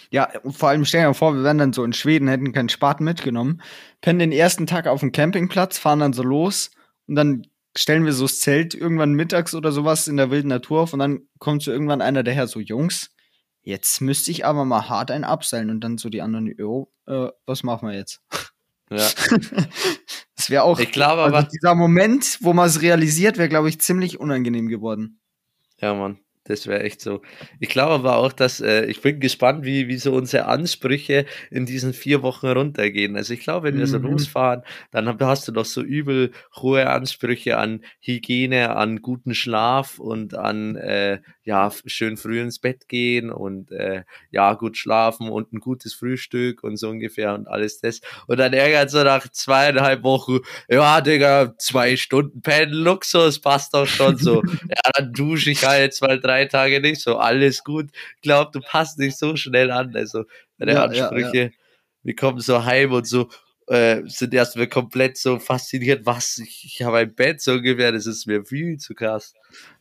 Ja, 0.09 0.29
und 0.41 0.53
vor 0.53 0.69
allem 0.69 0.85
stellen 0.85 1.07
wir 1.07 1.13
vor, 1.13 1.35
wir 1.35 1.43
wären 1.43 1.57
dann 1.57 1.73
so 1.73 1.83
in 1.83 1.93
Schweden, 1.93 2.27
hätten 2.27 2.53
keinen 2.53 2.69
Spaten 2.69 3.03
mitgenommen, 3.03 3.61
pennen 3.99 4.19
den 4.19 4.31
ersten 4.31 4.65
Tag 4.65 4.87
auf 4.87 5.01
dem 5.01 5.11
Campingplatz, 5.11 5.77
fahren 5.77 5.99
dann 5.99 6.13
so 6.13 6.23
los 6.23 6.71
und 7.07 7.15
dann 7.15 7.47
stellen 7.75 8.05
wir 8.05 8.13
so 8.13 8.25
das 8.25 8.39
Zelt 8.39 8.73
irgendwann 8.73 9.13
mittags 9.13 9.53
oder 9.55 9.71
sowas 9.71 10.07
in 10.07 10.17
der 10.17 10.31
wilden 10.31 10.49
Natur 10.49 10.81
auf 10.81 10.93
und 10.93 10.99
dann 10.99 11.21
kommt 11.39 11.63
so 11.63 11.71
irgendwann 11.71 12.01
einer 12.01 12.23
daher, 12.23 12.47
so 12.47 12.59
Jungs, 12.59 13.11
jetzt 13.61 14.01
müsste 14.01 14.31
ich 14.31 14.45
aber 14.45 14.65
mal 14.65 14.89
hart 14.89 15.11
ein 15.11 15.23
abseilen 15.23 15.69
und 15.69 15.81
dann 15.81 15.97
so 15.97 16.09
die 16.09 16.21
anderen, 16.21 16.47
jo, 16.57 16.91
äh, 17.07 17.27
was 17.45 17.63
machen 17.63 17.87
wir 17.87 17.95
jetzt? 17.95 18.21
Ja. 18.89 18.97
das 20.35 20.49
wäre 20.49 20.63
auch, 20.63 20.79
ich 20.79 20.91
glaube 20.91 21.21
aber, 21.21 21.37
also 21.37 21.49
dieser 21.49 21.75
Moment, 21.75 22.39
wo 22.41 22.53
man 22.53 22.67
es 22.67 22.81
realisiert, 22.81 23.37
wäre, 23.37 23.49
glaube 23.49 23.69
ich, 23.69 23.79
ziemlich 23.79 24.19
unangenehm 24.19 24.67
geworden. 24.67 25.21
Ja, 25.79 25.93
Mann. 25.93 26.19
Das 26.51 26.67
wäre 26.67 26.83
echt 26.83 26.99
so. 26.99 27.21
Ich 27.61 27.69
glaube 27.69 27.93
aber 27.93 28.17
auch, 28.17 28.33
dass 28.33 28.59
äh, 28.59 28.83
ich 28.85 29.01
bin 29.01 29.21
gespannt, 29.21 29.63
wie, 29.63 29.87
wie 29.87 29.95
so 29.95 30.13
unsere 30.13 30.47
Ansprüche 30.47 31.25
in 31.49 31.65
diesen 31.65 31.93
vier 31.93 32.23
Wochen 32.23 32.47
runtergehen. 32.47 33.15
Also 33.15 33.33
ich 33.33 33.39
glaube, 33.39 33.67
wenn 33.67 33.79
wir 33.79 33.87
so 33.87 33.99
mhm. 33.99 34.11
losfahren, 34.11 34.63
dann 34.91 35.17
hast 35.21 35.47
du 35.47 35.53
doch 35.53 35.63
so 35.63 35.81
übel 35.81 36.31
hohe 36.57 36.89
Ansprüche 36.89 37.57
an 37.57 37.85
Hygiene, 38.01 38.75
an 38.75 39.01
guten 39.01 39.33
Schlaf 39.33 39.97
und 39.97 40.35
an 40.35 40.75
äh, 40.75 41.21
ja 41.43 41.71
schön 41.85 42.17
früh 42.17 42.41
ins 42.41 42.59
Bett 42.59 42.89
gehen 42.89 43.31
und 43.31 43.71
äh, 43.71 44.03
ja 44.29 44.53
gut 44.55 44.77
schlafen 44.77 45.29
und 45.29 45.53
ein 45.53 45.59
gutes 45.59 45.93
Frühstück 45.93 46.63
und 46.63 46.75
so 46.75 46.89
ungefähr 46.89 47.33
und 47.33 47.47
alles 47.47 47.79
das. 47.79 48.01
Und 48.27 48.39
dann 48.39 48.51
ärgert 48.51 48.91
so 48.91 49.03
nach 49.03 49.29
zweieinhalb 49.29 50.03
Wochen, 50.03 50.39
ja 50.67 50.99
Digga, 50.99 51.55
zwei 51.57 51.95
Stunden 51.95 52.41
Pen 52.41 52.71
Luxus 52.71 53.39
passt 53.39 53.73
doch 53.73 53.87
schon 53.87 54.17
so. 54.17 54.43
ja, 54.69 54.91
dann 54.97 55.13
dusche 55.13 55.51
ich 55.51 55.65
halt 55.65 55.93
zwei, 55.93 56.17
drei 56.17 56.40
drei 56.41 56.45
Tage 56.45 56.81
nicht 56.81 57.01
so, 57.01 57.17
alles 57.17 57.63
gut. 57.63 57.89
Ich 58.15 58.21
glaube, 58.21 58.51
du 58.53 58.59
passt 58.61 58.99
nicht 58.99 59.17
so 59.17 59.35
schnell 59.35 59.71
an. 59.71 59.95
Also 59.95 60.25
deine 60.57 60.73
ja, 60.73 60.83
Ansprüche, 60.83 61.37
ja, 61.37 61.43
ja. 61.43 61.49
wir 62.03 62.15
kommen 62.15 62.39
so 62.39 62.63
heim 62.63 62.91
und 62.91 63.07
so 63.07 63.29
äh, 63.67 64.01
sind 64.05 64.33
erstmal 64.33 64.67
komplett 64.67 65.17
so 65.17 65.39
fasziniert, 65.39 66.05
was, 66.05 66.37
ich, 66.39 66.65
ich 66.65 66.81
habe 66.83 66.97
ein 66.97 67.15
Bett 67.15 67.41
so 67.41 67.53
ungefähr, 67.53 67.91
das 67.91 68.05
ist 68.05 68.25
mir 68.27 68.43
viel 68.43 68.77
zu 68.77 68.93
krass. 68.93 69.33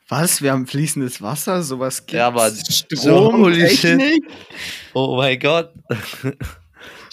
Was? 0.08 0.42
Wir 0.42 0.52
haben 0.52 0.66
fließendes 0.66 1.22
Wasser? 1.22 1.62
Sowas 1.62 1.98
gibt's? 1.98 2.12
Ja, 2.14 2.30
man. 2.30 2.52
Strom, 2.54 3.52
Technik? 3.52 4.24
Oh 4.92 5.16
mein 5.16 5.38
Gott. 5.38 5.72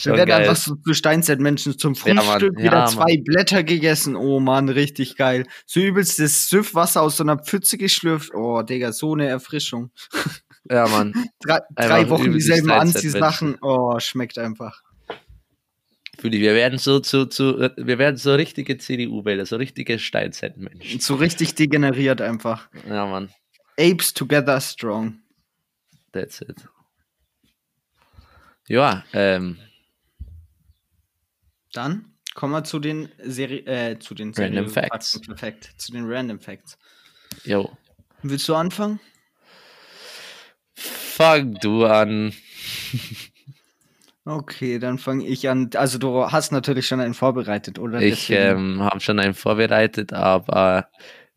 Wir 0.03 0.13
werden 0.13 0.31
einfach 0.31 0.55
so 0.55 0.75
zu 0.75 0.93
Steinzeitmenschen 0.93 1.77
zum 1.77 1.95
Frühstück 1.95 2.53
ja, 2.57 2.63
wieder 2.63 2.77
ja, 2.77 2.85
zwei 2.85 3.15
Mann. 3.15 3.23
Blätter 3.23 3.63
gegessen. 3.63 4.15
Oh 4.15 4.39
Mann, 4.39 4.69
richtig 4.69 5.15
geil. 5.15 5.45
So 5.65 5.79
übelst 5.79 6.19
das 6.19 6.49
Süffwasser 6.49 7.01
aus 7.01 7.17
so 7.17 7.23
einer 7.23 7.37
Pfütze 7.37 7.77
geschlürft. 7.77 8.33
Oh, 8.33 8.61
Digga, 8.61 8.91
so 8.91 9.13
eine 9.13 9.27
Erfrischung. 9.27 9.91
Ja, 10.69 10.85
Mann. 10.85 11.13
drei, 11.39 11.61
drei 11.77 12.09
Wochen 12.09 12.33
dieselben 12.33 12.69
Anziehsachen. 12.71 13.57
Oh, 13.61 13.97
schmeckt 13.99 14.37
einfach. 14.37 14.83
Für 16.19 16.29
die, 16.29 16.41
wir 16.41 16.55
werden 16.55 16.77
so 16.77 16.99
zu, 16.99 17.27
zu, 17.27 17.69
wir 17.77 17.99
werden 17.99 18.17
so 18.17 18.33
richtige 18.33 18.77
CDU-Wähler, 18.77 19.45
so 19.45 19.55
richtige 19.55 19.97
Steinzeitmenschen. 19.97 20.99
So 20.99 21.15
richtig 21.15 21.55
degeneriert 21.55 22.21
einfach. 22.21 22.67
Ja, 22.85 23.05
Mann. 23.05 23.29
Apes 23.79 24.13
together 24.13 24.59
strong. 24.59 25.19
That's 26.11 26.41
it. 26.41 26.67
Ja, 28.67 29.05
ähm, 29.13 29.57
dann 31.77 32.17
Kommen 32.37 32.53
wir 32.53 32.63
zu 32.63 32.77
den 32.77 33.09
Seri 33.17 33.65
äh, 33.65 33.97
zu 33.97 34.13
den 34.13 34.27
Random 34.27 34.67
seriösen 34.67 34.73
Facts. 34.75 35.13
Fakten. 35.13 35.25
Perfekt. 35.25 35.71
Zu 35.77 35.91
den 35.91 36.05
Random 36.05 36.39
Facts. 36.39 36.77
Jo. 37.45 37.75
Willst 38.21 38.47
du 38.47 38.53
anfangen? 38.53 38.99
Fang 40.75 41.55
du 41.55 41.85
an. 41.85 42.33
Okay, 44.29 44.77
dann 44.77 44.97
fange 44.97 45.25
ich 45.25 45.47
an. 45.47 45.69
Also 45.75 45.97
du 45.97 46.29
hast 46.29 46.51
natürlich 46.51 46.85
schon 46.85 46.99
einen 46.99 47.13
vorbereitet, 47.13 47.79
oder? 47.79 48.01
Ich 48.01 48.29
ähm, 48.29 48.83
habe 48.83 48.99
schon 48.99 49.19
einen 49.19 49.33
vorbereitet, 49.33 50.11
aber 50.11 50.89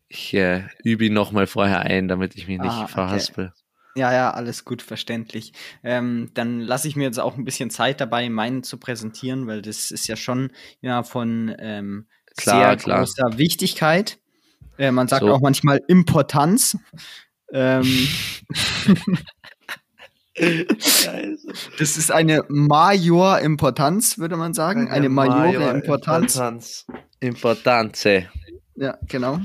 ich 0.09 0.33
äh, 0.33 0.63
übe 0.83 1.05
ihn 1.05 1.13
nochmal 1.13 1.47
vorher 1.47 1.79
ein, 1.79 2.09
damit 2.09 2.35
ich 2.35 2.49
mich 2.49 2.59
nicht 2.59 2.69
Ah, 2.69 2.83
okay. 2.83 3.49
Ja, 3.95 4.13
ja, 4.13 4.31
alles 4.31 4.63
gut, 4.63 4.81
verständlich. 4.81 5.53
Ähm, 5.83 6.31
dann 6.33 6.61
lasse 6.61 6.87
ich 6.87 6.95
mir 6.95 7.03
jetzt 7.03 7.19
auch 7.19 7.37
ein 7.37 7.43
bisschen 7.43 7.69
Zeit 7.69 7.99
dabei, 7.99 8.29
meinen 8.29 8.63
zu 8.63 8.77
präsentieren, 8.77 9.47
weil 9.47 9.61
das 9.61 9.91
ist 9.91 10.07
ja 10.07 10.15
schon 10.15 10.51
ja 10.81 11.03
von 11.03 11.53
ähm, 11.59 12.07
Klar, 12.37 12.55
sehr 12.55 12.77
klar. 12.77 12.99
großer 12.99 13.37
Wichtigkeit. 13.37 14.19
Äh, 14.77 14.91
man 14.91 15.07
sagt 15.07 15.23
So. 15.23 15.33
auch 15.33 15.41
manchmal 15.41 15.81
Importanz. 15.87 16.77
Ähm, 17.51 18.07
das 21.77 21.97
ist 21.97 22.11
eine 22.11 22.45
Major-Importanz, 22.47 24.17
würde 24.17 24.37
man 24.37 24.53
sagen. 24.53 24.89
Eine 24.89 25.09
majore 25.09 25.71
Importanz. 25.71 26.35
Importanz. 26.35 26.85
Importanze. 27.19 28.27
Ja, 28.75 28.97
genau. 29.07 29.39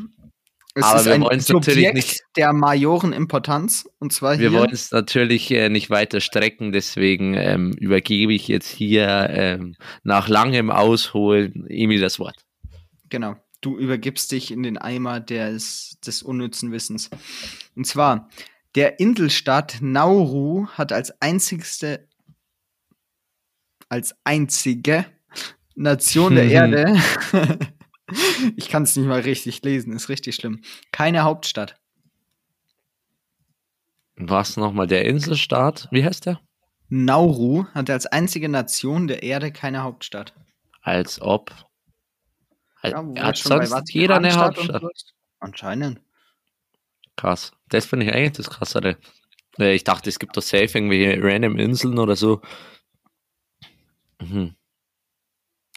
Es 0.78 0.84
Aber 0.84 1.00
ist 1.00 1.06
wir 1.06 1.14
ein 1.14 1.22
wollen's 1.22 1.48
natürlich 1.48 1.92
nicht- 1.94 2.22
der 2.36 2.52
Majorenimportanz. 2.52 3.88
Und 3.98 4.12
zwar 4.12 4.38
Wir 4.38 4.52
wollen 4.52 4.70
es 4.70 4.90
natürlich 4.90 5.50
äh, 5.50 5.70
nicht 5.70 5.88
weiter 5.88 6.20
strecken, 6.20 6.70
deswegen 6.70 7.32
ähm, 7.32 7.72
übergebe 7.72 8.34
ich 8.34 8.46
jetzt 8.46 8.68
hier 8.68 9.28
ähm, 9.30 9.74
nach 10.02 10.28
langem 10.28 10.70
Ausholen 10.70 11.64
Emil 11.70 12.00
das 12.02 12.18
Wort. 12.18 12.36
Genau. 13.08 13.36
Du 13.62 13.78
übergibst 13.78 14.30
dich 14.32 14.50
in 14.50 14.62
den 14.62 14.76
Eimer 14.76 15.18
des, 15.18 15.98
des 16.06 16.22
unnützen 16.22 16.72
Wissens. 16.72 17.08
Und 17.74 17.86
zwar, 17.86 18.28
der 18.74 19.00
Inselstaat 19.00 19.78
Nauru 19.80 20.66
hat 20.74 20.92
als 20.92 21.22
einzigste, 21.22 22.06
als 23.88 24.14
einzige 24.24 25.06
Nation 25.74 26.34
der. 26.34 26.44
Erde, 26.50 26.96
ich 28.56 28.68
kann 28.68 28.84
es 28.84 28.96
nicht 28.96 29.06
mal 29.06 29.20
richtig 29.20 29.62
lesen, 29.62 29.92
ist 29.92 30.08
richtig 30.08 30.34
schlimm, 30.36 30.62
keine 30.92 31.22
Hauptstadt. 31.24 31.80
Was 34.16 34.56
nochmal 34.56 34.86
der 34.86 35.04
Inselstaat? 35.04 35.88
Wie 35.90 36.04
heißt 36.04 36.26
der? 36.26 36.40
Nauru 36.88 37.66
hat 37.74 37.90
als 37.90 38.06
einzige 38.06 38.48
Nation 38.48 39.08
der 39.08 39.22
Erde 39.22 39.52
keine 39.52 39.82
Hauptstadt. 39.82 40.34
Als 40.82 41.20
ob. 41.20 41.52
Al- 42.80 42.92
Ja, 43.14 43.24
hat 43.24 43.36
sonst 43.36 43.92
jeder 43.92 44.16
eine 44.16 44.32
Hauptstadt? 44.34 44.80
sowas- 44.82 45.12
Anscheinend. 45.40 46.00
Krass. 47.16 47.52
Das 47.68 47.86
finde 47.86 48.06
ich 48.06 48.12
eigentlich 48.14 48.32
das 48.32 48.50
Krassere. 48.50 48.96
Äh, 49.58 49.74
Ich 49.74 49.84
dachte, 49.84 50.08
es 50.08 50.18
gibt 50.18 50.36
doch 50.36 50.42
safe 50.42 50.64
irgendwelche 50.78 51.22
random 51.22 51.58
Inseln 51.58 51.98
oder 51.98 52.16
so. 52.16 52.40
Mhm. 54.20 54.54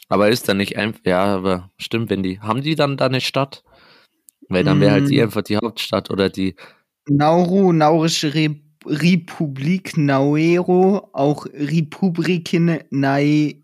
Aber 0.09 0.29
ist 0.29 0.49
da 0.49 0.53
nicht 0.55 0.75
einfach, 0.77 1.01
ja, 1.05 1.23
aber 1.23 1.71
stimmt, 1.77 2.09
wenn 2.09 2.23
die, 2.23 2.39
haben 2.39 2.61
die 2.61 2.75
dann 2.75 2.97
da 2.97 3.05
eine 3.05 3.21
Stadt? 3.21 3.63
Weil 4.49 4.63
dann 4.63 4.81
wäre 4.81 4.91
halt 4.91 5.09
die 5.09 5.19
Mm. 5.19 5.23
einfach 5.23 5.43
die 5.43 5.57
Hauptstadt 5.57 6.09
oder 6.09 6.29
die, 6.29 6.55
Nauru, 7.07 7.71
Naurische 7.71 8.33
Re 8.33 8.55
Republik 8.85 9.97
Naero, 9.97 11.09
auch 11.11 11.45
Republiken 11.47 12.79
Nai 12.89 13.61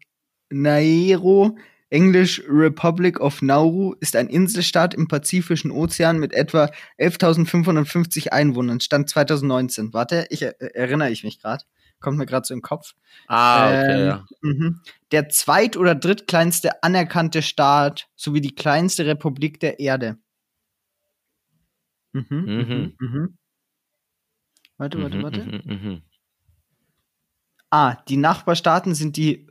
Naero, 0.52 1.58
Englisch 1.90 2.44
Republic 2.50 3.22
of 3.22 3.42
Nauru, 3.42 3.94
ist 4.02 4.16
ein 4.16 4.28
Inselstaat 4.28 4.94
im 4.94 5.08
Pazifischen 5.08 5.72
Ozean 5.72 6.20
mit 6.20 6.34
etwa 6.34 6.70
11.550 7.00 8.30
Einwohnern. 8.30 8.82
Stand 8.82 9.10
2019. 9.10 9.94
Warte, 9.94 10.28
ich 10.30 10.42
er 10.42 10.60
erinnere 10.76 11.12
ich 11.12 11.24
mich 11.24 11.40
gerade. 11.42 11.64
Kommt 12.06 12.20
mir 12.20 12.28
gerade 12.28 12.46
so 12.46 12.54
im 12.54 12.62
Kopf. 12.62 12.94
ah, 13.26 13.70
okay, 13.70 14.00
Ähm, 14.00 14.06
ja. 14.06 14.26
Mhm. 14.44 14.80
Der 15.12 15.28
zweit- 15.30 15.76
oder 15.76 15.96
drittkleinste 15.96 16.84
anerkannte 16.84 17.42
Staat 17.42 18.10
sowie 18.16 18.42
die 18.42 18.54
kleinste 18.54 19.08
Republik 19.08 19.60
der 19.60 19.80
Erde. 19.80 20.20
Mhm, 22.14 22.24
mhm. 22.30 22.46
Mhm. 22.46 22.96
Mhm. 23.00 23.38
Warte, 24.78 25.02
warte, 25.02 25.18
Mhm, 25.18 25.24
warte. 25.24 26.02
Ah, 27.72 27.96
die 28.08 28.18
Nachbarstaaten 28.18 28.94
sind 28.94 29.18
die 29.18 29.48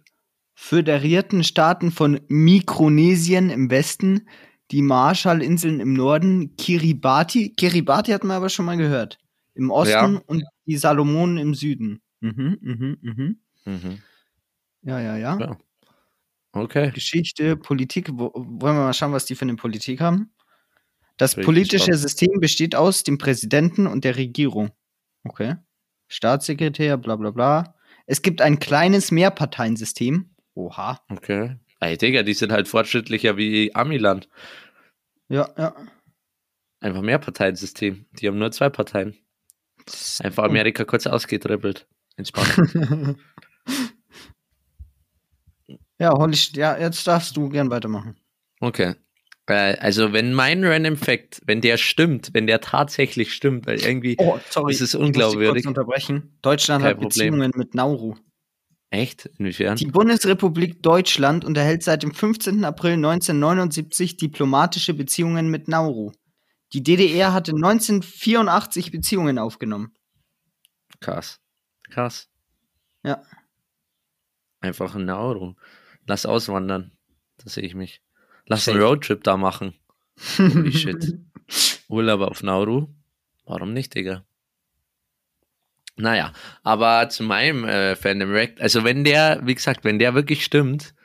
föderierten 0.55 1.43
Staaten 1.43 1.91
von 1.91 2.21
Mikronesien 2.29 3.51
im 3.51 3.69
Westen, 3.69 4.29
die 4.71 4.81
Marshallinseln 4.83 5.81
im 5.81 5.93
Norden, 5.93 6.55
Kiribati. 6.57 7.53
Kiribati 7.57 8.13
hat 8.13 8.23
man 8.23 8.37
aber 8.37 8.49
schon 8.49 8.65
mal 8.65 8.77
gehört. 8.77 9.19
Im 9.55 9.73
Osten 9.73 9.91
Ja. 10.15 10.23
und 10.27 10.45
die 10.67 10.77
Salomonen 10.77 11.39
im 11.39 11.55
Süden. 11.55 12.01
Mhm, 12.25 12.59
mhm, 12.63 12.99
mhm. 13.03 13.39
Mhm. 13.67 14.03
Ja, 14.83 14.99
ja, 14.99 15.17
ja. 15.17 15.39
Ja. 15.39 15.59
Okay. 16.53 16.91
Geschichte, 16.93 17.57
Politik. 17.57 18.09
Wo, 18.13 18.33
wollen 18.35 18.77
wir 18.77 18.85
mal 18.85 18.95
schauen, 18.95 19.13
was 19.13 19.27
die 19.27 19.35
für 19.35 19.43
eine 19.43 19.57
Politik 19.57 20.01
haben? 20.01 20.33
Das 21.19 21.37
ich 21.37 21.45
politische 21.45 21.91
gespannt. 21.91 22.01
System 22.01 22.41
besteht 22.41 22.75
aus 22.75 23.03
dem 23.03 23.19
Präsidenten 23.19 23.87
und 23.87 24.05
der 24.05 24.17
Regierung. 24.17 24.71
Okay. 25.25 25.57
Staatssekretär, 26.09 26.97
bla 26.97 27.17
bla 27.17 27.31
bla. 27.31 27.75
Es 28.07 28.23
gibt 28.23 28.41
ein 28.41 28.59
kleines 28.59 29.11
Mehrparteiensystem. 29.11 30.31
Oha. 30.55 31.01
Okay. 31.11 31.57
Ey, 31.81 31.99
Digga, 31.99 32.23
die 32.23 32.35
sind 32.35 32.53
halt 32.53 32.69
fortschrittlicher 32.69 33.37
wie 33.37 33.75
Amiland. 33.75 34.29
Ja, 35.29 35.53
ja. 35.59 35.75
Einfach 36.81 37.03
mehr 37.03 37.19
Parteiensystem. 37.19 38.07
Die 38.13 38.29
haben 38.29 38.39
nur 38.39 38.53
zwei 38.53 38.71
Parteien. 38.71 39.15
Einfach 40.21 40.45
Amerika 40.45 40.85
kurz 40.85 41.07
ausgedribbelt. 41.07 41.87
Entspannt. 42.17 43.17
Ja, 45.99 46.13
Holly, 46.13 46.37
ja, 46.55 46.77
jetzt 46.77 47.07
darfst 47.07 47.37
du 47.37 47.49
gern 47.49 47.71
weitermachen. 47.71 48.17
Okay. 48.61 48.95
Äh, 49.47 49.77
also, 49.79 50.13
wenn 50.13 50.35
mein 50.35 50.65
Random 50.65 50.97
Fact, 50.97 51.43
wenn 51.47 51.61
der 51.61 51.77
stimmt, 51.77 52.31
wenn 52.33 52.47
der 52.47 52.61
tatsächlich 52.61 53.33
stimmt, 53.33 53.67
weil 53.67 53.81
irgendwie. 53.81 54.17
Oh, 54.19 54.39
sorry. 54.51 54.73
Ist 54.73 54.81
ich 54.81 54.81
muss 54.81 54.91
dich 54.93 55.01
unglaubwürdig. 55.01 55.65
kurz 55.65 55.67
unterbrechen. 55.67 56.39
Deutschland 56.43 56.83
Kein 56.83 56.91
hat 56.91 57.01
Problem. 57.01 57.33
Beziehungen 57.33 57.53
mit 57.55 57.75
Nauru. 57.75 58.17
Echt? 58.91 59.31
Inwiefern? 59.39 59.77
Die 59.77 59.87
Bundesrepublik 59.87 60.83
Deutschland 60.83 61.45
unterhält 61.45 61.83
seit 61.83 62.03
dem 62.03 62.15
15. 62.15 62.65
April 62.65 62.95
1979 62.95 64.17
diplomatische 64.17 64.95
Beziehungen 64.95 65.51
mit 65.51 65.69
Nauru. 65.69 66.13
Die 66.73 66.83
DDR 66.83 67.33
hatte 67.33 67.53
1984 67.53 68.93
Beziehungen 68.93 69.39
aufgenommen. 69.39 69.93
Krass. 71.01 71.41
Krass. 71.95 72.29
Ja. 73.05 73.23
Einfach 74.61 74.97
ein 74.97 75.05
Nauru. 75.05 75.55
Lass 76.09 76.27
auswandern. 76.27 76.91
Da 77.39 77.49
sehe 77.49 77.63
ich 77.63 77.77
mich. 77.77 78.03
Lass 78.47 78.67
einen 78.67 78.79
Safe. 78.79 78.89
Roadtrip 78.89 79.23
da 79.23 79.37
machen. 79.37 79.75
Holy 80.37 80.73
shit. 80.77 81.19
Urlaub 81.89 82.23
auf 82.23 82.43
Nauru? 82.43 82.89
Warum 83.45 83.73
nicht, 83.73 83.95
Digga? 83.95 84.25
Naja, 85.95 86.33
aber 86.65 87.09
zu 87.11 87.23
meinem 87.23 87.65
äh, 87.65 87.95
Fandom 87.95 88.33
React, 88.33 88.61
also 88.61 88.83
wenn 88.83 89.05
der, 89.05 89.41
wie 89.45 89.55
gesagt, 89.55 89.85
wenn 89.85 90.01
der 90.01 90.15
wirklich 90.15 90.45
stimmt, 90.45 90.97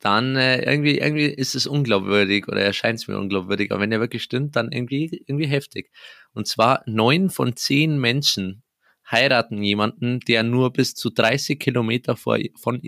dann 0.00 0.36
äh, 0.36 0.62
irgendwie, 0.62 0.96
irgendwie 0.96 1.26
ist 1.26 1.54
es 1.54 1.66
unglaubwürdig 1.66 2.48
oder 2.48 2.62
erscheint 2.62 3.00
es 3.00 3.08
mir 3.08 3.18
unglaubwürdig, 3.18 3.72
aber 3.72 3.82
wenn 3.82 3.90
der 3.90 4.00
wirklich 4.00 4.22
stimmt, 4.22 4.56
dann 4.56 4.72
irgendwie, 4.72 5.22
irgendwie 5.26 5.48
heftig. 5.48 5.90
Und 6.32 6.46
zwar 6.46 6.82
neun 6.86 7.28
von 7.28 7.56
zehn 7.56 7.98
Menschen 7.98 8.62
heiraten 9.10 9.62
jemanden, 9.62 10.20
der 10.20 10.42
nur 10.42 10.72
bis 10.72 10.94
zu 10.94 11.10
30 11.10 11.58
Kilometer 11.58 12.16
vor, 12.16 12.38
von, 12.56 12.82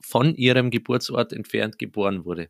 von 0.00 0.34
ihrem 0.34 0.70
Geburtsort 0.70 1.32
entfernt 1.32 1.78
geboren 1.78 2.24
wurde. 2.24 2.48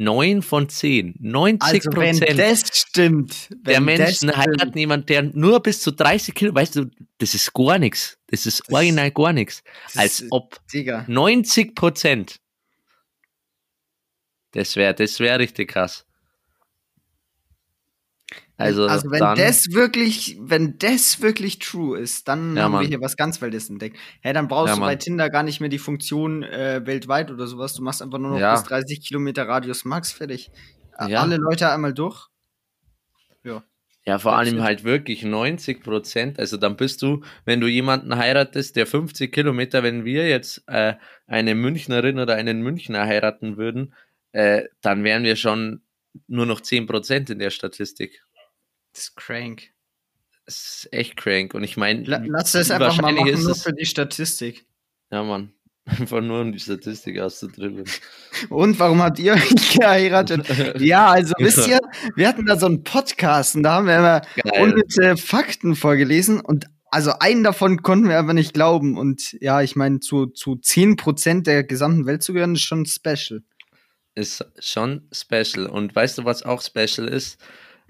Neun 0.00 0.42
von 0.42 0.68
zehn. 0.68 1.16
90 1.18 1.60
Also, 1.62 1.90
wenn 1.96 2.16
Prozent 2.18 2.38
das 2.38 2.62
stimmt, 2.72 3.48
der 3.66 3.80
Menschen 3.80 4.36
heiraten 4.36 4.78
jemanden, 4.78 5.06
der 5.06 5.22
nur 5.22 5.60
bis 5.60 5.80
zu 5.80 5.90
30 5.90 6.34
Kilo, 6.36 6.54
weißt 6.54 6.76
du, 6.76 6.90
das 7.18 7.34
ist 7.34 7.52
gar 7.52 7.78
nichts. 7.78 8.16
Das 8.28 8.46
ist 8.46 8.60
Das- 8.60 8.70
original 8.72 9.10
gar 9.10 9.32
nichts. 9.32 9.62
Als 9.96 10.24
ob 10.30 10.60
Digga. 10.72 11.04
90 11.08 11.74
Prozent. 11.74 12.36
Das 14.52 14.76
wäre, 14.76 14.94
das 14.94 15.18
wäre 15.20 15.38
richtig 15.40 15.68
krass. 15.70 16.06
Also, 18.58 18.86
also 18.86 19.10
wenn 19.12 19.20
dann, 19.20 19.38
das 19.38 19.66
wirklich, 19.72 20.36
wenn 20.40 20.78
das 20.78 21.22
wirklich 21.22 21.60
true 21.60 21.98
ist, 21.98 22.26
dann 22.28 22.56
Ja, 22.56 22.64
haben 22.64 22.72
wir 22.72 22.78
Mann. 22.78 22.86
hier 22.88 23.00
was 23.00 23.16
ganz 23.16 23.40
Wildes 23.40 23.70
entdeckt. 23.70 23.96
Hä, 24.20 24.32
dann 24.32 24.48
brauchst 24.48 24.68
Ja, 24.70 24.74
du 24.74 24.80
bei 24.80 24.86
Mann. 24.94 24.98
Tinder 24.98 25.30
gar 25.30 25.44
nicht 25.44 25.60
mehr 25.60 25.68
die 25.68 25.78
Funktion 25.78 26.42
äh, 26.42 26.84
weltweit 26.84 27.30
oder 27.30 27.46
sowas. 27.46 27.74
Du 27.74 27.82
machst 27.82 28.02
einfach 28.02 28.18
nur 28.18 28.32
noch 28.32 28.38
Ja. 28.40 28.54
bis 28.54 28.64
30 28.64 29.00
Kilometer 29.06 29.46
Radius 29.46 29.84
Max 29.84 30.10
fertig. 30.12 30.50
Alle 30.92 31.36
Leute 31.36 31.70
einmal 31.70 31.94
durch. 31.94 32.26
ja, 33.44 33.62
Ja, 34.04 34.18
vor 34.18 34.36
allem 34.36 34.62
halt 34.62 34.82
wirklich 34.84 35.22
90 35.22 35.82
Prozent. 35.84 36.38
Also 36.40 36.56
dann 36.56 36.76
bist 36.76 37.02
du, 37.02 37.22
wenn 37.44 37.60
du 37.60 37.68
jemanden 37.68 38.16
heiratest, 38.16 38.74
der 38.74 38.86
50 38.86 39.32
Kilometer, 39.32 39.82
wenn 39.84 40.04
wir 40.04 40.28
jetzt 40.28 40.64
äh, 40.66 40.94
eine 41.28 41.54
Münchnerin 41.54 42.18
oder 42.18 42.34
einen 42.34 42.62
Münchner 42.62 43.06
heiraten 43.06 43.56
würden, 43.56 43.94
äh, 44.32 44.64
dann 44.80 45.04
wären 45.04 45.22
wir 45.22 45.36
schon 45.36 45.82
nur 46.26 46.46
noch 46.46 46.60
10 46.60 46.86
Prozent 46.86 47.30
in 47.30 47.38
der 47.38 47.50
Statistik. 47.50 48.24
Das 48.98 49.04
ist 49.04 49.16
crank. 49.16 49.68
Das 50.44 50.56
ist 50.56 50.88
echt 50.92 51.16
crank. 51.16 51.54
Und 51.54 51.62
ich 51.62 51.76
meine, 51.76 52.02
lass 52.02 52.50
das 52.50 52.72
einfach 52.72 53.00
mal 53.00 53.12
machen, 53.12 53.44
nur 53.44 53.54
für 53.54 53.72
die 53.72 53.86
Statistik. 53.86 54.66
Ja, 55.12 55.22
Mann. 55.22 55.52
Einfach 55.84 56.20
nur 56.20 56.40
um 56.40 56.50
die 56.50 56.58
Statistik 56.58 57.20
auszudrücken. 57.20 57.84
Und 58.48 58.76
warum 58.80 59.00
habt 59.00 59.20
ihr 59.20 59.34
euch 59.34 59.54
geheiratet? 59.78 60.80
ja, 60.80 61.06
also 61.06 61.32
wisst 61.38 61.68
ihr, 61.68 61.78
wir 62.16 62.26
hatten 62.26 62.44
da 62.44 62.58
so 62.58 62.66
einen 62.66 62.82
Podcast 62.82 63.54
und 63.54 63.62
da 63.62 63.74
haben 63.74 63.86
wir 63.86 63.98
immer 63.98 64.22
unnütze 64.60 65.16
Fakten 65.16 65.76
vorgelesen 65.76 66.40
und 66.40 66.66
also 66.90 67.12
einen 67.20 67.44
davon 67.44 67.82
konnten 67.82 68.08
wir 68.08 68.18
einfach 68.18 68.32
nicht 68.32 68.52
glauben. 68.52 68.98
Und 68.98 69.36
ja, 69.40 69.62
ich 69.62 69.76
meine, 69.76 70.00
zu, 70.00 70.26
zu 70.26 70.54
10% 70.54 71.44
der 71.44 71.62
gesamten 71.62 72.04
Welt 72.04 72.24
zu 72.24 72.32
gehören, 72.32 72.54
ist 72.54 72.62
schon 72.62 72.84
special. 72.84 73.42
Ist 74.16 74.44
schon 74.58 75.08
special. 75.12 75.66
Und 75.66 75.94
weißt 75.94 76.18
du, 76.18 76.24
was 76.24 76.42
auch 76.42 76.60
special 76.60 77.06
ist? 77.06 77.38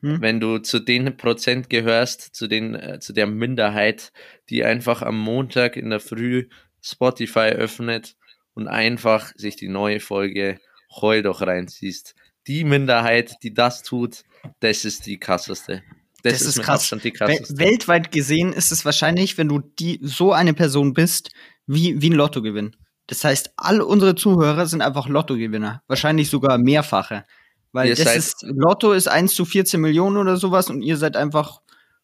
Hm? 0.01 0.21
Wenn 0.21 0.41
du 0.41 0.59
zu 0.59 0.79
den 0.79 1.17
Prozent 1.17 1.71
gehörst, 1.71 2.35
zu, 2.35 2.47
den, 2.47 2.75
äh, 2.75 3.01
zu 3.01 3.13
der 3.13 3.27
Minderheit, 3.27 4.13
die 4.49 4.65
einfach 4.65 5.03
am 5.03 5.19
Montag 5.19 5.77
in 5.77 5.91
der 5.91 6.01
Früh 6.01 6.49
Spotify 6.81 7.51
öffnet 7.51 8.17
und 8.55 8.69
einfach 8.69 9.33
sich 9.37 9.57
die 9.57 9.69
neue 9.69 10.01
Folge 10.01 10.61
Heul 11.01 11.23
doch 11.23 11.43
reinziehst. 11.43 12.15
Die 12.47 12.65
Minderheit, 12.65 13.37
die 13.43 13.53
das 13.53 13.83
tut, 13.83 14.23
das 14.61 14.85
ist 14.85 15.07
die 15.07 15.19
krasseste. 15.19 15.83
Das, 16.23 16.33
das 16.35 16.43
ist, 16.43 16.59
ist 16.59 16.63
krass. 16.65 16.95
Die 17.03 17.11
krasseste. 17.11 17.59
Weltweit 17.59 18.11
gesehen 18.11 18.53
ist 18.53 18.73
es 18.73 18.85
wahrscheinlich, 18.85 19.39
wenn 19.39 19.49
du 19.49 19.61
die 19.61 20.01
so 20.03 20.33
eine 20.33 20.55
Person 20.55 20.95
bist, 20.95 21.31
wie, 21.67 22.01
wie 22.01 22.11
ein 22.11 22.15
Lottogewinn. 22.15 22.75
Das 23.07 23.25
heißt, 23.25 23.53
alle 23.57 23.87
unsere 23.87 24.15
Zuhörer 24.15 24.67
sind 24.67 24.83
einfach 24.83 25.09
Lottogewinner. 25.09 25.83
Wahrscheinlich 25.87 26.29
sogar 26.29 26.59
mehrfache. 26.59 27.25
Weil 27.73 27.89
ihr 27.89 27.97
das 27.97 28.17
ist, 28.17 28.43
Lotto 28.43 28.93
ist 28.93 29.09
1 29.09 29.35
zu 29.35 29.45
14 29.45 29.81
Millionen 29.81 30.17
oder 30.17 30.37
sowas 30.37 30.71
und 30.71 30.83
ihr 30.83 30.97
seid 30.97 31.17
einfach, 31.17 31.61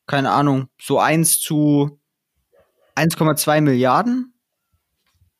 keine 0.07 0.31
Ahnung, 0.31 0.69
so 0.81 0.99
1 0.99 1.41
zu 1.41 1.99
1,2 2.97 3.61
Milliarden 3.61 4.35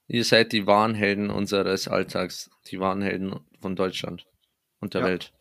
Ihr 0.07 0.25
seid 0.25 0.53
die 0.53 0.67
wahren 0.67 0.95
Helden 0.95 1.31
unseres 1.31 1.89
Alltags, 1.89 2.51
die 2.71 2.79
wahren 2.79 3.01
Helden 3.01 3.41
von 3.61 3.75
Deutschland 3.75 4.27
und 4.81 4.95
der 4.95 5.01
ja. 5.01 5.07
Welt. 5.09 5.33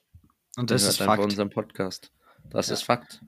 Und 0.56 0.72
das 0.72 0.84
ist 0.84 0.98
Fakt. 1.02 1.22
unserem 1.22 1.50
Podcast. 1.50 2.12
Das 2.50 2.68
ja. 2.68 2.74
ist 2.74 2.84
Fakt. 2.84 3.22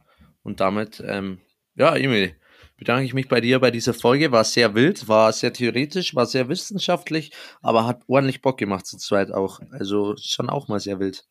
Und 0.44 0.60
damit, 0.61 1.03
ähm, 1.06 1.41
ja, 1.76 1.95
Emil, 1.95 2.36
bedanke 2.77 3.03
ich 3.03 3.14
mich 3.14 3.27
bei 3.27 3.41
dir 3.41 3.60
bei 3.60 3.72
dieser 3.72 3.94
Folge. 3.94 4.32
War 4.32 4.45
sehr 4.45 4.76
wild, 4.76 5.10
war 5.10 5.34
sehr 5.34 5.52
theoretisch, 5.52 6.15
war 6.15 6.26
sehr 6.26 6.48
wissenschaftlich, 6.48 7.32
aber 7.61 7.86
hat 7.86 8.03
ordentlich 8.07 8.41
Bock 8.41 8.57
gemacht 8.57 8.86
zu 8.86 8.98
zweit 8.98 9.32
auch. 9.32 9.60
Also 9.72 10.15
schon 10.18 10.49
auch 10.49 10.69
mal 10.69 10.80
sehr 10.80 10.99
wild. 10.99 11.26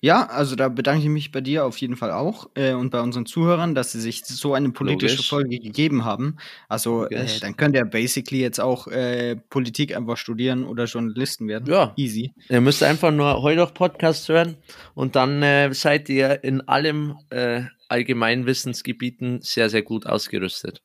Ja, 0.00 0.26
also 0.26 0.56
da 0.56 0.68
bedanke 0.68 1.04
ich 1.04 1.08
mich 1.08 1.32
bei 1.32 1.40
dir 1.40 1.64
auf 1.64 1.76
jeden 1.78 1.96
Fall 1.96 2.10
auch 2.10 2.48
äh, 2.54 2.72
und 2.72 2.90
bei 2.90 3.00
unseren 3.00 3.26
Zuhörern, 3.26 3.74
dass 3.74 3.92
sie 3.92 4.00
sich 4.00 4.24
so 4.24 4.54
eine 4.54 4.70
politische 4.70 5.16
Logisch. 5.16 5.28
Folge 5.28 5.58
gegeben 5.58 6.04
haben. 6.04 6.36
Also 6.68 7.06
äh, 7.06 7.26
dann 7.40 7.56
könnt 7.56 7.74
ihr 7.74 7.84
basically 7.84 8.40
jetzt 8.40 8.60
auch 8.60 8.86
äh, 8.88 9.36
Politik 9.50 9.96
einfach 9.96 10.16
studieren 10.16 10.64
oder 10.64 10.84
Journalisten 10.84 11.48
werden. 11.48 11.72
Ja. 11.72 11.92
Easy. 11.96 12.32
Ihr 12.48 12.60
müsst 12.60 12.82
einfach 12.82 13.10
nur 13.10 13.42
heute 13.42 13.60
noch 13.60 13.74
Podcast 13.74 14.28
hören 14.28 14.56
und 14.94 15.16
dann 15.16 15.42
äh, 15.42 15.72
seid 15.74 16.08
ihr 16.08 16.44
in 16.44 16.60
allem 16.68 17.16
äh, 17.30 17.62
Allgemeinwissensgebieten 17.88 19.42
sehr, 19.42 19.70
sehr 19.70 19.82
gut 19.82 20.06
ausgerüstet. 20.06 20.82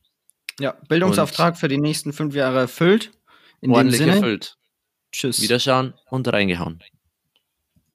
Ja, 0.60 0.76
Bildungsauftrag 0.90 1.54
und 1.54 1.60
für 1.60 1.68
die 1.68 1.78
nächsten 1.78 2.12
fünf 2.12 2.36
Jahre 2.36 2.60
erfüllt. 2.60 3.12
In 3.62 3.72
ordentlich 3.72 4.00
dem 4.00 4.06
Sinne. 4.06 4.16
erfüllt. 4.18 4.58
Tschüss. 5.12 5.42
Wiederschauen 5.42 5.94
und 6.10 6.32
reingehauen. 6.32 6.82